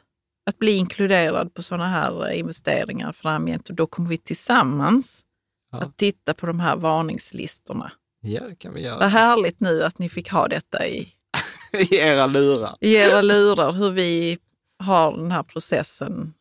att 0.50 0.60
bli 0.60 0.72
inkluderad 0.72 1.54
på 1.54 1.64
sådana 1.64 1.90
här 1.90 2.30
eh, 2.30 2.40
investeringar 2.40 3.12
framgent 3.12 3.70
och 3.70 3.76
då 3.76 3.88
kommer 3.88 4.10
vi 4.10 4.18
tillsammans 4.18 5.26
ja. 5.72 5.78
att 5.78 5.98
titta 5.98 6.34
på 6.34 6.46
de 6.46 6.60
här 6.60 6.76
varningslistorna. 6.76 7.92
Ja, 8.22 8.44
det 8.48 8.56
kan 8.56 8.74
vi 8.74 8.82
göra. 8.82 9.00
Vad 9.00 9.10
härligt 9.10 9.60
nu 9.60 9.84
att 9.84 10.00
ni 10.00 10.10
fick 10.10 10.30
ha 10.30 10.48
detta 10.48 10.88
i, 10.88 11.14
I 11.74 11.96
era 11.96 12.28
lurar. 12.28 12.78
I 12.80 12.96
era 12.96 13.22
lurar, 13.22 13.72
hur 13.72 13.92
vi 13.92 14.38
har 14.80 15.18
den 15.18 15.32
här 15.32 15.44
processen. 15.44 16.34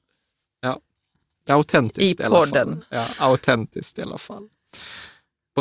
Ja, 0.60 0.80
autentiskt 1.48 2.20
i, 2.20 2.24
i 2.24 2.26
podden. 2.26 2.84
Ja, 2.88 3.06
autentiskt 3.18 3.98
i 3.98 4.02
alla 4.02 4.18
fall. 4.18 4.48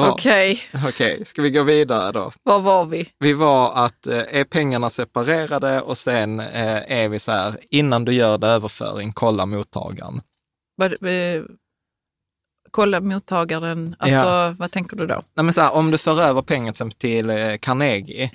Okej. 0.06 0.62
Okay. 0.74 0.90
okay. 0.90 1.26
Ska 1.26 1.42
vi 1.42 1.50
gå 1.50 1.64
vidare 1.64 2.12
då? 2.12 2.32
Var 2.44 2.60
var 2.60 2.86
vi? 2.86 3.10
Vi 3.20 3.34
var 3.34 3.86
att 3.86 4.08
eh, 4.08 4.24
är 4.30 4.44
pengarna 4.44 4.90
separerade 4.90 5.82
och 5.82 5.98
sen 5.98 6.40
eh, 6.40 6.92
är 6.92 7.10
vi 7.10 7.20
så 7.20 7.32
här, 7.32 7.60
innan 7.70 8.06
du 8.06 8.14
gör 8.14 8.38
det 8.38 8.48
överföring, 8.48 9.14
kolla 9.14 9.46
mottagaren. 9.46 10.22
Var, 10.76 11.08
eh, 11.08 11.44
kolla 12.72 13.02
mottagaren, 13.02 13.96
alltså 14.00 14.18
ja. 14.18 14.56
vad 14.60 14.72
tänker 14.72 14.98
du 14.98 15.08
då? 15.08 15.24
Nej, 15.34 15.44
men 15.44 15.54
så 15.54 15.62
här, 15.62 15.74
om 15.74 15.92
du 15.92 15.98
för 15.98 16.22
över 16.22 16.42
pengar 16.42 16.90
till 16.90 17.30
eh, 17.30 17.58
Carnegie, 17.58 18.32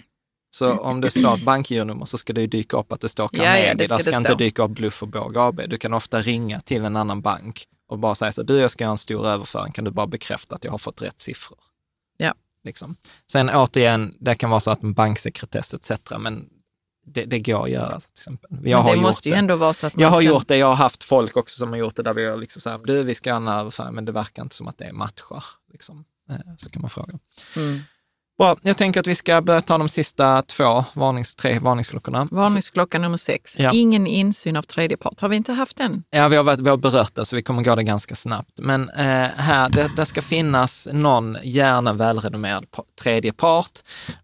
så 0.56 0.72
om 0.72 1.00
du 1.00 1.10
slår 1.10 1.34
ett 1.34 1.44
bankgironummer 1.44 2.04
så 2.04 2.18
ska 2.18 2.32
det 2.32 2.46
dyka 2.46 2.76
upp 2.76 2.92
att 2.92 3.00
det 3.00 3.08
står 3.08 3.28
Carnegie. 3.28 3.62
Ja, 3.62 3.68
ja, 3.68 3.74
det 3.74 3.86
ska 3.86 3.96
Där 3.96 4.02
ska 4.02 4.10
det 4.10 4.16
inte 4.16 4.34
dyka 4.34 4.62
upp 4.62 4.70
Bluff 4.70 5.02
och 5.02 5.08
Båg 5.08 5.38
AB. 5.38 5.60
Du 5.68 5.78
kan 5.78 5.94
ofta 5.94 6.20
ringa 6.20 6.60
till 6.60 6.84
en 6.84 6.96
annan 6.96 7.20
bank 7.20 7.66
och 7.92 7.98
bara 7.98 8.14
säga 8.14 8.32
så, 8.32 8.42
du 8.42 8.60
jag 8.60 8.70
ska 8.70 8.84
göra 8.84 8.92
en 8.92 8.98
stor 8.98 9.26
överföring, 9.26 9.72
kan 9.72 9.84
du 9.84 9.90
bara 9.90 10.06
bekräfta 10.06 10.54
att 10.54 10.64
jag 10.64 10.70
har 10.70 10.78
fått 10.78 11.02
rätt 11.02 11.20
siffror? 11.20 11.58
Ja. 12.16 12.34
Liksom. 12.64 12.96
Sen 13.32 13.50
återigen, 13.50 14.14
det 14.20 14.34
kan 14.34 14.50
vara 14.50 14.60
så 14.60 14.70
att 14.70 14.82
en 14.82 14.92
banksekretess 14.92 15.74
etc. 15.74 15.90
Men 16.18 16.48
det, 17.06 17.24
det 17.24 17.38
går 17.40 17.64
att 17.64 17.70
göra 17.70 18.00
till 18.00 18.10
exempel. 18.12 18.50
Jag 18.50 18.62
men 18.62 18.72
har 18.72 18.96
det 18.96 19.00
måste 19.02 19.28
ju 19.28 19.34
ändå 19.34 19.56
vara 19.56 19.74
så 19.74 19.86
att 19.86 19.94
man 19.96 20.02
Jag 20.02 20.08
har 20.08 20.22
kan... 20.22 20.30
gjort 20.30 20.48
det, 20.48 20.56
jag 20.56 20.66
har 20.66 20.74
haft 20.74 21.04
folk 21.04 21.36
också 21.36 21.58
som 21.58 21.68
har 21.68 21.76
gjort 21.76 21.96
det 21.96 22.02
där 22.02 22.14
vi 22.14 22.26
har 22.26 22.36
liksom 22.36 22.62
så 22.62 22.70
här, 22.70 22.78
du 22.78 23.02
vi 23.02 23.14
ska 23.14 23.30
göra 23.30 23.36
en 23.36 23.48
överföring, 23.48 23.94
men 23.94 24.04
det 24.04 24.12
verkar 24.12 24.42
inte 24.42 24.54
som 24.54 24.68
att 24.68 24.78
det 24.78 24.92
matchar. 24.92 25.44
Liksom. 25.72 26.04
Eh, 26.30 26.36
så 26.56 26.70
kan 26.70 26.82
man 26.82 26.90
fråga. 26.90 27.18
Mm. 27.56 27.80
Bra, 28.42 28.56
jag 28.62 28.76
tänker 28.76 29.00
att 29.00 29.06
vi 29.06 29.14
ska 29.14 29.40
börja 29.40 29.60
ta 29.60 29.78
de 29.78 29.88
sista 29.88 30.42
två, 30.42 30.84
varnings, 30.94 31.34
tre 31.34 31.58
varningsklockorna. 31.58 32.28
Varningsklocka 32.30 32.98
nummer 32.98 33.16
sex. 33.16 33.58
Ja. 33.58 33.70
Ingen 33.72 34.06
insyn 34.06 34.56
av 34.56 34.62
tredje 34.62 34.96
part. 34.96 35.20
Har 35.20 35.28
vi 35.28 35.36
inte 35.36 35.52
haft 35.52 35.76
den? 35.76 36.04
Ja, 36.10 36.28
vi 36.28 36.36
har, 36.36 36.56
vi 36.56 36.70
har 36.70 36.76
berört 36.76 37.14
det, 37.14 37.26
så 37.26 37.36
vi 37.36 37.42
kommer 37.42 37.62
gå 37.62 37.74
det 37.74 37.82
ganska 37.82 38.14
snabbt. 38.14 38.50
Men 38.58 38.88
eh, 38.88 39.28
här, 39.36 39.68
det, 39.68 39.90
det, 39.96 40.06
ska 40.06 40.22
finnas 40.22 40.88
någon, 40.92 41.38
gärna 41.42 41.92
välrenommerad 41.92 42.66
tredje 43.02 43.32
part. 43.32 43.70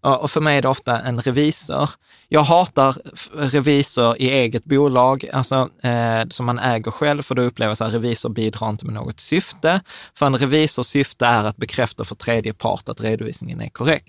Och 0.00 0.30
för 0.30 0.40
mig 0.40 0.58
är 0.58 0.62
det 0.62 0.68
ofta 0.68 1.00
en 1.00 1.20
revisor. 1.20 1.90
Jag 2.28 2.42
hatar 2.42 2.96
revisor 3.32 4.16
i 4.16 4.30
eget 4.30 4.64
bolag, 4.64 5.28
alltså 5.32 5.68
eh, 5.82 6.28
som 6.30 6.46
man 6.46 6.58
äger 6.58 6.90
själv, 6.90 7.22
för 7.22 7.34
då 7.34 7.42
upplever 7.42 7.76
jag 7.78 7.86
att 7.86 7.94
revisor 7.94 8.28
bidrar 8.28 8.70
inte 8.70 8.84
med 8.84 8.94
något 8.94 9.20
syfte. 9.20 9.80
För 10.14 10.26
en 10.26 10.36
revisors 10.36 10.86
syfte 10.86 11.26
är 11.26 11.44
att 11.44 11.56
bekräfta 11.56 12.04
för 12.04 12.14
tredje 12.14 12.52
part 12.52 12.88
att 12.88 13.00
redovisningen 13.00 13.60
är 13.60 13.68
korrekt. 13.68 14.07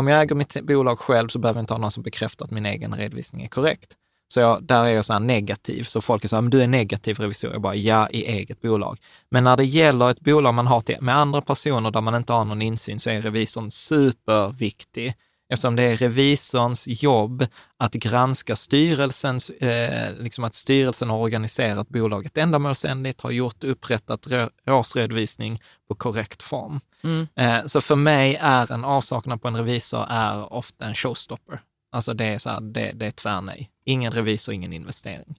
Om 0.00 0.08
jag 0.08 0.22
äger 0.22 0.34
mitt 0.34 0.62
bolag 0.62 0.98
själv 0.98 1.28
så 1.28 1.38
behöver 1.38 1.58
jag 1.58 1.62
inte 1.62 1.74
ha 1.74 1.78
någon 1.78 1.90
som 1.90 2.02
bekräftar 2.02 2.44
att 2.44 2.50
min 2.50 2.66
egen 2.66 2.94
redovisning 2.94 3.42
är 3.42 3.48
korrekt. 3.48 3.96
Så 4.34 4.40
jag, 4.40 4.62
där 4.62 4.84
är 4.84 4.88
jag 4.88 5.04
så 5.04 5.12
här 5.12 5.20
negativ. 5.20 5.84
Så 5.84 6.00
folk 6.00 6.24
är 6.24 6.28
så 6.28 6.36
här, 6.36 6.40
men 6.40 6.50
du 6.50 6.62
är 6.62 6.66
negativ 6.66 7.18
revisor. 7.18 7.52
Jag 7.52 7.60
bara, 7.60 7.74
ja, 7.74 8.08
i 8.08 8.24
eget 8.26 8.60
bolag. 8.60 8.98
Men 9.30 9.44
när 9.44 9.56
det 9.56 9.64
gäller 9.64 10.10
ett 10.10 10.20
bolag 10.20 10.54
man 10.54 10.66
har 10.66 10.80
till, 10.80 10.96
med 11.00 11.16
andra 11.16 11.42
personer 11.42 11.90
där 11.90 12.00
man 12.00 12.14
inte 12.14 12.32
har 12.32 12.44
någon 12.44 12.62
insyn 12.62 13.00
så 13.00 13.10
är 13.10 13.20
revisorn 13.20 13.70
superviktig 13.70 15.14
eftersom 15.50 15.76
det 15.76 15.82
är 15.82 15.96
revisorns 15.96 17.02
jobb 17.02 17.46
att 17.76 17.92
granska 17.92 18.56
styrelsens, 18.56 19.50
eh, 19.50 20.14
liksom 20.14 20.44
att 20.44 20.54
styrelsen 20.54 21.10
har 21.10 21.18
organiserat 21.18 21.88
bolaget 21.88 22.38
ändamålsenligt, 22.38 23.20
har 23.20 23.30
gjort 23.30 23.64
upprättat 23.64 24.26
årsredovisning 24.66 25.62
på 25.88 25.94
korrekt 25.94 26.42
form. 26.42 26.80
Mm. 27.04 27.28
Eh, 27.36 27.66
så 27.66 27.80
för 27.80 27.96
mig 27.96 28.38
är 28.40 28.72
en 28.72 28.84
avsaknad 28.84 29.42
på 29.42 29.48
en 29.48 29.56
revisor 29.56 30.06
är 30.10 30.52
ofta 30.52 30.84
en 30.84 30.94
showstopper. 30.94 31.60
Alltså 31.92 32.14
det 32.14 32.24
är, 32.24 32.38
så 32.38 32.50
här, 32.50 32.60
det, 32.60 32.92
det 32.92 33.06
är 33.06 33.10
tvärnej. 33.10 33.70
Ingen 33.84 34.12
revisor, 34.12 34.54
ingen 34.54 34.72
investering. 34.72 35.38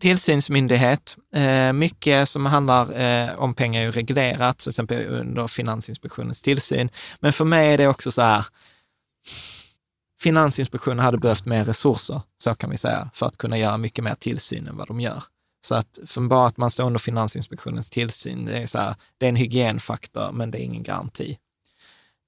Tillsynsmyndighet, 0.00 1.16
eh, 1.34 1.72
mycket 1.72 2.28
som 2.28 2.46
handlar 2.46 3.00
eh, 3.00 3.38
om 3.38 3.54
pengar 3.54 3.80
är 3.80 3.84
ju 3.84 3.90
reglerat, 3.90 4.58
till 4.58 4.68
exempel 4.68 5.06
under 5.06 5.48
Finansinspektionens 5.48 6.42
tillsyn. 6.42 6.90
Men 7.20 7.32
för 7.32 7.44
mig 7.44 7.72
är 7.72 7.78
det 7.78 7.86
också 7.86 8.12
så 8.12 8.22
här, 8.22 8.44
Finansinspektionen 10.22 10.98
hade 10.98 11.18
behövt 11.18 11.46
mer 11.46 11.64
resurser, 11.64 12.20
så 12.38 12.54
kan 12.54 12.70
vi 12.70 12.76
säga, 12.76 13.10
för 13.14 13.26
att 13.26 13.36
kunna 13.36 13.58
göra 13.58 13.76
mycket 13.76 14.04
mer 14.04 14.14
tillsyn 14.14 14.68
än 14.68 14.76
vad 14.76 14.88
de 14.88 15.00
gör. 15.00 15.22
Så 15.64 15.74
att 15.74 15.98
för 16.06 16.20
bara 16.20 16.46
att 16.46 16.56
man 16.56 16.70
står 16.70 16.84
under 16.84 17.00
Finansinspektionens 17.00 17.90
tillsyn, 17.90 18.44
det 18.44 18.58
är, 18.58 18.66
så 18.66 18.78
här, 18.78 18.94
det 19.18 19.26
är 19.26 19.28
en 19.28 19.36
hygienfaktor, 19.36 20.32
men 20.32 20.50
det 20.50 20.58
är 20.58 20.64
ingen 20.64 20.82
garanti. 20.82 21.38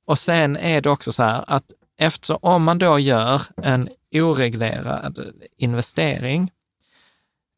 Och 0.06 0.18
sen 0.18 0.56
är 0.56 0.80
det 0.80 0.90
också 0.90 1.12
så 1.12 1.22
här 1.22 1.44
att 1.46 1.72
eftersom 1.96 2.38
om 2.42 2.64
man 2.64 2.78
då 2.78 2.98
gör 2.98 3.42
en 3.56 3.88
oreglerad 4.12 5.18
investering, 5.56 6.50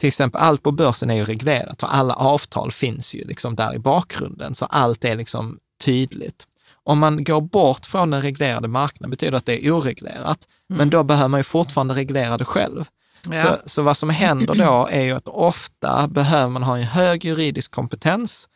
till 0.01 0.09
exempel 0.09 0.41
allt 0.41 0.63
på 0.63 0.73
börsen 0.73 1.11
är 1.11 1.15
ju 1.15 1.25
reglerat 1.25 1.83
och 1.83 1.95
alla 1.95 2.15
avtal 2.15 2.73
finns 2.73 3.15
ju 3.15 3.25
liksom 3.25 3.55
där 3.55 3.75
i 3.75 3.79
bakgrunden, 3.79 4.55
så 4.55 4.65
allt 4.65 5.05
är 5.05 5.17
liksom 5.17 5.59
tydligt. 5.85 6.47
Om 6.87 6.99
man 6.99 7.25
går 7.25 7.41
bort 7.41 7.87
från 7.87 8.11
den 8.11 8.23
reglerade 8.23 8.69
marknaden 8.69 9.11
betyder 9.11 9.37
att 9.37 9.47
det 9.47 9.67
är 9.67 9.71
oreglerat, 9.71 10.49
mm. 10.71 10.79
men 10.79 10.91
då 10.91 11.03
behöver 11.03 11.29
man 11.29 11.41
ju 11.41 11.45
fortfarande 11.45 11.95
reglera 11.95 12.39
det 12.39 12.45
själv. 12.45 12.85
Ja. 13.31 13.43
Så, 13.43 13.57
så 13.67 13.83
vad 13.83 13.97
som 13.97 14.11
händer 14.11 14.55
då 14.55 14.89
är 14.91 15.03
ju 15.03 15.13
att 15.13 15.29
ofta 15.29 16.09
behöver 16.09 16.49
man 16.49 16.63
ha 16.63 16.79
en 16.79 16.85
hög 16.85 17.25
juridisk 17.25 17.71
kompetens 17.71 18.49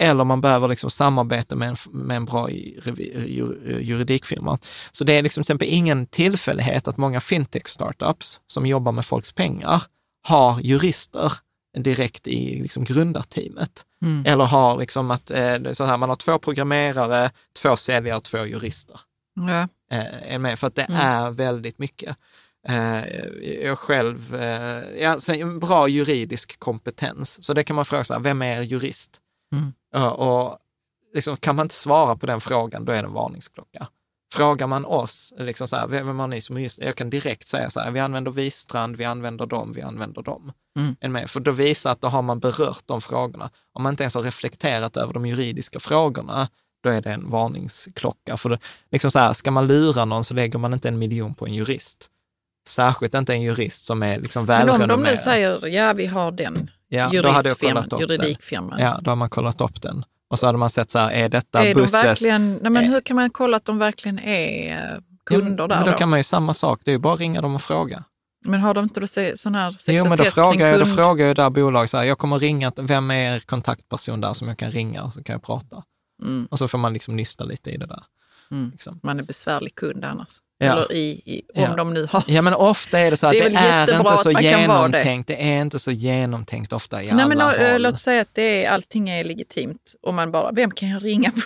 eller 0.00 0.24
man 0.24 0.40
behöver 0.40 0.68
liksom 0.68 0.90
samarbeta 0.90 1.56
med 1.56 1.68
en, 1.68 1.76
med 1.92 2.16
en 2.16 2.24
bra 2.24 2.50
juridikfirma. 2.50 4.58
Så 4.92 5.04
det 5.04 5.12
är 5.12 5.22
liksom 5.22 5.42
till 5.42 5.52
exempel 5.52 5.68
ingen 5.70 6.06
tillfällighet 6.06 6.88
att 6.88 6.96
många 6.96 7.20
fintech-startups 7.20 8.40
som 8.46 8.66
jobbar 8.66 8.92
med 8.92 9.06
folks 9.06 9.32
pengar 9.32 9.82
har 10.22 10.60
jurister 10.60 11.32
direkt 11.76 12.28
i 12.28 12.62
liksom 12.62 12.84
grundarteamet. 12.84 13.84
Mm. 14.02 14.26
Eller 14.26 14.44
har 14.44 14.78
liksom 14.78 15.10
att 15.10 15.30
eh, 15.30 15.72
så 15.72 15.84
här, 15.84 15.96
man 15.96 16.08
har 16.08 16.16
två 16.16 16.38
programmerare, 16.38 17.30
två 17.62 17.76
säljare, 17.76 18.20
två 18.20 18.46
jurister. 18.46 19.00
Ja. 19.34 19.68
Eh, 19.96 20.34
är 20.34 20.38
med, 20.38 20.58
för 20.58 20.66
att 20.66 20.74
det 20.74 20.82
mm. 20.82 21.00
är 21.00 21.30
väldigt 21.30 21.78
mycket. 21.78 22.16
Eh, 22.68 23.06
jag 23.62 23.78
själv, 23.78 24.36
ja, 24.98 25.18
en 25.28 25.58
bra 25.58 25.88
juridisk 25.88 26.58
kompetens. 26.58 27.44
Så 27.44 27.54
det 27.54 27.64
kan 27.64 27.76
man 27.76 27.84
fråga 27.84 28.04
sig, 28.04 28.20
vem 28.20 28.42
är 28.42 28.62
jurist? 28.62 29.20
Mm. 29.52 30.12
Och 30.12 30.58
liksom, 31.14 31.36
kan 31.36 31.56
man 31.56 31.64
inte 31.64 31.74
svara 31.74 32.16
på 32.16 32.26
den 32.26 32.40
frågan, 32.40 32.84
då 32.84 32.92
är 32.92 33.02
det 33.02 33.08
en 33.08 33.14
varningsklocka. 33.14 33.88
Frågar 34.32 34.66
man 34.66 34.84
oss, 34.84 35.32
liksom 35.38 35.68
så 35.68 35.76
här, 35.76 35.86
vem 35.86 36.18
har 36.18 36.26
ni 36.26 36.40
som 36.40 36.60
just, 36.60 36.78
jag 36.78 36.96
kan 36.96 37.10
direkt 37.10 37.46
säga 37.46 37.70
så 37.70 37.80
här, 37.80 37.90
vi 37.90 38.00
använder 38.00 38.30
Vistrand, 38.30 38.96
vi 38.96 39.04
använder 39.04 39.46
dem, 39.46 39.72
vi 39.72 39.82
använder 39.82 40.22
dem. 40.22 40.52
Mm. 41.00 41.28
För 41.28 41.40
då 41.40 41.50
visar 41.50 41.90
att 41.90 42.00
då 42.00 42.08
har 42.08 42.22
man 42.22 42.38
berört 42.38 42.82
de 42.86 43.00
frågorna. 43.00 43.50
Om 43.72 43.82
man 43.82 43.92
inte 43.92 44.02
ens 44.02 44.14
har 44.14 44.22
reflekterat 44.22 44.96
över 44.96 45.12
de 45.12 45.26
juridiska 45.26 45.80
frågorna, 45.80 46.48
då 46.82 46.90
är 46.90 47.00
det 47.00 47.10
en 47.10 47.30
varningsklocka. 47.30 48.36
För 48.36 48.48
det, 48.48 48.58
liksom 48.90 49.10
så 49.10 49.18
här, 49.18 49.32
ska 49.32 49.50
man 49.50 49.66
lura 49.66 50.04
någon 50.04 50.24
så 50.24 50.34
lägger 50.34 50.58
man 50.58 50.72
inte 50.72 50.88
en 50.88 50.98
miljon 50.98 51.34
på 51.34 51.46
en 51.46 51.54
jurist. 51.54 52.10
Särskilt 52.68 53.14
inte 53.14 53.32
en 53.32 53.42
jurist 53.42 53.84
som 53.84 54.02
är 54.02 54.20
liksom 54.20 54.46
välrenommerad. 54.46 54.88
Men 54.88 54.98
om 54.98 55.04
de 55.04 55.10
nu 55.10 55.16
säger, 55.16 55.66
ja 55.66 55.92
vi 55.92 56.06
har 56.06 56.32
den 56.32 56.70
ja, 56.88 57.12
juristfirman, 57.12 57.88
juridikfirman. 58.00 58.80
Ja, 58.80 58.98
då 59.02 59.10
har 59.10 59.16
man 59.16 59.30
kollat 59.30 59.60
upp 59.60 59.82
den. 59.82 60.04
Och 60.30 60.38
så 60.38 60.46
hade 60.46 60.58
man 60.58 60.70
sett 60.70 60.90
så 60.90 60.98
här, 60.98 61.10
är 61.10 61.28
detta 61.28 61.64
är 61.64 61.74
Busses... 61.74 61.92
De 61.92 62.06
verkligen, 62.08 62.58
nej 62.62 62.70
men 62.72 62.84
hur 62.84 63.00
kan 63.00 63.16
man 63.16 63.30
kolla 63.30 63.56
att 63.56 63.64
de 63.64 63.78
verkligen 63.78 64.18
är 64.18 64.72
eh, 64.72 64.98
kunder 65.26 65.68
där 65.68 65.76
men 65.76 65.84
då? 65.84 65.90
då? 65.92 65.98
kan 65.98 66.08
man 66.08 66.18
ju 66.18 66.22
samma 66.22 66.54
sak, 66.54 66.80
det 66.84 66.90
är 66.90 66.92
ju 66.92 66.98
bara 66.98 67.14
att 67.14 67.20
ringa 67.20 67.40
dem 67.40 67.54
och 67.54 67.62
fråga. 67.62 68.04
Men 68.44 68.60
har 68.60 68.74
de 68.74 68.84
inte 68.84 69.36
sån 69.36 69.54
här 69.54 69.70
sekretess 69.70 69.94
Jo, 69.94 70.04
men 70.08 70.18
då 70.18 70.24
frågar, 70.24 70.66
jag, 70.66 70.78
då 70.78 70.86
frågar 70.86 71.26
jag 71.26 71.36
där 71.36 71.50
bolag, 71.50 71.88
så 71.88 71.96
här, 71.96 72.04
jag 72.04 72.18
kommer 72.18 72.38
ringa, 72.38 72.72
vem 72.76 73.10
är 73.10 73.34
er 73.34 73.38
kontaktperson 73.38 74.20
där 74.20 74.32
som 74.32 74.48
jag 74.48 74.58
kan 74.58 74.70
ringa 74.70 75.02
och 75.02 75.12
så 75.14 75.22
kan 75.22 75.32
jag 75.32 75.42
prata. 75.42 75.82
Mm. 76.22 76.46
Och 76.50 76.58
så 76.58 76.68
får 76.68 76.78
man 76.78 76.92
liksom 76.92 77.16
nysta 77.16 77.44
lite 77.44 77.70
i 77.70 77.76
det 77.76 77.86
där. 77.86 78.02
Mm. 78.50 78.70
Liksom. 78.70 79.00
Man 79.02 79.18
är 79.18 79.22
besvärlig 79.22 79.74
kund 79.74 80.04
annars. 80.04 80.30
Ja. 80.58 80.72
Eller 80.72 80.92
i, 80.92 81.22
i, 81.24 81.42
om 81.54 81.62
ja. 81.62 81.74
de 81.76 81.94
nu 81.94 82.06
har... 82.10 82.24
Ja, 82.26 82.42
men 82.42 82.54
ofta 82.54 82.98
är 82.98 83.10
det 83.10 83.16
så 83.16 83.26
att 83.26 83.32
det 83.32 83.40
är, 83.40 83.50
det 83.50 83.56
är 83.56 83.98
inte 83.98 84.16
så 84.16 84.30
genomtänkt. 84.30 85.28
Det. 85.28 85.34
det. 85.34 85.52
är 85.52 85.60
inte 85.60 85.78
så 85.78 85.90
genomtänkt 85.90 86.72
ofta 86.72 87.02
i 87.02 87.12
Nej, 87.12 87.24
alla 87.24 87.28
men, 87.28 87.40
håll. 87.40 87.82
Låt 87.82 88.00
säga 88.00 88.22
att 88.22 88.34
det 88.34 88.64
är, 88.64 88.70
allting 88.70 89.08
är 89.08 89.24
legitimt 89.24 89.94
och 90.02 90.14
man 90.14 90.30
bara, 90.30 90.52
vem 90.52 90.70
kan 90.70 90.88
jag 90.88 91.04
ringa 91.04 91.30
på, 91.30 91.40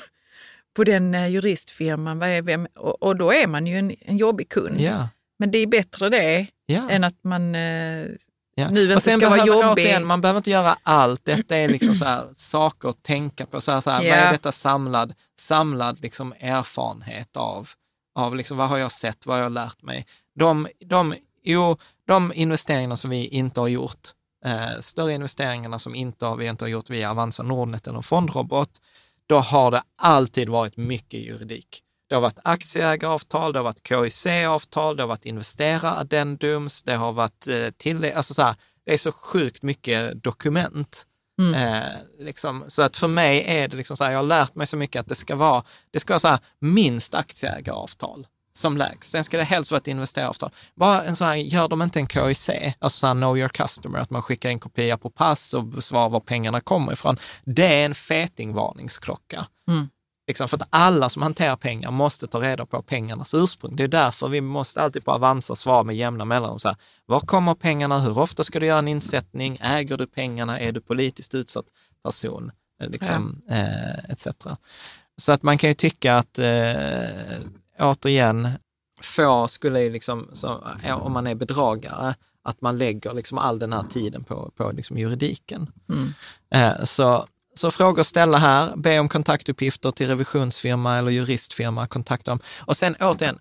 på 0.77 0.85
den 0.85 1.15
uh, 1.15 1.29
juristfirman? 1.29 2.19
Vad 2.19 2.29
är, 2.29 2.43
vem? 2.43 2.67
Och, 2.75 3.03
och, 3.03 3.17
då 3.17 3.33
är 3.33 3.47
man 3.47 3.67
ju 3.67 3.79
en, 3.79 3.95
en 4.01 4.17
jobbig 4.17 4.49
kund. 4.49 4.81
Ja. 4.81 5.09
Men 5.39 5.51
det 5.51 5.59
är 5.59 5.67
bättre 5.67 6.09
det 6.09 6.47
än 6.91 7.05
att 7.05 7.25
man 7.25 7.55
uh, 7.55 8.07
Ja. 8.55 8.71
Nu 8.71 8.83
inte 8.83 8.95
och 8.95 9.03
sen 9.03 9.21
ska 9.21 9.31
vara 9.31 9.47
jobbig. 9.47 9.85
Återigen, 9.85 10.07
man 10.07 10.21
behöver 10.21 10.39
inte 10.39 10.51
göra 10.51 10.77
allt. 10.83 11.25
Detta 11.25 11.57
är 11.57 11.69
liksom 11.69 11.95
så 11.95 12.05
här, 12.05 12.25
saker 12.37 12.89
att 12.89 13.03
tänka 13.03 13.47
på. 13.47 13.61
Så 13.61 13.73
här, 13.73 13.81
så 13.81 13.91
här, 13.91 14.03
ja. 14.03 14.15
Vad 14.15 14.25
är 14.25 14.33
detta 14.33 14.53
samlad, 14.53 15.15
samlad 15.39 16.01
liksom 16.01 16.35
erfarenhet 16.41 17.37
av 17.37 17.69
av 18.15 18.37
liksom, 18.37 18.57
vad 18.57 18.69
har 18.69 18.79
jag 18.79 18.93
sett, 18.93 19.27
vad 19.27 19.37
har 19.37 19.43
jag 19.43 19.53
lärt 19.53 19.83
mig. 19.83 20.07
De, 20.35 20.69
de, 20.87 21.15
jo, 21.43 21.77
de 22.07 22.33
investeringarna 22.35 22.97
som 22.97 23.11
vi 23.11 23.27
inte 23.27 23.61
har 23.61 23.69
gjort, 23.69 24.09
eh, 24.45 24.81
större 24.81 25.13
investeringarna 25.13 25.79
som 25.79 25.95
inte 25.95 26.27
har, 26.27 26.37
vi 26.37 26.47
inte 26.47 26.65
har 26.65 26.69
gjort 26.69 26.91
via 26.91 27.11
Avanza 27.11 27.43
Nordnet 27.43 27.87
eller 27.87 28.03
Fondrobot, 28.03 28.71
då 29.27 29.39
har 29.39 29.71
det 29.71 29.83
alltid 29.97 30.49
varit 30.49 30.77
mycket 30.77 31.21
juridik. 31.21 31.83
Det 32.09 32.15
har 32.15 32.23
varit 32.23 32.39
aktieägaravtal, 32.45 33.53
det 33.53 33.59
har 33.59 33.65
varit 33.65 33.89
KIC-avtal, 33.89 34.97
det 34.97 35.03
har 35.03 35.09
varit 35.09 35.27
investeraraddendums, 35.27 36.83
det 36.83 36.95
har 36.95 37.13
varit 37.13 37.47
eh, 37.47 37.71
tillägg, 37.77 38.13
alltså 38.13 38.35
så 38.35 38.43
här, 38.43 38.55
det 38.85 38.95
är 38.95 38.99
så 38.99 39.13
sjukt 39.13 39.63
mycket 39.63 40.23
dokument. 40.23 41.07
Mm. 41.39 41.55
Eh, 41.55 41.91
liksom, 42.19 42.65
så 42.69 42.83
att 42.83 42.97
för 42.97 43.09
mig 43.09 43.45
är 43.47 43.69
det 43.69 43.77
liksom 43.77 43.97
så 43.97 44.05
här, 44.05 44.11
jag 44.11 44.19
har 44.19 44.27
lärt 44.27 44.55
mig 44.55 44.67
så 44.67 44.77
mycket 44.77 45.01
att 45.01 45.09
det 45.09 45.15
ska 45.15 45.37
vara, 45.37 45.65
det 45.91 46.01
ska 46.01 46.13
vara 46.13 46.19
så 46.19 46.29
här, 46.29 46.39
minst 46.59 47.15
aktieägaravtal 47.15 48.27
som 48.53 48.77
lägst. 48.77 49.11
Sen 49.11 49.25
ska 49.25 49.37
det 49.37 49.45
helst 49.45 49.71
vara 49.71 49.79
ett 49.79 49.89
investeraravtal. 49.89 50.51
Bara 50.75 51.05
en 51.05 51.17
sån 51.17 51.27
här, 51.27 51.35
gör 51.35 51.69
de 51.69 51.83
inte 51.83 51.99
en 51.99 52.09
KIC, 52.09 52.51
alltså 52.79 52.99
så 52.99 53.07
här 53.07 53.15
know 53.15 53.39
your 53.39 53.49
customer, 53.49 53.99
att 53.99 54.11
man 54.11 54.23
skickar 54.23 54.51
in 54.51 54.61
kopia 54.61 54.99
på 54.99 55.11
pass 55.11 55.55
och 55.55 55.85
svarar 55.85 56.09
var 56.09 56.21
pengarna 56.21 56.61
kommer 56.61 56.93
ifrån. 56.93 57.17
Det 57.45 57.81
är 57.81 57.85
en 57.85 57.95
fetingvarningsklocka. 57.95 59.47
Mm. 59.69 59.89
Liksom 60.27 60.49
för 60.49 60.57
att 60.57 60.69
alla 60.71 61.09
som 61.09 61.23
hanterar 61.23 61.57
pengar 61.57 61.91
måste 61.91 62.27
ta 62.27 62.41
reda 62.41 62.67
på 62.67 62.83
pengarnas 62.83 63.35
ursprung. 63.35 63.77
Det 63.77 63.83
är 63.83 63.89
därför 63.89 64.29
vi 64.29 64.41
måste 64.41 64.83
alltid 64.83 65.05
på 65.05 65.13
Avanza 65.13 65.57
svara 65.57 65.83
med 65.83 65.97
jämna 65.97 66.25
mellanrum. 66.25 66.59
Så 66.59 66.69
här, 66.69 66.77
var 67.07 67.21
kommer 67.21 67.55
pengarna? 67.55 67.99
Hur 67.99 68.19
ofta 68.19 68.45
ska 68.45 68.61
du 68.61 68.67
göra 68.67 68.79
en 68.79 68.89
insättning? 68.89 69.59
Äger 69.61 69.97
du 69.97 70.07
pengarna? 70.07 70.61
Är 70.61 70.73
du 70.73 70.81
politiskt 70.81 71.35
utsatt 71.35 71.67
person? 72.05 72.53
Eh, 72.81 72.91
liksom, 72.91 73.43
ja. 73.47 73.55
eh, 73.55 74.11
etc. 74.11 74.27
Så 75.17 75.33
att 75.33 75.43
man 75.43 75.59
kan 75.59 75.71
ju 75.71 75.75
tycka 75.75 76.17
att, 76.17 76.39
eh, 76.39 77.39
återigen, 77.79 78.49
få 79.03 79.49
skulle 79.49 79.81
ju 79.81 79.91
liksom, 79.91 80.29
så, 80.33 80.65
om 80.91 81.13
man 81.13 81.27
är 81.27 81.35
bedragare, 81.35 82.15
att 82.45 82.61
man 82.61 82.79
lägger 82.79 83.15
liksom 83.15 83.39
all 83.39 83.59
den 83.59 83.73
här 83.73 83.83
tiden 83.83 84.25
på, 84.25 84.51
på 84.57 84.73
liksom 84.73 84.99
juridiken. 84.99 85.71
Mm. 85.89 86.13
Eh, 86.51 86.85
så 86.85 87.27
så 87.55 87.71
frågor 87.71 88.03
ställa 88.03 88.39
här, 88.39 88.77
be 88.77 88.99
om 88.99 89.09
kontaktuppgifter 89.09 89.91
till 89.91 90.09
revisionsfirma 90.09 90.99
eller 90.99 91.11
juristfirma, 91.11 91.87
kontakta 91.87 92.31
dem. 92.31 92.41
Och 92.59 92.77
sen 92.77 92.97
återigen, 93.01 93.39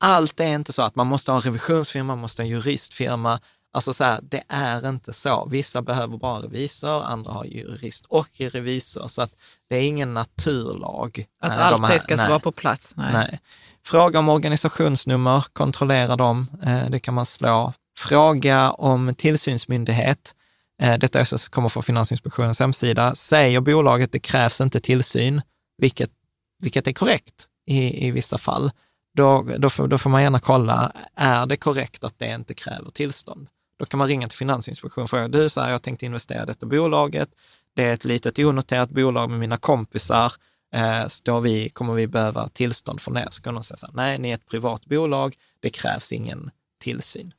allt 0.00 0.40
är 0.40 0.54
inte 0.54 0.72
så 0.72 0.82
att 0.82 0.96
man 0.96 1.06
måste 1.06 1.30
ha 1.30 1.38
en 1.38 1.42
revisionsfirma, 1.42 2.06
man 2.06 2.18
måste 2.18 2.42
ha 2.42 2.44
en 2.44 2.50
juristfirma. 2.50 3.40
Alltså 3.74 3.94
så 3.94 4.04
här, 4.04 4.20
det 4.22 4.42
är 4.48 4.88
inte 4.88 5.12
så. 5.12 5.48
Vissa 5.50 5.82
behöver 5.82 6.16
bara 6.16 6.38
revisor, 6.38 7.02
andra 7.02 7.32
har 7.32 7.44
jurist 7.44 8.04
och 8.08 8.28
revisor. 8.38 9.08
Så 9.08 9.22
att 9.22 9.32
det 9.68 9.76
är 9.76 9.82
ingen 9.82 10.14
naturlag. 10.14 11.26
Att 11.42 11.52
äh, 11.52 11.66
allt 11.66 11.88
det 11.88 11.98
ska 11.98 12.16
nej. 12.16 12.28
vara 12.28 12.38
på 12.38 12.52
plats? 12.52 12.96
Nej. 12.96 13.12
nej. 13.12 13.40
Fråga 13.84 14.18
om 14.18 14.28
organisationsnummer, 14.28 15.44
kontrollera 15.52 16.16
dem, 16.16 16.46
eh, 16.62 16.90
det 16.90 17.00
kan 17.00 17.14
man 17.14 17.26
slå. 17.26 17.72
Fråga 17.98 18.70
om 18.70 19.14
tillsynsmyndighet. 19.14 20.34
Eh, 20.82 20.98
detta 20.98 21.24
kommer 21.50 21.68
från 21.68 21.82
Finansinspektionens 21.82 22.60
hemsida. 22.60 23.14
Säger 23.14 23.60
bolaget 23.60 24.04
att 24.04 24.12
det 24.12 24.18
krävs 24.18 24.60
inte 24.60 24.80
tillsyn, 24.80 25.42
vilket, 25.78 26.10
vilket 26.58 26.86
är 26.86 26.92
korrekt 26.92 27.48
i, 27.66 28.06
i 28.06 28.10
vissa 28.10 28.38
fall, 28.38 28.70
då, 29.14 29.48
då, 29.58 29.70
får, 29.70 29.88
då 29.88 29.98
får 29.98 30.10
man 30.10 30.22
gärna 30.22 30.38
kolla, 30.38 30.92
är 31.14 31.46
det 31.46 31.56
korrekt 31.56 32.04
att 32.04 32.18
det 32.18 32.34
inte 32.34 32.54
kräver 32.54 32.90
tillstånd? 32.90 33.48
Då 33.78 33.86
kan 33.86 33.98
man 33.98 34.08
ringa 34.08 34.28
till 34.28 34.38
Finansinspektionen 34.38 35.04
och 35.04 35.10
fråga, 35.10 35.28
du, 35.28 35.48
så 35.48 35.60
här, 35.60 35.70
jag 35.70 35.82
tänkte 35.82 36.06
investera 36.06 36.42
i 36.42 36.46
detta 36.46 36.66
bolaget, 36.66 37.28
det 37.74 37.84
är 37.84 37.92
ett 37.92 38.04
litet 38.04 38.38
onoterat 38.38 38.90
bolag 38.90 39.30
med 39.30 39.38
mina 39.38 39.56
kompisar, 39.56 40.32
eh, 40.74 41.40
vi, 41.42 41.68
kommer 41.68 41.94
vi 41.94 42.06
behöva 42.06 42.48
tillstånd 42.48 43.00
från 43.00 43.16
er? 43.16 43.28
Så 43.30 43.42
kan 43.42 43.54
de 43.54 43.64
säga 43.64 43.76
så 43.76 43.86
här, 43.86 43.94
nej, 43.94 44.18
ni 44.18 44.30
är 44.30 44.34
ett 44.34 44.48
privat 44.48 44.86
bolag, 44.86 45.36
det 45.60 45.70
krävs 45.70 46.12
ingen 46.12 46.50
tillsyn. 46.80 47.34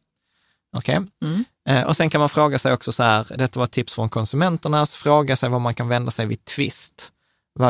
Okej? 0.74 1.00
Okay? 1.00 1.32
Mm. 1.32 1.46
Eh, 1.70 1.88
och 1.88 1.98
sen 1.98 2.10
kan 2.10 2.20
man 2.20 2.30
fråga 2.30 2.60
sig 2.60 2.74
också 2.74 2.92
så 2.92 3.04
här, 3.04 3.28
detta 3.38 3.60
var 3.60 3.66
ett 3.66 3.72
tips 3.72 3.94
från 3.94 4.10
konsumenternas, 4.10 4.96
fråga 4.96 5.36
sig 5.36 5.50
var 5.50 5.60
man 5.60 5.74
kan 5.74 5.88
vända 5.88 6.12
sig 6.12 6.26
vid 6.26 6.46
tvist. 6.46 7.12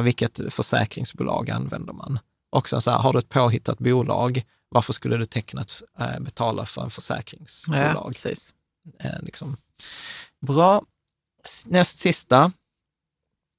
Vilket 0.04 0.54
försäkringsbolag 0.54 1.50
använder 1.50 1.94
man? 1.94 2.20
Också 2.50 2.82
så 2.82 2.92
här, 2.92 2.98
har 2.98 3.14
du 3.14 3.20
ett 3.20 3.30
påhittat 3.30 3.80
bolag, 3.80 4.44
varför 4.70 4.94
skulle 4.94 5.18
du 5.18 5.26
teckna 5.26 5.62
ett, 5.62 5.82
äh, 6.00 6.20
betala 6.20 6.66
för 6.66 6.82
en 6.82 6.90
försäkringsbolag? 6.90 7.96
Ja, 7.96 8.08
precis. 8.08 8.54
Eh, 9.00 9.22
liksom. 9.22 9.58
Bra. 10.42 10.84
Näst 11.66 12.00
sista 12.00 12.52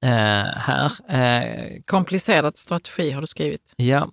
eh, 0.05 0.11
här. 0.57 0.93
Eh, 1.09 1.83
Komplicerad 1.87 2.59
strategi 2.59 3.11
har 3.11 3.21
du 3.21 3.27
skrivit. 3.27 3.75
Ja. 3.77 4.11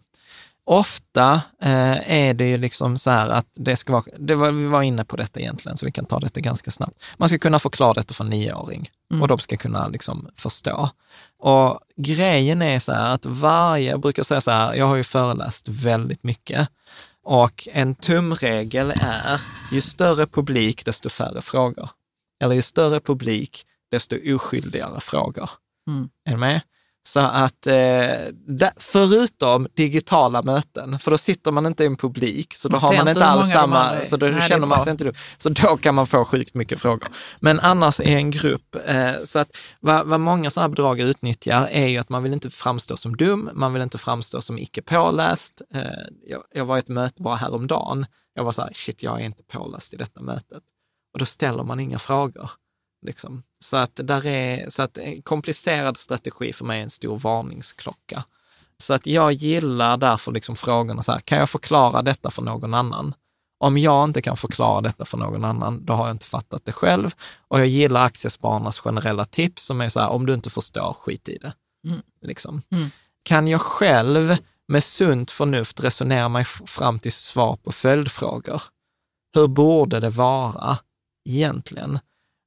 Ofta 0.65 1.41
eh, 1.61 2.11
är 2.11 2.33
det 2.33 2.49
ju 2.49 2.57
liksom 2.57 2.97
så 2.97 3.11
här 3.11 3.29
att 3.29 3.47
det 3.53 3.75
ska 3.75 3.93
vara, 3.93 4.03
det 4.19 4.35
var, 4.35 4.51
vi 4.51 4.65
var 4.65 4.81
inne 4.81 5.05
på 5.05 5.15
detta 5.15 5.39
egentligen, 5.39 5.77
så 5.77 5.85
vi 5.85 5.91
kan 5.91 6.05
ta 6.05 6.19
detta 6.19 6.39
ganska 6.39 6.71
snabbt. 6.71 7.03
Man 7.17 7.29
ska 7.29 7.37
kunna 7.37 7.59
förklara 7.59 7.93
detta 7.93 8.13
för 8.13 8.23
en 8.23 8.29
nioåring 8.29 8.89
mm. 9.11 9.21
och 9.21 9.27
de 9.27 9.39
ska 9.39 9.57
kunna 9.57 9.87
liksom 9.87 10.29
förstå. 10.35 10.89
Och 11.39 11.79
grejen 11.97 12.61
är 12.61 12.79
så 12.79 12.91
här 12.91 13.13
att 13.13 13.25
varje, 13.25 13.89
jag 13.89 13.99
brukar 13.99 14.23
säga 14.23 14.41
så 14.41 14.51
här, 14.51 14.73
jag 14.73 14.85
har 14.85 14.95
ju 14.95 15.03
föreläst 15.03 15.67
väldigt 15.67 16.23
mycket 16.23 16.69
och 17.23 17.67
en 17.71 17.95
tumregel 17.95 18.93
är, 18.95 19.41
ju 19.71 19.81
större 19.81 20.25
publik, 20.25 20.85
desto 20.85 21.09
färre 21.09 21.41
frågor. 21.41 21.89
Eller 22.43 22.55
ju 22.55 22.61
större 22.61 22.99
publik, 22.99 23.65
desto 23.91 24.35
oskyldigare 24.35 24.99
frågor. 24.99 25.49
Mm. 25.87 26.09
Är 26.25 26.31
du 26.31 26.37
med? 26.37 26.61
Så 27.03 27.19
att 27.19 27.67
eh, 27.67 27.75
förutom 28.77 29.67
digitala 29.73 30.41
möten, 30.41 30.99
för 30.99 31.11
då 31.11 31.17
sitter 31.17 31.51
man 31.51 31.65
inte 31.65 31.83
i 31.83 31.87
en 31.87 31.97
publik, 31.97 32.53
så 32.53 32.67
då 32.67 32.71
man 32.71 32.81
har 32.81 32.97
man 32.97 33.07
inte 33.07 33.25
alls 33.25 33.51
samma, 33.51 34.05
så 34.05 34.17
då 34.17 34.25
Nej, 34.25 34.49
känner 34.49 34.67
man 34.67 34.81
sig 34.81 34.91
inte. 34.91 35.13
Så 35.37 35.49
då 35.49 35.77
kan 35.77 35.95
man 35.95 36.07
få 36.07 36.25
sjukt 36.25 36.53
mycket 36.53 36.81
frågor. 36.81 37.09
Men 37.39 37.59
annars 37.59 37.99
i 37.99 38.13
en 38.13 38.31
grupp, 38.31 38.75
eh, 38.85 39.11
så 39.23 39.39
att 39.39 39.57
vad, 39.79 40.07
vad 40.07 40.19
många 40.19 40.49
sådana 40.49 40.63
här 40.63 40.69
bedragare 40.69 41.09
utnyttjar 41.09 41.67
är 41.71 41.87
ju 41.87 41.97
att 41.97 42.09
man 42.09 42.23
vill 42.23 42.33
inte 42.33 42.49
framstå 42.49 42.97
som 42.97 43.17
dum, 43.17 43.49
man 43.53 43.73
vill 43.73 43.81
inte 43.81 43.97
framstå 43.97 44.41
som 44.41 44.57
icke 44.57 44.81
påläst. 44.81 45.61
Eh, 45.73 45.81
jag, 46.25 46.43
jag 46.53 46.65
var 46.65 46.75
i 46.75 46.79
ett 46.79 46.89
möte 46.89 47.21
bara 47.21 47.35
häromdagen, 47.35 48.05
jag 48.33 48.43
var 48.43 48.51
så 48.51 48.61
här, 48.61 48.71
shit, 48.73 49.03
jag 49.03 49.21
är 49.21 49.25
inte 49.25 49.43
påläst 49.43 49.93
i 49.93 49.97
detta 49.97 50.21
mötet. 50.21 50.63
Och 51.13 51.19
då 51.19 51.25
ställer 51.25 51.63
man 51.63 51.79
inga 51.79 51.99
frågor. 51.99 52.51
Liksom. 53.01 53.43
Så 53.59 53.77
att 53.77 53.91
där 53.95 54.27
är, 54.27 54.69
så 54.69 54.81
att 54.81 54.97
en 54.97 55.21
komplicerad 55.21 55.97
strategi 55.97 56.53
för 56.53 56.65
mig 56.65 56.79
är 56.79 56.83
en 56.83 56.89
stor 56.89 57.19
varningsklocka. 57.19 58.23
Så 58.77 58.93
att 58.93 59.07
jag 59.07 59.33
gillar 59.33 59.97
därför 59.97 60.31
liksom 60.31 60.55
frågorna 60.55 61.01
så 61.01 61.11
här, 61.11 61.19
kan 61.19 61.37
jag 61.37 61.49
förklara 61.49 62.01
detta 62.01 62.31
för 62.31 62.41
någon 62.41 62.73
annan? 62.73 63.13
Om 63.59 63.77
jag 63.77 64.03
inte 64.03 64.21
kan 64.21 64.37
förklara 64.37 64.81
detta 64.81 65.05
för 65.05 65.17
någon 65.17 65.45
annan, 65.45 65.85
då 65.85 65.93
har 65.93 66.07
jag 66.07 66.13
inte 66.13 66.25
fattat 66.25 66.65
det 66.65 66.71
själv. 66.71 67.11
Och 67.47 67.59
jag 67.59 67.67
gillar 67.67 68.05
aktiespararnas 68.05 68.79
generella 68.79 69.25
tips 69.25 69.63
som 69.63 69.81
är 69.81 69.89
så 69.89 69.99
här, 69.99 70.09
om 70.09 70.25
du 70.25 70.33
inte 70.33 70.49
förstår, 70.49 70.93
skit 70.93 71.29
i 71.29 71.37
det. 71.37 71.53
Mm. 71.87 72.01
Liksom. 72.21 72.61
Mm. 72.71 72.89
Kan 73.23 73.47
jag 73.47 73.61
själv 73.61 74.37
med 74.67 74.83
sunt 74.83 75.31
förnuft 75.31 75.83
resonera 75.83 76.29
mig 76.29 76.45
fram 76.45 76.99
till 76.99 77.11
svar 77.11 77.55
på 77.55 77.71
följdfrågor? 77.71 78.61
Hur 79.33 79.47
borde 79.47 79.99
det 79.99 80.09
vara 80.09 80.77
egentligen? 81.29 81.99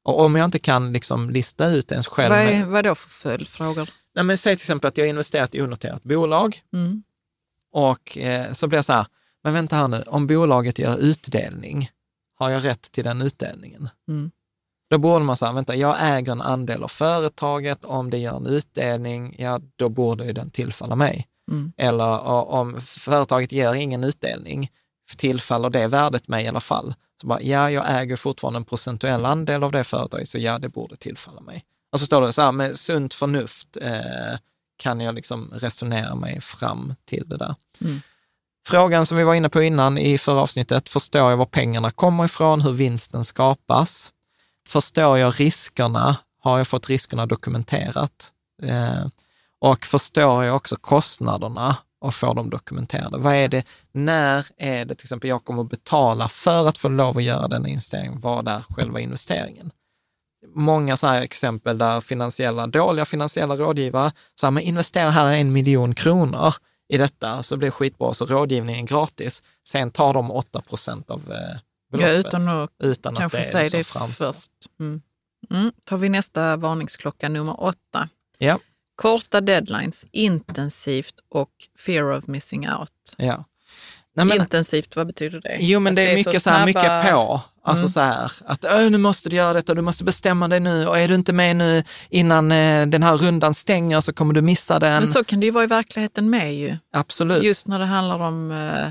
Och 0.04 0.20
om 0.20 0.34
jag 0.34 0.44
inte 0.44 0.58
kan 0.58 0.92
liksom 0.92 1.30
lista 1.30 1.66
ut 1.66 1.92
ens 1.92 2.06
själv... 2.06 2.34
Vad, 2.34 2.40
är, 2.40 2.64
vad 2.64 2.84
då 2.84 2.94
för 2.94 3.08
följdfrågor? 3.08 3.90
Nej, 4.14 4.24
men 4.24 4.38
säg 4.38 4.56
till 4.56 4.64
exempel 4.64 4.88
att 4.88 4.98
jag 4.98 5.08
investerat 5.08 5.54
i 5.54 5.62
onoterat 5.62 6.02
bolag 6.02 6.62
mm. 6.72 7.02
och 7.72 8.18
eh, 8.18 8.52
så 8.52 8.66
blir 8.66 8.78
jag 8.78 8.84
så 8.84 8.92
här, 8.92 9.06
men 9.44 9.52
vänta 9.52 9.76
här 9.76 9.88
nu, 9.88 10.02
om 10.06 10.26
bolaget 10.26 10.78
gör 10.78 10.98
utdelning, 10.98 11.90
har 12.38 12.50
jag 12.50 12.64
rätt 12.64 12.92
till 12.92 13.04
den 13.04 13.22
utdelningen? 13.22 13.88
Mm. 14.08 14.30
Då 14.90 14.98
borde 14.98 15.24
man 15.24 15.36
säga, 15.36 15.52
vänta, 15.52 15.76
jag 15.76 15.96
äger 16.00 16.32
en 16.32 16.40
andel 16.40 16.82
av 16.82 16.88
företaget, 16.88 17.84
om 17.84 18.10
det 18.10 18.18
gör 18.18 18.36
en 18.36 18.46
utdelning, 18.46 19.34
ja 19.38 19.60
då 19.76 19.88
borde 19.88 20.32
den 20.32 20.50
tillfalla 20.50 20.96
mig. 20.96 21.26
Mm. 21.50 21.72
Eller 21.76 22.20
om 22.28 22.80
företaget 22.80 23.52
ger 23.52 23.74
ingen 23.74 24.04
utdelning, 24.04 24.70
tillfaller 25.16 25.70
det 25.70 25.86
värdet 25.86 26.28
mig 26.28 26.44
i 26.44 26.48
alla 26.48 26.60
fall? 26.60 26.94
Så 27.20 27.26
bara, 27.26 27.42
ja, 27.42 27.70
jag 27.70 28.00
äger 28.00 28.16
fortfarande 28.16 28.56
en 28.56 28.64
procentuell 28.64 29.24
andel 29.24 29.64
av 29.64 29.72
det 29.72 29.84
företaget, 29.84 30.28
så 30.28 30.38
ja, 30.38 30.58
det 30.58 30.68
borde 30.68 30.96
tillfalla 30.96 31.40
mig. 31.40 31.64
Och 31.92 32.00
så 32.00 32.06
står 32.06 32.22
det 32.22 32.32
så 32.32 32.42
här, 32.42 32.52
med 32.52 32.76
sunt 32.76 33.14
förnuft 33.14 33.76
eh, 33.80 34.38
kan 34.76 35.00
jag 35.00 35.14
liksom 35.14 35.50
resonera 35.52 36.14
mig 36.14 36.40
fram 36.40 36.94
till 37.04 37.28
det 37.28 37.36
där. 37.36 37.54
Mm. 37.80 38.00
Frågan 38.66 39.06
som 39.06 39.16
vi 39.16 39.24
var 39.24 39.34
inne 39.34 39.48
på 39.48 39.62
innan 39.62 39.98
i 39.98 40.18
förra 40.18 40.40
avsnittet, 40.40 40.88
förstår 40.88 41.30
jag 41.30 41.36
var 41.36 41.46
pengarna 41.46 41.90
kommer 41.90 42.24
ifrån, 42.24 42.60
hur 42.60 42.72
vinsten 42.72 43.24
skapas? 43.24 44.10
Förstår 44.68 45.18
jag 45.18 45.40
riskerna? 45.40 46.16
Har 46.40 46.58
jag 46.58 46.68
fått 46.68 46.88
riskerna 46.88 47.26
dokumenterat? 47.26 48.32
Eh, 48.62 49.06
och 49.58 49.86
förstår 49.86 50.44
jag 50.44 50.56
också 50.56 50.76
kostnaderna? 50.76 51.76
Och 52.04 52.14
få 52.14 52.34
dem 52.34 52.50
dokumenterade. 52.50 53.18
Vad 53.18 53.34
är 53.34 53.48
det, 53.48 53.66
när 53.92 54.46
är 54.56 54.84
det 54.84 54.94
till 54.94 55.04
exempel 55.04 55.30
jag 55.30 55.44
kommer 55.44 55.62
att 55.62 55.70
betala 55.70 56.28
för 56.28 56.68
att 56.68 56.78
få 56.78 56.88
lov 56.88 57.16
att 57.16 57.22
göra 57.22 57.48
den 57.48 57.66
investeringen? 57.66 58.20
Vad 58.20 58.48
är 58.48 58.60
själva 58.60 59.00
investeringen? 59.00 59.70
Många 60.54 60.96
sådana 60.96 61.16
här 61.16 61.22
exempel 61.22 61.78
där 61.78 62.00
finansiella, 62.00 62.66
dåliga 62.66 63.04
finansiella 63.04 63.56
rådgivare, 63.56 64.12
här, 64.42 64.50
men 64.50 64.62
investera 64.62 65.10
här 65.10 65.32
en 65.32 65.52
miljon 65.52 65.94
kronor 65.94 66.54
i 66.88 66.98
detta, 66.98 67.42
så 67.42 67.56
blir 67.56 67.68
det 67.68 67.72
skitbra, 67.72 68.14
så 68.14 68.26
rådgivningen 68.26 68.84
är 68.84 68.88
gratis. 68.88 69.42
Sen 69.68 69.90
tar 69.90 70.14
de 70.14 70.30
8 70.30 70.60
procent 70.60 71.10
av 71.10 71.32
eh, 71.32 71.58
beloppet. 71.90 72.12
Ja, 72.12 72.28
utan 72.28 72.48
att, 72.48 72.70
utan 72.78 73.14
kanske 73.14 73.38
att 73.38 73.44
det 73.44 73.50
säga 73.50 73.68
det 73.68 73.84
först. 73.84 74.52
Mm. 74.80 75.02
Mm. 75.50 75.72
Tar 75.84 75.96
vi 75.96 76.08
nästa 76.08 76.56
varningsklocka, 76.56 77.28
nummer 77.28 77.62
åtta. 77.62 78.08
Ja. 78.38 78.58
Korta 78.96 79.40
deadlines, 79.40 80.06
intensivt 80.10 81.14
och 81.28 81.50
fear 81.78 82.12
of 82.12 82.26
missing 82.26 82.68
out. 82.68 82.90
Ja. 83.16 83.44
Nej, 84.16 84.26
men, 84.26 84.40
intensivt, 84.40 84.96
vad 84.96 85.06
betyder 85.06 85.40
det? 85.40 85.56
Jo, 85.60 85.80
men 85.80 85.94
det 85.94 86.02
är, 86.02 86.06
det 86.06 86.12
är 86.12 86.16
mycket, 86.16 86.42
så, 86.42 86.50
här, 86.50 86.66
mycket 86.66 87.12
på. 87.12 87.40
Alltså 87.62 87.82
mm. 87.82 87.88
så 87.88 88.00
här, 88.00 88.32
att 88.44 88.62
nu 88.90 88.98
måste 88.98 89.28
du 89.28 89.36
göra 89.36 89.52
detta, 89.52 89.74
du 89.74 89.82
måste 89.82 90.04
bestämma 90.04 90.48
dig 90.48 90.60
nu 90.60 90.86
och 90.86 90.98
är 90.98 91.08
du 91.08 91.14
inte 91.14 91.32
med 91.32 91.56
nu 91.56 91.84
innan 92.08 92.52
eh, 92.52 92.86
den 92.86 93.02
här 93.02 93.16
rundan 93.16 93.54
stänger 93.54 94.00
så 94.00 94.12
kommer 94.12 94.34
du 94.34 94.42
missa 94.42 94.78
den. 94.78 95.02
Men 95.02 95.08
så 95.08 95.24
kan 95.24 95.40
det 95.40 95.46
ju 95.46 95.52
vara 95.52 95.64
i 95.64 95.66
verkligheten 95.66 96.30
med 96.30 96.54
ju. 96.54 96.76
Absolut. 96.92 97.42
Just 97.42 97.66
när 97.66 97.78
det 97.78 97.84
handlar 97.84 98.18
om 98.18 98.50
eh, 98.50 98.88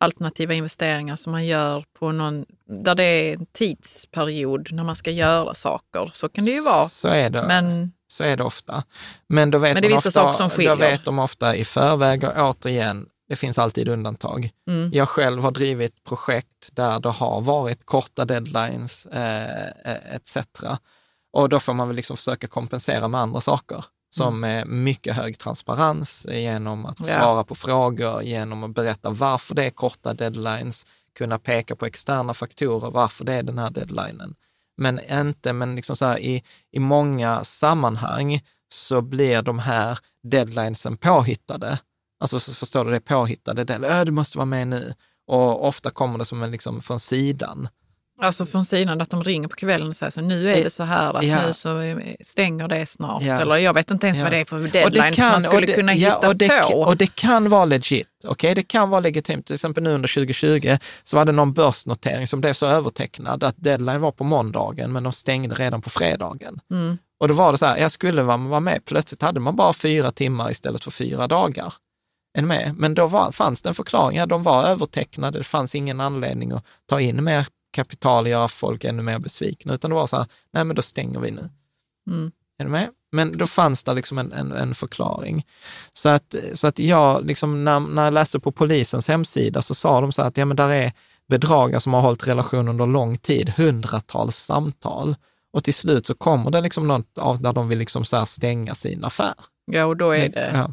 alternativa 0.00 0.54
investeringar 0.54 1.16
som 1.16 1.32
man 1.32 1.46
gör 1.46 1.84
på 1.98 2.12
någon, 2.12 2.44
där 2.84 2.94
det 2.94 3.04
är 3.04 3.34
en 3.34 3.46
tidsperiod 3.46 4.72
när 4.72 4.84
man 4.84 4.96
ska 4.96 5.10
göra 5.10 5.54
saker. 5.54 6.10
Så 6.14 6.28
kan 6.28 6.44
det 6.44 6.50
ju 6.50 6.62
vara. 6.62 6.84
Så 6.84 7.08
är 7.08 7.30
det. 7.30 7.46
Men 7.46 7.92
så 8.06 8.24
är 8.24 8.36
det 8.36 8.44
ofta. 8.44 8.82
Men 9.26 9.50
då 9.50 9.58
vet, 9.58 9.74
Men 9.74 9.82
det 9.82 9.88
man 9.88 9.98
ofta, 9.98 10.48
då 10.64 10.74
vet 10.74 11.04
de 11.04 11.18
ofta 11.18 11.56
i 11.56 11.64
förväg 11.64 12.24
och 12.24 12.32
återigen, 12.36 13.06
det 13.28 13.36
finns 13.36 13.58
alltid 13.58 13.88
undantag. 13.88 14.50
Mm. 14.68 14.90
Jag 14.92 15.08
själv 15.08 15.42
har 15.42 15.50
drivit 15.50 16.04
projekt 16.04 16.68
där 16.72 17.00
det 17.00 17.08
har 17.08 17.40
varit 17.40 17.86
korta 17.86 18.24
deadlines 18.24 19.06
eh, 19.06 19.66
eh 19.84 20.14
etc. 20.14 20.36
Och 21.32 21.48
då 21.48 21.60
får 21.60 21.72
man 21.74 21.88
väl 21.88 21.96
liksom 21.96 22.16
försöka 22.16 22.46
kompensera 22.46 23.08
med 23.08 23.20
andra 23.20 23.40
saker 23.40 23.84
som 24.10 24.44
mm. 24.44 24.84
mycket 24.84 25.16
hög 25.16 25.38
transparens 25.38 26.26
genom 26.30 26.86
att 26.86 27.00
ja. 27.00 27.06
svara 27.06 27.44
på 27.44 27.54
frågor, 27.54 28.22
genom 28.22 28.64
att 28.64 28.74
berätta 28.74 29.10
varför 29.10 29.54
det 29.54 29.64
är 29.64 29.70
korta 29.70 30.14
deadlines, 30.14 30.86
kunna 31.18 31.38
peka 31.38 31.76
på 31.76 31.86
externa 31.86 32.34
faktorer, 32.34 32.90
varför 32.90 33.24
det 33.24 33.34
är 33.34 33.42
den 33.42 33.58
här 33.58 33.70
deadlinen 33.70 34.34
men 34.76 35.00
inte, 35.10 35.52
men 35.52 35.76
liksom 35.76 35.96
så 35.96 36.06
här, 36.06 36.18
i, 36.18 36.42
i 36.72 36.78
många 36.78 37.44
sammanhang 37.44 38.40
så 38.68 39.02
blir 39.02 39.42
de 39.42 39.58
här 39.58 39.98
deadlinesen 40.22 40.96
påhittade. 40.96 41.78
Alltså 42.20 42.40
förstår 42.40 42.84
du, 42.84 42.90
det 42.90 43.00
påhittade, 43.00 43.64
det, 43.64 43.74
äh, 43.74 44.04
du 44.04 44.12
måste 44.12 44.38
vara 44.38 44.46
med 44.46 44.68
nu. 44.68 44.94
Och 45.26 45.66
ofta 45.68 45.90
kommer 45.90 46.18
det 46.18 46.24
som 46.24 46.42
en, 46.42 46.50
liksom 46.50 46.82
från 46.82 47.00
sidan. 47.00 47.68
Alltså 48.20 48.46
från 48.46 48.64
sidan 48.64 49.00
att 49.00 49.10
de 49.10 49.22
ringer 49.22 49.48
på 49.48 49.56
kvällen 49.56 49.88
och 49.88 49.96
säger 49.96 50.10
så 50.10 50.20
nu 50.20 50.50
är 50.50 50.64
det 50.64 50.70
så 50.70 50.82
här 50.82 51.14
att 51.14 51.24
ja. 51.24 51.46
nu 51.46 51.52
så 51.52 52.00
stänger 52.20 52.68
det 52.68 52.86
snart. 52.86 53.22
Ja. 53.22 53.40
Eller 53.40 53.56
jag 53.56 53.74
vet 53.74 53.90
inte 53.90 54.06
ens 54.06 54.18
ja. 54.18 54.24
vad 54.24 54.32
det 54.32 54.38
är 54.38 54.44
för 54.44 54.58
deadline 54.58 55.14
som 55.14 55.24
man 55.24 55.40
skulle 55.40 55.66
det, 55.66 55.74
kunna 55.74 55.92
hitta 55.92 56.28
och 56.28 56.36
det, 56.36 56.48
på. 56.48 56.80
Och 56.80 56.96
det 56.96 57.14
kan 57.14 57.48
vara 57.48 57.64
legit. 57.64 58.08
Okay? 58.24 58.54
Det 58.54 58.62
kan 58.62 58.90
vara 58.90 59.00
legitimt. 59.00 59.46
Till 59.46 59.54
exempel 59.54 59.82
nu 59.82 59.90
under 59.90 60.08
2020 60.08 60.76
så 61.04 61.16
var 61.16 61.24
det 61.24 61.32
någon 61.32 61.52
börsnotering 61.52 62.26
som 62.26 62.40
blev 62.40 62.52
så 62.52 62.66
övertecknad 62.66 63.44
att 63.44 63.54
deadline 63.58 64.00
var 64.00 64.12
på 64.12 64.24
måndagen 64.24 64.92
men 64.92 65.02
de 65.02 65.12
stängde 65.12 65.54
redan 65.54 65.82
på 65.82 65.90
fredagen. 65.90 66.60
Mm. 66.70 66.98
Och 67.20 67.28
då 67.28 67.34
var 67.34 67.52
det 67.52 67.58
så 67.58 67.66
här, 67.66 67.76
jag 67.76 67.92
skulle 67.92 68.22
vara 68.22 68.60
med, 68.60 68.84
plötsligt 68.84 69.22
hade 69.22 69.40
man 69.40 69.56
bara 69.56 69.72
fyra 69.72 70.10
timmar 70.10 70.50
istället 70.50 70.84
för 70.84 70.90
fyra 70.90 71.26
dagar. 71.26 71.74
Med. 72.42 72.74
Men 72.76 72.94
då 72.94 73.06
var, 73.06 73.32
fanns 73.32 73.62
det 73.62 73.68
en 73.68 73.74
förklaring, 73.74 74.18
ja, 74.18 74.26
de 74.26 74.42
var 74.42 74.64
övertecknade, 74.64 75.38
det 75.38 75.44
fanns 75.44 75.74
ingen 75.74 76.00
anledning 76.00 76.52
att 76.52 76.64
ta 76.86 77.00
in 77.00 77.24
mer 77.24 77.46
kapital 77.76 78.26
göra 78.26 78.48
folk 78.48 78.84
ännu 78.84 79.02
mer 79.02 79.18
besvikna, 79.18 79.74
utan 79.74 79.90
det 79.90 79.94
var 79.94 80.06
så 80.06 80.16
här, 80.16 80.26
nej 80.52 80.64
men 80.64 80.76
då 80.76 80.82
stänger 80.82 81.20
vi 81.20 81.30
nu. 81.30 81.50
Mm. 82.10 82.32
Är 82.58 82.64
du 82.64 82.70
med? 82.70 82.88
Men 83.12 83.32
då 83.38 83.46
fanns 83.46 83.82
det 83.82 83.94
liksom 83.94 84.18
en, 84.18 84.32
en, 84.32 84.52
en, 84.52 84.74
förklaring. 84.74 85.46
Så 85.92 86.08
att, 86.08 86.34
så 86.54 86.66
att 86.66 86.78
jag, 86.78 87.26
liksom, 87.26 87.64
när, 87.64 87.80
när 87.80 88.04
jag 88.04 88.14
läste 88.14 88.40
på 88.40 88.52
polisens 88.52 89.08
hemsida 89.08 89.62
så 89.62 89.74
sa 89.74 90.00
de 90.00 90.12
så 90.12 90.22
här 90.22 90.28
att 90.28 90.36
ja, 90.36 90.44
men 90.44 90.56
där 90.56 90.70
är 90.70 90.92
bedragare 91.28 91.80
som 91.80 91.94
har 91.94 92.00
hållit 92.00 92.28
relation 92.28 92.68
under 92.68 92.86
lång 92.86 93.16
tid, 93.16 93.48
hundratals 93.56 94.36
samtal. 94.36 95.16
Och 95.52 95.64
till 95.64 95.74
slut 95.74 96.06
så 96.06 96.14
kommer 96.14 96.50
det 96.50 96.60
liksom 96.60 96.88
något 96.88 97.18
av 97.18 97.42
där 97.42 97.52
de 97.52 97.68
vill 97.68 97.78
liksom 97.78 98.04
så 98.04 98.26
stänga 98.26 98.74
sin 98.74 99.04
affär. 99.04 99.34
Ja, 99.72 99.84
och 99.84 99.96
då 99.96 100.10
är 100.10 100.28
det... 100.28 100.50
Ja. 100.54 100.72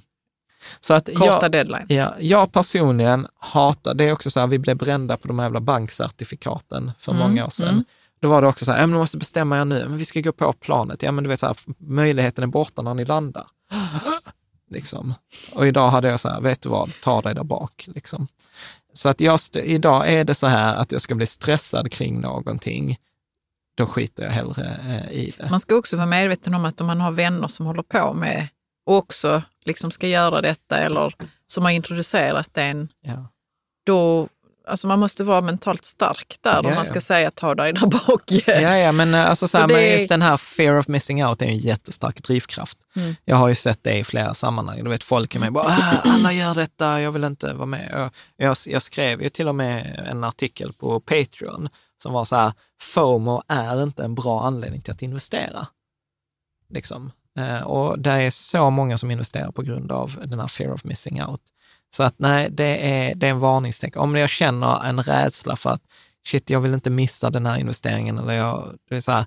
Så 0.79 0.93
att 0.93 1.09
Korta 1.15 1.39
jag, 1.41 1.51
deadlines. 1.51 1.89
Ja, 1.89 2.15
jag 2.19 2.51
personligen 2.51 3.27
hatar, 3.39 3.93
det 3.93 4.03
är 4.03 4.11
också 4.11 4.29
så 4.29 4.39
här, 4.39 4.47
vi 4.47 4.59
blev 4.59 4.77
brända 4.77 5.17
på 5.17 5.27
de 5.27 5.39
här 5.39 5.45
jävla 5.45 5.59
bankcertifikaten 5.59 6.91
för 6.99 7.11
mm, 7.11 7.27
många 7.27 7.45
år 7.45 7.49
sedan. 7.49 7.69
Mm. 7.69 7.83
Då 8.19 8.29
var 8.29 8.41
det 8.41 8.47
också 8.47 8.65
så 8.65 8.71
här, 8.71 8.79
ja, 8.79 8.87
men 8.87 8.99
måste 8.99 9.17
bestämma 9.17 9.61
er 9.61 9.65
nu, 9.65 9.85
men 9.89 9.97
vi 9.97 10.05
ska 10.05 10.21
gå 10.21 10.31
på 10.31 10.53
planet. 10.53 11.03
Ja, 11.03 11.11
men 11.11 11.23
du 11.23 11.27
vet, 11.27 11.39
så 11.39 11.45
här, 11.45 11.55
möjligheten 11.77 12.43
är 12.43 12.47
borta 12.47 12.81
när 12.81 12.93
ni 12.93 13.05
landar. 13.05 13.45
Liksom. 14.71 15.13
Och 15.53 15.67
idag 15.67 15.89
hade 15.89 16.07
jag 16.07 16.19
så 16.19 16.29
här, 16.29 16.41
vet 16.41 16.61
du 16.61 16.69
vad, 16.69 16.91
ta 17.01 17.21
dig 17.21 17.35
där 17.35 17.43
bak. 17.43 17.89
Liksom. 17.95 18.27
Så 18.93 19.09
att 19.09 19.21
jag, 19.21 19.39
idag 19.53 20.13
är 20.13 20.23
det 20.23 20.35
så 20.35 20.47
här 20.47 20.75
att 20.75 20.91
jag 20.91 21.01
ska 21.01 21.15
bli 21.15 21.27
stressad 21.27 21.91
kring 21.91 22.21
någonting, 22.21 22.97
då 23.75 23.85
skiter 23.85 24.23
jag 24.23 24.31
hellre 24.31 24.63
eh, 24.63 25.11
i 25.11 25.33
det. 25.37 25.49
Man 25.49 25.59
ska 25.59 25.75
också 25.75 25.95
vara 25.95 26.05
medveten 26.05 26.53
om 26.53 26.65
att 26.65 26.81
om 26.81 26.87
man 26.87 27.01
har 27.01 27.11
vänner 27.11 27.47
som 27.47 27.65
håller 27.65 27.83
på 27.83 28.13
med 28.13 28.47
och 28.85 28.97
också 28.97 29.41
liksom 29.65 29.91
ska 29.91 30.07
göra 30.07 30.41
detta 30.41 30.77
eller 30.77 31.13
som 31.47 31.63
har 31.63 31.71
introducerat 31.71 32.57
en, 32.57 32.89
ja. 33.01 33.27
då 33.85 34.29
Alltså 34.67 34.87
man 34.87 34.99
måste 34.99 35.23
vara 35.23 35.41
mentalt 35.41 35.85
stark 35.85 36.37
där 36.41 36.53
ja, 36.63 36.69
om 36.69 36.75
man 36.75 36.85
ska 36.85 36.95
ja. 36.95 37.01
säga 37.01 37.31
ta 37.31 37.55
dig 37.55 37.73
där 37.73 37.87
bak. 37.87 38.21
Ja, 38.27 38.77
ja 38.77 38.91
men, 38.91 39.13
eh, 39.13 39.29
alltså, 39.29 39.47
så 39.47 39.57
här, 39.57 39.67
men 39.67 39.91
just 39.91 40.09
den 40.09 40.21
här 40.21 40.37
fear 40.37 40.77
of 40.77 40.87
missing 40.87 41.25
out 41.25 41.41
är 41.41 41.45
en 41.45 41.57
jättestark 41.57 42.23
drivkraft. 42.23 42.77
Mm. 42.95 43.15
Jag 43.25 43.35
har 43.35 43.47
ju 43.47 43.55
sett 43.55 43.83
det 43.83 43.97
i 43.97 44.03
flera 44.03 44.33
sammanhang. 44.33 44.83
Du 44.83 44.89
vet, 44.89 45.03
folk 45.03 45.35
är 45.35 45.39
med 45.39 45.53
bara, 45.53 45.65
ah, 45.67 46.01
alla 46.03 46.33
gör 46.33 46.55
detta, 46.55 47.01
jag 47.01 47.11
vill 47.11 47.23
inte 47.23 47.53
vara 47.53 47.65
med. 47.65 47.89
Jag, 47.91 48.09
jag, 48.37 48.57
jag 48.67 48.81
skrev 48.81 49.21
ju 49.21 49.29
till 49.29 49.47
och 49.47 49.55
med 49.55 50.05
en 50.07 50.23
artikel 50.23 50.73
på 50.73 50.99
Patreon 50.99 51.69
som 52.03 52.13
var 52.13 52.25
så 52.25 52.35
här, 52.35 52.53
FOMO 52.81 53.43
är 53.47 53.83
inte 53.83 54.03
en 54.03 54.15
bra 54.15 54.43
anledning 54.43 54.81
till 54.81 54.91
att 54.91 55.01
investera. 55.01 55.67
Liksom. 56.69 57.11
Eh, 57.37 57.61
och 57.61 57.99
det 57.99 58.11
är 58.11 58.29
så 58.29 58.69
många 58.69 58.97
som 58.97 59.11
investerar 59.11 59.51
på 59.51 59.61
grund 59.61 59.91
av 59.91 60.19
den 60.25 60.39
här 60.39 60.47
fear 60.47 60.73
of 60.73 60.83
missing 60.83 61.23
out. 61.23 61.41
Så 61.95 62.03
att 62.03 62.19
nej, 62.19 62.49
det 62.51 62.87
är, 62.87 63.15
det 63.15 63.27
är 63.27 63.31
en 63.31 63.39
varningstecken. 63.39 64.01
Om 64.01 64.15
jag 64.15 64.29
känner 64.29 64.83
en 64.85 65.01
rädsla 65.01 65.55
för 65.55 65.69
att 65.69 65.81
shit, 66.27 66.49
jag 66.49 66.59
vill 66.59 66.73
inte 66.73 66.89
missa 66.89 67.29
den 67.29 67.45
här 67.45 67.57
investeringen 67.57 68.17
eller 68.17 68.33
jag, 68.33 68.77
det 68.89 68.95
är 68.95 68.99
så 68.99 69.11
här, 69.11 69.25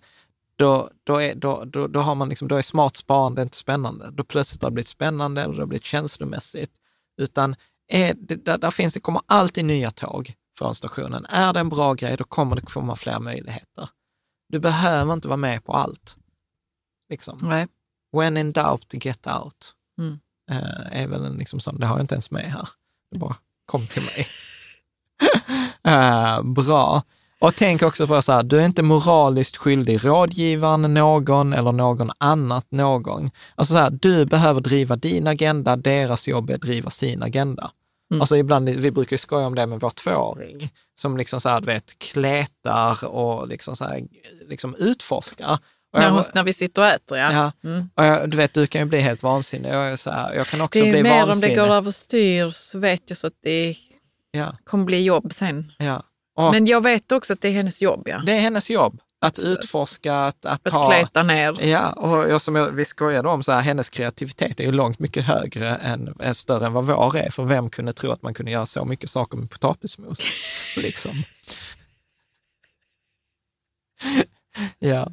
då, 0.56 0.90
då, 1.04 1.22
är, 1.22 1.34
då, 1.34 1.64
då, 1.64 1.86
då, 1.86 2.00
har 2.00 2.14
man 2.14 2.28
liksom, 2.28 2.48
då 2.48 2.56
är 2.56 2.62
smart 2.62 2.96
sparande 2.96 3.42
inte 3.42 3.56
spännande. 3.56 4.10
Då 4.10 4.24
plötsligt 4.24 4.62
har 4.62 4.70
det 4.70 4.74
blivit 4.74 4.88
spännande 4.88 5.42
eller 5.42 5.54
det 5.54 5.62
har 5.62 5.66
blivit 5.66 5.84
känslomässigt. 5.84 6.70
Utan 7.20 7.56
är 7.88 8.14
det, 8.14 8.36
där, 8.36 8.58
där 8.58 8.70
finns, 8.70 8.94
det 8.94 9.00
kommer 9.00 9.22
alltid 9.26 9.64
nya 9.64 9.90
tåg 9.90 10.34
från 10.58 10.74
stationen. 10.74 11.26
Är 11.28 11.52
det 11.52 11.60
en 11.60 11.68
bra 11.68 11.94
grej, 11.94 12.16
då 12.16 12.24
kommer 12.24 12.56
det 12.56 12.62
komma 12.62 12.96
fler 12.96 13.20
möjligheter. 13.20 13.88
Du 14.48 14.58
behöver 14.58 15.12
inte 15.12 15.28
vara 15.28 15.36
med 15.36 15.64
på 15.64 15.72
allt. 15.72 16.16
Liksom. 17.08 17.38
Nej. 17.42 17.66
When 18.12 18.36
in 18.36 18.52
doubt, 18.52 19.04
get 19.04 19.26
out. 19.26 19.72
Mm. 19.98 20.18
Uh, 20.50 21.02
är 21.02 21.06
väl 21.08 21.24
en 21.24 21.36
liksom 21.36 21.60
sån, 21.60 21.80
det 21.80 21.86
har 21.86 21.96
jag 21.96 22.02
inte 22.02 22.14
ens 22.14 22.30
med 22.30 22.52
här. 22.52 22.68
Det 23.10 23.18
bara 23.18 23.36
kom 23.66 23.86
till 23.86 24.02
mig. 24.02 24.26
uh, 25.88 26.42
bra. 26.52 27.02
Och 27.38 27.54
tänk 27.56 27.82
också 27.82 28.06
på 28.06 28.22
så 28.22 28.32
här, 28.32 28.42
du 28.42 28.60
är 28.60 28.66
inte 28.66 28.82
moraliskt 28.82 29.56
skyldig 29.56 30.04
rådgivaren 30.04 30.94
någon 30.94 31.52
eller 31.52 31.72
någon 31.72 32.10
annat 32.18 32.66
någon. 32.70 33.30
Alltså 33.54 33.74
så 33.74 33.78
här, 33.78 33.90
du 33.90 34.24
behöver 34.24 34.60
driva 34.60 34.96
din 34.96 35.26
agenda, 35.26 35.76
deras 35.76 36.28
jobb 36.28 36.50
är 36.50 36.54
att 36.54 36.60
driva 36.60 36.90
sin 36.90 37.22
agenda. 37.22 37.70
Mm. 38.10 38.20
Alltså 38.20 38.36
ibland, 38.36 38.68
vi 38.68 38.90
brukar 38.90 39.16
skoja 39.16 39.46
om 39.46 39.54
det 39.54 39.66
med 39.66 39.80
vår 39.80 39.90
tvååring, 39.90 40.70
som 40.94 41.16
liksom 41.16 41.40
så 41.40 41.48
här, 41.48 41.60
du 41.60 41.66
vet, 41.66 41.98
kletar 41.98 43.06
och 43.06 43.48
liksom 43.48 43.76
så 43.76 43.84
här, 43.84 44.02
liksom 44.48 44.74
utforskar. 44.74 45.58
När, 46.00 46.10
hos, 46.10 46.34
när 46.34 46.44
vi 46.44 46.52
sitter 46.52 46.82
och 46.82 46.88
äter, 46.88 47.18
ja. 47.18 47.32
ja. 47.32 47.70
Mm. 47.70 47.90
Och 47.94 48.04
jag, 48.04 48.30
du 48.30 48.36
vet, 48.36 48.54
du 48.54 48.66
kan 48.66 48.80
ju 48.80 48.84
bli 48.84 49.00
helt 49.00 49.22
vansinnig. 49.22 49.70
Jag, 49.70 49.92
är 49.92 49.96
så 49.96 50.10
här, 50.10 50.34
jag 50.34 50.46
kan 50.46 50.60
också 50.60 50.80
bli 50.80 50.90
vansinnig. 50.90 51.04
Det 51.04 51.08
är 51.08 51.26
mer 51.26 51.32
om 51.32 51.40
det 51.40 51.54
går 51.54 51.74
överstyr 51.74 52.50
så 52.50 52.78
vet 52.78 53.02
jag 53.06 53.16
så 53.16 53.26
att 53.26 53.38
det 53.42 53.74
ja. 54.30 54.56
kommer 54.64 54.84
bli 54.84 55.04
jobb 55.04 55.32
sen. 55.34 55.72
Ja. 55.78 56.02
Och, 56.36 56.52
Men 56.52 56.66
jag 56.66 56.82
vet 56.82 57.12
också 57.12 57.32
att 57.32 57.40
det 57.40 57.48
är 57.48 57.52
hennes 57.52 57.82
jobb. 57.82 58.02
Ja. 58.08 58.22
Det 58.26 58.32
är 58.32 58.40
hennes 58.40 58.70
jobb. 58.70 59.00
Att 59.18 59.36
så, 59.36 59.48
utforska, 59.48 60.14
att, 60.14 60.46
att, 60.46 60.66
att 60.66 60.72
ta... 60.72 60.90
kleta 60.90 61.22
ner. 61.22 61.64
Ja, 61.64 61.92
och 61.92 62.30
jag, 62.30 62.40
som 62.40 62.56
jag, 62.56 62.70
vi 62.70 62.84
skojade 62.84 63.28
om, 63.28 63.42
så 63.42 63.52
här, 63.52 63.60
hennes 63.60 63.88
kreativitet 63.88 64.60
är 64.60 64.64
ju 64.64 64.72
långt 64.72 64.98
mycket 64.98 65.24
högre 65.24 65.76
än, 65.76 66.14
är 66.20 66.32
större 66.32 66.66
än 66.66 66.72
vad 66.72 66.86
vår 66.86 67.16
är. 67.16 67.30
För 67.30 67.44
vem 67.44 67.70
kunde 67.70 67.92
tro 67.92 68.10
att 68.10 68.22
man 68.22 68.34
kunde 68.34 68.50
göra 68.50 68.66
så 68.66 68.84
mycket 68.84 69.10
saker 69.10 69.38
med 69.38 69.50
potatismos? 69.50 70.18
liksom. 70.76 71.22
ja. 74.78 75.12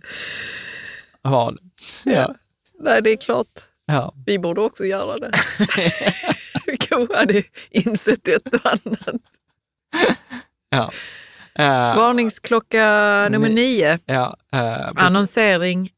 Vad? 1.24 1.58
Ja. 2.04 2.36
Nej, 2.80 3.02
det 3.02 3.10
är 3.10 3.18
klart. 3.18 3.48
Ja. 3.86 4.14
Vi 4.26 4.40
borde 4.40 4.62
också 4.62 4.86
göra 4.86 5.18
det. 5.18 5.32
Vi 6.66 6.78
kanske 6.78 7.18
hade 7.18 7.44
insett 7.70 8.28
ett 8.28 8.54
och 8.54 8.66
annat. 8.66 9.22
Ja. 10.70 10.92
Uh, 11.60 11.98
Varningsklocka 11.98 12.86
nummer 13.32 13.50
nio. 13.50 14.00
Ja, 14.06 14.38
uh, 14.56 14.92
Annonsering, 14.96 15.90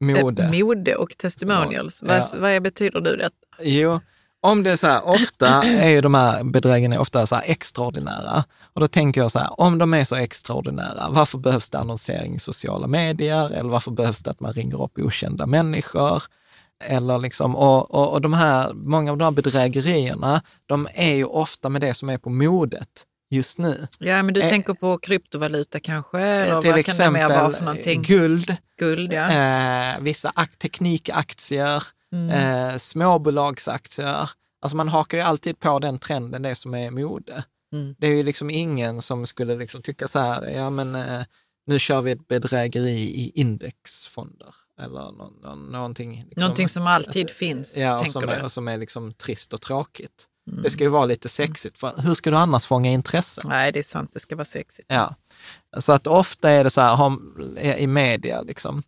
mode. 0.00 0.42
Äh, 0.42 0.50
mode 0.50 0.96
och 0.96 1.18
testimonials. 1.18 2.02
Ja. 2.06 2.08
Vad, 2.32 2.40
vad 2.40 2.62
betyder 2.62 3.00
nu 3.00 3.16
det? 3.16 3.30
Jo, 3.60 4.00
om 4.46 4.62
det 4.62 4.70
är 4.70 4.76
så 4.76 4.86
här, 4.86 5.08
ofta 5.08 5.62
är 5.62 5.88
ju 5.88 6.00
de 6.00 6.14
här 6.14 6.44
bedrägerierna 6.44 7.00
ofta 7.00 7.26
så 7.26 7.34
här 7.34 7.42
extraordinära. 7.46 8.44
Och 8.72 8.80
då 8.80 8.86
tänker 8.86 9.20
jag 9.20 9.30
så 9.30 9.38
här, 9.38 9.60
om 9.60 9.78
de 9.78 9.94
är 9.94 10.04
så 10.04 10.14
extraordinära, 10.14 11.08
varför 11.10 11.38
behövs 11.38 11.70
det 11.70 11.78
annonsering 11.78 12.34
i 12.34 12.38
sociala 12.38 12.86
medier? 12.86 13.50
Eller 13.50 13.70
varför 13.70 13.90
behövs 13.90 14.18
det 14.18 14.30
att 14.30 14.40
man 14.40 14.52
ringer 14.52 14.82
upp 14.82 14.98
okända 14.98 15.46
människor? 15.46 16.22
Eller 16.84 17.18
liksom, 17.18 17.56
och, 17.56 17.94
och, 17.94 18.12
och 18.12 18.20
de 18.20 18.32
här, 18.32 18.72
många 18.74 19.10
av 19.10 19.18
de 19.18 19.24
här 19.24 19.30
bedrägerierna, 19.30 20.42
de 20.66 20.88
är 20.94 21.14
ju 21.14 21.24
ofta 21.24 21.68
med 21.68 21.80
det 21.80 21.94
som 21.94 22.08
är 22.08 22.18
på 22.18 22.30
modet 22.30 23.04
just 23.30 23.58
nu. 23.58 23.86
Ja, 23.98 24.22
men 24.22 24.34
du 24.34 24.42
eh, 24.42 24.48
tänker 24.48 24.74
på 24.74 24.98
kryptovaluta 24.98 25.80
kanske? 25.80 26.20
Eller 26.20 26.60
till 26.60 26.70
vad 26.70 26.80
exempel 26.80 27.04
kan 27.04 27.12
det 27.12 27.34
mer 27.34 27.42
vara 27.42 27.52
för 27.52 27.64
någonting? 27.64 28.02
guld, 28.02 28.56
guld 28.78 29.12
ja. 29.12 29.30
eh, 29.30 30.00
vissa 30.00 30.32
teknikaktier, 30.58 31.82
mm. 32.12 32.30
eh, 32.30 32.78
småbolagsaktier. 32.78 34.30
Alltså 34.60 34.76
man 34.76 34.88
hakar 34.88 35.18
ju 35.18 35.24
alltid 35.24 35.58
på 35.58 35.78
den 35.78 35.98
trenden, 35.98 36.42
det 36.42 36.54
som 36.54 36.74
är 36.74 36.90
mode. 36.90 37.44
Mm. 37.72 37.94
Det 37.98 38.06
är 38.06 38.14
ju 38.14 38.22
liksom 38.22 38.50
ingen 38.50 39.02
som 39.02 39.26
skulle 39.26 39.56
liksom 39.56 39.82
tycka 39.82 40.08
så 40.08 40.18
här, 40.18 40.50
ja 40.50 40.70
men 40.70 40.94
eh, 40.94 41.22
nu 41.66 41.78
kör 41.78 42.02
vi 42.02 42.10
ett 42.10 42.28
bedrägeri 42.28 43.00
i 43.00 43.32
indexfonder. 43.34 44.54
Eller 44.80 45.12
någon, 45.12 45.40
någon, 45.42 45.72
någonting. 45.72 46.24
Liksom, 46.24 46.40
någonting 46.40 46.68
som 46.68 46.86
alltid 46.86 47.22
alltså, 47.22 47.36
finns, 47.36 47.76
ja, 47.76 47.98
tänker 47.98 48.12
som? 48.12 48.28
Är, 48.28 48.42
och 48.42 48.52
som 48.52 48.68
är 48.68 48.78
liksom 48.78 49.14
trist 49.14 49.52
och 49.52 49.60
tråkigt. 49.60 50.26
Mm. 50.50 50.62
Det 50.62 50.70
ska 50.70 50.84
ju 50.84 50.90
vara 50.90 51.04
lite 51.04 51.28
sexigt, 51.28 51.78
för 51.78 52.02
hur 52.02 52.14
ska 52.14 52.30
du 52.30 52.36
annars 52.36 52.66
fånga 52.66 52.90
intresset? 52.90 53.44
Nej, 53.44 53.72
det 53.72 53.78
är 53.78 53.82
sant, 53.82 54.10
det 54.12 54.20
ska 54.20 54.36
vara 54.36 54.44
sexigt. 54.44 54.86
Ja. 54.88 55.14
Så 55.78 55.92
att 55.92 56.06
ofta 56.06 56.50
är 56.50 56.64
det 56.64 56.70
så 56.70 56.80
här 56.80 57.20
i 57.78 57.86
media. 57.86 58.42
Liksom. 58.42 58.82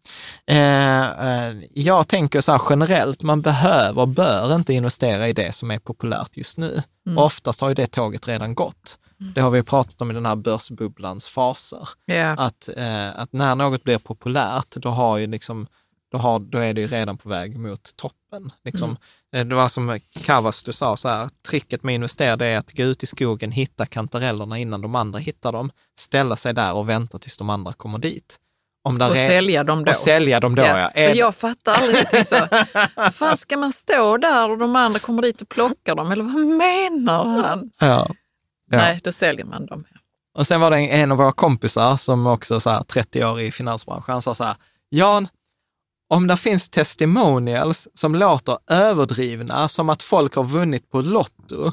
Eh, 0.46 1.10
eh, 1.10 1.56
jag 1.74 2.08
tänker 2.08 2.40
så 2.40 2.52
här 2.52 2.62
generellt, 2.70 3.22
man 3.22 3.42
behöver 3.42 4.02
och 4.02 4.08
bör 4.08 4.54
inte 4.54 4.74
investera 4.74 5.28
i 5.28 5.32
det 5.32 5.52
som 5.52 5.70
är 5.70 5.78
populärt 5.78 6.36
just 6.36 6.58
nu. 6.58 6.82
Mm. 7.06 7.18
Oftast 7.18 7.60
har 7.60 7.68
ju 7.68 7.74
det 7.74 7.86
tåget 7.86 8.28
redan 8.28 8.54
gått. 8.54 8.98
Mm. 9.20 9.32
Det 9.32 9.40
har 9.40 9.50
vi 9.50 9.62
pratat 9.62 10.00
om 10.00 10.10
i 10.10 10.14
den 10.14 10.26
här 10.26 10.36
börsbubblans 10.36 11.26
faser. 11.26 11.88
Yeah. 12.10 12.40
Att, 12.40 12.68
eh, 12.76 13.20
att 13.20 13.32
när 13.32 13.54
något 13.54 13.84
blir 13.84 13.98
populärt, 13.98 14.70
då 14.76 14.88
har 14.88 15.16
ju 15.16 15.26
liksom 15.26 15.66
då, 16.12 16.18
har, 16.18 16.38
då 16.38 16.58
är 16.58 16.74
det 16.74 16.80
ju 16.80 16.86
redan 16.86 17.18
på 17.18 17.28
väg 17.28 17.58
mot 17.58 17.96
toppen. 17.96 18.52
Liksom. 18.64 18.96
Mm. 19.32 19.48
Det 19.48 19.54
var 19.54 19.68
som 19.68 20.00
Kavastu 20.24 20.72
sa, 20.72 20.96
så 20.96 21.08
här, 21.08 21.28
tricket 21.48 21.82
med 21.82 21.92
att 21.92 21.94
investera 21.94 22.46
är 22.46 22.58
att 22.58 22.72
gå 22.72 22.82
ut 22.82 23.02
i 23.02 23.06
skogen, 23.06 23.52
hitta 23.52 23.86
kantarellerna 23.86 24.58
innan 24.58 24.80
de 24.80 24.94
andra 24.94 25.18
hittar 25.18 25.52
dem, 25.52 25.70
ställa 25.98 26.36
sig 26.36 26.54
där 26.54 26.72
och 26.72 26.88
vänta 26.88 27.18
tills 27.18 27.36
de 27.36 27.50
andra 27.50 27.72
kommer 27.72 27.98
dit. 27.98 28.38
Om 28.82 29.00
och 29.00 29.12
sälja 29.12 29.64
dem 29.64 29.84
då. 29.84 29.90
Och 29.90 29.96
sälja 29.96 30.40
dem 30.40 30.54
då, 30.54 30.62
ja. 30.62 30.78
ja. 30.78 30.90
För 30.94 31.14
jag 31.14 31.34
fattar 31.34 31.72
aldrig 31.72 32.26
så. 32.26 32.36
Fan, 33.12 33.36
ska 33.36 33.56
man 33.56 33.72
stå 33.72 34.16
där 34.16 34.50
och 34.50 34.58
de 34.58 34.76
andra 34.76 35.00
kommer 35.00 35.22
dit 35.22 35.42
och 35.42 35.48
plockar 35.48 35.94
dem? 35.94 36.12
Eller 36.12 36.24
vad 36.24 36.46
menar 36.46 37.24
han? 37.24 37.70
Ja. 37.78 37.86
ja. 38.70 38.76
Nej, 38.76 39.00
då 39.04 39.12
säljer 39.12 39.44
man 39.44 39.66
dem. 39.66 39.84
Och 40.34 40.46
sen 40.46 40.60
var 40.60 40.70
det 40.70 40.76
en, 40.76 40.90
en 40.90 41.12
av 41.12 41.18
våra 41.18 41.32
kompisar 41.32 41.96
som 41.96 42.26
också 42.26 42.60
så 42.60 42.70
här 42.70 42.82
30 42.82 43.24
år 43.24 43.40
i 43.40 43.52
finansbranschen, 43.52 44.12
han 44.12 44.22
sa 44.22 44.34
så 44.34 44.44
här, 44.44 44.56
Jan, 44.88 45.28
om 46.08 46.26
det 46.26 46.36
finns 46.36 46.68
testimonials 46.68 47.88
som 47.94 48.14
låter 48.14 48.58
överdrivna, 48.66 49.68
som 49.68 49.88
att 49.88 50.02
folk 50.02 50.34
har 50.34 50.44
vunnit 50.44 50.90
på 50.90 51.00
Lotto, 51.00 51.72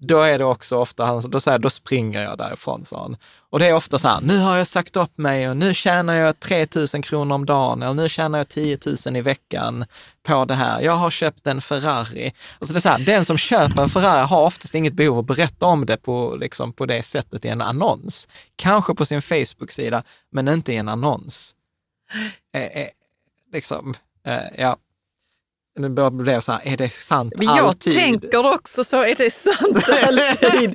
då 0.00 0.22
är 0.22 0.38
det 0.38 0.44
också 0.44 0.76
ofta, 0.76 1.20
då, 1.20 1.40
säger, 1.40 1.58
då 1.58 1.70
springer 1.70 2.22
jag 2.22 2.38
därifrån, 2.38 2.84
sa 2.84 3.02
han. 3.02 3.16
Och 3.50 3.58
det 3.58 3.66
är 3.66 3.74
ofta 3.74 3.98
så 3.98 4.08
här, 4.08 4.20
nu 4.20 4.38
har 4.38 4.56
jag 4.56 4.66
sagt 4.66 4.96
upp 4.96 5.18
mig 5.18 5.50
och 5.50 5.56
nu 5.56 5.74
tjänar 5.74 6.14
jag 6.14 6.40
3 6.40 6.66
000 6.94 7.02
kronor 7.02 7.34
om 7.34 7.46
dagen 7.46 7.82
eller 7.82 7.94
nu 7.94 8.08
tjänar 8.08 8.38
jag 8.38 8.48
10 8.48 8.78
000 9.06 9.16
i 9.16 9.20
veckan 9.20 9.84
på 10.22 10.44
det 10.44 10.54
här. 10.54 10.80
Jag 10.80 10.92
har 10.92 11.10
köpt 11.10 11.46
en 11.46 11.60
Ferrari. 11.60 12.32
Alltså 12.58 12.74
det 12.74 12.78
är 12.78 12.80
så 12.80 12.88
här, 12.88 12.98
den 12.98 13.24
som 13.24 13.38
köper 13.38 13.82
en 13.82 13.88
Ferrari 13.88 14.26
har 14.26 14.44
oftast 14.44 14.74
inget 14.74 14.94
behov 14.94 15.18
att 15.18 15.26
berätta 15.26 15.66
om 15.66 15.86
det 15.86 15.96
på, 15.96 16.36
liksom, 16.40 16.72
på 16.72 16.86
det 16.86 17.02
sättet 17.02 17.44
i 17.44 17.48
en 17.48 17.62
annons. 17.62 18.28
Kanske 18.56 18.94
på 18.94 19.04
sin 19.04 19.22
Facebook-sida, 19.22 20.02
men 20.32 20.48
inte 20.48 20.72
i 20.72 20.76
en 20.76 20.88
annons 20.88 21.54
liksom, 23.52 23.94
eh, 24.26 24.38
ja. 24.58 24.76
det 25.80 25.88
börjar 25.88 26.10
bli 26.10 26.42
så 26.42 26.52
här, 26.52 26.60
är 26.64 26.76
det 26.76 26.92
sant 26.92 27.32
Men 27.36 27.46
jag 27.46 27.58
alltid? 27.58 27.94
tänker 27.94 28.54
också 28.54 28.84
så, 28.84 29.02
är 29.02 29.14
det 29.14 29.30
sant 29.30 29.88
alltid? 30.06 30.74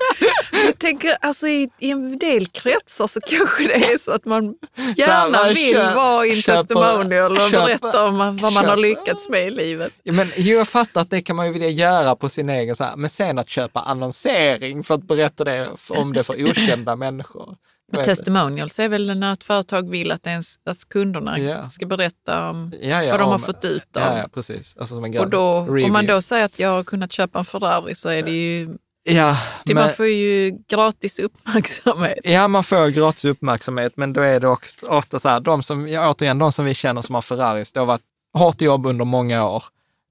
jag 0.66 0.80
tänker, 0.80 1.18
alltså 1.22 1.48
i, 1.48 1.70
i 1.80 1.92
en 1.92 2.18
del 2.18 2.48
kretsar 2.48 3.08
så 3.08 3.20
kanske 3.22 3.68
det 3.68 3.74
är 3.94 3.98
så 3.98 4.12
att 4.12 4.26
man 4.26 4.56
gärna 4.98 5.30
man 5.38 5.48
vill 5.54 5.76
köp- 5.76 5.96
vara 5.96 6.26
in 6.26 6.42
köper- 6.42 6.58
testimonial 6.58 7.32
och 7.38 7.50
köper- 7.52 7.66
berätta 7.66 8.04
om 8.06 8.38
vad 8.38 8.54
man 8.54 8.66
har 8.66 8.78
lyckats 8.78 9.30
med 9.30 9.48
i 9.48 9.52
livet. 9.52 9.94
Ja, 10.04 10.14
men 10.14 10.32
jag 10.36 10.68
fattar 10.68 11.02
att 11.02 11.10
det 11.10 11.22
kan 11.22 11.36
man 11.36 11.46
ju 11.48 11.54
vilja 11.54 11.70
göra 11.70 12.16
på 12.16 12.30
sin 12.30 12.50
egen, 12.50 12.76
så 12.76 12.84
här, 12.84 12.96
men 12.96 13.10
sen 13.10 13.40
att 13.40 13.50
köpa 13.50 13.80
annonsering 13.82 14.84
för 14.84 14.96
att 14.96 15.04
berätta 15.04 15.44
det, 15.44 15.70
om 15.90 16.14
det 16.14 16.24
för 16.24 16.50
okända 16.52 16.96
människor. 16.96 17.56
Testimonials 18.04 18.80
är 18.80 18.90
väl 18.90 19.20
när 19.20 19.34
ett 19.34 19.44
företag 19.44 19.90
vill 19.90 20.12
att, 20.12 20.28
ens, 20.28 20.60
att 20.66 20.90
kunderna 20.90 21.40
Ja. 21.40 21.70
ska 21.70 21.86
berätta 21.86 22.50
om. 22.50 22.74
Ja, 22.82 23.04
ja, 23.04 23.12
vad 23.12 23.20
de 23.20 23.24
har 23.28 23.36
om- 23.36 23.42
fått 23.42 23.66
ut 23.66 23.98
av. 23.98 24.18
Ja, 24.18 24.28
precis. 24.34 24.76
Alltså 24.78 24.96
och 25.20 25.30
då, 25.30 25.58
om 25.58 25.92
man 25.94 26.06
då 26.06 26.22
säger 26.22 26.46
att 26.46 26.60
jag 26.60 26.70
har 26.70 26.84
kunnat 26.84 27.12
köpa 27.12 27.40
en 27.40 27.46
Ferrari 27.46 27.96
så 27.96 28.10
är 28.10 28.24
det 28.24 28.32
ju, 28.32 28.78
Ja, 29.06 29.38
det, 29.66 29.74
men, 29.74 29.84
man 29.84 29.94
får 29.94 30.08
ju 30.08 30.52
gratis 30.68 31.20
uppmärksamhet. 31.20 32.20
ja, 32.24 32.48
man 32.48 32.64
får 32.64 32.90
gratis 32.90 33.26
uppmärksamhet, 33.26 33.98
men 33.98 34.14
då 34.14 34.22
är 34.22 34.40
det 34.40 34.48
också 34.48 34.86
ofta 34.88 35.20
så 35.20 35.30
här, 35.30 35.40
de 35.40 35.64
som, 35.64 35.88
ja, 35.88 36.10
återigen, 36.12 36.38
de 36.38 36.52
som 36.52 36.66
vi 36.66 36.74
känner 36.74 37.02
som 37.02 37.16
har 37.16 37.22
Ferraris, 37.22 37.72
det 37.72 37.80
har 37.80 37.88
varit 37.88 38.02
hårt 38.38 38.62
jobb 38.62 38.86
under 38.86 39.06
många 39.06 39.50
år. 39.50 39.64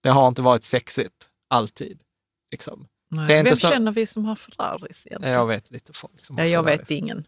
Det 0.03 0.09
har 0.11 0.29
inte 0.29 0.43
varit 0.43 0.65
sexigt, 0.65 1.15
alltid. 1.51 1.99
Liksom. 2.51 2.87
Nej. 3.13 3.43
Vem 3.43 3.57
så- 3.57 3.69
känner 3.69 3.93
vi 3.93 4.07
som 4.07 4.25
har 4.25 4.37
Ferraris 4.37 5.07
egentligen? 5.07 5.35
Jag 5.35 5.47
vet 5.47 5.71
lite 5.71 5.93
folk 5.93 6.25
som 6.25 6.37
Ja, 6.39 6.43
har 6.45 6.49
jag 6.49 6.65
Ferraris. 6.65 6.81
vet 6.81 6.91
ingen. 6.91 7.25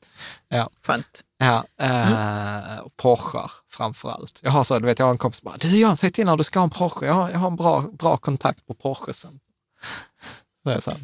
Ja. 0.48 0.70
Skönt. 0.86 1.24
Ja, 1.38 1.64
eh, 1.80 2.78
och 2.78 2.96
Porschar 2.96 3.50
framför 3.70 4.10
allt. 4.10 4.40
Jag 4.42 4.50
har 4.50 4.64
så, 4.64 4.78
du 4.78 4.86
vet, 4.86 4.98
jag 4.98 5.06
har 5.06 5.12
en 5.12 5.18
kompis 5.18 5.40
som 5.40 5.44
bara, 5.46 5.56
du 5.56 5.80
Jan, 5.80 5.96
säg 5.96 6.10
till 6.10 6.26
när 6.26 6.36
du 6.36 6.44
ska 6.44 6.58
ha 6.58 6.64
en 6.64 6.70
Porsche. 6.70 7.06
Jag 7.06 7.14
har, 7.14 7.30
jag 7.30 7.38
har 7.38 7.46
en 7.48 7.56
bra, 7.56 7.80
bra 7.98 8.16
kontakt 8.16 8.66
på 8.66 8.74
Porsche 8.74 9.12
sen. 9.12 9.40
Så 10.64 10.70
det 10.70 10.80
så. 10.80 10.90
här. 10.90 11.00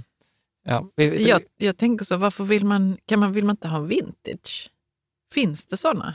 Ja, 0.65 0.85
vi, 0.97 1.29
Jag, 1.29 1.43
jag 1.59 1.77
tänker 1.77 2.05
så, 2.05 2.17
varför 2.17 2.45
vill 2.45 2.65
man, 2.65 2.97
kan 3.07 3.19
man, 3.19 3.33
vill 3.33 3.45
man 3.45 3.53
inte 3.55 3.69
ha 3.69 3.79
vintage? 3.81 4.71
Finns 5.35 5.67
det 5.67 5.77
sådana? 5.77 6.15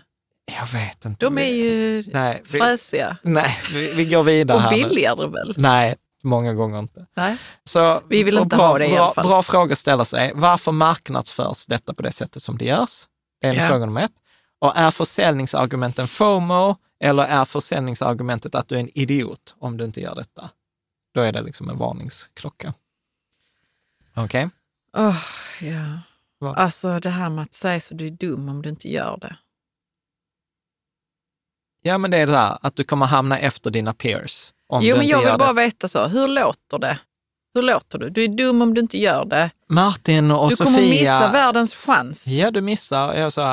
jag 0.60 0.68
vet 0.68 1.06
inte. 1.06 1.26
De 1.26 1.38
är 1.38 1.54
ju 1.54 2.04
Nej, 2.14 2.42
vi, 2.52 2.60
fräsiga 2.60 3.18
nej 3.24 3.58
vi, 3.74 3.94
vi 3.96 4.06
går 4.06 4.24
vidare 4.24 4.64
och 4.66 4.70
billigare 4.70 5.28
väl? 5.28 5.54
Nej, 5.58 5.96
många 6.26 6.54
gånger 6.54 6.80
inte. 6.80 7.08
Nej. 7.14 7.38
Så, 7.64 8.02
Vi 8.10 8.24
vill 8.24 8.38
inte 8.38 8.56
bra, 8.56 8.68
ha 8.68 8.78
det 8.78 8.88
i 8.88 8.92
bra, 8.92 9.04
alla 9.04 9.14
fall. 9.14 9.28
Bra 9.28 9.44
fråga 9.44 9.74
att 9.74 9.80
ställa 9.80 10.06
sig. 10.06 10.32
Varför 10.36 10.72
marknadsförs 10.72 11.66
detta 11.66 11.94
på 11.94 12.02
det 12.04 12.12
sättet 12.12 12.44
som 12.44 12.58
det 12.58 12.66
görs? 12.66 13.08
Det 13.42 13.48
är 13.48 13.54
Ja. 13.54 13.68
fråga 13.68 13.86
nummer 13.86 14.02
ett. 14.02 14.12
Och 14.60 14.78
är 14.78 14.92
försäljningsargumenten 14.92 16.08
FOMO 16.08 16.76
eller 17.00 17.24
är 17.24 17.46
försäljningsargumentet 17.46 18.56
att 18.56 18.68
du 18.68 18.76
är 18.76 18.80
en 18.80 18.98
idiot 18.98 19.56
om 19.60 19.78
du 19.78 19.86
inte 19.86 20.02
gör 20.02 20.16
detta? 20.16 20.50
Då 21.14 21.22
är 21.22 21.32
det 21.32 21.42
liksom 21.42 21.70
en 21.70 21.78
varningsklocka. 21.78 22.74
Okej? 24.16 24.50
Åh, 24.98 25.18
ja. 25.62 26.00
Vad? 26.38 26.58
Alltså 26.58 27.00
det 27.00 27.10
här 27.10 27.30
med 27.30 27.42
att 27.42 27.54
säga 27.54 27.80
så 27.82 27.94
du 27.94 28.08
är 28.08 28.12
dum 28.12 28.50
om 28.50 28.62
du 28.62 28.70
inte 28.70 28.92
gör 28.92 29.18
det. 29.18 29.38
Ja, 31.82 31.98
men 31.98 32.12
det 32.12 32.18
är 32.18 32.28
det 32.28 32.38
här 32.38 32.58
att 32.62 32.76
du 32.76 32.84
kommer 32.84 33.06
hamna 33.06 33.40
efter 33.40 33.72
dina 33.72 33.94
peers. 33.94 34.54
Om 34.70 34.84
jo, 34.84 34.96
du 34.96 34.98
men 34.98 35.08
jag 35.08 35.20
vill 35.20 35.38
bara 35.40 35.54
det. 35.54 35.62
veta 35.62 35.88
så, 35.88 36.08
hur 36.08 36.28
låter 36.28 36.80
det? 36.80 37.00
Hur 37.54 37.62
låter 37.62 37.98
du? 38.00 38.10
Du 38.10 38.24
är 38.24 38.28
dum 38.28 38.62
om 38.62 38.74
du 38.74 38.82
inte 38.82 38.98
gör 38.98 39.26
det. 39.26 39.50
Martin 39.70 40.32
och 40.32 40.50
du 40.50 40.56
Sofia. 40.56 40.66
kommer 40.76 40.90
missa 40.90 41.32
världens 41.32 41.74
chans. 41.76 42.28
Ja, 42.28 42.52
du 42.52 42.62
missar. 42.62 43.14
Jag 43.14 43.34
sa, 43.34 43.44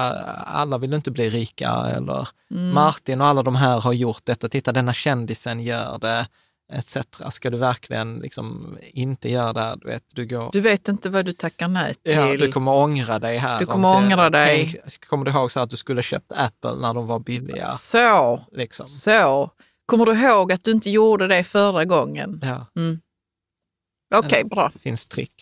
alla 0.47 0.79
vill 0.79 0.95
inte 0.95 1.11
bli 1.11 1.31
rika 1.31 1.71
eller 1.71 2.29
Mm. 2.51 2.75
Martin 2.75 3.21
och 3.21 3.27
alla 3.27 3.43
de 3.43 3.57
här 3.57 3.81
har 3.81 3.93
gjort 3.93 4.21
detta. 4.25 4.49
Titta, 4.49 4.73
denna 4.73 4.93
kändisen 4.95 5.63
gör 5.63 5.99
det, 5.99 6.27
etc. 6.73 6.97
Ska 7.31 7.51
du 7.51 7.57
verkligen 7.57 8.19
liksom 8.19 8.77
inte 8.93 9.29
göra 9.29 9.53
det? 9.53 9.75
Du, 9.83 9.89
vet, 9.89 10.03
du, 10.15 10.27
går, 10.27 10.51
Du 10.53 10.61
vet 10.61 10.89
inte 10.89 11.11
vad 11.11 11.25
du 11.25 11.33
tackar 11.33 11.69
nej 11.69 11.95
till. 11.95 12.13
ja, 12.13 12.37
du 12.37 12.53
kommer 12.53 12.73
ångra 12.73 13.19
dig 13.19 13.37
här. 13.37 13.59
Du 13.59 13.65
om 13.65 13.73
kommer 13.73 13.97
ångra 13.97 14.31
dig. 14.31 14.71
Tänk, 14.83 15.01
kommer 15.07 15.25
du 15.25 15.31
ihåg 15.31 15.53
så 15.53 15.61
att 15.61 15.71
du 15.71 15.77
skulle 15.77 16.03
köpt 16.03 16.33
Apple 16.33 16.75
när 16.81 16.95
de 16.95 17.07
var 17.07 17.19
billiga? 17.19 17.67
Så, 17.67 18.41
Liksom. 18.53 18.87
så. 18.87 19.51
Kommer 19.87 20.07
du 20.07 20.13
ihåg 20.13 20.53
att 20.53 20.65
du 20.65 20.71
inte 20.71 20.91
gjorde 20.91 21.29
det 21.29 21.45
förra 21.45 21.85
gången? 21.85 22.41
Ja, 22.43 24.19
Okej, 24.19 24.45
bra. 24.45 24.71
det 24.73 24.79
finns 24.79 25.07
trick. 25.07 25.33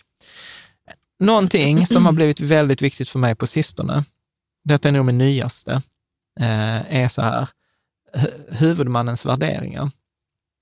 Någonting 1.18 1.86
som 1.86 2.06
har 2.06 2.12
blivit 2.12 2.40
väldigt 2.40 2.82
viktigt 2.82 3.08
för 3.08 3.18
mig 3.18 3.34
på 3.34 3.46
sistone, 3.46 4.04
detta 4.64 4.88
är 4.88 4.92
nog 4.92 5.04
min 5.04 5.18
nyaste, 5.18 5.72
eh, 6.40 6.94
är 7.02 7.08
så 7.08 7.22
här, 7.22 7.48
hu- 8.14 8.54
huvudmannens 8.56 9.26
värderingar. 9.26 9.90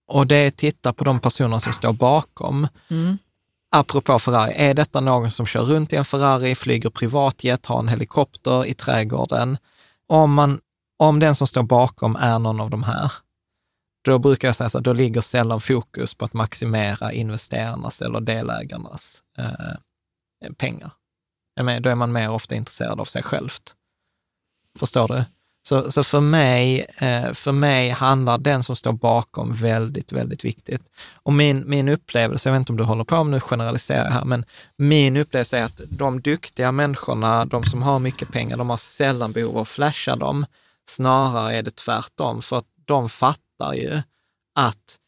Och 0.08 0.26
det 0.26 0.36
är 0.36 0.50
titta 0.50 0.92
på 0.92 1.04
de 1.04 1.20
personer 1.20 1.58
som 1.58 1.72
står 1.72 1.92
bakom. 1.92 2.68
Mm. 2.90 3.18
Apropå 3.70 4.18
Ferrari, 4.18 4.52
är 4.56 4.74
detta 4.74 5.00
någon 5.00 5.30
som 5.30 5.46
kör 5.46 5.60
runt 5.62 5.92
i 5.92 5.96
en 5.96 6.04
Ferrari, 6.04 6.54
flyger 6.54 6.90
privatjet, 6.90 7.66
har 7.66 7.78
en 7.78 7.88
helikopter 7.88 8.64
i 8.66 8.74
trädgården? 8.74 9.58
Om, 10.06 10.34
man, 10.34 10.60
om 10.98 11.20
den 11.20 11.34
som 11.34 11.46
står 11.46 11.62
bakom 11.62 12.16
är 12.16 12.38
någon 12.38 12.60
av 12.60 12.70
de 12.70 12.82
här, 12.82 13.12
då 14.02 14.18
brukar 14.18 14.48
jag 14.48 14.56
säga 14.56 14.70
så 14.70 14.80
då 14.80 14.92
ligger 14.92 15.20
sällan 15.20 15.60
fokus 15.60 16.14
på 16.14 16.24
att 16.24 16.32
maximera 16.32 17.12
investerarnas 17.12 18.02
eller 18.02 18.20
delägarnas 18.20 19.22
eh, 19.38 20.52
pengar. 20.56 20.90
Då 21.80 21.90
är 21.90 21.94
man 21.94 22.12
mer 22.12 22.30
ofta 22.30 22.54
intresserad 22.54 23.00
av 23.00 23.04
sig 23.04 23.22
självt. 23.22 23.74
Förstår 24.78 25.08
du? 25.08 25.24
Så, 25.68 25.92
så 25.92 26.04
för, 26.04 26.20
mig, 26.20 26.86
eh, 26.98 27.32
för 27.32 27.52
mig 27.52 27.90
handlar 27.90 28.38
den 28.38 28.62
som 28.62 28.76
står 28.76 28.92
bakom 28.92 29.52
väldigt, 29.54 30.12
väldigt 30.12 30.44
viktigt. 30.44 30.82
Och 31.14 31.32
min, 31.32 31.64
min 31.66 31.88
upplevelse, 31.88 32.48
jag 32.48 32.52
vet 32.52 32.60
inte 32.60 32.72
om 32.72 32.76
du 32.76 32.84
håller 32.84 33.04
på 33.04 33.16
om 33.16 33.30
nu 33.30 33.40
generaliserar 33.40 34.04
jag 34.04 34.12
här, 34.12 34.24
men 34.24 34.44
min 34.76 35.16
upplevelse 35.16 35.58
är 35.58 35.64
att 35.64 35.80
de 35.90 36.20
duktiga 36.20 36.72
människorna, 36.72 37.44
de 37.44 37.64
som 37.64 37.82
har 37.82 37.98
mycket 37.98 38.32
pengar, 38.32 38.56
de 38.56 38.70
har 38.70 38.76
sällan 38.76 39.32
behov 39.32 39.56
av 39.56 39.62
att 39.62 39.68
flasha 39.68 40.16
dem. 40.16 40.46
Snarare 40.88 41.54
är 41.54 41.62
det 41.62 41.76
tvärtom, 41.76 42.42
för 42.42 42.58
att 42.58 42.66
de 42.84 43.08
fattar 43.08 43.47
ju 43.74 44.02
att 44.54 44.98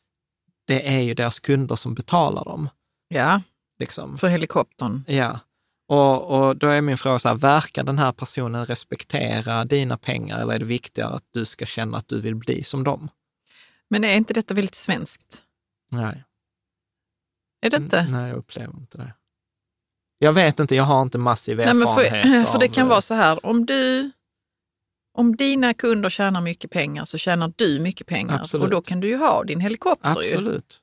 det 0.66 0.94
är 0.96 1.00
ju 1.00 1.14
deras 1.14 1.40
kunder 1.40 1.76
som 1.76 1.94
betalar 1.94 2.44
dem. 2.44 2.68
Ja, 3.08 3.42
Liksom. 3.78 4.16
för 4.16 4.28
helikoptern. 4.28 5.04
Ja, 5.06 5.40
och, 5.88 6.30
och 6.30 6.56
då 6.56 6.66
är 6.66 6.80
min 6.80 6.96
fråga 6.98 7.18
så 7.18 7.28
här, 7.28 7.34
verkar 7.36 7.84
den 7.84 7.98
här 7.98 8.12
personen 8.12 8.64
respektera 8.64 9.64
dina 9.64 9.96
pengar 9.96 10.38
eller 10.38 10.54
är 10.54 10.58
det 10.58 10.64
viktigare 10.64 11.14
att 11.14 11.24
du 11.30 11.44
ska 11.44 11.66
känna 11.66 11.98
att 11.98 12.08
du 12.08 12.20
vill 12.20 12.34
bli 12.34 12.62
som 12.64 12.84
dem? 12.84 13.08
Men 13.88 14.04
är 14.04 14.14
inte 14.14 14.34
detta 14.34 14.54
väldigt 14.54 14.74
svenskt? 14.74 15.42
Nej. 15.90 16.24
Är 17.62 17.70
det 17.70 17.76
inte? 17.76 17.98
Mm, 17.98 18.12
Nej, 18.12 18.28
jag 18.28 18.36
upplever 18.36 18.74
inte 18.76 18.98
det. 18.98 19.14
Jag 20.18 20.32
vet 20.32 20.60
inte, 20.60 20.74
jag 20.74 20.84
har 20.84 21.02
inte 21.02 21.18
massiv 21.18 21.56
Nej, 21.56 21.74
men 21.74 21.88
erfarenhet 21.88 22.46
för, 22.46 22.52
för 22.52 22.58
det 22.58 22.68
av, 22.68 22.72
kan 22.72 22.88
vara 22.88 23.00
så 23.00 23.14
här, 23.14 23.46
om 23.46 23.66
du 23.66 24.10
om 25.14 25.36
dina 25.36 25.74
kunder 25.74 26.08
tjänar 26.08 26.40
mycket 26.40 26.70
pengar 26.70 27.04
så 27.04 27.18
tjänar 27.18 27.52
du 27.56 27.78
mycket 27.78 28.06
pengar 28.06 28.38
Absolut. 28.40 28.64
och 28.64 28.70
då 28.70 28.82
kan 28.82 29.00
du 29.00 29.08
ju 29.08 29.16
ha 29.16 29.44
din 29.44 29.60
helikopter. 29.60 30.10
Ju. 30.10 30.18
Absolut. 30.28 30.80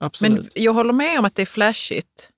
Men 0.00 0.06
Absolut. 0.06 0.52
jag 0.56 0.72
håller 0.72 0.92
med 0.92 1.18
om 1.18 1.24
att 1.24 1.34
det 1.34 1.42
är 1.42 1.46
flashigt. 1.46 2.28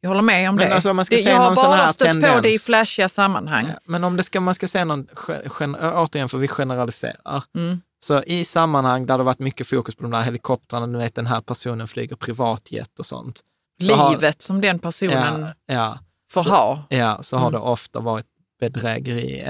Jag 0.00 0.08
håller 0.10 0.22
med 0.22 0.48
om 0.48 0.56
Men 0.56 0.68
det. 0.68 0.74
alltså 0.74 0.90
om 0.90 0.96
man 0.96 1.04
ska 1.04 1.16
det 1.16 1.22
jag 1.22 1.36
har 1.36 1.54
bara 1.56 1.88
stött 1.88 2.08
på 2.08 2.14
tendens- 2.14 2.42
det 2.42 2.52
i 2.54 2.58
flashiga 2.58 3.08
sammanhang. 3.08 3.66
Ja, 3.68 3.74
Men 3.84 4.04
om 4.04 4.16
det 4.16 4.22
ska, 4.22 4.40
man 4.40 4.54
ska 4.54 4.68
säga 4.68 4.84
någon, 4.84 5.06
gen, 5.28 5.40
gen, 5.60 5.74
återigen 5.74 6.28
för 6.28 6.38
vi 6.38 6.48
generaliserar, 6.48 7.42
Mm. 7.56 7.80
så 8.04 8.22
i 8.22 8.44
sammanhang 8.44 9.06
där 9.06 9.18
det 9.18 9.24
varit 9.24 9.38
mycket 9.38 9.66
fokus 9.66 9.94
på 9.94 10.02
de 10.02 10.10
där 10.12 10.20
helikoptrarna, 10.22 10.86
nu 10.86 10.98
vet 10.98 11.14
den 11.14 11.26
här 11.26 11.40
personen 11.40 11.88
flyger 11.88 12.16
privatjet 12.16 12.98
och 12.98 13.06
sånt. 13.06 13.40
så 13.86 13.94
har- 13.94 14.10
Livet 14.10 14.42
som 14.42 14.60
den 14.60 14.78
personen 14.78 15.46
Ja, 15.66 15.74
ja. 15.74 15.98
får 16.30 16.42
så- 16.42 16.50
ha. 16.50 16.86
Ja, 16.88 17.22
så 17.22 17.36
har 17.36 17.48
Mm. 17.48 17.60
det 17.60 17.66
ofta 17.66 18.00
varit 18.00 18.26
bedrägeri 18.60 19.40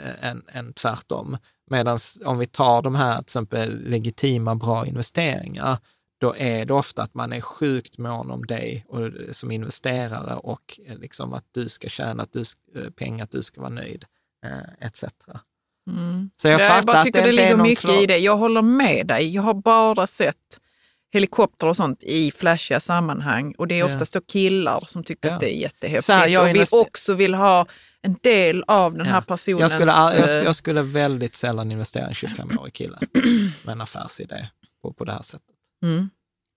än, 0.00 0.16
än, 0.22 0.42
än 0.52 0.72
tvärtom. 0.72 1.36
Medan 1.70 1.98
om 2.24 2.38
vi 2.38 2.46
tar 2.46 2.82
de 2.82 2.94
här 2.94 3.14
till 3.16 3.22
exempel 3.24 3.80
legitima 3.88 4.54
bra 4.54 4.86
investeringar, 4.86 5.78
då 6.20 6.36
är 6.36 6.64
det 6.64 6.74
ofta 6.74 7.02
att 7.02 7.14
man 7.14 7.32
är 7.32 7.40
sjukt 7.40 7.98
mån 7.98 8.30
om 8.30 8.46
dig 8.46 8.84
och, 8.88 9.10
som 9.32 9.50
investerare 9.50 10.34
och 10.36 10.80
eh, 10.86 10.98
liksom 10.98 11.32
att 11.32 11.44
du 11.52 11.68
ska 11.68 11.88
tjäna 11.88 12.22
att 12.22 12.32
du, 12.32 12.40
eh, 12.40 12.90
pengar, 12.90 13.24
att 13.24 13.30
du 13.30 13.42
ska 13.42 13.60
vara 13.60 13.70
nöjd, 13.70 14.04
eh, 14.46 14.86
etc. 14.86 15.04
Mm. 15.90 16.30
Så 16.42 16.48
jag 16.48 16.60
Jag, 16.60 16.84
bara 16.84 17.02
tycker 17.02 17.20
det 17.20 17.26
det, 17.26 17.32
ligger 17.32 17.56
mycket 17.56 17.78
klar- 17.84 18.02
i 18.02 18.06
det. 18.06 18.18
Jag 18.18 18.36
håller 18.36 18.62
med 18.62 19.06
dig. 19.06 19.34
Jag 19.34 19.42
har 19.42 19.54
bara 19.54 20.06
sett 20.06 20.60
helikopter 21.12 21.66
och 21.66 21.76
sånt 21.76 22.02
i 22.02 22.30
flashiga 22.30 22.80
sammanhang 22.80 23.54
och 23.58 23.68
det 23.68 23.74
är 23.74 23.78
Ja. 23.78 23.84
oftast 23.86 24.12
då 24.12 24.20
killar 24.20 24.84
som 24.86 25.04
tycker 25.04 25.28
Ja. 25.28 25.34
att 25.34 25.40
det 25.40 25.56
är 25.56 25.60
jättehäftigt 25.60 26.08
här, 26.16 26.28
jag 26.28 26.42
och 26.42 26.48
invester- 26.48 26.80
också 26.80 27.14
vill 27.14 27.34
ha 27.34 27.66
en 28.04 28.16
del 28.22 28.64
av 28.66 28.94
den 28.94 29.06
Ja. 29.06 29.12
här 29.12 29.20
personens... 29.20 29.60
Jag 29.60 29.70
skulle, 29.70 29.90
jag, 29.92 30.18
eh, 30.18 30.26
skulle, 30.26 30.44
jag 30.44 30.54
skulle 30.54 30.82
väldigt 30.82 31.34
sällan 31.34 31.72
investera 31.72 32.04
i 32.04 32.06
en 32.08 32.12
25-årig 32.12 32.74
kille 32.74 32.98
med 33.64 33.72
en 33.72 33.80
affärsidé 33.80 34.48
på, 34.82 34.92
på 34.92 35.04
det 35.04 35.12
här 35.12 35.22
sättet. 35.22 35.56
mm, 35.82 36.10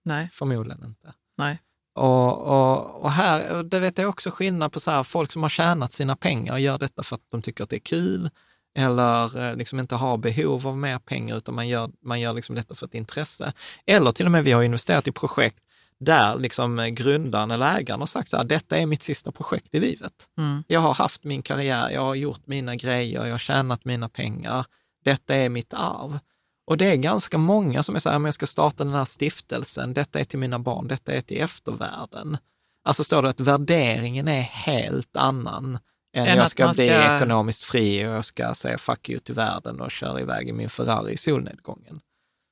nej, 0.04 0.28
Förmodligen 0.32 0.84
inte. 0.84 1.12
nej. 1.38 1.58
Och, 1.94 2.38
och, 2.46 3.02
och 3.04 3.10
här, 3.12 3.56
och 3.56 3.64
det 3.64 3.80
vet 3.80 3.98
jag 3.98 4.08
också 4.08 4.30
skillnad 4.30 4.72
på 4.72 4.80
så 4.80 4.90
här, 4.90 5.02
folk 5.02 5.32
som 5.32 5.42
har 5.42 5.48
tjänat 5.48 5.92
sina 5.92 6.16
pengar 6.16 6.52
och 6.52 6.60
gör 6.60 6.78
detta 6.78 7.02
för 7.02 7.14
att 7.14 7.22
de 7.30 7.42
tycker 7.42 7.64
att 7.64 7.70
det 7.70 7.76
är 7.76 7.80
kul, 7.80 8.30
eller 8.78 9.38
eh, 9.50 9.56
liksom 9.56 9.78
inte 9.80 9.94
har 9.94 10.16
behov 10.18 10.66
av 10.66 10.76
mer 10.78 10.98
pengar, 10.98 11.36
utan 11.36 11.54
man 11.54 11.68
gör, 11.68 11.90
man 12.02 12.20
gör 12.20 12.32
liksom 12.32 12.54
detta 12.54 12.74
för 12.74 12.86
ett 12.86 12.94
intresse. 12.94 13.52
Eller 13.86 14.10
till 14.12 14.26
och 14.26 14.32
med 14.32 14.44
vi 14.44 14.52
har 14.52 14.62
investerat 14.62 15.08
i 15.08 15.12
projekt 15.12 15.62
där 16.00 16.38
liksom 16.38 16.78
eh, 16.78 16.86
grundaren 16.86 17.50
eller 17.50 17.78
ägaren 17.78 18.00
har 18.00 18.06
sagt 18.06 18.30
så 18.30 18.36
här, 18.36 18.44
detta 18.44 18.78
är 18.78 18.86
mitt 18.86 19.02
sista 19.02 19.32
projekt 19.32 19.74
i 19.74 19.80
livet. 19.80 20.28
Mm. 20.38 20.64
Jag 20.66 20.80
har 20.80 20.94
haft 20.94 21.24
min 21.24 21.42
karriär, 21.42 21.90
jag 21.90 22.00
har 22.00 22.14
gjort 22.14 22.46
mina 22.46 22.76
grejer, 22.76 23.24
jag 23.24 23.32
har 23.34 23.38
tjänat 23.38 23.84
mina 23.84 24.08
pengar. 24.08 24.66
Detta 25.04 25.34
är 25.34 25.48
mitt 25.48 25.74
arv. 25.74 26.18
Och 26.66 26.76
det 26.76 26.86
är 26.86 26.96
ganska 26.96 27.38
många 27.38 27.82
som 27.82 27.94
är 27.94 27.98
så 27.98 28.10
här, 28.10 28.20
jag 28.20 28.34
ska 28.34 28.46
starta 28.46 28.84
den 28.84 28.92
här 28.92 29.04
stiftelsen, 29.04 29.94
detta 29.94 30.20
är 30.20 30.24
till 30.24 30.38
mina 30.38 30.58
barn, 30.58 30.88
detta 30.88 31.12
är 31.12 31.20
till 31.20 31.40
eftervärlden. 31.40 32.38
Alltså 32.84 33.04
står 33.04 33.22
det 33.22 33.28
att 33.28 33.40
värderingen 33.40 34.28
är 34.28 34.42
helt 34.42 35.16
annan 35.16 35.78
än, 36.16 36.26
än 36.26 36.36
jag 36.38 36.50
ska, 36.50 36.74
ska 36.74 36.82
bli 36.82 36.88
ekonomiskt 36.88 37.64
fri 37.64 38.06
och 38.06 38.10
jag 38.10 38.24
ska 38.24 38.54
säga 38.54 38.78
fuck 38.78 39.08
you 39.08 39.18
till 39.20 39.34
världen 39.34 39.80
och 39.80 39.90
köra 39.90 40.20
iväg 40.20 40.48
i 40.48 40.52
min 40.52 40.70
Ferrari 40.70 41.12
i 41.12 41.16
solnedgången. 41.16 42.00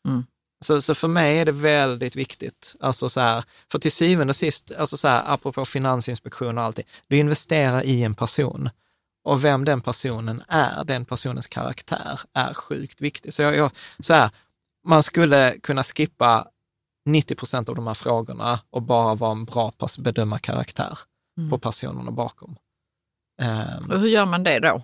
Mm. 0.09 0.25
Så, 0.67 0.83
så 0.83 0.95
för 0.95 1.09
mig 1.09 1.39
är 1.39 1.45
det 1.45 1.53
väldigt 1.53 2.17
viktigt, 2.17 2.77
alltså 2.81 3.09
så 3.09 3.21
här, 3.21 3.45
för 3.73 3.79
till 3.79 3.93
syvende 3.93 4.31
och 4.31 4.37
sist, 4.37 4.73
alltså 4.79 4.97
så 4.97 5.09
här, 5.09 5.23
apropå 5.27 5.65
Finansinspektion 5.65 6.59
och 6.59 6.65
allting, 6.65 6.87
du 7.09 7.17
investerar 7.17 7.83
i 7.83 8.03
en 8.03 8.15
person 8.15 8.71
och 9.25 9.45
vem 9.45 9.65
den 9.65 9.81
personen 9.81 10.43
är, 10.49 10.85
den 10.85 11.05
personens 11.05 11.47
karaktär, 11.47 12.21
är 12.33 12.55
sjukt 12.55 13.01
viktigt. 13.01 13.35
Så, 13.35 13.43
jag, 13.43 13.57
jag, 13.57 13.71
så 13.99 14.15
här, 14.15 14.31
man 14.85 15.03
skulle 15.03 15.55
kunna 15.63 15.83
skippa 15.83 16.49
90 17.05 17.35
procent 17.35 17.69
av 17.69 17.75
de 17.75 17.87
här 17.87 17.95
frågorna 17.95 18.61
och 18.71 18.83
bara 18.83 19.15
vara 19.15 19.33
en 19.33 19.45
bra 19.45 19.73
bedöma 19.99 20.39
karaktär 20.39 20.99
mm. 21.39 21.51
på 21.51 21.59
personerna 21.59 22.11
bakom. 22.11 22.57
Um, 23.43 23.91
och 23.91 24.01
hur 24.01 24.09
gör 24.09 24.27
man 24.27 24.45
det 24.45 24.59
då? 24.59 24.83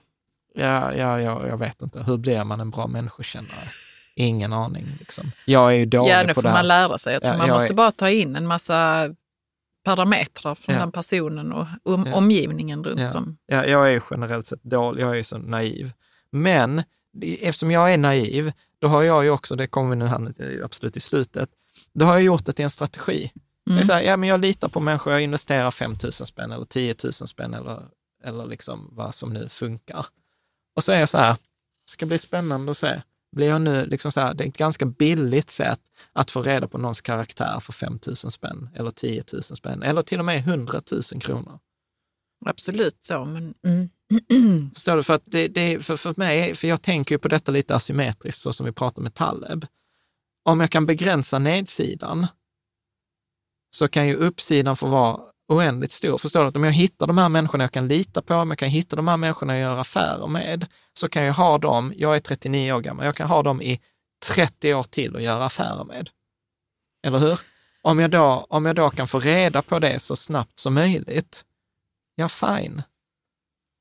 Ja, 0.55 0.95
ja, 0.95 1.21
ja, 1.21 1.47
jag 1.47 1.59
vet 1.59 1.83
inte. 1.83 2.03
Hur 2.03 2.17
blir 2.17 2.45
man 2.45 2.61
en 2.61 2.71
bra 2.71 2.87
människokännare? 2.87 3.69
Ingen 4.15 4.53
aning. 4.53 4.87
Liksom. 4.99 5.33
Jag 5.45 5.73
är 5.73 5.77
ju 5.77 5.87
dålig 5.87 6.03
på 6.03 6.09
det 6.09 6.21
Ja, 6.21 6.27
nu 6.27 6.35
får 6.35 6.43
man 6.43 6.69
lära 6.69 6.99
sig. 6.99 7.13
Jag 7.13 7.23
tror 7.23 7.35
ja, 7.35 7.39
man 7.39 7.49
måste 7.49 7.73
är... 7.73 7.75
bara 7.75 7.91
ta 7.91 8.11
in 8.11 8.37
en 8.37 8.47
massa 8.47 9.11
parametrar 9.85 10.55
från 10.55 10.75
ja. 10.75 10.81
den 10.81 10.93
personen 10.93 11.53
och 11.53 11.67
om, 11.83 12.07
ja. 12.07 12.15
omgivningen 12.15 12.85
runt 12.85 13.01
ja. 13.01 13.19
om. 13.19 13.39
Ja, 13.47 13.67
jag 13.67 13.95
är 13.95 14.03
generellt 14.11 14.47
sett 14.47 14.63
dålig, 14.63 15.03
jag 15.03 15.19
är 15.19 15.23
så 15.23 15.39
naiv. 15.39 15.93
Men 16.31 16.83
eftersom 17.41 17.71
jag 17.71 17.93
är 17.93 17.99
naiv, 17.99 18.53
då 18.79 18.89
har 18.89 19.03
jag 19.03 19.25
ju 19.25 19.31
också, 19.31 19.57
det 19.57 19.67
kommer 19.67 19.91
vi 19.91 19.97
nu 19.97 20.07
här 20.07 20.33
absolut 20.65 20.97
i 20.97 21.01
slutet, 21.01 21.51
då 21.95 22.05
har 22.05 22.13
jag 22.13 22.23
gjort 22.23 22.45
det 22.45 22.53
till 22.53 22.65
en 22.65 22.71
strategi. 22.71 23.33
Mm. 23.67 23.79
Jag, 23.79 23.87
säger, 23.87 24.11
ja, 24.11 24.17
men 24.17 24.29
jag 24.29 24.41
litar 24.41 24.69
på 24.69 24.81
människor, 24.81 25.13
jag 25.13 25.23
investerar 25.23 25.71
5 25.71 25.97
000 26.03 26.13
spänn 26.13 26.53
eller 26.53 26.65
10 26.65 26.95
000 27.05 27.13
spänn 27.13 27.55
eller, 27.55 27.83
eller 28.25 28.47
liksom 28.47 28.89
vad 28.93 29.15
som 29.15 29.33
nu 29.33 29.49
funkar. 29.49 30.07
Och 30.77 30.85
så 30.85 30.93
är 30.93 31.01
jag 31.01 31.09
så 31.09 31.19
här, 31.19 31.33
det 31.33 31.91
ska 31.91 32.07
bli 32.07 32.19
spännande 32.19 32.71
att 32.71 32.77
se 32.77 33.03
blir 33.33 33.49
jag 33.49 33.61
nu 33.61 33.87
liksom 33.87 34.13
så 34.13 34.21
här, 34.21 34.35
det 34.35 34.45
är 34.45 34.49
ett 34.49 34.57
ganska 34.57 34.87
billigt 34.87 35.51
sätt 35.51 35.81
att 36.13 36.31
få 36.31 36.43
reda 36.43 36.69
på 36.69 36.79
någons 36.79 37.01
karaktär 37.01 37.61
för 37.61 37.73
5 37.73 37.99
000 38.07 38.17
spänn 38.17 38.71
eller 38.75 38.91
10 38.91 39.23
000 39.33 39.43
spänn 39.43 39.83
eller 39.83 40.03
till 40.03 40.19
och 40.19 40.25
med 40.25 40.39
100 40.39 40.81
000 40.93 41.03
kronor. 41.03 41.59
Absolut 42.47 42.99
så, 43.01 43.25
men... 43.25 43.55
Mm. 43.65 44.71
Förstår 44.75 44.97
du? 44.97 45.03
För, 45.03 45.15
att 45.15 45.23
det, 45.25 45.49
det, 45.49 45.87
för, 45.87 45.97
för 45.97 46.15
mig, 46.17 46.55
för 46.55 46.69
jag 46.69 46.83
tänker 46.83 47.15
ju 47.15 47.19
på 47.19 47.29
detta 47.29 47.53
lite 47.53 47.75
asymmetriskt, 47.75 48.41
så 48.41 48.53
som 48.53 48.67
vi 48.67 48.73
pratar 48.73 49.03
med 49.03 49.15
Taleb. 49.15 49.67
Om 50.45 50.61
jag 50.61 50.71
kan 50.71 50.87
begränsa 50.87 51.39
nedsidan, 51.39 52.27
så 53.77 53.89
kan 53.89 54.07
ju 54.07 54.15
uppsidan 54.15 54.77
få 54.77 54.87
vara 54.87 55.32
oändligt 55.53 55.93
stor. 55.93 56.19
Förstår 56.19 56.41
du? 56.41 56.47
Att 56.47 56.57
om 56.57 56.65
jag 56.65 56.73
hittar 56.73 57.07
de 57.07 57.19
här 57.19 57.29
människorna 57.29 57.65
jag 57.65 57.73
kan 57.73 57.89
lita 57.89 58.23
på, 58.23 58.35
om 58.35 58.51
jag 58.51 58.59
kan 58.59 58.69
hitta 58.69 58.97
de 58.97 59.09
här 59.09 59.17
människorna 59.17 59.59
jag 59.59 59.71
gör 59.71 59.79
affärer 59.79 60.27
med, 60.27 60.67
så 60.93 61.09
kan 61.09 61.23
jag 61.23 61.35
ha 61.35 61.59
dem, 61.59 61.93
jag 61.97 62.15
är 62.15 62.19
39 62.19 62.73
år 62.73 62.81
gammal, 62.81 63.07
jag 63.07 63.17
kan 63.17 63.29
ha 63.29 63.43
dem 63.43 63.63
i 63.63 63.81
30 64.27 64.75
år 64.75 64.83
till 64.83 65.15
och 65.15 65.23
göra 65.23 65.45
affärer 65.45 65.85
med. 65.85 66.11
Eller 67.07 67.19
hur? 67.19 67.41
Om 67.83 67.99
jag 67.99 68.11
då, 68.11 68.47
om 68.49 68.67
jag 68.67 68.77
då 68.77 68.91
kan 68.91 69.09
få 69.09 69.21
reda 69.21 69.63
på 69.63 69.79
det 69.79 69.99
så 69.99 70.17
snabbt 70.17 70.59
som 70.59 70.75
möjligt, 70.75 71.45
ja 72.15 72.29
fine. 72.29 72.83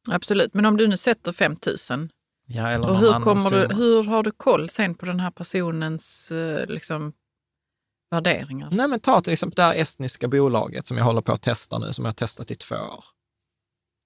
Absolut, 0.10 0.53
men 0.53 0.65
om 0.65 0.77
du 0.77 0.88
nu 0.88 0.98
sätter 0.98 1.31
5 1.31 1.56
000, 1.89 2.10
ja, 2.48 2.68
eller 2.68 2.89
och 2.89 2.98
hur, 2.98 3.19
kommer 3.19 3.52
du, 3.52 3.76
hur 3.76 4.03
har 4.03 4.23
du 4.23 4.31
koll 4.31 4.69
sen 4.69 4.95
på 4.95 5.06
den 5.06 5.19
här 5.19 5.31
personens 5.31 6.31
eh, 6.31 6.65
liksom, 6.68 7.14
värderingar? 8.12 8.70
Nej, 8.72 8.88
men 8.88 9.00
ta 9.00 9.22
till 9.22 9.34
exempel 9.34 9.56
det 9.56 9.64
här 9.64 9.76
estniska 9.76 10.28
bolaget 10.28 10.88
som 10.88 10.98
jag 10.98 11.06
håller 11.06 11.22
på 11.22 11.32
att 11.32 11.42
testa 11.42 11.80
nu, 11.80 11.94
som 11.94 12.06
jag 12.06 12.10
har 12.10 12.16
testat 12.16 12.52
i 12.52 12.56
två 12.56 12.76
år. 12.76 13.04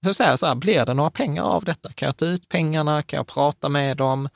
Så 0.06 0.14
säger 0.14 0.30
jag 0.30 0.40
så 0.40 0.46
här, 0.46 0.56
blir 0.56 0.86
det 0.86 0.94
några 0.94 1.10
pengar 1.10 1.44
av 1.44 1.64
detta? 1.64 1.94
Kan 1.94 2.06
jag 2.06 2.18
ta 2.18 2.26
ut 2.26 2.50
pengarna? 2.50 3.02
Kan 3.02 3.18
jag 3.18 3.28
prata 3.28 3.70
med 3.70 3.98
dem? 3.98 4.30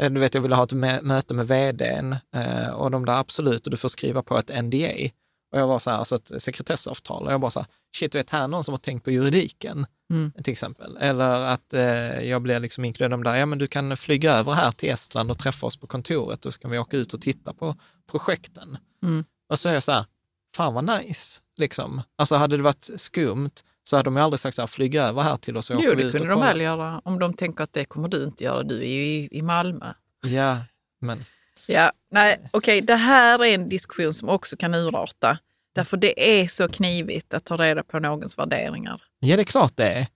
Eh, 0.00 0.10
du 0.10 0.20
vet, 0.20 0.34
jag 0.34 0.42
ville 0.42 0.54
ha 0.54 0.64
ett 0.64 1.02
möte 1.02 1.34
med 1.34 1.48
vdn 1.48 2.16
eh, 2.34 2.68
och 2.68 2.90
de 2.90 3.04
där 3.04 3.12
absolut, 3.12 3.66
och 3.66 3.70
du 3.70 3.76
får 3.76 3.88
skriva 3.88 4.22
på 4.22 4.38
ett 4.38 4.64
NDA. 4.64 5.10
Och 5.52 5.60
jag 5.60 5.66
var 5.66 5.78
så 5.78 5.90
här, 5.90 5.98
alltså 5.98 6.14
ett 6.14 6.42
sekretessavtal. 6.42 7.26
Och 7.26 7.32
jag 7.32 7.40
bara 7.40 7.50
så 7.50 7.60
här, 7.60 7.68
shit, 7.96 8.14
vet 8.14 8.30
här 8.30 8.48
någon 8.48 8.64
som 8.64 8.72
har 8.72 8.78
tänkt 8.78 9.04
på 9.04 9.10
juridiken, 9.10 9.86
mm. 10.10 10.32
till 10.44 10.52
exempel. 10.52 10.96
Eller 11.00 11.40
att 11.40 11.74
eh, 11.74 12.20
jag 12.28 12.42
blir 12.42 12.60
liksom 12.60 12.84
inkluderad 12.84 13.24
där, 13.24 13.34
ja 13.34 13.46
men 13.46 13.58
du 13.58 13.66
kan 13.66 13.96
flyga 13.96 14.32
över 14.32 14.52
här 14.52 14.70
till 14.70 14.90
Estland 14.90 15.30
och 15.30 15.38
träffa 15.38 15.66
oss 15.66 15.76
på 15.76 15.86
kontoret 15.86 16.46
och 16.46 16.54
så 16.54 16.60
kan 16.60 16.70
vi 16.70 16.78
åka 16.78 16.96
ut 16.96 17.14
och 17.14 17.20
titta 17.20 17.54
på 17.54 17.74
projekten. 18.10 18.78
Mm. 19.06 19.24
Och 19.48 19.58
så 19.58 19.68
är 19.68 19.74
jag 19.74 19.82
så 19.82 19.92
här, 19.92 20.04
fan 20.56 20.74
vad 20.74 20.84
nice, 20.84 21.40
liksom. 21.56 22.02
Alltså 22.16 22.34
hade 22.34 22.56
det 22.56 22.62
varit 22.62 22.90
skumt 22.96 23.50
så 23.84 23.96
hade 23.96 24.06
de 24.06 24.16
aldrig 24.16 24.40
sagt 24.40 24.56
så 24.56 24.62
här, 24.62 24.66
flyg 24.66 24.94
över 24.94 25.22
här 25.22 25.36
till 25.36 25.56
oss 25.56 25.70
och 25.70 25.76
Jo, 25.80 25.94
det 25.94 26.12
kunde 26.12 26.28
de 26.28 26.40
väl 26.40 26.60
göra 26.60 27.00
om 27.04 27.18
de 27.18 27.34
tänker 27.34 27.64
att 27.64 27.72
det 27.72 27.84
kommer 27.84 28.08
du 28.08 28.24
inte 28.24 28.44
göra, 28.44 28.62
du 28.62 28.78
är 28.78 28.88
ju 28.88 29.06
i, 29.06 29.28
i 29.30 29.42
Malmö. 29.42 29.92
Ja, 30.26 30.58
men... 31.00 31.24
Ja, 31.66 31.92
nej, 32.10 32.38
okej, 32.40 32.58
okay, 32.58 32.80
det 32.80 32.96
här 32.96 33.44
är 33.44 33.54
en 33.54 33.68
diskussion 33.68 34.14
som 34.14 34.28
också 34.28 34.56
kan 34.56 34.74
urarta. 34.74 35.38
Därför 35.74 35.96
det 35.96 36.40
är 36.40 36.48
så 36.48 36.68
knivigt 36.68 37.34
att 37.34 37.44
ta 37.44 37.56
reda 37.56 37.82
på 37.82 37.98
någons 37.98 38.38
värderingar. 38.38 39.02
Ja, 39.18 39.36
det 39.36 39.42
är 39.42 39.44
klart 39.44 39.76
det 39.76 39.88
är. 39.88 40.06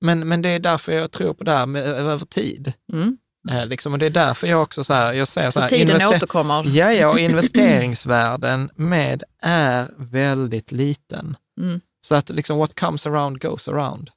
Men, 0.00 0.28
men 0.28 0.42
det 0.42 0.48
är 0.48 0.58
därför 0.58 0.92
jag 0.92 1.10
tror 1.10 1.34
på 1.34 1.44
det 1.44 1.52
här 1.52 1.66
med, 1.66 1.82
över 1.82 2.24
tid. 2.24 2.72
Mm. 2.92 3.18
Eh, 3.50 3.66
liksom, 3.66 3.92
och 3.92 3.98
det 3.98 4.06
är 4.06 4.10
därför 4.10 4.46
jag 4.46 4.62
också 4.62 4.84
så 4.84 4.94
här, 4.94 5.12
jag 5.12 5.28
säger 5.28 5.50
så, 5.50 5.52
så 5.52 5.60
här, 5.60 5.68
tiden 5.68 6.08
återkommer. 6.08 6.64
Ja, 6.66 6.92
ja, 6.92 7.08
och 7.08 7.18
investeringsvärden 7.18 8.70
med 8.74 9.22
är 9.42 9.88
väldigt 9.96 10.72
liten. 10.72 11.36
Mm. 11.60 11.80
Så 12.06 12.14
att 12.14 12.30
liksom 12.30 12.58
what 12.58 12.80
comes 12.80 13.06
around 13.06 13.40
goes 13.40 13.68
around. 13.68 14.10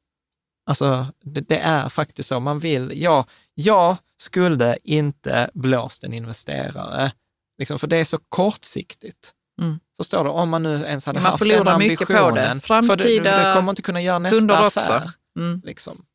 Alltså, 0.65 1.07
det, 1.23 1.41
det, 1.41 1.59
är 1.59 1.89
faktiskt 1.89 2.29
så. 2.29 2.39
Man 2.39 2.59
vill, 2.59 2.91
ja, 2.95 3.25
jag 3.53 3.97
skulle 4.21 4.77
inte 4.83 5.49
blåst 5.53 6.03
en 6.03 6.13
investerare, 6.13 7.11
liksom, 7.57 7.79
för 7.79 7.87
det 7.87 7.97
är 7.97 8.05
så 8.05 8.17
kortsiktigt. 8.29 9.33
Mm. 9.61 9.79
Förstår 10.01 10.23
du? 10.23 10.29
Om 10.29 10.49
man 10.49 10.63
nu 10.63 10.85
ens 10.85 11.05
hade 11.05 11.19
man 11.19 11.31
haft 11.31 11.43
den 11.43 11.67
ambitionen. 11.67 11.87
Mycket 11.87 12.07
på 12.07 12.31
det. 12.31 12.59
Framtida 12.63 12.97
för 12.97 13.43
du, 13.43 13.49
du 13.49 13.53
kommer 13.53 13.69
inte 13.69 13.81
kunna 13.81 14.01
göra 14.01 14.19
nästa 14.19 14.57
affär. 14.57 15.09
Mm. 15.39 15.61
Liksom. 15.65 16.05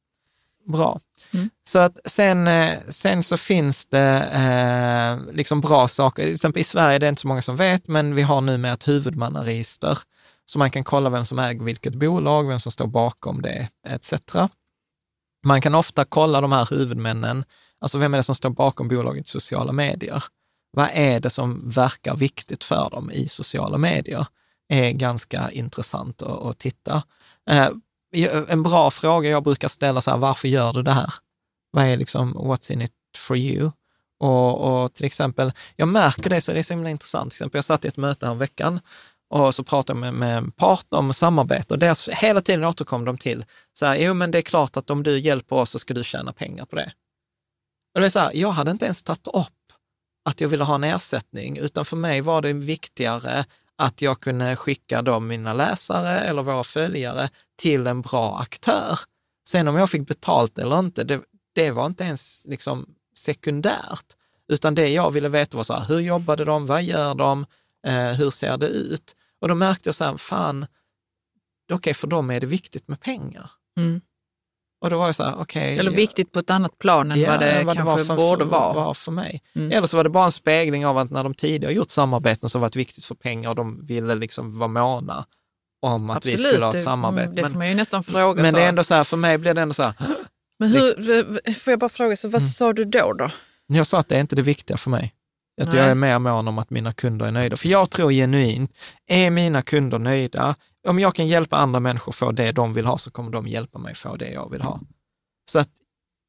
Bra. 0.66 1.00
Mm. 1.34 1.50
Så 1.68 1.78
att 1.78 1.98
sen, 2.04 2.46
eh, 2.46 2.78
sen 2.88 3.22
så 3.22 3.36
finns 3.36 3.86
det 3.86 4.28
eh, 4.32 5.34
liksom 5.34 5.60
bra 5.60 5.88
saker. 5.88 6.24
Till 6.24 6.34
exempel 6.34 6.60
i 6.60 6.64
Sverige 6.64 6.98
det 6.98 7.06
är 7.06 7.08
inte 7.08 7.20
så 7.20 7.28
många 7.28 7.42
som 7.42 7.56
vet, 7.56 7.88
men 7.88 8.14
vi 8.14 8.22
har 8.22 8.40
nu 8.40 8.58
med 8.58 8.72
ett 8.72 8.88
huvudmannaregister 8.88 9.98
så 10.46 10.58
man 10.58 10.70
kan 10.70 10.84
kolla 10.84 11.10
vem 11.10 11.24
som 11.24 11.38
äger 11.38 11.64
vilket 11.64 11.94
bolag, 11.94 12.48
vem 12.48 12.60
som 12.60 12.72
står 12.72 12.86
bakom 12.86 13.42
det, 13.42 13.68
etc. 13.86 14.12
Man 15.44 15.60
kan 15.60 15.74
ofta 15.74 16.04
kolla 16.04 16.40
de 16.40 16.52
här 16.52 16.66
huvudmännen, 16.70 17.44
alltså 17.78 17.98
vem 17.98 18.14
är 18.14 18.18
det 18.18 18.24
som 18.24 18.34
står 18.34 18.50
bakom 18.50 18.88
bolaget 18.88 19.26
i 19.26 19.30
sociala 19.30 19.72
medier? 19.72 20.24
Vad 20.70 20.88
är 20.92 21.20
det 21.20 21.30
som 21.30 21.70
verkar 21.70 22.16
viktigt 22.16 22.64
för 22.64 22.90
dem 22.90 23.10
i 23.10 23.28
sociala 23.28 23.78
medier? 23.78 24.26
är 24.68 24.90
ganska 24.90 25.50
intressant 25.50 26.22
att, 26.22 26.42
att 26.42 26.58
titta. 26.58 27.02
Eh, 27.50 27.68
en 28.24 28.62
bra 28.62 28.90
fråga 28.90 29.30
jag 29.30 29.44
brukar 29.44 29.68
ställa 29.68 30.00
så 30.00 30.10
här, 30.10 30.18
varför 30.18 30.48
gör 30.48 30.72
du 30.72 30.82
det 30.82 30.92
här? 30.92 31.12
Vad 31.70 31.84
är 31.84 31.96
liksom, 31.96 32.34
what's 32.36 32.72
in 32.72 32.82
it 32.82 32.92
for 33.18 33.36
you? 33.36 33.70
Och, 34.20 34.82
och 34.82 34.94
till 34.94 35.04
exempel, 35.04 35.52
jag 35.76 35.88
märker 35.88 36.30
det, 36.30 36.40
så 36.40 36.52
det 36.52 36.58
är 36.58 36.62
så 36.62 36.72
himla 36.72 36.90
intressant. 36.90 37.30
Till 37.30 37.36
exempel, 37.36 37.58
jag 37.58 37.64
satt 37.64 37.84
i 37.84 37.88
ett 37.88 37.96
möte 37.96 38.26
här 38.26 38.34
veckan 38.34 38.80
och 39.30 39.54
så 39.54 39.64
pratade 39.64 39.98
jag 39.98 40.00
med, 40.00 40.14
med 40.14 40.38
en 40.38 40.50
partner 40.50 40.98
om 40.98 41.14
samarbete 41.14 41.74
och 41.74 41.78
deras, 41.78 42.08
hela 42.08 42.40
tiden 42.40 42.64
återkom 42.64 43.04
de 43.04 43.18
till, 43.18 43.44
så 43.72 43.86
här, 43.86 43.96
jo 43.96 44.14
men 44.14 44.30
det 44.30 44.38
är 44.38 44.42
klart 44.42 44.76
att 44.76 44.90
om 44.90 45.02
du 45.02 45.18
hjälper 45.18 45.56
oss 45.56 45.70
så 45.70 45.78
ska 45.78 45.94
du 45.94 46.04
tjäna 46.04 46.32
pengar 46.32 46.64
på 46.64 46.76
det. 46.76 46.92
Och 47.94 48.00
det 48.00 48.06
är 48.06 48.10
så 48.10 48.18
här, 48.18 48.30
jag 48.34 48.50
hade 48.50 48.70
inte 48.70 48.84
ens 48.84 49.02
tagit 49.02 49.26
upp 49.26 49.52
att 50.28 50.40
jag 50.40 50.48
ville 50.48 50.64
ha 50.64 50.74
en 50.74 50.84
ersättning, 50.84 51.58
utan 51.58 51.84
för 51.84 51.96
mig 51.96 52.20
var 52.20 52.42
det 52.42 52.52
viktigare 52.52 53.44
att 53.78 54.02
jag 54.02 54.20
kunde 54.20 54.56
skicka 54.56 55.02
dem, 55.02 55.26
mina 55.26 55.52
läsare 55.52 56.20
eller 56.20 56.42
våra 56.42 56.64
följare, 56.64 57.30
till 57.56 57.86
en 57.86 58.00
bra 58.00 58.38
aktör. 58.38 58.98
Sen 59.48 59.68
om 59.68 59.76
jag 59.76 59.90
fick 59.90 60.08
betalt 60.08 60.58
eller 60.58 60.78
inte, 60.78 61.04
det, 61.04 61.20
det 61.54 61.70
var 61.70 61.86
inte 61.86 62.04
ens 62.04 62.46
liksom 62.48 62.94
sekundärt, 63.16 64.16
utan 64.48 64.74
det 64.74 64.88
jag 64.88 65.10
ville 65.10 65.28
veta 65.28 65.56
var 65.56 65.64
så 65.64 65.74
här, 65.74 65.84
hur 65.88 66.00
jobbade 66.00 66.44
de, 66.44 66.66
vad 66.66 66.82
gör 66.82 67.14
de, 67.14 67.46
eh, 67.86 68.12
hur 68.12 68.30
ser 68.30 68.56
det 68.56 68.68
ut? 68.68 69.16
Och 69.40 69.48
då 69.48 69.54
märkte 69.54 69.88
jag 69.88 69.94
så 69.94 70.04
här, 70.04 70.16
fan, 70.16 70.66
okej, 71.64 71.76
okay, 71.76 71.94
för 71.94 72.06
dem 72.06 72.30
är 72.30 72.40
det 72.40 72.46
viktigt 72.46 72.88
med 72.88 73.00
pengar. 73.00 73.50
Mm. 73.78 74.00
Och 74.80 74.90
då 74.90 74.98
var 74.98 75.06
jag 75.06 75.14
så 75.14 75.24
här. 75.24 75.40
Okay, 75.40 75.78
Eller 75.78 75.90
viktigt 75.90 76.32
på 76.32 76.38
ett 76.38 76.50
annat 76.50 76.78
plan 76.78 77.12
än 77.12 77.20
ja, 77.20 77.30
vad 77.30 77.40
det 77.40 77.62
vad 77.64 77.76
kanske 77.76 77.98
det 77.98 78.04
för, 78.04 78.16
borde 78.16 78.44
vara. 78.44 78.72
Var 78.72 78.94
för 78.94 79.12
mig. 79.12 79.42
Mm. 79.54 79.72
Eller 79.72 79.86
så 79.86 79.96
var 79.96 80.04
det 80.04 80.10
bara 80.10 80.24
en 80.24 80.32
spegling 80.32 80.86
av 80.86 80.98
att 80.98 81.10
när 81.10 81.22
de 81.22 81.34
tidigare 81.34 81.74
gjort 81.74 81.90
samarbeten 81.90 82.48
som 82.48 82.60
varit 82.60 82.76
viktigt 82.76 83.04
för 83.04 83.14
pengar 83.14 83.50
och 83.50 83.56
de 83.56 83.86
ville 83.86 84.14
liksom 84.14 84.58
vara 84.58 84.68
måna 84.68 85.26
om 85.82 86.10
att 86.10 86.16
Absolut, 86.16 86.38
vi 86.38 86.42
skulle 86.42 86.64
ha 86.64 86.74
ett 86.74 86.82
samarbete. 86.82 87.24
Mm, 87.24 87.34
det 87.34 87.50
får 87.50 87.58
man 87.58 87.68
ju 87.68 87.74
nästan 87.74 88.04
fråga. 88.04 88.42
Men 88.42 88.50
så. 88.50 88.56
det 88.56 88.62
är 88.62 88.68
ändå 88.68 88.84
så 88.84 88.94
här, 88.94 89.04
för 89.04 89.16
mig 89.16 89.38
blir 89.38 89.54
det 89.54 89.60
ändå 89.60 89.74
så 89.74 89.82
här. 89.82 89.94
Men 90.58 90.68
hur, 90.68 90.96
liksom. 90.96 91.54
får 91.54 91.70
jag 91.70 91.80
bara 91.80 91.88
fråga, 91.88 92.16
så 92.16 92.28
vad 92.28 92.42
mm. 92.42 92.50
sa 92.50 92.72
du 92.72 92.84
då 92.84 93.12
då? 93.12 93.30
Jag 93.66 93.86
sa 93.86 93.98
att 93.98 94.08
det 94.08 94.16
är 94.16 94.20
inte 94.20 94.36
det 94.36 94.42
viktiga 94.42 94.76
för 94.76 94.90
mig. 94.90 95.12
Att 95.60 95.72
Nej. 95.72 95.76
jag 95.76 95.90
är 95.90 95.94
mer 95.94 96.18
mån 96.18 96.48
om 96.48 96.58
att 96.58 96.70
mina 96.70 96.92
kunder 96.92 97.26
är 97.26 97.32
nöjda. 97.32 97.56
För 97.56 97.68
jag 97.68 97.90
tror 97.90 98.12
genuint, 98.12 98.74
är 99.06 99.30
mina 99.30 99.62
kunder 99.62 99.98
nöjda, 99.98 100.54
om 100.88 100.98
jag 100.98 101.14
kan 101.14 101.26
hjälpa 101.26 101.56
andra 101.56 101.80
människor 101.80 102.12
få 102.12 102.32
det 102.32 102.52
de 102.52 102.74
vill 102.74 102.86
ha, 102.86 102.98
så 102.98 103.10
kommer 103.10 103.30
de 103.30 103.46
hjälpa 103.46 103.78
mig 103.78 103.94
få 103.94 104.16
det 104.16 104.30
jag 104.30 104.50
vill 104.50 104.62
ha. 104.62 104.80
Så 105.50 105.58
att 105.58 105.70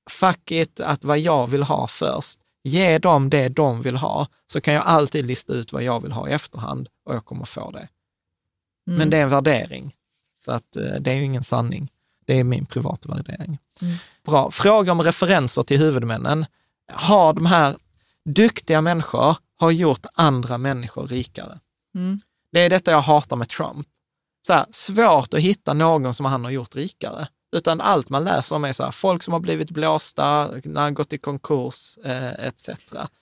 fuck 0.09 0.51
it, 0.51 0.79
att 0.79 1.03
vad 1.03 1.19
jag 1.19 1.47
vill 1.47 1.63
ha 1.63 1.87
först, 1.87 2.39
ge 2.63 2.99
dem 2.99 3.29
det 3.29 3.49
de 3.49 3.81
vill 3.81 3.97
ha, 3.97 4.27
så 4.51 4.61
kan 4.61 4.73
jag 4.73 4.83
alltid 4.83 5.25
lista 5.25 5.53
ut 5.53 5.73
vad 5.73 5.83
jag 5.83 6.03
vill 6.03 6.11
ha 6.11 6.29
i 6.29 6.31
efterhand 6.31 6.89
och 7.05 7.15
jag 7.15 7.25
kommer 7.25 7.45
få 7.45 7.71
det. 7.71 7.87
Mm. 8.87 8.99
Men 8.99 9.09
det 9.09 9.17
är 9.17 9.23
en 9.23 9.29
värdering, 9.29 9.95
så 10.43 10.51
att 10.51 10.75
eh, 10.75 10.93
det 10.99 11.11
är 11.11 11.15
ju 11.15 11.23
ingen 11.23 11.43
sanning. 11.43 11.91
Det 12.25 12.39
är 12.39 12.43
min 12.43 12.65
privata 12.65 13.09
värdering. 13.09 13.57
Mm. 13.81 13.95
Bra. 14.25 14.51
Fråga 14.51 14.91
om 14.91 15.01
referenser 15.01 15.63
till 15.63 15.79
huvudmännen. 15.79 16.45
Har 16.91 17.33
de 17.33 17.45
här 17.45 17.75
duktiga 18.27 18.81
människor 18.81 19.37
har 19.59 19.71
gjort 19.71 20.05
andra 20.13 20.57
människor 20.57 21.07
rikare? 21.07 21.59
Mm. 21.95 22.19
Det 22.51 22.59
är 22.59 22.69
detta 22.69 22.91
jag 22.91 23.01
hatar 23.01 23.35
med 23.35 23.49
Trump. 23.49 23.87
Så 24.47 24.53
här, 24.53 24.65
svårt 24.71 25.33
att 25.33 25.39
hitta 25.39 25.73
någon 25.73 26.13
som 26.13 26.25
han 26.25 26.43
har 26.43 26.51
gjort 26.51 26.75
rikare. 26.75 27.27
Utan 27.55 27.81
allt 27.81 28.09
man 28.09 28.23
läser 28.23 28.55
om 28.55 28.63
är 28.63 28.73
så 28.73 28.83
här, 28.83 28.91
folk 28.91 29.23
som 29.23 29.33
har 29.33 29.39
blivit 29.39 29.71
blåsta, 29.71 30.49
när 30.63 30.81
han 30.81 30.93
gått 30.93 31.13
i 31.13 31.17
konkurs 31.17 31.97
eh, 32.03 32.47
etc. 32.47 32.69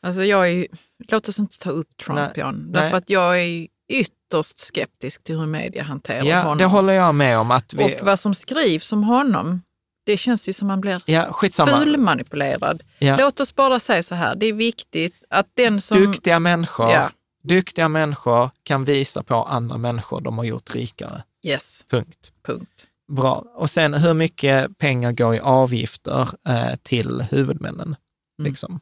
Alltså 0.02 0.24
jag 0.24 0.50
är, 0.50 0.68
låt 1.12 1.30
oss 1.30 1.40
inte 1.40 1.60
ta 1.60 1.70
upp 1.70 1.98
Trump, 1.98 2.20
nej, 2.20 2.32
Jan. 2.36 2.72
Därför 2.72 2.90
nej. 2.90 2.98
att 2.98 3.10
jag 3.10 3.42
är 3.42 3.68
ytterst 3.88 4.60
skeptisk 4.60 5.24
till 5.24 5.38
hur 5.38 5.46
media 5.46 5.84
hanterar 5.84 6.24
ja, 6.24 6.42
honom. 6.42 6.58
det 6.58 6.66
håller 6.66 6.94
jag 6.94 7.16
med 7.16 7.40
om. 7.40 7.52
Att 7.52 7.74
vi... 7.74 7.84
Och 7.84 8.06
vad 8.06 8.20
som 8.20 8.36
skrivs 8.36 8.92
om 8.92 9.04
honom, 9.04 9.62
det 10.06 10.18
känns 10.18 10.50
ju 10.50 10.54
som 10.54 10.68
man 10.68 10.82
blir 10.82 11.02
ja, 11.06 11.34
fulmanipulerad. 11.52 12.84
Ja. 13.00 13.18
Låt 13.20 13.40
oss 13.40 13.56
bara 13.56 13.80
säga 13.80 14.04
så 14.04 14.16
här, 14.16 14.36
det 14.36 14.46
är 14.46 14.54
viktigt 14.54 15.26
att 15.30 15.48
den 15.54 15.82
som... 15.82 16.04
Duktiga 16.04 16.40
människor, 16.40 16.92
ja. 16.92 17.10
duktiga 17.44 17.88
människor 17.88 18.50
kan 18.64 18.86
visa 18.86 19.24
på 19.24 19.36
andra 19.36 19.78
människor 19.78 20.22
de 20.22 20.38
har 20.38 20.46
gjort 20.46 20.76
rikare. 20.76 21.24
Yes. 21.46 21.86
Punkt. 21.90 22.32
Punkt. 22.46 22.88
Bra. 23.08 23.46
Och 23.56 23.70
sen 23.70 23.94
hur 23.94 24.14
mycket 24.14 24.78
pengar 24.78 25.12
går 25.12 25.36
i 25.36 25.40
avgifter 25.40 26.30
eh, 26.48 26.76
till 26.84 27.26
huvudmännen? 27.32 27.96
Mm. 28.40 28.50
Liksom. 28.50 28.80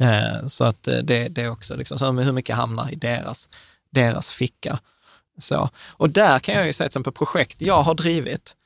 Eh, 0.00 0.46
så 0.46 0.64
att 0.64 0.88
eh, 0.88 0.98
det, 0.98 1.28
det 1.28 1.42
är 1.42 1.50
också, 1.50 1.76
liksom, 1.76 1.98
så 1.98 2.12
hur 2.12 2.32
mycket 2.32 2.56
hamnar 2.56 2.92
i 2.92 2.94
deras, 2.94 3.48
deras 3.90 4.30
ficka? 4.30 4.78
Så. 5.38 5.70
Och 5.86 6.10
där 6.10 6.38
kan 6.38 6.54
jag 6.54 6.66
ju 6.66 6.72
säga, 6.72 6.88
till 6.88 6.90
exempel 6.90 7.12
projekt 7.12 7.60
jag 7.60 7.82
har 7.82 7.94
drivit, 7.94 8.56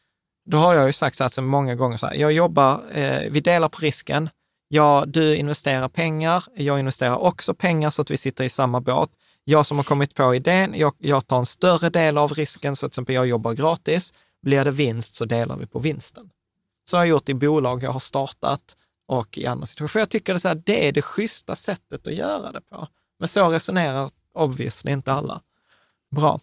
då 0.44 0.59
har 0.59 0.74
jag 0.74 0.86
ju 0.86 0.93
sagt 0.93 1.16
så 1.16 1.24
alltså 1.24 1.43
många 1.43 1.74
gånger, 1.74 1.97
så 1.97 2.06
här, 2.06 2.14
jag 2.14 2.32
jobbar, 2.32 2.85
eh, 2.93 3.31
vi 3.31 3.40
delar 3.40 3.69
på 3.69 3.78
risken, 3.81 4.31
ja, 4.69 5.05
du 5.06 5.36
investerar 5.36 5.89
pengar, 5.89 6.44
jag 6.55 6.78
investerar 6.78 7.16
också 7.16 7.55
pengar 7.55 7.90
så 7.90 8.02
att 8.02 8.10
vi 8.10 8.16
sitter 8.16 8.44
i 8.44 8.48
samma 8.48 8.81
båt. 8.81 9.10
Jag 9.44 9.66
som 9.66 9.77
har 9.77 9.85
kommit 9.85 10.14
på 10.14 10.35
idén, 10.35 10.74
jag, 10.77 10.94
jag 10.98 11.27
tar 11.27 11.39
en 11.39 11.47
större 11.47 11.90
del 11.90 12.19
av 12.19 12.32
risken, 12.32 12.77
så 12.77 12.81
till 12.81 12.86
exempel 12.86 13.14
jag 13.14 13.27
jobbar 13.27 13.52
gratis. 13.52 14.12
Blir 14.43 14.64
det 14.64 14.70
vinst 14.70 15.14
så 15.14 15.24
delar 15.24 15.56
vi 15.56 15.66
på 15.66 15.78
vinsten. 15.78 16.31
Så 16.90 16.97
har 16.97 17.05
jag 17.05 17.10
gjort 17.10 17.28
i 17.28 17.35
bolag 17.35 17.82
jag 17.82 17.90
har 17.90 18.01
startat 18.01 18.77
och 19.09 19.39
i 19.39 19.47
andra 19.47 19.66
situationer. 19.66 19.89
För 19.89 19.98
jag 19.98 20.10
tycker 20.10 20.32
det 20.32 20.36
är, 20.36 20.39
så 20.39 20.48
här, 20.48 20.62
det 20.66 20.89
är 20.89 20.93
det 20.93 21.02
schyssta 21.02 21.56
sättet 21.56 22.06
att 22.06 22.14
göra 22.14 22.52
det 22.52 22.60
på. 22.60 22.89
Men 23.19 23.28
så 23.28 23.48
resonerar 23.48 24.10
obviously 24.35 24.93
inte 24.93 25.12
alla. 25.12 25.40
Bra. 26.10 26.40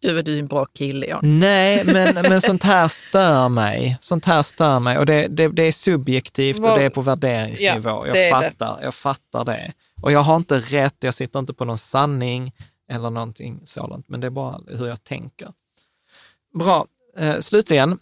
Du 0.00 0.18
är 0.18 0.22
du 0.22 0.38
en 0.38 0.46
bra 0.46 0.64
kille, 0.66 1.06
ja. 1.06 1.20
Nej, 1.22 1.84
men, 1.84 2.14
men 2.28 2.40
sånt 2.40 2.62
här 2.62 2.88
stör 2.88 3.48
mig. 3.48 3.96
Sånt 4.00 4.24
här 4.24 4.42
stör 4.42 4.80
mig 4.80 4.98
och 4.98 5.06
det, 5.06 5.28
det, 5.28 5.48
det 5.48 5.62
är 5.62 5.72
subjektivt 5.72 6.58
och 6.58 6.78
det 6.78 6.84
är 6.84 6.90
på 6.90 7.00
värderingsnivå. 7.00 8.06
Ja, 8.06 8.16
jag, 8.16 8.30
fattar, 8.30 8.76
det. 8.76 8.84
jag 8.84 8.94
fattar 8.94 9.44
det. 9.44 9.72
Och 10.02 10.12
jag 10.12 10.20
har 10.20 10.36
inte 10.36 10.58
rätt, 10.58 10.96
jag 11.00 11.14
sitter 11.14 11.38
inte 11.38 11.54
på 11.54 11.64
någon 11.64 11.78
sanning 11.78 12.52
eller 12.90 13.10
någonting 13.10 13.60
sådant, 13.64 14.08
men 14.08 14.20
det 14.20 14.26
är 14.26 14.30
bara 14.30 14.60
hur 14.66 14.86
jag 14.86 15.04
tänker. 15.04 15.48
Bra. 16.54 16.86
Eh, 17.16 17.40
slutligen, 17.40 17.98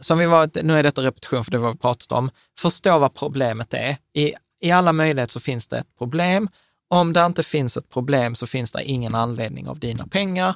som 0.00 0.18
vi 0.18 0.26
var, 0.26 0.62
nu 0.62 0.78
är 0.78 0.82
detta 0.82 1.02
repetition 1.02 1.44
för 1.44 1.50
det 1.50 1.58
var 1.58 1.72
vi 1.72 1.78
pratat 1.78 2.12
om, 2.12 2.30
förstå 2.58 2.98
vad 2.98 3.14
problemet 3.14 3.74
är. 3.74 3.96
I, 4.12 4.34
I 4.60 4.70
alla 4.70 4.92
möjligheter 4.92 5.32
så 5.32 5.40
finns 5.40 5.68
det 5.68 5.78
ett 5.78 5.98
problem. 5.98 6.48
Om 6.88 7.12
det 7.12 7.26
inte 7.26 7.42
finns 7.42 7.76
ett 7.76 7.88
problem 7.88 8.34
så 8.34 8.46
finns 8.46 8.72
det 8.72 8.84
ingen 8.84 9.14
anledning 9.14 9.68
av 9.68 9.78
dina 9.78 10.06
pengar 10.06 10.54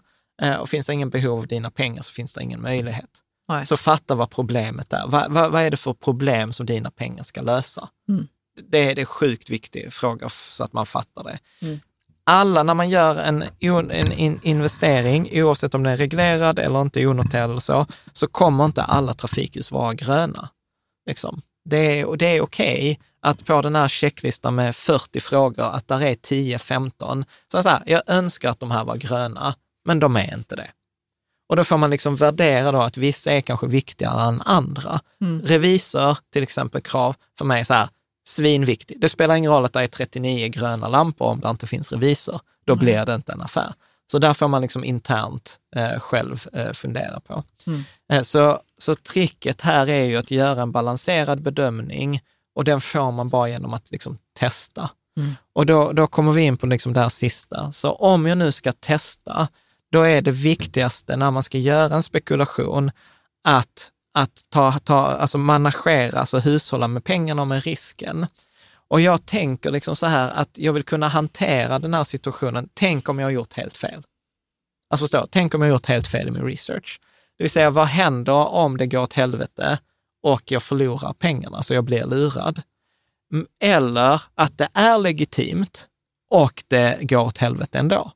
och 0.60 0.68
finns 0.68 0.86
det 0.86 0.92
ingen 0.92 1.10
behov 1.10 1.38
av 1.38 1.46
dina 1.46 1.70
pengar 1.70 2.02
så 2.02 2.12
finns 2.12 2.34
det 2.34 2.42
ingen 2.42 2.62
möjlighet. 2.62 3.10
Nej. 3.48 3.66
Så 3.66 3.76
fatta 3.76 4.14
vad 4.14 4.30
problemet 4.30 4.92
är. 4.92 5.06
Va, 5.06 5.26
va, 5.28 5.48
vad 5.48 5.62
är 5.62 5.70
det 5.70 5.76
för 5.76 5.92
problem 5.92 6.52
som 6.52 6.66
dina 6.66 6.90
pengar 6.90 7.22
ska 7.22 7.42
lösa? 7.42 7.88
Mm. 8.08 8.26
Det 8.70 8.90
är 8.90 8.94
det 8.94 9.04
sjukt 9.04 9.50
viktig 9.50 9.92
fråga 9.92 10.28
så 10.28 10.64
att 10.64 10.72
man 10.72 10.86
fattar 10.86 11.24
det. 11.24 11.38
Mm 11.66 11.80
alla, 12.26 12.62
när 12.62 12.74
man 12.74 12.90
gör 12.90 13.18
en, 13.18 13.44
en 13.60 14.40
investering, 14.42 15.28
oavsett 15.32 15.74
om 15.74 15.82
den 15.82 15.92
är 15.92 15.96
reglerad 15.96 16.58
eller 16.58 16.82
inte 16.82 17.06
onoterad 17.06 17.50
eller 17.50 17.60
så, 17.60 17.86
så 18.12 18.26
kommer 18.26 18.64
inte 18.64 18.82
alla 18.82 19.14
trafikljus 19.14 19.70
vara 19.70 19.94
gröna. 19.94 20.48
Liksom. 21.06 21.42
Det 21.64 22.00
är, 22.00 22.16
det 22.16 22.26
är 22.26 22.40
okej 22.40 22.74
okay 22.74 22.96
att 23.20 23.44
på 23.44 23.62
den 23.62 23.76
här 23.76 23.88
checklistan 23.88 24.54
med 24.54 24.76
40 24.76 25.20
frågor, 25.20 25.64
att 25.64 25.88
där 25.88 26.02
är 26.02 26.14
10-15. 26.14 27.24
Så, 27.52 27.62
så 27.62 27.68
här, 27.68 27.82
jag 27.86 28.02
önskar 28.06 28.50
att 28.50 28.60
de 28.60 28.70
här 28.70 28.84
var 28.84 28.96
gröna, 28.96 29.54
men 29.86 30.00
de 30.00 30.16
är 30.16 30.34
inte 30.34 30.56
det. 30.56 30.70
Och 31.48 31.56
då 31.56 31.64
får 31.64 31.76
man 31.76 31.90
liksom 31.90 32.16
värdera 32.16 32.72
då 32.72 32.82
att 32.82 32.96
vissa 32.96 33.32
är 33.32 33.40
kanske 33.40 33.66
viktigare 33.66 34.22
än 34.22 34.42
andra. 34.42 35.00
Mm. 35.20 35.42
Revisor, 35.42 36.18
till 36.32 36.42
exempel 36.42 36.80
krav, 36.80 37.16
för 37.38 37.44
mig 37.44 37.60
är 37.60 37.64
så 37.64 37.74
här, 37.74 37.88
svinviktig. 38.28 39.00
Det 39.00 39.08
spelar 39.08 39.34
ingen 39.34 39.52
roll 39.52 39.64
att 39.64 39.72
det 39.72 39.82
är 39.82 39.86
39 39.86 40.48
gröna 40.48 40.88
lampor 40.88 41.26
om 41.26 41.40
det 41.40 41.50
inte 41.50 41.66
finns 41.66 41.92
revisor. 41.92 42.40
Då 42.64 42.72
mm. 42.72 42.84
blir 42.84 43.06
det 43.06 43.14
inte 43.14 43.32
en 43.32 43.42
affär. 43.42 43.72
Så 44.10 44.18
där 44.18 44.34
får 44.34 44.48
man 44.48 44.62
liksom 44.62 44.84
internt 44.84 45.58
eh, 45.76 46.00
själv 46.00 46.46
eh, 46.52 46.72
fundera 46.72 47.20
på. 47.20 47.44
Mm. 47.66 47.84
Eh, 48.12 48.22
så, 48.22 48.60
så 48.78 48.94
tricket 48.94 49.60
här 49.60 49.88
är 49.88 50.04
ju 50.04 50.16
att 50.16 50.30
göra 50.30 50.62
en 50.62 50.72
balanserad 50.72 51.42
bedömning 51.42 52.20
och 52.54 52.64
den 52.64 52.80
får 52.80 53.12
man 53.12 53.28
bara 53.28 53.48
genom 53.48 53.74
att 53.74 53.90
liksom 53.90 54.18
testa. 54.38 54.90
Mm. 55.16 55.34
Och 55.52 55.66
då, 55.66 55.92
då 55.92 56.06
kommer 56.06 56.32
vi 56.32 56.42
in 56.42 56.56
på 56.56 56.66
liksom 56.66 56.92
det 56.92 57.00
här 57.00 57.08
sista. 57.08 57.72
Så 57.72 57.92
om 57.92 58.26
jag 58.26 58.38
nu 58.38 58.52
ska 58.52 58.72
testa, 58.72 59.48
då 59.92 60.02
är 60.02 60.22
det 60.22 60.30
viktigaste 60.30 61.16
när 61.16 61.30
man 61.30 61.42
ska 61.42 61.58
göra 61.58 61.94
en 61.94 62.02
spekulation 62.02 62.90
att 63.44 63.92
att 64.16 64.50
ta, 64.50 64.72
ta, 64.72 65.06
alltså 65.06 65.38
managera, 65.38 66.20
alltså 66.20 66.38
hushålla 66.38 66.88
med 66.88 67.04
pengarna 67.04 67.42
och 67.42 67.48
med 67.48 67.64
risken. 67.64 68.26
Och 68.88 69.00
jag 69.00 69.26
tänker 69.26 69.70
liksom 69.70 69.96
så 69.96 70.06
här 70.06 70.30
att 70.30 70.58
jag 70.58 70.72
vill 70.72 70.82
kunna 70.82 71.08
hantera 71.08 71.78
den 71.78 71.94
här 71.94 72.04
situationen. 72.04 72.68
Tänk 72.74 73.08
om 73.08 73.18
jag 73.18 73.26
har 73.26 73.30
gjort 73.30 73.52
helt 73.52 73.76
fel. 73.76 74.02
Alltså 74.90 75.04
förstå, 75.04 75.26
tänk 75.30 75.54
om 75.54 75.62
jag 75.62 75.68
har 75.68 75.72
gjort 75.72 75.86
helt 75.86 76.08
fel 76.08 76.28
i 76.28 76.30
min 76.30 76.42
research. 76.42 77.00
Det 77.38 77.44
vill 77.44 77.50
säga, 77.50 77.70
vad 77.70 77.86
händer 77.86 78.32
om 78.32 78.76
det 78.76 78.86
går 78.86 79.00
åt 79.00 79.12
helvete 79.12 79.78
och 80.22 80.42
jag 80.50 80.62
förlorar 80.62 81.12
pengarna, 81.12 81.62
så 81.62 81.74
jag 81.74 81.84
blir 81.84 82.04
lurad? 82.04 82.62
Mm, 83.32 83.46
eller 83.60 84.22
att 84.34 84.58
det 84.58 84.68
är 84.74 84.98
legitimt 84.98 85.88
och 86.30 86.64
det 86.68 86.98
går 87.02 87.24
åt 87.24 87.38
helvete 87.38 87.78
ändå. 87.78 88.12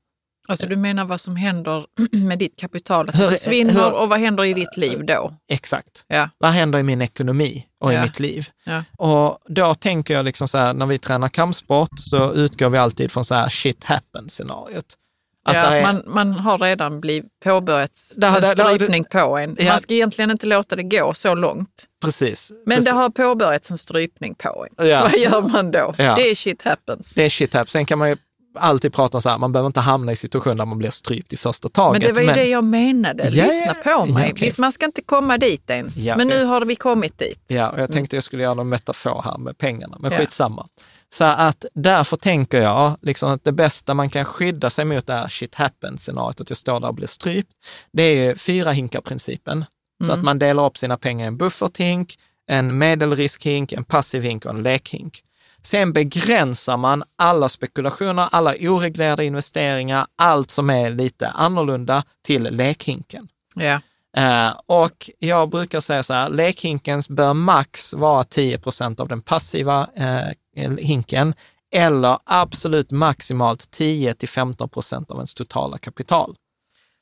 Alltså 0.51 0.67
du 0.67 0.77
menar 0.77 1.05
vad 1.05 1.21
som 1.21 1.37
händer 1.37 1.87
med 2.27 2.39
ditt 2.39 2.57
kapital, 2.57 3.09
att 3.09 3.19
det 3.19 3.29
försvinner 3.29 3.73
hur, 3.73 3.95
och 3.95 4.09
vad 4.09 4.19
händer 4.19 4.45
i 4.45 4.55
ditt 4.55 4.77
liv 4.77 5.05
då? 5.05 5.35
Exakt. 5.49 6.05
Ja. 6.09 6.29
Vad 6.39 6.51
händer 6.51 6.79
i 6.79 6.83
min 6.83 7.03
ekonomi 7.03 7.67
och 7.81 7.93
ja. 7.93 7.99
i 7.99 8.03
mitt 8.03 8.21
liv? 8.21 8.49
Ja. 8.65 8.85
Och 8.99 9.39
då 9.49 9.75
tänker 9.75 10.15
jag 10.15 10.25
liksom 10.25 10.49
så 10.49 10.59
här, 10.59 10.75
när 10.75 10.87
vi 10.87 10.99
tränar 10.99 11.29
kampsport 11.29 11.99
så 11.99 12.33
utgår 12.33 12.71
vi 12.71 12.79
alltid 12.79 13.11
från 13.13 13.25
så 13.25 13.35
här 13.35 13.49
shit 13.49 13.85
happen-scenariot. 13.85 14.97
Att 15.45 15.57
ja, 15.57 15.63
är... 15.63 15.83
man, 15.83 16.03
man 16.07 16.33
har 16.33 16.59
redan 16.59 17.01
blivit 17.01 17.41
påbörjat 17.45 17.91
en 18.23 18.43
strypning 18.43 19.03
det, 19.03 19.19
på 19.19 19.39
en. 19.39 19.57
Man 19.69 19.81
ska 19.81 19.95
egentligen 19.95 20.31
inte 20.31 20.47
låta 20.47 20.77
det 20.77 20.83
gå 20.83 21.15
så 21.15 21.35
långt. 21.35 21.85
Precis. 22.03 22.53
Men 22.67 22.77
precis. 22.77 22.85
det 22.85 22.97
har 22.97 23.11
påbörjats 23.11 23.71
en 23.71 23.79
strypning 23.79 24.35
på 24.35 24.67
en. 24.71 24.89
Ja. 24.89 25.01
Vad 25.03 25.19
gör 25.19 25.43
man 25.43 25.71
då? 25.71 25.95
Det 25.97 26.31
är 26.31 26.35
shit 26.35 26.63
happens. 26.63 27.15
Det 27.15 27.25
är 27.25 27.31
shit 27.31 27.55
happens. 27.55 27.73
Sen 27.73 27.87
kan 27.87 27.99
man 27.99 28.09
ju 28.09 28.17
alltid 28.55 28.93
pratar 28.93 29.21
så 29.21 29.29
här, 29.29 29.39
man 29.39 29.53
behöver 29.53 29.67
inte 29.67 29.81
hamna 29.81 30.13
i 30.13 30.17
situationer 30.17 30.57
där 30.57 30.67
man 30.67 30.79
blir 30.79 30.91
strypt 30.91 31.33
i 31.33 31.37
första 31.37 31.69
taget. 31.69 32.03
Men 32.03 32.09
det 32.09 32.15
var 32.15 32.21
ju 32.21 32.27
men... 32.27 32.37
det 32.37 32.45
jag 32.45 32.65
menade, 32.65 33.23
yeah, 33.23 33.47
lyssna 33.47 33.75
på 33.75 34.07
mig. 34.07 34.23
Yeah, 34.23 34.33
okay. 34.33 34.47
Visst, 34.47 34.59
man 34.59 34.73
ska 34.73 34.87
inte 34.87 35.03
komma 35.03 35.39
dit 35.39 35.71
ens, 35.71 35.99
yeah, 35.99 36.19
men 36.19 36.29
nu 36.29 36.45
har 36.45 36.61
vi 36.61 36.77
kommit 36.77 37.19
dit. 37.19 37.45
Ja, 37.47 37.71
och 37.71 37.81
jag 37.81 37.93
tänkte 37.93 38.17
jag 38.17 38.25
skulle 38.25 38.43
göra 38.43 38.55
någon 38.55 38.69
metafor 38.69 39.23
här 39.25 39.39
med 39.39 39.59
pengarna, 39.59 39.97
men 40.01 40.13
yeah. 40.13 40.21
skitsamma. 40.23 40.67
Så 41.15 41.25
att 41.25 41.65
därför 41.75 42.17
tänker 42.17 42.63
jag 42.63 42.97
liksom 43.03 43.33
att 43.33 43.45
det 43.45 43.53
bästa 43.53 43.95
man 43.95 44.11
kan 44.11 44.25
skydda 44.25 44.71
sig 44.71 44.85
mot 44.85 45.07
det 45.07 45.13
här 45.13 45.29
shit 45.29 45.55
happens 45.55 46.03
scenariot, 46.03 46.41
att 46.41 46.51
jag 46.51 46.57
står 46.57 46.81
där 46.81 46.89
och 46.89 46.95
blir 46.95 47.07
strypt, 47.07 47.53
det 47.93 48.03
är 48.03 48.35
fyra 48.35 48.73
hinkar-principen. 48.73 49.65
Så 50.07 50.13
att 50.13 50.23
man 50.23 50.39
delar 50.39 50.67
upp 50.67 50.79
sina 50.79 50.97
pengar 50.97 51.25
i 51.25 51.29
en 51.29 51.37
bufferthink, 51.37 52.19
en 52.47 52.79
medelriskhink, 52.79 53.73
en 53.73 53.85
passiv 53.85 54.23
hink 54.23 54.45
och 54.45 54.51
en 54.51 54.63
lekhink. 54.63 55.23
Sen 55.63 55.93
begränsar 55.93 56.77
man 56.77 57.05
alla 57.17 57.49
spekulationer, 57.49 58.29
alla 58.33 58.55
oreglerade 58.61 59.25
investeringar, 59.25 60.07
allt 60.17 60.51
som 60.51 60.71
är 60.71 60.91
lite 60.91 61.29
annorlunda 61.29 62.05
till 62.25 62.43
lekhinken. 62.43 63.29
Ja. 63.55 63.81
Uh, 64.19 64.61
och 64.67 65.11
jag 65.19 65.51
brukar 65.51 65.81
säga 65.81 66.03
så 66.03 66.15
här, 66.15 66.29
lekhinkens 66.29 67.09
bör 67.09 67.35
max 67.35 67.95
vara 67.95 68.25
10 68.25 68.59
procent 68.59 69.01
av 69.01 69.09
den 69.09 69.23
passiva 69.23 69.89
uh, 70.01 70.77
hinken 70.79 71.35
eller 71.73 72.19
absolut 72.25 72.91
maximalt 72.91 73.71
10 73.71 74.15
till 74.15 74.29
15 74.29 74.69
procent 74.69 75.11
av 75.11 75.17
ens 75.17 75.35
totala 75.35 75.79
kapital. 75.79 76.37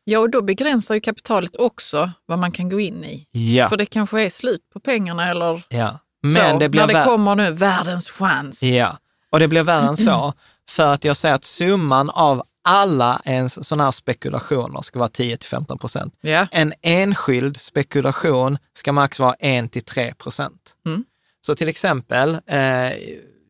Ja, 0.04 0.18
och 0.18 0.30
då 0.30 0.42
begränsar 0.42 0.94
ju 0.94 1.00
kapitalet 1.00 1.56
också 1.56 2.10
vad 2.26 2.38
man 2.38 2.52
kan 2.52 2.68
gå 2.68 2.80
in 2.80 3.04
i. 3.04 3.26
Ja. 3.30 3.68
För 3.68 3.76
det 3.76 3.86
kanske 3.86 4.22
är 4.22 4.30
slut 4.30 4.60
på 4.72 4.80
pengarna 4.80 5.30
eller 5.30 5.66
ja. 5.68 5.98
Men 6.32 6.52
så, 6.52 6.58
det 6.58 6.68
blir 6.68 6.86
när 6.86 6.94
det 6.94 7.04
kommer 7.04 7.34
nu, 7.34 7.52
världens 7.52 8.08
chans. 8.08 8.62
Ja, 8.62 8.98
och 9.30 9.40
det 9.40 9.48
blir 9.48 9.62
värre 9.62 9.88
än 9.88 9.96
så. 9.96 10.34
För 10.70 10.92
att 10.92 11.04
jag 11.04 11.16
säger 11.16 11.34
att 11.34 11.44
summan 11.44 12.10
av 12.10 12.42
alla 12.64 13.20
ens 13.24 13.68
sådana 13.68 13.84
här 13.84 13.90
spekulationer 13.90 14.82
ska 14.82 14.98
vara 14.98 15.08
10 15.08 15.36
till 15.36 15.48
15 15.48 15.78
procent. 15.78 16.14
Ja. 16.20 16.46
En 16.50 16.72
enskild 16.82 17.60
spekulation 17.60 18.58
ska 18.72 18.92
max 18.92 19.18
vara 19.18 19.34
1 19.34 19.72
till 19.72 19.84
3 19.84 20.14
procent. 20.14 20.74
Mm. 20.86 21.04
Så 21.40 21.54
till 21.54 21.68
exempel, 21.68 22.30
eh, 22.46 22.92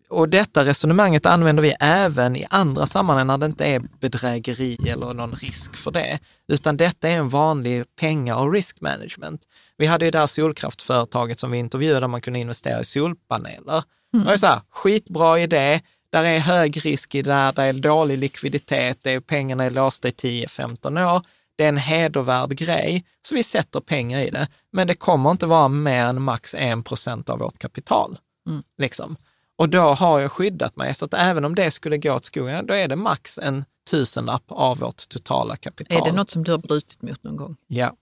och 0.08 0.28
detta 0.28 0.64
resonemanget 0.64 1.26
använder 1.26 1.62
vi 1.62 1.74
även 1.80 2.36
i 2.36 2.46
andra 2.50 2.86
sammanhang 2.86 3.26
när 3.26 3.38
det 3.38 3.46
inte 3.46 3.64
är 3.64 3.82
bedrägeri 4.00 4.78
eller 4.88 5.14
någon 5.14 5.32
risk 5.32 5.76
för 5.76 5.90
det, 5.90 6.18
utan 6.48 6.76
detta 6.76 7.08
är 7.08 7.16
en 7.16 7.28
vanlig 7.28 7.84
penga 7.96 8.36
och 8.36 8.52
risk 8.52 8.80
management. 8.80 9.42
Vi 9.76 9.86
hade 9.86 10.04
ju 10.04 10.10
det 10.10 10.18
här 10.18 10.26
solkraftföretaget 10.26 11.40
som 11.40 11.50
vi 11.50 11.58
intervjuade 11.58 12.00
där 12.00 12.08
man 12.08 12.20
kunde 12.20 12.38
investera 12.38 12.80
i 12.80 12.84
solpaneler. 12.84 13.82
Mm. 14.14 14.26
Det 14.26 14.32
är 14.32 14.36
så 14.36 14.46
här, 14.46 14.60
skitbra 14.70 15.40
idé, 15.40 15.80
där 16.12 16.24
är 16.24 16.38
hög 16.38 16.86
risk 16.86 17.14
i 17.14 17.22
det 17.22 17.32
här, 17.32 17.52
där 17.52 17.66
är 17.66 17.72
dålig 17.72 18.18
likviditet, 18.18 18.98
det 19.02 19.12
är, 19.12 19.20
pengarna 19.20 19.64
är 19.64 19.70
låsta 19.70 20.08
i 20.08 20.10
10-15 20.10 21.14
år. 21.14 21.22
Det 21.56 21.64
är 21.64 21.68
en 21.68 21.76
hedervärd 21.76 22.50
grej, 22.50 23.04
så 23.22 23.34
vi 23.34 23.42
sätter 23.42 23.80
pengar 23.80 24.20
i 24.20 24.30
det. 24.30 24.48
Men 24.72 24.86
det 24.86 24.94
kommer 24.94 25.30
inte 25.30 25.46
vara 25.46 25.68
mer 25.68 26.04
än 26.04 26.22
max 26.22 26.54
1 26.54 26.84
procent 26.84 27.30
av 27.30 27.38
vårt 27.38 27.58
kapital. 27.58 28.18
Mm. 28.48 28.62
Liksom. 28.78 29.16
Och 29.58 29.68
då 29.68 29.80
har 29.80 30.20
jag 30.20 30.32
skyddat 30.32 30.76
mig, 30.76 30.94
så 30.94 31.04
att 31.04 31.14
även 31.14 31.44
om 31.44 31.54
det 31.54 31.70
skulle 31.70 31.98
gå 31.98 32.12
åt 32.12 32.24
skogen, 32.24 32.66
då 32.66 32.74
är 32.74 32.88
det 32.88 32.96
max 32.96 33.38
en 33.38 33.64
tusenlapp 33.90 34.44
av 34.48 34.78
vårt 34.78 35.08
totala 35.08 35.56
kapital. 35.56 35.98
Är 35.98 36.04
det 36.04 36.16
något 36.16 36.30
som 36.30 36.44
du 36.44 36.50
har 36.50 36.58
brutit 36.58 37.02
mot 37.02 37.22
någon 37.22 37.36
gång? 37.36 37.56
Ja, 37.66 37.96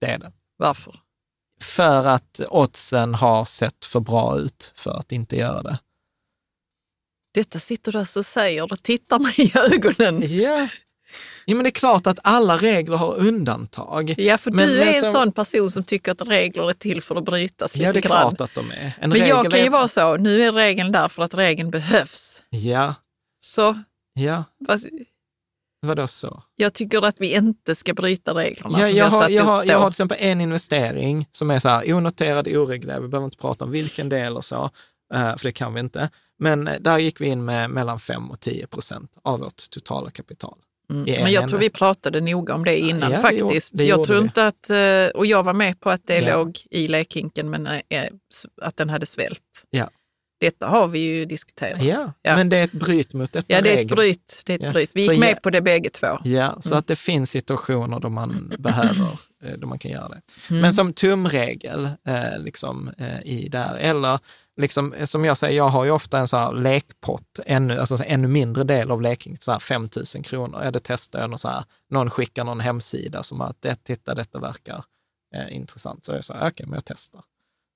det 0.00 0.06
är 0.06 0.18
det. 0.18 0.32
Varför? 0.56 1.00
För 1.60 2.06
att 2.06 2.40
oddsen 2.50 3.14
har 3.14 3.44
sett 3.44 3.84
för 3.84 4.00
bra 4.00 4.38
ut 4.38 4.72
för 4.76 4.90
att 4.90 5.12
inte 5.12 5.36
göra 5.36 5.62
det. 5.62 5.78
Detta 7.34 7.58
sitter 7.58 7.92
du 7.92 7.98
alltså 7.98 8.18
och 8.18 8.26
säger 8.26 8.72
och 8.72 8.82
tittar 8.82 9.18
mig 9.18 9.34
i 9.36 9.52
ögonen. 9.74 10.22
Ja. 10.26 10.68
Ja, 11.44 11.54
men 11.54 11.64
det 11.64 11.68
är 11.68 11.72
klart 11.72 12.06
att 12.06 12.18
alla 12.22 12.56
regler 12.56 12.96
har 12.96 13.14
undantag. 13.16 14.14
Ja, 14.18 14.38
för 14.38 14.50
men, 14.50 14.68
du 14.68 14.78
men 14.78 14.88
är 14.88 14.92
en 14.94 15.02
som... 15.02 15.12
sån 15.12 15.32
person 15.32 15.70
som 15.70 15.84
tycker 15.84 16.12
att 16.12 16.28
regler 16.28 16.68
är 16.68 16.72
till 16.72 17.02
för 17.02 17.14
att 17.16 17.24
brytas 17.24 17.76
lite 17.76 17.86
Ja, 17.86 17.92
det 17.92 17.98
är 17.98 18.02
grann. 18.02 18.10
klart 18.36 18.40
att 18.40 18.54
de 18.54 18.70
är. 18.70 18.92
En 19.00 19.10
men 19.10 19.18
jag 19.28 19.50
kan 19.50 19.60
ju 19.60 19.66
är... 19.66 19.70
vara 19.70 19.88
så, 19.88 20.16
nu 20.16 20.42
är 20.44 20.52
regeln 20.52 20.92
där 20.92 21.08
för 21.08 21.22
att 21.22 21.34
regeln 21.34 21.70
behövs. 21.70 22.42
Ja, 22.50 22.94
Så 23.40 23.78
ja. 24.14 24.44
vad- 24.58 24.80
Vadå 25.86 26.06
så? 26.06 26.42
jag 26.56 26.74
tycker 26.74 27.04
att 27.06 27.20
vi 27.20 27.34
inte 27.34 27.74
ska 27.74 27.94
bryta 27.94 28.34
reglerna 28.34 28.78
Ja, 28.78 28.86
som 28.86 28.96
jag, 28.96 29.04
har 29.06 29.20
satt 29.22 29.30
jag, 29.32 29.44
har, 29.44 29.60
upp 29.62 29.66
jag 29.68 29.76
då. 29.76 29.80
har 29.82 29.88
till 29.90 29.92
exempel 29.94 30.16
en 30.20 30.40
investering 30.40 31.28
som 31.32 31.50
är 31.50 31.58
så 31.60 31.68
här 31.68 31.92
onoterad, 31.94 32.48
oreglerad. 32.48 33.02
Vi 33.02 33.08
behöver 33.08 33.24
inte 33.24 33.36
prata 33.36 33.64
om 33.64 33.70
vilken 33.70 34.08
del 34.08 34.36
och 34.36 34.44
så, 34.44 34.70
eh, 35.14 35.36
för 35.36 35.42
det 35.44 35.52
kan 35.52 35.74
vi 35.74 35.80
inte. 35.80 36.10
Men 36.38 36.68
eh, 36.68 36.80
där 36.80 36.98
gick 36.98 37.20
vi 37.20 37.26
in 37.26 37.44
med 37.44 37.70
mellan 37.70 37.98
5 38.00 38.30
och 38.30 38.40
10 38.40 38.66
procent 38.66 39.12
av 39.22 39.40
vårt 39.40 39.70
totala 39.70 40.10
kapital. 40.10 40.58
Mm. 40.90 41.22
Men 41.22 41.32
jag 41.32 41.48
tror 41.48 41.58
vi 41.58 41.70
pratade 41.70 42.20
noga 42.20 42.54
om 42.54 42.64
det 42.64 42.78
innan 42.78 43.10
Ja, 43.10 43.16
det 43.16 43.22
faktiskt. 43.22 43.72
gjorde- 43.72 43.82
det 43.84 43.88
jag 43.88 44.04
tror 44.04 44.18
inte 44.20 44.46
att, 44.46 44.70
eh, 44.70 45.06
och 45.18 45.26
jag 45.26 45.42
var 45.42 45.52
med 45.54 45.80
på 45.80 45.90
att 45.90 46.06
det 46.06 46.18
Ja. 46.20 46.36
låg 46.36 46.58
i 46.70 46.88
lekhinken 46.88 47.50
men 47.50 47.66
eh, 47.66 47.80
att 48.62 48.76
den 48.76 48.90
hade 48.90 49.06
svällt. 49.06 49.40
Ja. 49.70 49.90
Detta 50.40 50.66
har 50.66 50.88
vi 50.88 50.98
ju 50.98 51.24
diskuterat. 51.24 51.82
Ja, 51.82 52.12
Ja. 52.22 52.36
men 52.36 52.48
det 52.48 52.56
är 52.56 52.64
ett 52.64 52.72
bryt 52.72 53.14
mot 53.14 53.32
detta 53.32 53.52
Ja, 53.54 53.60
det 53.60 53.78
är 53.78 53.82
ett 53.82 53.88
bryt. 53.88 54.42
Det 54.46 54.54
är 54.54 54.66
ett 54.66 54.72
bryt. 54.72 54.90
Vi 54.92 55.06
Så 55.06 55.12
gick 55.12 55.20
med 55.20 55.30
ja- 55.30 55.40
på 55.42 55.50
det 55.50 55.60
bägge 55.60 55.90
två. 55.90 56.18
Ja, 56.24 56.56
så 56.60 56.68
Mm. 56.68 56.78
att 56.78 56.86
det 56.86 56.96
finns 56.96 57.30
situationer 57.30 58.00
då 58.00 58.08
man 58.08 58.52
behöver, 58.58 59.08
eh, 59.44 59.52
då 59.58 59.66
man 59.66 59.78
kan 59.78 59.90
göra 59.90 60.08
det. 60.08 60.20
Mm. 60.50 60.62
Men 60.62 60.72
som 60.72 60.92
tumregel 60.92 61.84
eh, 62.08 62.38
liksom, 62.38 62.90
eh, 62.98 63.20
i 63.24 63.48
där, 63.48 63.74
eller 63.76 64.18
liksom, 64.60 64.94
som 65.04 65.24
jag 65.24 65.36
säger, 65.36 65.56
jag 65.56 65.68
har 65.68 65.84
ju 65.84 65.90
ofta 65.90 66.18
en 66.18 66.28
så 66.28 66.36
här 66.36 66.52
lekpott, 66.52 67.40
ännu, 67.46 67.78
alltså 67.78 67.94
en 67.94 68.02
ännu 68.02 68.28
mindre 68.28 68.64
del 68.64 68.90
av 68.90 69.02
leking, 69.02 69.36
så 69.40 69.52
här 69.52 69.58
5 69.58 69.88
000 70.14 70.24
kronor. 70.24 70.60
Ja, 70.64 70.70
det 70.70 70.80
testar 70.84 71.20
jag, 71.20 71.30
någon, 71.30 71.38
så 71.38 71.48
här, 71.48 71.64
någon 71.90 72.10
skickar 72.10 72.44
någon 72.44 72.60
hemsida 72.60 73.22
som 73.22 73.40
att, 73.40 73.56
det, 73.62 73.84
titta, 73.84 74.14
detta 74.14 74.38
verkar 74.38 74.84
eh, 75.34 75.56
intressant. 75.56 76.04
Så 76.04 76.12
jag 76.12 76.24
sa, 76.24 76.34
okej, 76.48 76.66
men 76.66 76.74
jag 76.74 76.84
testar. 76.84 77.20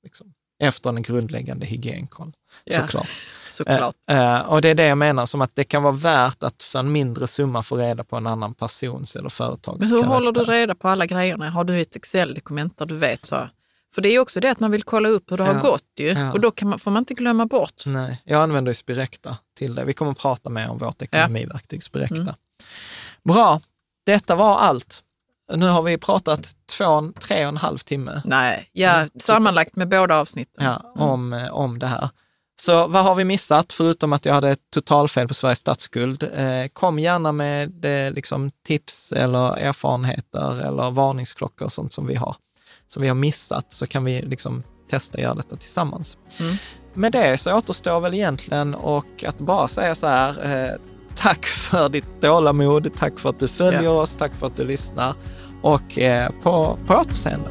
Liksom. 0.03 0.33
Efter 0.63 0.91
en 0.91 1.03
grundläggande 1.03 1.67
hygienkoll, 1.67 2.33
Ja. 2.65 2.81
såklart. 2.81 3.09
Såklart. 3.47 3.95
Eh, 4.11 4.35
eh, 4.35 4.41
och 4.41 4.63
det 4.63 4.69
är 4.69 4.75
det 4.75 4.85
jag 4.87 4.99
menar, 4.99 5.27
som 5.27 5.41
att 5.41 5.51
det 5.57 5.65
kan 5.65 5.83
vara 5.83 5.93
värt 5.93 6.43
att 6.43 6.63
för 6.63 6.79
en 6.79 6.93
mindre 6.93 7.27
summa 7.27 7.63
få 7.63 7.77
reda 7.77 8.05
på 8.05 8.17
en 8.17 8.27
annan 8.27 8.55
persons 8.55 9.17
eller 9.17 9.29
företags 9.29 9.79
Men 9.79 9.89
hur 9.89 10.03
håller 10.03 10.27
du 10.27 10.35
karaktär. 10.35 10.53
reda 10.53 10.75
på 10.75 10.89
alla 10.89 11.07
grejerna? 11.07 11.51
Har 11.51 11.65
du 11.65 11.81
ett 11.81 11.97
Excel-dokument 11.97 12.77
där 12.79 12.87
du 12.87 12.97
vet 12.97 13.27
så? 13.27 13.49
För 13.99 14.03
det 14.03 14.09
är 14.15 14.19
också 14.19 14.41
det 14.41 14.51
att 14.51 14.61
man 14.61 14.71
vill 14.71 14.83
kolla 14.83 15.09
upp 15.09 15.31
hur 15.33 15.37
det 15.37 15.45
Ja. 15.45 15.53
har 15.53 15.61
gått 15.61 15.85
ju. 15.99 16.09
Ja. 16.09 16.33
Och 16.33 16.41
då 16.41 16.51
kan 16.51 16.69
man, 16.69 16.79
får 16.79 16.91
man 16.91 17.01
inte 17.01 17.15
glömma 17.15 17.47
bort. 17.47 17.83
Nej, 17.87 18.23
jag 18.25 18.43
använder 18.43 18.71
ju 18.71 18.75
Spirecta 18.75 19.37
till 19.57 19.75
det. 19.75 19.85
Vi 19.85 19.93
kommer 19.93 20.13
att 20.13 20.19
prata 20.19 20.51
mer 20.51 20.71
om 20.71 20.79
vårt 20.79 21.03
ekonomiverktyg 21.03 21.83
Spirecta. 21.83 22.15
Mm. 22.17 22.35
Bra, 23.25 23.61
detta 24.07 24.35
var 24.35 24.59
allt. 24.59 25.03
Nu 25.55 25.67
har 25.67 25.83
vi 25.83 25.99
pratat 25.99 26.57
två, 26.77 27.13
tre 27.21 27.43
och 27.45 27.49
en 27.49 27.57
halv 27.57 27.79
timme 27.79 28.23
Nej, 28.25 28.71
ja, 28.73 28.91
Mm. 28.95 29.11
sammanlagt 29.21 29.77
med 29.77 29.89
båda 29.89 30.17
avsnitten. 30.17 30.65
ja, 30.65 30.93
om, 30.95 31.33
eh, 31.33 31.49
om 31.51 31.79
det 31.79 31.87
här. 31.87 32.09
Så 32.61 32.87
vad 32.89 33.05
har 33.05 33.15
vi 33.15 33.25
missat, 33.25 33.73
förutom 33.73 34.13
att 34.13 34.25
jag 34.25 34.35
hade 34.35 34.51
ett 34.51 34.71
totalfel 34.75 35.29
på 35.29 35.35
Sveriges 35.35 35.59
statsskuld? 35.59 36.23
Eh, 36.35 36.67
kom 36.73 36.99
gärna 36.99 37.33
med 37.33 37.85
eh, 37.85 38.13
liksom, 38.13 38.51
tips 38.67 39.13
eller 39.13 39.57
erfarenheter 39.57 40.61
eller 40.61 40.91
varningsklockor 40.91 41.65
och 41.67 41.73
sånt 41.73 41.93
som 41.93 42.07
vi 42.07 42.15
har, 42.15 42.37
som 42.89 43.03
vi 43.03 43.09
har 43.09 43.15
missat, 43.15 43.73
så 43.73 43.87
kan 43.87 44.05
vi 44.05 44.23
liksom 44.23 44.63
testa 44.91 45.19
att 45.19 45.23
göra 45.23 45.35
detta 45.35 45.57
tillsammans. 45.57 46.17
Mm. 46.41 46.55
Med 46.95 47.13
det 47.13 47.39
så 47.39 47.53
återstår 47.59 48.01
väl 48.01 48.15
egentligen 48.15 48.75
och 48.75 49.25
att 49.27 49.39
bara 49.39 49.69
säga 49.69 49.95
så 49.95 50.07
här, 50.07 50.65
eh, 50.69 50.73
tack 51.15 51.47
för 51.47 51.89
ditt 51.89 52.21
tålamod, 52.21 52.89
tack 52.97 53.19
för 53.19 53.29
att 53.29 53.41
du 53.41 53.49
följer 53.49 53.83
Ja. 53.83 53.91
oss, 53.91 54.17
tack 54.17 54.35
för 54.35 54.47
att 54.47 54.57
du 54.57 54.65
lyssnar 54.65 55.15
och 55.63 55.99
eh, 55.99 56.31
på, 56.43 56.79
på 56.87 56.95
återseende. 56.95 57.51